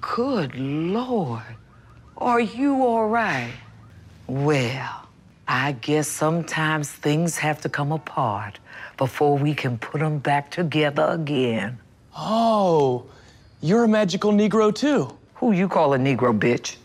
Good 0.00 0.54
Lord. 0.54 1.42
Are 2.16 2.40
you 2.40 2.82
all 2.84 3.08
right? 3.08 3.52
Well, 4.26 5.08
I 5.46 5.72
guess 5.72 6.08
sometimes 6.08 6.90
things 6.90 7.36
have 7.38 7.60
to 7.62 7.68
come 7.68 7.92
apart 7.92 8.58
before 8.96 9.36
we 9.36 9.54
can 9.54 9.76
put 9.76 10.00
them 10.00 10.18
back 10.18 10.50
together 10.50 11.08
again. 11.10 11.78
Oh, 12.16 13.04
you're 13.60 13.84
a 13.84 13.88
magical 13.88 14.32
Negro 14.32 14.74
too. 14.74 15.14
Who 15.34 15.52
you 15.52 15.68
call 15.68 15.92
a 15.92 15.98
Negro, 15.98 16.38
bitch? 16.38 16.76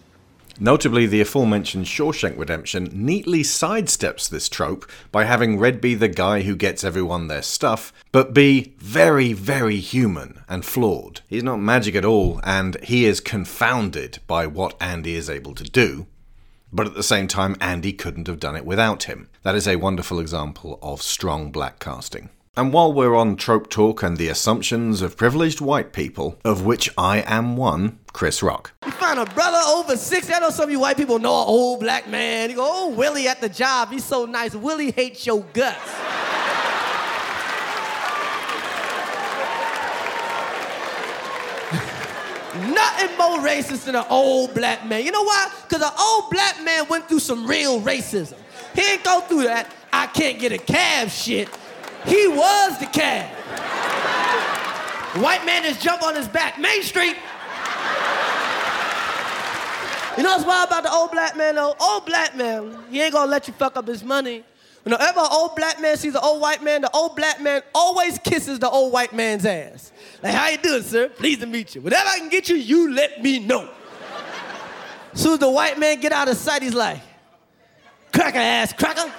Notably, 0.61 1.05
the 1.05 1.21
aforementioned 1.21 1.85
Shawshank 1.85 2.37
Redemption 2.37 2.89
neatly 2.91 3.43
sidesteps 3.43 4.29
this 4.29 4.49
trope 4.49 4.89
by 5.09 5.23
having 5.23 5.57
Red 5.57 5.79
be 5.79 5.95
the 5.95 6.09
guy 6.09 6.41
who 6.41 6.55
gets 6.55 6.83
everyone 6.83 7.27
their 7.27 7.41
stuff, 7.41 7.93
but 8.11 8.33
be 8.33 8.73
very, 8.77 9.31
very 9.31 9.77
human 9.77 10.41
and 10.49 10.65
flawed. 10.65 11.21
He's 11.29 11.43
not 11.43 11.61
magic 11.61 11.95
at 11.95 12.03
all, 12.03 12.41
and 12.43 12.75
he 12.83 13.05
is 13.05 13.21
confounded 13.21 14.19
by 14.27 14.47
what 14.47 14.75
Andy 14.81 15.15
is 15.15 15.29
able 15.29 15.55
to 15.55 15.63
do. 15.63 16.07
But 16.73 16.87
at 16.87 16.93
the 16.93 17.03
same 17.03 17.27
time, 17.27 17.55
Andy 17.61 17.93
couldn't 17.93 18.27
have 18.27 18.39
done 18.39 18.57
it 18.57 18.65
without 18.65 19.03
him. 19.03 19.29
That 19.43 19.55
is 19.55 19.67
a 19.67 19.77
wonderful 19.77 20.19
example 20.19 20.77
of 20.81 21.01
strong 21.01 21.51
black 21.51 21.79
casting. 21.79 22.29
And 22.59 22.73
while 22.73 22.91
we're 22.91 23.15
on 23.15 23.37
trope 23.37 23.69
talk 23.69 24.03
and 24.03 24.17
the 24.17 24.27
assumptions 24.27 25.01
of 25.01 25.15
privileged 25.15 25.61
white 25.61 25.93
people, 25.93 26.37
of 26.43 26.65
which 26.65 26.89
I 26.97 27.19
am 27.19 27.55
one, 27.55 27.99
Chris 28.11 28.43
Rock. 28.43 28.73
You 28.85 28.91
find 28.91 29.17
a 29.17 29.25
brother 29.27 29.61
over 29.65 29.95
60. 29.95 30.33
I 30.33 30.39
know 30.39 30.49
some 30.49 30.65
of 30.65 30.69
you 30.69 30.81
white 30.81 30.97
people 30.97 31.19
know 31.19 31.41
an 31.41 31.47
old 31.47 31.79
black 31.79 32.09
man. 32.09 32.49
You 32.49 32.57
go, 32.57 32.67
oh, 32.69 32.89
Willie 32.89 33.29
at 33.29 33.39
the 33.39 33.47
job. 33.47 33.91
He's 33.91 34.03
so 34.03 34.25
nice. 34.25 34.55
Willie 34.55 34.91
hates 34.91 35.25
your 35.25 35.41
guts. 35.53 35.77
Nothing 42.75 43.17
more 43.17 43.39
racist 43.39 43.85
than 43.85 43.95
an 43.95 44.03
old 44.09 44.53
black 44.53 44.85
man. 44.85 45.05
You 45.05 45.13
know 45.13 45.23
why? 45.23 45.49
Because 45.65 45.81
an 45.81 45.93
old 45.97 46.29
black 46.29 46.61
man 46.65 46.89
went 46.89 47.07
through 47.07 47.21
some 47.21 47.47
real 47.47 47.79
racism. 47.79 48.37
He 48.75 48.81
didn't 48.81 49.05
go 49.05 49.21
through 49.21 49.43
that. 49.43 49.73
I 49.93 50.07
can't 50.07 50.37
get 50.39 50.51
a 50.51 50.57
cab 50.57 51.07
shit. 51.09 51.47
He 52.05 52.27
was 52.27 52.79
the 52.79 52.85
cab. 52.85 53.29
White 55.21 55.45
man 55.45 55.63
just 55.63 55.81
jump 55.81 56.03
on 56.03 56.15
his 56.15 56.27
back. 56.27 56.59
Main 56.59 56.83
Street. 56.83 57.15
You 60.17 60.23
know 60.23 60.31
what's 60.31 60.45
wild 60.45 60.67
about 60.67 60.83
the 60.83 60.91
old 60.91 61.11
black 61.11 61.37
man 61.37 61.55
though? 61.55 61.75
Old 61.79 62.05
black 62.05 62.35
man, 62.35 62.77
he 62.89 63.01
ain't 63.01 63.13
gonna 63.13 63.31
let 63.31 63.47
you 63.47 63.53
fuck 63.53 63.77
up 63.77 63.87
his 63.87 64.03
money. 64.03 64.43
Whenever 64.83 65.19
an 65.19 65.27
old 65.31 65.55
black 65.55 65.81
man 65.81 65.97
sees 65.97 66.15
an 66.15 66.21
old 66.23 66.41
white 66.41 66.63
man, 66.63 66.81
the 66.81 66.91
old 66.91 67.15
black 67.15 67.41
man 67.41 67.61
always 67.75 68.17
kisses 68.19 68.59
the 68.59 68.69
old 68.69 68.91
white 68.91 69.13
man's 69.13 69.45
ass. 69.45 69.91
Like, 70.23 70.33
how 70.33 70.49
you 70.49 70.57
doing, 70.57 70.83
sir? 70.83 71.09
Pleased 71.09 71.41
to 71.41 71.47
meet 71.47 71.75
you. 71.75 71.81
Whatever 71.81 72.09
I 72.09 72.19
can 72.19 72.29
get 72.29 72.49
you, 72.49 72.55
you 72.55 72.93
let 72.93 73.21
me 73.21 73.39
know. 73.39 73.69
Soon 75.13 75.33
as 75.33 75.39
the 75.39 75.49
white 75.49 75.77
man 75.79 75.99
get 75.99 76.11
out 76.11 76.27
of 76.27 76.37
sight, 76.37 76.63
he's 76.63 76.73
like, 76.73 77.01
cracker 78.13 78.39
ass, 78.39 78.73
cracker. 78.73 79.11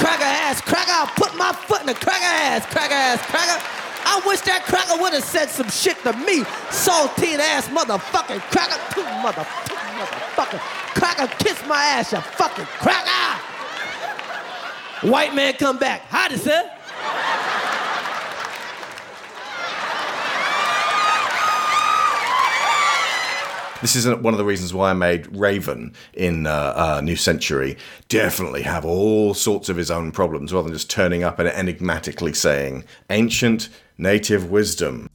Cracker 0.00 0.24
ass, 0.24 0.60
cracker. 0.62 0.90
I'll 0.92 1.06
put 1.08 1.36
my 1.36 1.52
foot 1.52 1.82
in 1.82 1.86
the 1.86 1.94
cracker 1.94 2.24
ass, 2.24 2.64
cracker 2.66 2.94
ass, 2.94 3.20
cracker. 3.26 3.60
I 4.02 4.22
wish 4.26 4.40
that 4.42 4.64
cracker 4.64 5.00
would 5.00 5.12
have 5.12 5.24
said 5.24 5.50
some 5.50 5.68
shit 5.68 6.00
to 6.04 6.12
me. 6.14 6.40
Saltine 6.72 7.38
ass 7.38 7.68
motherfucking 7.68 8.40
cracker. 8.50 8.80
Two 8.94 9.04
motherfucking 9.20 9.92
motherfucker. 10.00 10.58
Cracker, 10.96 11.26
kiss 11.44 11.62
my 11.66 11.84
ass, 11.84 12.12
you 12.12 12.20
fucking 12.20 12.64
cracker. 12.64 13.40
White 15.06 15.34
man 15.34 15.54
come 15.54 15.78
back. 15.78 16.02
Howdy, 16.08 16.36
sir. 16.36 16.70
This 23.80 23.96
is 23.96 24.06
one 24.06 24.34
of 24.34 24.38
the 24.38 24.44
reasons 24.44 24.74
why 24.74 24.90
I 24.90 24.92
made 24.92 25.34
Raven 25.34 25.94
in 26.12 26.46
uh, 26.46 26.74
uh, 26.76 27.00
New 27.02 27.16
Century 27.16 27.78
definitely 28.08 28.62
have 28.62 28.84
all 28.84 29.32
sorts 29.32 29.70
of 29.70 29.78
his 29.78 29.90
own 29.90 30.12
problems 30.12 30.52
rather 30.52 30.68
than 30.68 30.74
just 30.76 30.90
turning 30.90 31.22
up 31.22 31.38
and 31.38 31.48
enigmatically 31.48 32.34
saying, 32.34 32.84
Ancient 33.08 33.70
native 33.96 34.50
wisdom. 34.50 35.08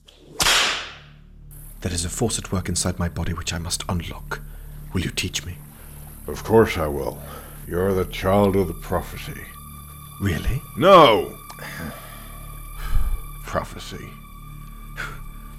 There 1.82 1.94
is 1.94 2.06
a 2.06 2.10
force 2.10 2.40
at 2.40 2.52
work 2.52 2.68
inside 2.68 2.98
my 2.98 3.08
body 3.08 3.34
which 3.34 3.54
I 3.54 3.60
must 3.60 3.84
unlock. 3.88 4.42
Will 4.94 5.02
you 5.02 5.12
teach 5.12 5.46
me? 5.46 5.58
Of 6.26 6.44
course 6.44 6.76
I 6.76 6.88
will. 6.88 7.22
You're 7.68 7.94
the 7.94 8.06
child 8.06 8.56
of 8.56 8.68
the 8.68 8.74
prophecy. 8.74 9.42
Really? 10.20 10.60
No! 10.76 11.38
prophecy. 13.44 14.10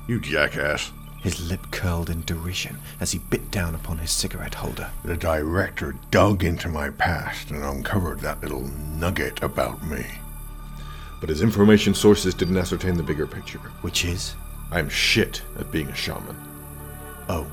You 0.09 0.21
jackass. 0.21 0.93
His 1.27 1.51
lip 1.51 1.73
curled 1.73 2.09
in 2.09 2.23
derision 2.25 2.79
as 3.01 3.11
he 3.11 3.19
bit 3.19 3.51
down 3.51 3.75
upon 3.75 3.99
his 3.99 4.13
cigarette 4.13 4.55
holder. 4.55 4.93
The 5.03 5.17
director 5.17 5.97
dug 6.13 6.45
into 6.45 6.69
my 6.69 6.91
past 6.91 7.51
and 7.51 7.65
uncovered 7.65 8.21
that 8.21 8.41
little 8.41 8.63
nugget 8.63 9.43
about 9.43 9.85
me. 9.85 10.07
But 11.19 11.29
his 11.29 11.43
information 11.43 11.95
sources 11.95 12.33
didn't 12.33 12.57
ascertain 12.57 12.97
the 12.97 13.03
bigger 13.03 13.27
picture. 13.27 13.59
Which 13.83 14.05
is? 14.05 14.37
I'm 14.71 14.89
shit 14.89 15.43
at 15.59 15.73
being 15.73 15.89
a 15.89 15.97
shaman. 15.97 16.37
Oh. 17.29 17.49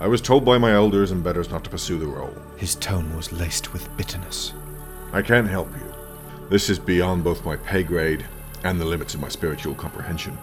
I 0.00 0.08
was 0.08 0.20
told 0.20 0.44
by 0.44 0.58
my 0.58 0.72
elders 0.72 1.12
and 1.12 1.22
betters 1.22 1.48
not 1.48 1.62
to 1.62 1.70
pursue 1.70 2.00
the 2.00 2.08
role. 2.08 2.34
His 2.56 2.74
tone 2.74 3.14
was 3.14 3.32
laced 3.32 3.72
with 3.72 3.96
bitterness. 3.96 4.52
I 5.12 5.22
can't 5.22 5.48
help 5.48 5.70
you. 5.76 5.94
This 6.48 6.68
is 6.68 6.80
beyond 6.80 7.22
both 7.22 7.44
my 7.44 7.54
pay 7.54 7.84
grade 7.84 8.26
and 8.64 8.80
the 8.80 8.84
limits 8.84 9.14
of 9.14 9.20
my 9.20 9.28
spiritual 9.28 9.76
comprehension. 9.76 10.36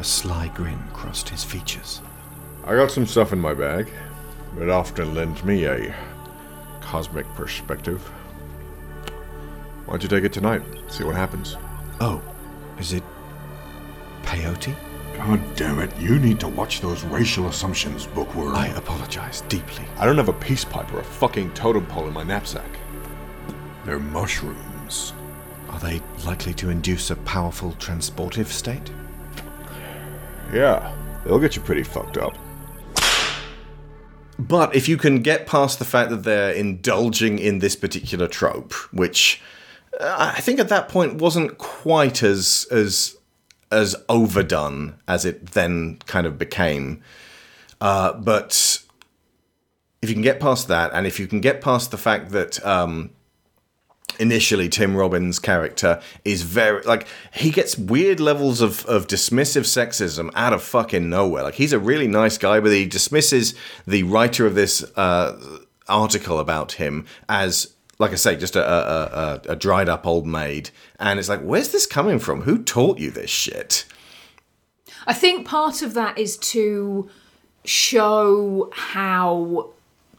A 0.00 0.04
sly 0.04 0.48
grin 0.48 0.82
crossed 0.92 1.30
his 1.30 1.42
features. 1.42 2.02
I 2.66 2.74
got 2.74 2.90
some 2.90 3.06
stuff 3.06 3.32
in 3.32 3.38
my 3.38 3.54
bag. 3.54 3.88
It 4.60 4.68
often 4.68 5.14
lends 5.14 5.44
me 5.44 5.66
a 5.66 5.94
cosmic 6.80 7.24
perspective. 7.34 8.02
Why 9.84 9.92
don't 9.92 10.02
you 10.02 10.08
take 10.08 10.24
it 10.24 10.32
tonight? 10.32 10.62
See 10.88 11.04
what 11.04 11.14
happens. 11.14 11.56
Oh, 12.00 12.20
is 12.80 12.92
it 12.92 13.04
peyote? 14.24 14.74
God 15.14 15.40
damn 15.54 15.78
it, 15.78 15.96
you 15.96 16.18
need 16.18 16.40
to 16.40 16.48
watch 16.48 16.80
those 16.80 17.04
racial 17.04 17.46
assumptions, 17.46 18.06
bookworm. 18.08 18.56
I 18.56 18.66
apologize 18.68 19.42
deeply. 19.42 19.84
I 19.96 20.04
don't 20.04 20.16
have 20.16 20.28
a 20.28 20.32
peace 20.32 20.64
pipe 20.64 20.92
or 20.92 20.98
a 20.98 21.04
fucking 21.04 21.54
totem 21.54 21.86
pole 21.86 22.08
in 22.08 22.12
my 22.12 22.24
knapsack. 22.24 22.68
They're 23.84 24.00
mushrooms. 24.00 25.12
Are 25.68 25.78
they 25.78 26.02
likely 26.24 26.52
to 26.54 26.70
induce 26.70 27.10
a 27.10 27.16
powerful 27.16 27.72
transportive 27.74 28.46
state? 28.46 28.90
Yeah, 30.52 30.92
they'll 31.24 31.38
get 31.38 31.54
you 31.54 31.62
pretty 31.62 31.84
fucked 31.84 32.18
up. 32.18 32.36
But 34.38 34.74
if 34.74 34.88
you 34.88 34.96
can 34.96 35.22
get 35.22 35.46
past 35.46 35.78
the 35.78 35.84
fact 35.84 36.10
that 36.10 36.24
they're 36.24 36.52
indulging 36.52 37.38
in 37.38 37.60
this 37.60 37.74
particular 37.74 38.28
trope, 38.28 38.72
which 38.92 39.40
uh, 39.98 40.32
I 40.36 40.40
think 40.40 40.60
at 40.60 40.68
that 40.68 40.88
point 40.88 41.14
wasn't 41.14 41.58
quite 41.58 42.22
as 42.22 42.66
as 42.70 43.16
as 43.72 43.96
overdone 44.08 44.96
as 45.08 45.24
it 45.24 45.52
then 45.52 45.98
kind 46.06 46.26
of 46.26 46.38
became, 46.38 47.02
uh, 47.80 48.12
but 48.12 48.82
if 50.02 50.10
you 50.10 50.14
can 50.14 50.22
get 50.22 50.38
past 50.38 50.68
that, 50.68 50.92
and 50.92 51.06
if 51.06 51.18
you 51.18 51.26
can 51.26 51.40
get 51.40 51.60
past 51.60 51.90
the 51.90 51.98
fact 51.98 52.30
that 52.30 52.64
um, 52.64 53.10
initially 54.18 54.68
Tim 54.68 54.96
Robbins' 54.96 55.38
character 55.38 56.00
is 56.24 56.42
very 56.42 56.82
like 56.82 57.06
he 57.32 57.50
gets 57.50 57.76
weird 57.78 58.20
levels 58.20 58.60
of, 58.60 58.84
of 58.86 59.06
dismissive 59.06 59.62
sexism 59.64 60.30
out 60.34 60.52
of 60.52 60.62
fucking 60.62 61.08
nowhere. 61.08 61.42
Like 61.42 61.54
he's 61.54 61.72
a 61.72 61.78
really 61.78 62.08
nice 62.08 62.38
guy, 62.38 62.60
but 62.60 62.72
he 62.72 62.86
dismisses 62.86 63.54
the 63.86 64.02
writer 64.04 64.46
of 64.46 64.54
this 64.54 64.82
uh, 64.96 65.38
article 65.88 66.38
about 66.38 66.72
him 66.72 67.06
as 67.28 67.72
like 67.98 68.12
I 68.12 68.16
say, 68.16 68.36
just 68.36 68.56
a, 68.56 68.62
a, 68.62 69.40
a, 69.48 69.52
a 69.52 69.56
dried 69.56 69.88
up 69.88 70.06
old 70.06 70.26
maid. 70.26 70.68
And 71.00 71.18
it's 71.18 71.30
like, 71.30 71.40
where's 71.40 71.70
this 71.70 71.86
coming 71.86 72.18
from? 72.18 72.42
Who 72.42 72.62
taught 72.62 72.98
you 72.98 73.10
this 73.10 73.30
shit? 73.30 73.86
I 75.06 75.14
think 75.14 75.46
part 75.46 75.80
of 75.80 75.94
that 75.94 76.18
is 76.18 76.36
to 76.38 77.08
show 77.64 78.70
how 78.74 79.70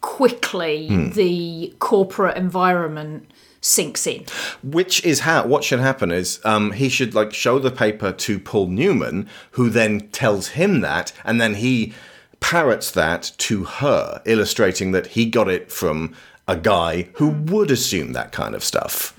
quickly 0.02 0.88
Hmm. 0.88 1.10
the 1.11 1.74
corporate 1.80 2.38
environment 2.38 3.30
sinks 3.61 4.07
in. 4.07 4.25
Which 4.63 5.03
is 5.03 5.21
how 5.21 5.45
what 5.45 5.63
should 5.63 5.79
happen 5.79 6.11
is 6.11 6.39
um, 6.43 6.71
he 6.71 6.89
should 6.89 7.13
like 7.13 7.34
show 7.34 7.59
the 7.59 7.71
paper 7.71 8.11
to 8.11 8.39
Paul 8.39 8.67
Newman, 8.67 9.27
who 9.51 9.69
then 9.69 10.09
tells 10.09 10.49
him 10.49 10.81
that, 10.81 11.11
and 11.23 11.39
then 11.41 11.55
he 11.55 11.93
parrots 12.39 12.91
that 12.91 13.31
to 13.38 13.63
her, 13.63 14.21
illustrating 14.25 14.91
that 14.91 15.07
he 15.07 15.25
got 15.25 15.49
it 15.49 15.71
from 15.71 16.13
a 16.47 16.55
guy 16.55 17.09
who 17.13 17.29
would 17.29 17.71
assume 17.71 18.13
that 18.13 18.31
kind 18.31 18.55
of 18.55 18.63
stuff. 18.63 19.17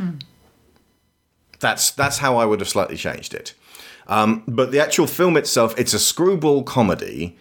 That's 1.60 1.90
that's 1.90 2.18
how 2.18 2.36
I 2.36 2.44
would 2.44 2.60
have 2.60 2.68
slightly 2.68 2.96
changed 2.96 3.34
it. 3.34 3.54
Um, 4.06 4.42
but 4.48 4.72
the 4.72 4.80
actual 4.80 5.06
film 5.06 5.36
itself, 5.36 5.78
it's 5.78 5.92
a 5.92 5.98
screwball 5.98 6.62
comedy, 6.62 7.36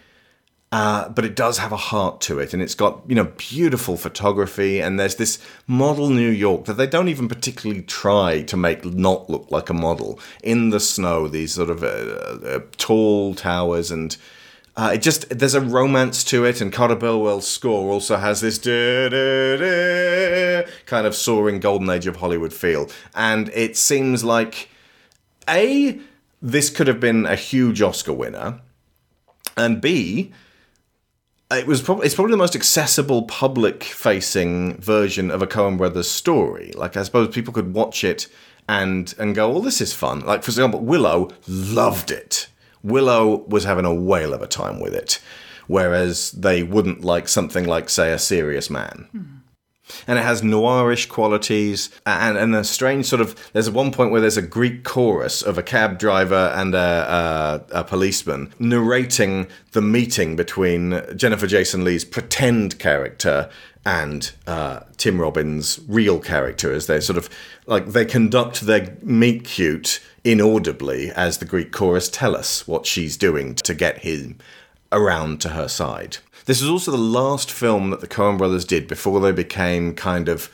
uh, 0.71 1.07
but 1.09 1.23
it 1.23 1.35
does 1.35 1.59
have 1.59 1.71
a 1.71 1.77
heart 1.77 2.19
to 2.19 2.39
it, 2.39 2.53
and 2.53 2.61
it's 2.61 2.75
got 2.75 3.01
you 3.07 3.15
know 3.15 3.31
beautiful 3.37 3.95
photography, 3.95 4.81
and 4.81 4.99
there's 4.99 5.15
this 5.15 5.39
model 5.65 6.09
New 6.09 6.29
York 6.29 6.65
that 6.65 6.73
they 6.73 6.87
don't 6.87 7.07
even 7.07 7.29
particularly 7.29 7.81
try 7.83 8.41
to 8.41 8.57
make 8.57 8.83
not 8.83 9.29
look 9.29 9.49
like 9.49 9.69
a 9.69 9.73
model 9.73 10.19
in 10.43 10.69
the 10.71 10.81
snow. 10.81 11.29
These 11.29 11.53
sort 11.53 11.69
of 11.69 11.83
uh, 11.83 11.87
uh, 11.87 12.59
tall 12.77 13.35
towers 13.35 13.91
and. 13.91 14.17
Uh, 14.75 14.91
it 14.93 15.01
just 15.01 15.27
there's 15.29 15.55
a 15.55 15.61
romance 15.61 16.23
to 16.23 16.45
it, 16.45 16.61
and 16.61 16.71
Carter 16.71 16.95
Burwell's 16.95 17.47
score 17.47 17.91
also 17.91 18.17
has 18.17 18.41
this 18.41 18.59
kind 20.85 21.07
of 21.07 21.15
soaring 21.15 21.59
golden 21.59 21.89
age 21.89 22.05
of 22.05 22.17
Hollywood 22.17 22.53
feel, 22.53 22.87
and 23.15 23.49
it 23.55 23.75
seems 23.75 24.23
like 24.23 24.69
a 25.49 25.99
this 26.43 26.69
could 26.69 26.85
have 26.85 26.99
been 26.99 27.25
a 27.25 27.35
huge 27.35 27.81
Oscar 27.81 28.13
winner, 28.13 28.61
and 29.57 29.81
b 29.81 30.31
it 31.51 31.67
was 31.67 31.81
probably 31.81 32.05
it's 32.05 32.15
probably 32.15 32.31
the 32.31 32.37
most 32.37 32.55
accessible 32.55 33.23
public 33.23 33.83
facing 33.83 34.79
version 34.81 35.31
of 35.31 35.41
a 35.41 35.47
Coen 35.47 35.77
Brothers 35.77 36.09
story. 36.09 36.71
Like 36.75 36.97
I 36.97 37.03
suppose 37.03 37.33
people 37.33 37.53
could 37.53 37.73
watch 37.73 38.03
it 38.03 38.27
and 38.67 39.13
and 39.17 39.35
go, 39.35 39.49
"Well, 39.49 39.61
this 39.61 39.81
is 39.81 39.93
fun." 39.93 40.21
Like 40.21 40.43
for 40.43 40.49
example, 40.49 40.81
Willow 40.81 41.29
loved 41.47 42.11
it. 42.11 42.47
Willow 42.83 43.45
was 43.47 43.63
having 43.63 43.85
a 43.85 43.93
whale 43.93 44.33
of 44.33 44.41
a 44.41 44.47
time 44.47 44.79
with 44.79 44.93
it, 44.93 45.19
whereas 45.67 46.31
they 46.31 46.63
wouldn't 46.63 47.03
like 47.03 47.27
something 47.27 47.65
like, 47.65 47.89
say, 47.89 48.11
A 48.11 48.19
Serious 48.19 48.69
Man. 48.69 49.07
Hmm. 49.11 49.36
And 50.05 50.19
it 50.19 50.23
has 50.23 50.41
noirish 50.41 51.07
qualities 51.07 51.89
and, 52.05 52.37
and 52.37 52.55
a 52.55 52.63
strange 52.63 53.05
sort 53.05 53.21
of. 53.21 53.35
There's 53.53 53.69
one 53.69 53.91
point 53.91 54.11
where 54.11 54.21
there's 54.21 54.37
a 54.37 54.41
Greek 54.41 54.83
chorus 54.83 55.41
of 55.41 55.57
a 55.57 55.63
cab 55.63 55.99
driver 55.99 56.53
and 56.55 56.75
a, 56.75 57.63
a, 57.71 57.79
a 57.79 57.83
policeman 57.83 58.53
narrating 58.59 59.47
the 59.71 59.81
meeting 59.81 60.35
between 60.35 61.01
Jennifer 61.15 61.47
Jason 61.47 61.83
Leigh's 61.83 62.05
pretend 62.05 62.79
character 62.79 63.49
and 63.87 64.33
uh, 64.45 64.81
Tim 64.97 65.21
Robbins' 65.21 65.79
real 65.87 66.19
character 66.19 66.73
as 66.73 66.87
they 66.87 66.99
sort 66.99 67.17
of 67.17 67.29
like 67.67 67.87
they 67.87 68.03
conduct 68.03 68.61
their 68.61 68.97
meet 69.01 69.45
cute 69.45 70.01
inaudibly 70.25 71.09
as 71.11 71.37
the 71.37 71.45
Greek 71.45 71.71
chorus 71.71 72.09
tell 72.09 72.35
us 72.35 72.67
what 72.67 72.85
she's 72.85 73.15
doing 73.15 73.55
to 73.55 73.73
get 73.73 73.99
him 73.99 74.37
around 74.91 75.39
to 75.41 75.49
her 75.49 75.69
side. 75.69 76.17
This 76.47 76.61
was 76.61 76.69
also 76.69 76.91
the 76.91 76.97
last 76.97 77.51
film 77.51 77.91
that 77.91 78.01
the 78.01 78.07
Coen 78.07 78.37
brothers 78.37 78.65
did 78.65 78.87
before 78.87 79.19
they 79.19 79.31
became 79.31 79.93
kind 79.93 80.27
of 80.27 80.49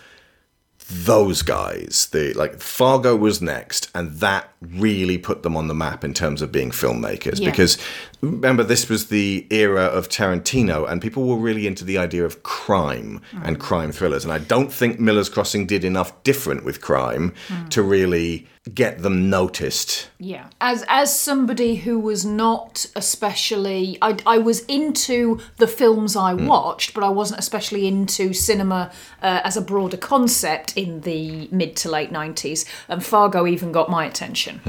those 0.89 1.43
guys. 1.43 2.09
The 2.11 2.33
like 2.33 2.59
Fargo 2.59 3.15
was 3.15 3.41
next, 3.41 3.89
and 3.95 4.11
that 4.19 4.49
really 4.61 5.17
put 5.17 5.43
them 5.43 5.55
on 5.55 5.67
the 5.67 5.73
map 5.73 6.03
in 6.03 6.13
terms 6.13 6.41
of 6.41 6.51
being 6.51 6.71
filmmakers. 6.71 7.39
Yeah. 7.39 7.51
Because 7.51 7.77
remember, 8.21 8.63
this 8.63 8.89
was 8.89 9.07
the 9.07 9.47
era 9.49 9.83
of 9.85 10.09
Tarantino, 10.09 10.89
and 10.89 11.01
people 11.01 11.25
were 11.25 11.37
really 11.37 11.67
into 11.67 11.85
the 11.85 11.97
idea 11.97 12.25
of 12.25 12.43
crime 12.43 13.21
and 13.43 13.59
crime 13.59 13.91
thrillers. 13.91 14.23
And 14.25 14.33
I 14.33 14.39
don't 14.39 14.73
think 14.73 14.99
Miller's 14.99 15.29
Crossing 15.29 15.65
did 15.65 15.83
enough 15.85 16.21
different 16.23 16.65
with 16.65 16.81
crime 16.81 17.33
Mm. 17.47 17.69
to 17.69 17.81
really 17.81 18.47
get 18.73 19.01
them 19.01 19.29
noticed. 19.29 20.09
Yeah. 20.19 20.45
As 20.61 20.85
as 20.87 21.17
somebody 21.19 21.75
who 21.75 21.99
was 21.99 22.23
not 22.25 22.85
especially 22.95 23.97
I 24.01 24.17
I 24.25 24.37
was 24.37 24.61
into 24.65 25.39
the 25.57 25.67
films 25.67 26.15
I 26.15 26.33
Hmm. 26.33 26.47
watched, 26.47 26.93
but 26.93 27.03
I 27.03 27.09
wasn't 27.09 27.39
especially 27.39 27.87
into 27.87 28.33
cinema 28.33 28.91
uh, 29.21 29.41
as 29.43 29.57
a 29.57 29.61
broader 29.61 29.97
concept 29.97 30.77
in 30.77 31.01
the 31.01 31.47
mid 31.51 31.75
to 31.77 31.89
late 31.89 32.11
90s, 32.11 32.65
and 32.87 33.03
Fargo 33.03 33.45
even 33.47 33.71
got 33.71 33.89
my 33.89 34.05
attention. 34.05 34.61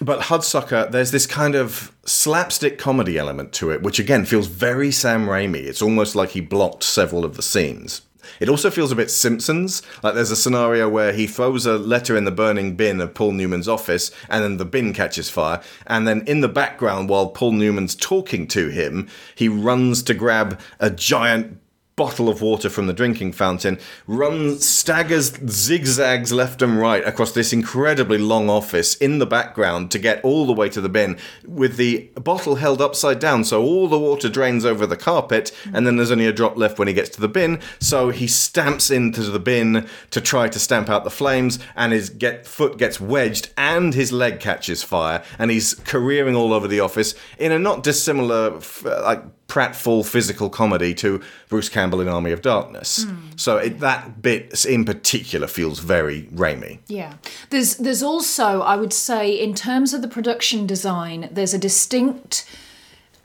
But 0.00 0.20
Hudsucker, 0.28 0.90
there's 0.90 1.10
this 1.10 1.26
kind 1.26 1.54
of 1.54 1.90
slapstick 2.04 2.78
comedy 2.78 3.16
element 3.16 3.52
to 3.54 3.70
it, 3.70 3.82
which 3.82 3.98
again 3.98 4.26
feels 4.26 4.46
very 4.46 4.90
Sam 4.90 5.26
Raimi. 5.26 5.64
It's 5.64 5.80
almost 5.80 6.14
like 6.14 6.30
he 6.30 6.40
blocked 6.42 6.82
several 6.84 7.24
of 7.24 7.36
the 7.36 7.42
scenes. 7.42 8.02
It 8.40 8.48
also 8.48 8.70
feels 8.70 8.92
a 8.92 8.96
bit 8.96 9.10
Simpsons. 9.10 9.82
Like 10.02 10.14
there's 10.14 10.30
a 10.30 10.36
scenario 10.36 10.88
where 10.88 11.12
he 11.12 11.26
throws 11.26 11.66
a 11.66 11.78
letter 11.78 12.16
in 12.16 12.24
the 12.24 12.30
burning 12.30 12.76
bin 12.76 13.00
of 13.00 13.14
Paul 13.14 13.32
Newman's 13.32 13.68
office, 13.68 14.10
and 14.28 14.42
then 14.42 14.56
the 14.56 14.64
bin 14.64 14.92
catches 14.92 15.30
fire. 15.30 15.60
And 15.86 16.06
then 16.06 16.22
in 16.26 16.40
the 16.40 16.48
background, 16.48 17.08
while 17.08 17.28
Paul 17.28 17.52
Newman's 17.52 17.94
talking 17.94 18.46
to 18.48 18.68
him, 18.68 19.08
he 19.34 19.48
runs 19.48 20.02
to 20.04 20.14
grab 20.14 20.60
a 20.80 20.90
giant 20.90 21.58
bottle 21.96 22.28
of 22.28 22.42
water 22.42 22.68
from 22.68 22.86
the 22.86 22.92
drinking 22.92 23.32
fountain, 23.32 23.78
runs, 24.06 24.68
staggers, 24.68 25.32
zigzags 25.48 26.30
left 26.30 26.60
and 26.60 26.78
right 26.78 27.02
across 27.06 27.32
this 27.32 27.54
incredibly 27.54 28.18
long 28.18 28.50
office 28.50 28.94
in 28.96 29.18
the 29.18 29.24
background 29.24 29.90
to 29.90 29.98
get 29.98 30.22
all 30.22 30.44
the 30.44 30.52
way 30.52 30.68
to 30.68 30.82
the 30.82 30.90
bin 30.90 31.18
with 31.46 31.78
the 31.78 32.10
bottle 32.16 32.56
held 32.56 32.82
upside 32.82 33.18
down 33.18 33.42
so 33.42 33.62
all 33.62 33.88
the 33.88 33.98
water 33.98 34.28
drains 34.28 34.66
over 34.66 34.86
the 34.86 34.96
carpet 34.96 35.50
and 35.72 35.86
then 35.86 35.96
there's 35.96 36.10
only 36.10 36.26
a 36.26 36.32
drop 36.34 36.54
left 36.58 36.78
when 36.78 36.86
he 36.86 36.92
gets 36.92 37.08
to 37.08 37.20
the 37.20 37.28
bin. 37.28 37.58
So 37.80 38.10
he 38.10 38.26
stamps 38.26 38.90
into 38.90 39.22
the 39.22 39.40
bin 39.40 39.88
to 40.10 40.20
try 40.20 40.50
to 40.50 40.58
stamp 40.58 40.90
out 40.90 41.04
the 41.04 41.10
flames 41.10 41.58
and 41.74 41.94
his 41.94 42.10
get, 42.10 42.46
foot 42.46 42.76
gets 42.76 43.00
wedged 43.00 43.48
and 43.56 43.94
his 43.94 44.12
leg 44.12 44.38
catches 44.38 44.82
fire 44.82 45.24
and 45.38 45.50
he's 45.50 45.72
careering 45.72 46.36
all 46.36 46.52
over 46.52 46.68
the 46.68 46.80
office 46.80 47.14
in 47.38 47.52
a 47.52 47.58
not 47.58 47.82
dissimilar 47.82 48.60
like 48.84 49.22
pratfall 49.48 50.04
physical 50.04 50.50
comedy 50.50 50.92
to 50.94 51.20
Bruce 51.48 51.68
Campbell 51.68 52.00
in 52.00 52.08
Army 52.08 52.32
of 52.32 52.42
Darkness. 52.42 53.06
So 53.36 53.58
it, 53.58 53.78
that 53.80 54.20
bit 54.20 54.64
in 54.64 54.84
particular 54.84 55.46
feels 55.46 55.78
very 55.78 56.22
Raimi. 56.34 56.80
Yeah. 56.88 57.14
There's 57.50 57.76
there's 57.76 58.02
also, 58.02 58.60
I 58.62 58.76
would 58.76 58.92
say, 58.92 59.30
in 59.32 59.54
terms 59.54 59.94
of 59.94 60.02
the 60.02 60.08
production 60.08 60.66
design, 60.66 61.28
there's 61.30 61.54
a 61.54 61.58
distinct 61.58 62.44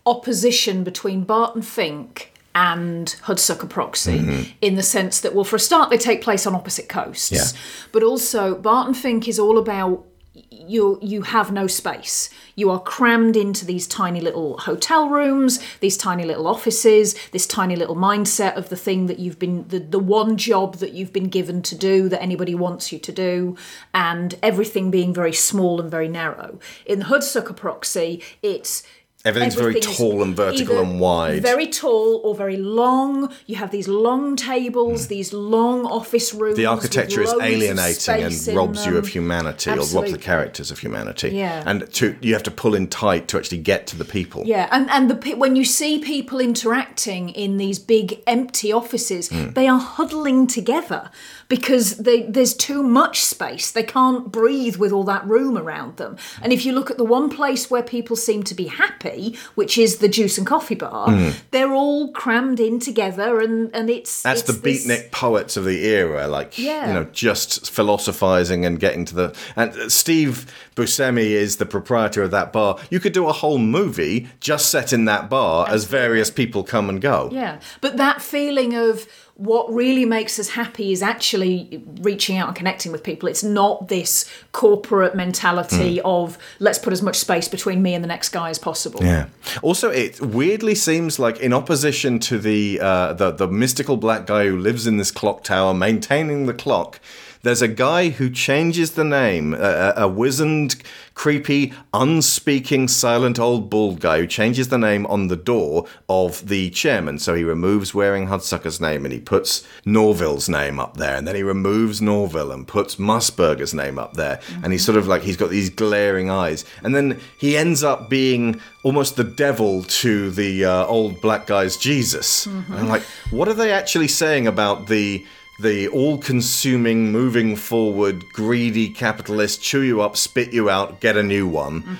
opposition 0.06 0.84
between 0.84 1.24
Barton 1.24 1.62
Fink 1.62 2.34
and 2.54 3.08
Hudsucker 3.24 3.70
Proxy 3.70 4.20
Mhm. 4.20 4.52
in 4.62 4.76
the 4.76 4.84
sense 4.84 5.22
that, 5.22 5.34
well, 5.34 5.46
for 5.46 5.56
a 5.56 5.60
start, 5.60 5.90
they 5.90 5.98
take 5.98 6.22
place 6.22 6.46
on 6.46 6.54
opposite 6.54 6.90
coasts. 6.90 7.32
Yeah. 7.32 7.46
But 7.92 8.04
also, 8.04 8.56
Barton 8.56 8.94
Fink 8.94 9.28
is 9.28 9.40
all 9.40 9.58
about 9.58 10.06
you 10.34 10.98
you 11.02 11.24
have 11.24 11.52
no 11.52 11.68
space. 11.68 12.30
You 12.56 12.70
are 12.70 12.80
crammed 12.80 13.36
into 13.36 13.66
these 13.66 13.86
tiny 13.86 14.22
little 14.22 14.58
hotel 14.60 15.10
rooms, 15.10 15.60
these 15.82 15.98
tiny 15.98 16.24
little 16.24 16.48
offices, 16.48 17.16
this 17.32 17.46
tiny 17.46 17.76
little 17.76 17.98
mindset 17.98 18.56
of 18.56 18.70
the 18.70 18.78
thing 18.78 19.08
that 19.08 19.20
you've 19.20 19.40
been 19.40 19.68
the, 19.68 19.80
the 19.80 20.00
one 20.00 20.38
job 20.38 20.76
that 20.76 20.94
you've 20.94 21.12
been 21.12 21.28
given 21.28 21.62
to 21.64 21.76
do 21.76 22.08
that 22.08 22.22
anybody 22.22 22.56
wants 22.56 22.94
you 22.94 23.00
to 23.00 23.12
do, 23.12 23.58
and 23.94 24.36
everything 24.42 24.90
being 24.90 25.14
very 25.14 25.34
small 25.34 25.82
and 25.82 25.92
very 25.92 26.08
narrow. 26.08 26.60
In 26.86 27.00
the 27.00 27.06
Hudsucker 27.06 27.56
Proxy, 27.56 28.24
it's 28.42 28.84
Everything's 29.24 29.56
very 29.56 29.72
everything 29.72 29.92
is 29.92 29.98
tall 29.98 30.24
and 30.24 30.36
vertical 30.36 30.80
and 30.80 31.00
wide. 31.00 31.42
Very 31.42 31.68
tall 31.68 32.22
or 32.24 32.34
very 32.36 32.58
long. 32.58 33.32
You 33.46 33.56
have 33.58 33.72
these 33.72 33.88
long 33.88 34.36
tables, 34.36 35.08
these 35.08 35.32
long 35.32 35.86
office 35.86 36.34
rooms. 36.34 36.58
The 36.58 36.66
architecture 36.66 37.22
is 37.22 37.34
alienating 37.42 38.24
and 38.24 38.58
robs 38.58 38.86
you 38.86 38.98
of 38.98 39.08
humanity 39.08 39.70
or 39.72 39.76
robs 39.78 40.12
the 40.12 40.18
characters 40.18 40.72
of 40.72 40.80
humanity. 40.80 41.30
Yeah. 41.30 41.64
And 41.66 41.92
to 41.94 42.16
you 42.22 42.34
have 42.34 42.44
to 42.44 42.52
pull 42.52 42.74
in 42.76 42.88
tight 42.88 43.28
to 43.30 43.38
actually 43.38 43.60
get 43.60 43.88
to 43.88 43.96
the 43.98 44.06
people. 44.06 44.44
Yeah, 44.46 44.68
and 44.72 44.90
and 44.90 45.10
the 45.10 45.36
when 45.36 45.56
you 45.56 45.66
see 45.66 46.00
people 46.00 46.40
interacting 46.40 47.30
in 47.30 47.58
these 47.58 47.80
big 47.80 48.22
empty 48.28 48.72
offices, 48.72 49.30
Mm. 49.32 49.54
they 49.54 49.68
are 49.68 49.80
huddling 49.80 50.48
together 50.48 51.10
because 51.48 51.98
they, 51.98 52.24
there's 52.24 52.54
too 52.54 52.82
much 52.82 53.24
space. 53.24 53.72
They 53.72 53.84
can't 53.84 54.32
breathe 54.32 54.78
with 54.78 54.92
all 54.92 55.04
that 55.06 55.26
room 55.26 55.58
around 55.58 55.98
them. 55.98 56.18
And 56.42 56.54
if 56.54 56.66
you 56.66 56.72
look 56.74 56.90
at 56.90 56.98
the 56.98 57.04
one 57.04 57.30
place 57.30 57.70
where 57.70 57.84
people 57.84 58.16
seem 58.16 58.44
to 58.44 58.56
be 58.56 58.68
happy, 58.68 59.11
which 59.56 59.78
is 59.78 59.98
the 59.98 60.08
juice 60.08 60.38
and 60.38 60.48
coffee 60.48 60.76
bar, 60.76 61.08
Mm. 61.10 61.34
they're 61.52 61.74
all 61.74 62.12
crammed 62.12 62.60
in 62.60 62.80
together, 62.80 63.40
and 63.40 63.70
and 63.74 63.90
it's 63.90 64.22
That's 64.22 64.42
it's 64.42 64.48
the 64.52 64.54
this- 64.62 64.86
beatnik 64.88 65.12
poets 65.12 65.58
of 65.58 65.66
the 65.66 65.86
era, 65.86 66.28
like 66.28 66.58
Yeah. 66.58 66.88
you 66.88 66.94
know, 66.94 67.08
just 67.12 67.70
philosophizing 67.72 68.66
and 68.66 68.80
getting 68.80 69.06
to 69.06 69.16
the. 69.16 69.34
And 69.56 69.74
Steve 69.92 70.46
Buscemi 70.76 71.32
is 71.32 71.58
the 71.58 71.66
proprietor 71.66 72.24
of 72.24 72.32
that 72.32 72.52
bar. 72.54 72.78
You 72.90 73.00
could 73.00 73.14
do 73.14 73.28
a 73.28 73.34
whole 73.34 73.58
movie 73.58 74.28
just 74.40 74.70
set 74.70 74.94
in 74.94 75.06
that 75.06 75.30
bar 75.30 75.68
as 75.70 75.86
various 75.86 76.30
people 76.30 76.64
come 76.64 76.90
and 76.90 77.02
go. 77.02 77.30
Yeah, 77.32 77.60
but 77.82 77.98
that 77.98 78.22
feeling 78.22 78.74
of 78.76 79.06
what 79.42 79.74
really 79.74 80.06
makes 80.06 80.38
us 80.38 80.50
happy 80.50 80.92
is 80.92 81.02
actually 81.02 81.82
reaching 82.02 82.38
out 82.38 82.48
and 82.48 82.56
connecting 82.56 82.92
with 82.92 83.04
people. 83.04 83.28
It's 83.28 83.44
not 83.44 83.88
this 83.88 84.30
corporate 84.52 85.16
mentality 85.16 85.98
Mm. 85.98 86.02
of 86.06 86.38
let's 86.60 86.78
put 86.78 86.94
as 86.94 87.02
much 87.02 87.18
space 87.18 87.48
between 87.48 87.82
me 87.82 87.96
and 87.96 88.04
the 88.04 88.08
next 88.08 88.30
guy 88.30 88.52
as 88.52 88.60
possible. 88.60 89.00
Yeah. 89.04 89.26
Also, 89.64 89.90
it 89.90 90.22
weirdly 90.22 90.76
seems 90.76 91.18
like, 91.18 91.40
in 91.40 91.54
opposition 91.54 92.20
to 92.20 92.38
the 92.38 92.80
uh, 92.80 93.14
the 93.14 93.32
the 93.32 93.48
mystical 93.48 93.98
black 93.98 94.28
guy 94.28 94.46
who 94.48 94.58
lives 94.58 94.86
in 94.86 94.98
this 94.98 95.12
clock 95.12 95.44
tower, 95.44 95.74
maintaining 95.74 96.46
the 96.46 96.54
clock. 96.54 97.00
There's 97.44 97.62
a 97.62 97.68
guy 97.68 98.10
who 98.10 98.30
changes 98.30 98.92
the 98.92 99.04
name, 99.04 99.54
a, 99.54 99.94
a 99.98 100.08
wizened, 100.08 100.76
creepy, 101.16 101.74
unspeaking, 101.94 102.88
silent 102.88 103.40
old 103.40 103.70
bald 103.70 104.00
guy 104.00 104.20
who 104.20 104.28
changes 104.28 104.68
the 104.70 104.78
name 104.78 105.06
on 105.08 105.28
the 105.28 105.36
door 105.36 105.86
of 106.08 106.48
the 106.48 106.70
chairman. 106.70 107.18
So 107.20 107.34
he 107.34 107.44
removes 107.44 107.94
Waring 107.94 108.28
Hudsucker's 108.28 108.80
name 108.80 109.06
and 109.06 109.14
he 109.14 109.20
puts 109.20 109.68
Norville's 109.86 110.48
name 110.50 110.80
up 110.80 110.98
there, 110.98 111.16
and 111.16 111.28
then 111.28 111.36
he 111.36 111.44
removes 111.44 112.02
Norville 112.02 112.52
and 112.52 112.68
puts 112.68 112.98
Mussburger's 112.98 113.74
name 113.74 113.98
up 113.98 114.14
there, 114.14 114.40
and 114.64 114.72
he's 114.72 114.86
sort 114.86 114.98
of 114.98 115.08
like 115.08 115.24
he's 115.24 115.38
got 115.38 115.50
these 115.50 115.70
glaring 115.70 116.30
eyes, 116.30 116.64
and 116.84 116.96
then 116.96 117.20
he 117.38 117.58
ends 117.58 117.84
up 117.84 118.10
being 118.10 118.60
almost 118.84 119.16
the 119.16 119.24
devil 119.24 119.84
to 119.84 120.30
the 120.32 120.66
uh, 120.66 120.86
old 120.86 121.22
black 121.22 121.48
guy's 121.48 121.78
Jesus. 121.78 122.46
Mhm. 122.48 122.66
And 122.70 122.76
I'm 122.80 122.88
like, 122.90 123.04
what 123.32 123.48
are 123.48 123.54
they 123.54 123.72
actually 123.72 124.08
saying 124.08 124.48
about 124.48 124.88
the 124.88 125.26
the 125.62 125.88
all-consuming, 125.90 127.12
moving 127.12 127.56
forward, 127.56 128.32
greedy 128.34 128.90
capitalist, 128.90 129.62
chew 129.62 129.82
you 129.82 130.02
up, 130.02 130.18
spit 130.18 130.54
you 130.54 130.70
out, 130.70 131.00
get 131.00 131.18
a 131.18 131.24
new 131.24 131.48
one 131.48 131.98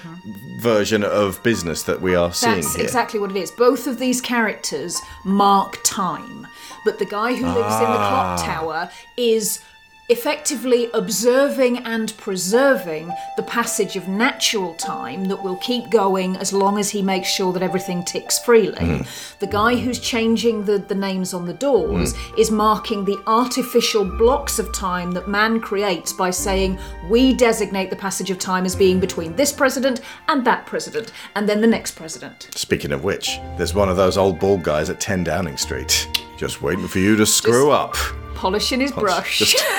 version 0.60 1.04
of 1.04 1.42
business 1.44 1.84
that 1.84 2.02
we 2.02 2.16
are 2.16 2.32
seeing 2.34 2.56
That's 2.56 2.76
exactly 2.76 3.20
what 3.20 3.32
it 3.32 3.38
is. 3.38 3.52
Both 3.52 3.88
of 3.88 4.00
these 4.00 4.22
characters 4.22 5.00
mark 5.26 5.80
time, 5.84 6.48
but 6.86 7.00
the 7.00 7.06
guy 7.06 7.34
who 7.34 7.46
lives 7.46 7.76
in 7.76 7.92
the 7.92 7.98
clock 7.98 8.40
Ah. 8.40 8.44
tower 8.46 8.92
is 9.18 9.60
effectively 10.12 10.90
observing 10.94 11.78
and 11.80 12.16
preserving 12.18 13.10
the 13.38 13.44
passage 13.44 13.96
of 13.96 14.08
natural 14.08 14.74
time 14.76 15.26
that 15.26 15.42
will 15.42 15.56
keep 15.58 15.90
going 15.90 16.36
as 16.36 16.52
long 16.52 16.78
as 16.78 16.90
he 16.90 17.02
makes 17.02 17.30
sure 17.30 17.54
that 17.54 17.64
everything 17.64 18.04
ticks 18.04 18.38
freely. 18.40 18.76
Mm. 18.78 19.40
The 19.40 19.48
guy 19.48 19.76
who's 19.76 20.00
changing 20.00 20.66
the, 20.66 20.78
the 20.80 20.96
names 20.96 21.34
on 21.34 21.46
the 21.46 21.54
doors 21.54 22.14
Mm. 22.14 22.38
is 22.40 22.52
marking 22.52 23.06
the 23.06 23.18
artificial 23.26 24.04
blocks 24.06 24.60
of 24.60 24.72
time 24.74 25.12
that 25.12 25.28
man 25.28 25.60
creates 25.60 26.12
by 26.14 26.30
saying, 26.30 26.78
we 27.10 27.34
designate 27.34 27.90
the 27.90 27.96
passage 27.96 28.30
of 28.30 28.38
time 28.38 28.66
as 28.66 28.76
being 28.76 29.00
between 29.00 29.36
this 29.36 29.52
president 29.54 30.02
and 30.28 30.46
that 30.46 30.66
president, 30.66 31.12
and 31.36 31.48
then 31.48 31.62
the 31.62 31.68
next 31.68 31.92
president. 31.96 32.50
Speaking 32.56 32.92
of 32.92 33.04
which, 33.04 33.38
there's 33.58 33.74
one 33.74 33.90
of 33.90 33.98
those 33.98 34.18
old 34.18 34.40
bald 34.40 34.64
guys 34.64 34.90
at 34.90 35.00
10 35.00 35.24
Downing 35.24 35.58
Street, 35.58 36.08
just 36.38 36.62
waiting 36.62 36.88
for 36.88 37.00
you 37.00 37.16
to 37.16 37.26
screw 37.26 37.72
up. 37.72 37.96
Polishing 38.36 38.80
his 38.82 38.92
brush. 38.92 39.40
Just- 39.40 39.64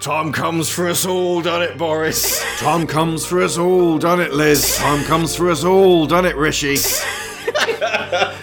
Time 0.00 0.32
comes 0.32 0.70
for 0.70 0.88
us 0.88 1.04
all, 1.04 1.42
done 1.42 1.62
it, 1.62 1.76
Boris. 1.76 2.40
Time 2.58 2.86
comes 2.86 3.26
for 3.26 3.42
us 3.42 3.58
all, 3.58 3.98
done 3.98 4.20
it, 4.20 4.32
Liz. 4.32 4.76
Time 4.76 5.04
comes 5.04 5.34
for 5.34 5.50
us 5.50 5.64
all, 5.64 6.06
done 6.06 6.24
it, 6.24 6.36
Rishi. 6.36 6.76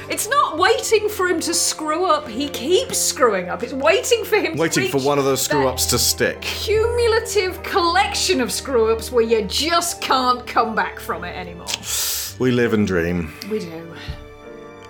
It's 0.07 0.30
not 0.30 0.57
waiting 0.57 1.10
for 1.10 1.27
him 1.27 1.41
to 1.41 1.53
screw 1.53 2.06
up, 2.06 2.26
he 2.26 2.48
keeps 2.48 2.98
screwing 2.98 3.49
up. 3.49 3.64
It's 3.64 3.73
waiting 3.73 4.23
for 4.23 4.38
him 4.38 4.53
to 4.53 4.61
Waiting 4.61 4.88
for 4.90 5.02
one 5.02 5.19
of 5.19 5.26
those 5.26 5.41
screw 5.41 5.68
ups 5.68 5.88
to 5.88 5.99
stick. 5.99 6.40
Cumulative 6.41 7.61
collection 7.64 8.40
of 8.40 8.49
screw 8.49 8.94
ups 8.94 9.11
where 9.11 9.26
you 9.26 9.41
just 9.44 9.99
can't 9.99 10.48
come 10.48 10.73
back 10.73 11.02
from 11.02 11.23
it 11.26 11.36
anymore. 11.36 11.68
We 12.40 12.52
live 12.52 12.73
and 12.73 12.86
dream. 12.86 13.34
We 13.49 13.60
do. 13.60 13.94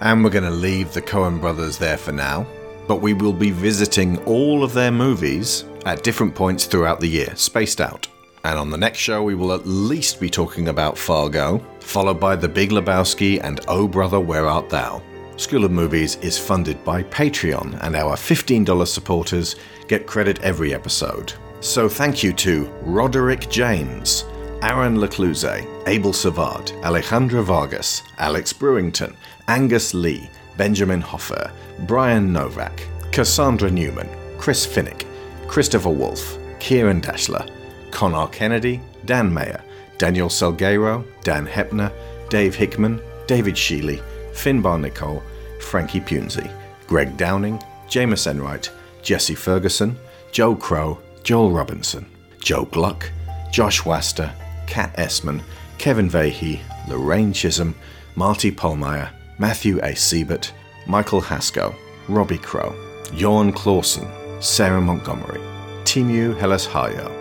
And 0.01 0.23
we're 0.23 0.31
going 0.31 0.45
to 0.45 0.49
leave 0.49 0.93
the 0.93 1.01
Coen 1.01 1.39
brothers 1.39 1.77
there 1.77 1.97
for 1.97 2.11
now, 2.11 2.47
but 2.87 3.01
we 3.01 3.13
will 3.13 3.33
be 3.33 3.51
visiting 3.51 4.17
all 4.25 4.63
of 4.63 4.73
their 4.73 4.91
movies 4.91 5.65
at 5.85 6.03
different 6.03 6.33
points 6.35 6.65
throughout 6.65 6.99
the 6.99 7.07
year, 7.07 7.35
spaced 7.35 7.81
out. 7.81 8.07
And 8.43 8.59
on 8.59 8.69
the 8.69 8.77
next 8.77 8.99
show, 8.99 9.23
we 9.23 9.35
will 9.35 9.53
at 9.53 9.65
least 9.65 10.19
be 10.19 10.29
talking 10.29 10.67
about 10.67 10.97
Fargo, 10.97 11.59
followed 11.79 12.19
by 12.19 12.35
The 12.35 12.47
Big 12.47 12.69
Lebowski 12.69 13.39
and 13.43 13.59
Oh 13.67 13.87
Brother, 13.87 14.19
Where 14.19 14.47
Art 14.47 14.69
Thou? 14.69 15.01
School 15.37 15.65
of 15.65 15.71
Movies 15.71 16.15
is 16.17 16.37
funded 16.37 16.83
by 16.85 17.03
Patreon, 17.03 17.79
and 17.83 17.95
our 17.95 18.15
$15 18.15 18.87
supporters 18.87 19.55
get 19.87 20.07
credit 20.07 20.39
every 20.43 20.73
episode. 20.73 21.33
So 21.59 21.89
thank 21.89 22.23
you 22.23 22.31
to 22.33 22.65
Roderick 22.83 23.49
Jaynes, 23.49 24.23
Aaron 24.61 24.95
Lecluse, 24.97 25.65
Abel 25.87 26.13
Savard, 26.13 26.67
Alejandra 26.83 27.43
Vargas, 27.43 28.03
Alex 28.19 28.53
Brewington, 28.53 29.15
Angus 29.47 29.93
Lee, 29.93 30.29
Benjamin 30.57 31.01
Hoffer, 31.01 31.51
Brian 31.87 32.31
Novak, 32.31 32.87
Cassandra 33.11 33.69
Newman, 33.69 34.09
Chris 34.37 34.65
Finnick, 34.65 35.05
Christopher 35.47 35.89
Wolfe, 35.89 36.37
Kieran 36.59 37.01
Dashler, 37.01 37.49
Connor 37.91 38.27
Kennedy, 38.27 38.81
Dan 39.05 39.33
Mayer, 39.33 39.61
Daniel 39.97 40.29
Salgueiro, 40.29 41.05
Dan 41.23 41.45
Hepner, 41.45 41.91
Dave 42.29 42.55
Hickman, 42.55 42.99
David 43.27 43.55
Sheely, 43.55 44.01
Finbar 44.33 44.79
Nicole, 44.79 45.23
Frankie 45.61 46.01
Punzi, 46.01 46.51
Greg 46.87 47.15
Downing, 47.17 47.59
Jameis 47.87 48.27
Enright, 48.27 48.69
Jesse 49.01 49.35
Ferguson, 49.35 49.95
Joe 50.31 50.55
Crow, 50.55 50.99
Joel 51.23 51.51
Robinson, 51.51 52.05
Joe 52.39 52.65
Gluck, 52.65 53.09
Josh 53.51 53.85
Waster, 53.85 54.31
Kat 54.67 54.95
Essman, 54.97 55.41
Kevin 55.77 56.09
Vahey, 56.09 56.59
Lorraine 56.87 57.33
Chisholm, 57.33 57.75
Marty 58.15 58.51
Polmeyer, 58.51 59.09
Matthew 59.37 59.79
A. 59.83 59.95
Siebert, 59.95 60.53
Michael 60.87 61.19
Haskell, 61.19 61.75
Robbie 62.07 62.37
Crow, 62.37 62.73
Jorn 63.11 63.53
Clausen, 63.53 64.07
Sarah 64.41 64.79
Montgomery, 64.79 65.41
Timu 65.83 66.37
Hellas 66.37 66.65
Hayo, 66.65 67.11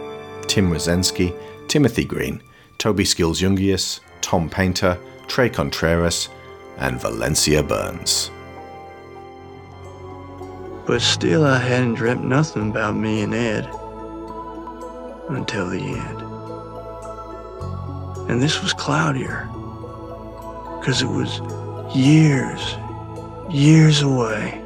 Tim 0.47 0.71
Rosensky, 0.71 1.37
Timothy 1.67 2.05
Green, 2.05 2.41
Toby 2.79 3.05
Skills 3.05 3.41
Jungius, 3.41 4.01
Tom 4.21 4.49
Painter, 4.49 4.97
Trey 5.27 5.49
Contreras, 5.49 6.29
and 6.79 7.01
Valencia 7.01 7.63
Burns. 7.63 8.31
But 10.87 11.01
still, 11.01 11.45
I 11.45 11.59
hadn't 11.59 11.95
dreamt 11.95 12.25
nothing 12.25 12.71
about 12.71 12.95
me 12.95 13.23
and 13.23 13.35
Ed 13.35 13.65
until 15.31 15.69
the 15.69 15.81
end. 15.81 16.21
And 18.31 18.41
this 18.41 18.63
was 18.63 18.73
cloudier 18.73 19.49
because 20.79 21.01
it 21.03 21.07
was 21.07 21.41
years, 21.95 22.77
years 23.49 24.03
away. 24.03 24.61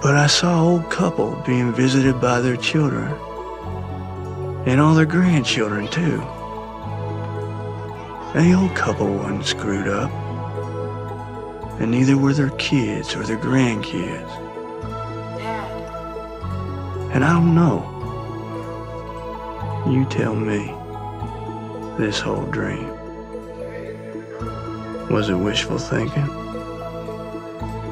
But 0.00 0.14
I 0.14 0.28
saw 0.28 0.62
old 0.62 0.88
couple 0.90 1.42
being 1.44 1.72
visited 1.72 2.20
by 2.20 2.40
their 2.40 2.56
children 2.56 3.12
and 4.66 4.80
all 4.80 4.94
their 4.94 5.06
grandchildren, 5.06 5.88
too. 5.88 6.20
And 8.34 8.52
the 8.52 8.56
old 8.56 8.76
couple 8.76 9.12
wasn't 9.12 9.46
screwed 9.46 9.88
up, 9.88 10.10
and 11.80 11.90
neither 11.90 12.16
were 12.16 12.32
their 12.32 12.50
kids 12.50 13.16
or 13.16 13.24
their 13.24 13.38
grandkids. 13.38 14.30
And 17.12 17.24
I 17.24 17.32
don't 17.32 17.54
know. 17.54 17.92
You 19.90 20.04
tell 20.04 20.34
me 20.36 20.72
this 21.96 22.20
whole 22.20 22.44
dream. 22.46 22.95
Was 25.10 25.28
it 25.28 25.34
wishful 25.34 25.78
thinking? 25.78 26.26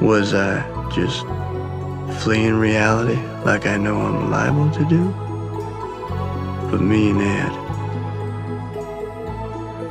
Was 0.01 0.33
I 0.33 0.61
just 0.91 1.25
fleeing 2.21 2.55
reality 2.55 3.19
like 3.45 3.65
I 3.65 3.77
know 3.77 4.01
I'm 4.01 4.29
liable 4.29 4.69
to 4.71 4.85
do? 4.85 5.13
But 6.69 6.81
me 6.81 7.11
and 7.11 7.21
Ed, 7.21 7.53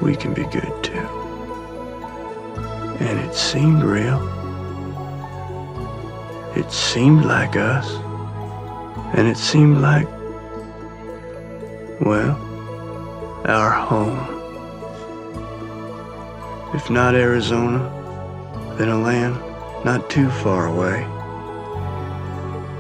we 0.03 0.15
can 0.15 0.35
be 0.35 0.45
good 0.45 0.85
too. 0.85 1.09
And 3.01 3.19
it 3.19 3.35
seemed 3.35 3.83
real. 3.83 4.21
It 6.55 6.71
seemed 6.71 7.25
like 7.25 7.57
us. 7.57 7.91
And 9.15 9.27
it 9.27 9.39
seemed 9.39 9.79
like, 9.79 10.09
well, 12.01 12.37
our 13.47 13.71
home. 13.71 14.34
If 16.75 16.91
not 16.91 17.15
Arizona, 17.15 17.79
then 18.77 18.89
a 18.89 18.99
land 18.99 19.37
not 19.85 20.11
too 20.11 20.29
far 20.29 20.67
away, 20.67 21.05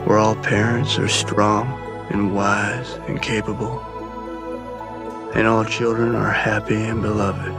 where 0.05 0.19
all 0.19 0.35
parents 0.35 0.99
are 0.99 1.07
strong 1.07 1.69
and 2.11 2.35
wise 2.35 2.95
and 3.07 3.23
capable, 3.23 3.79
and 5.35 5.47
all 5.47 5.65
children 5.65 6.16
are 6.16 6.33
happy 6.33 6.75
and 6.75 7.03
beloved. 7.03 7.53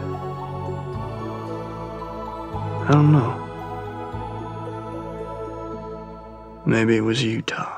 I 2.83 2.91
don't 2.91 3.13
know. 3.13 3.41
Maybe 6.65 6.97
it 6.97 7.01
was 7.01 7.23
Utah. 7.23 7.74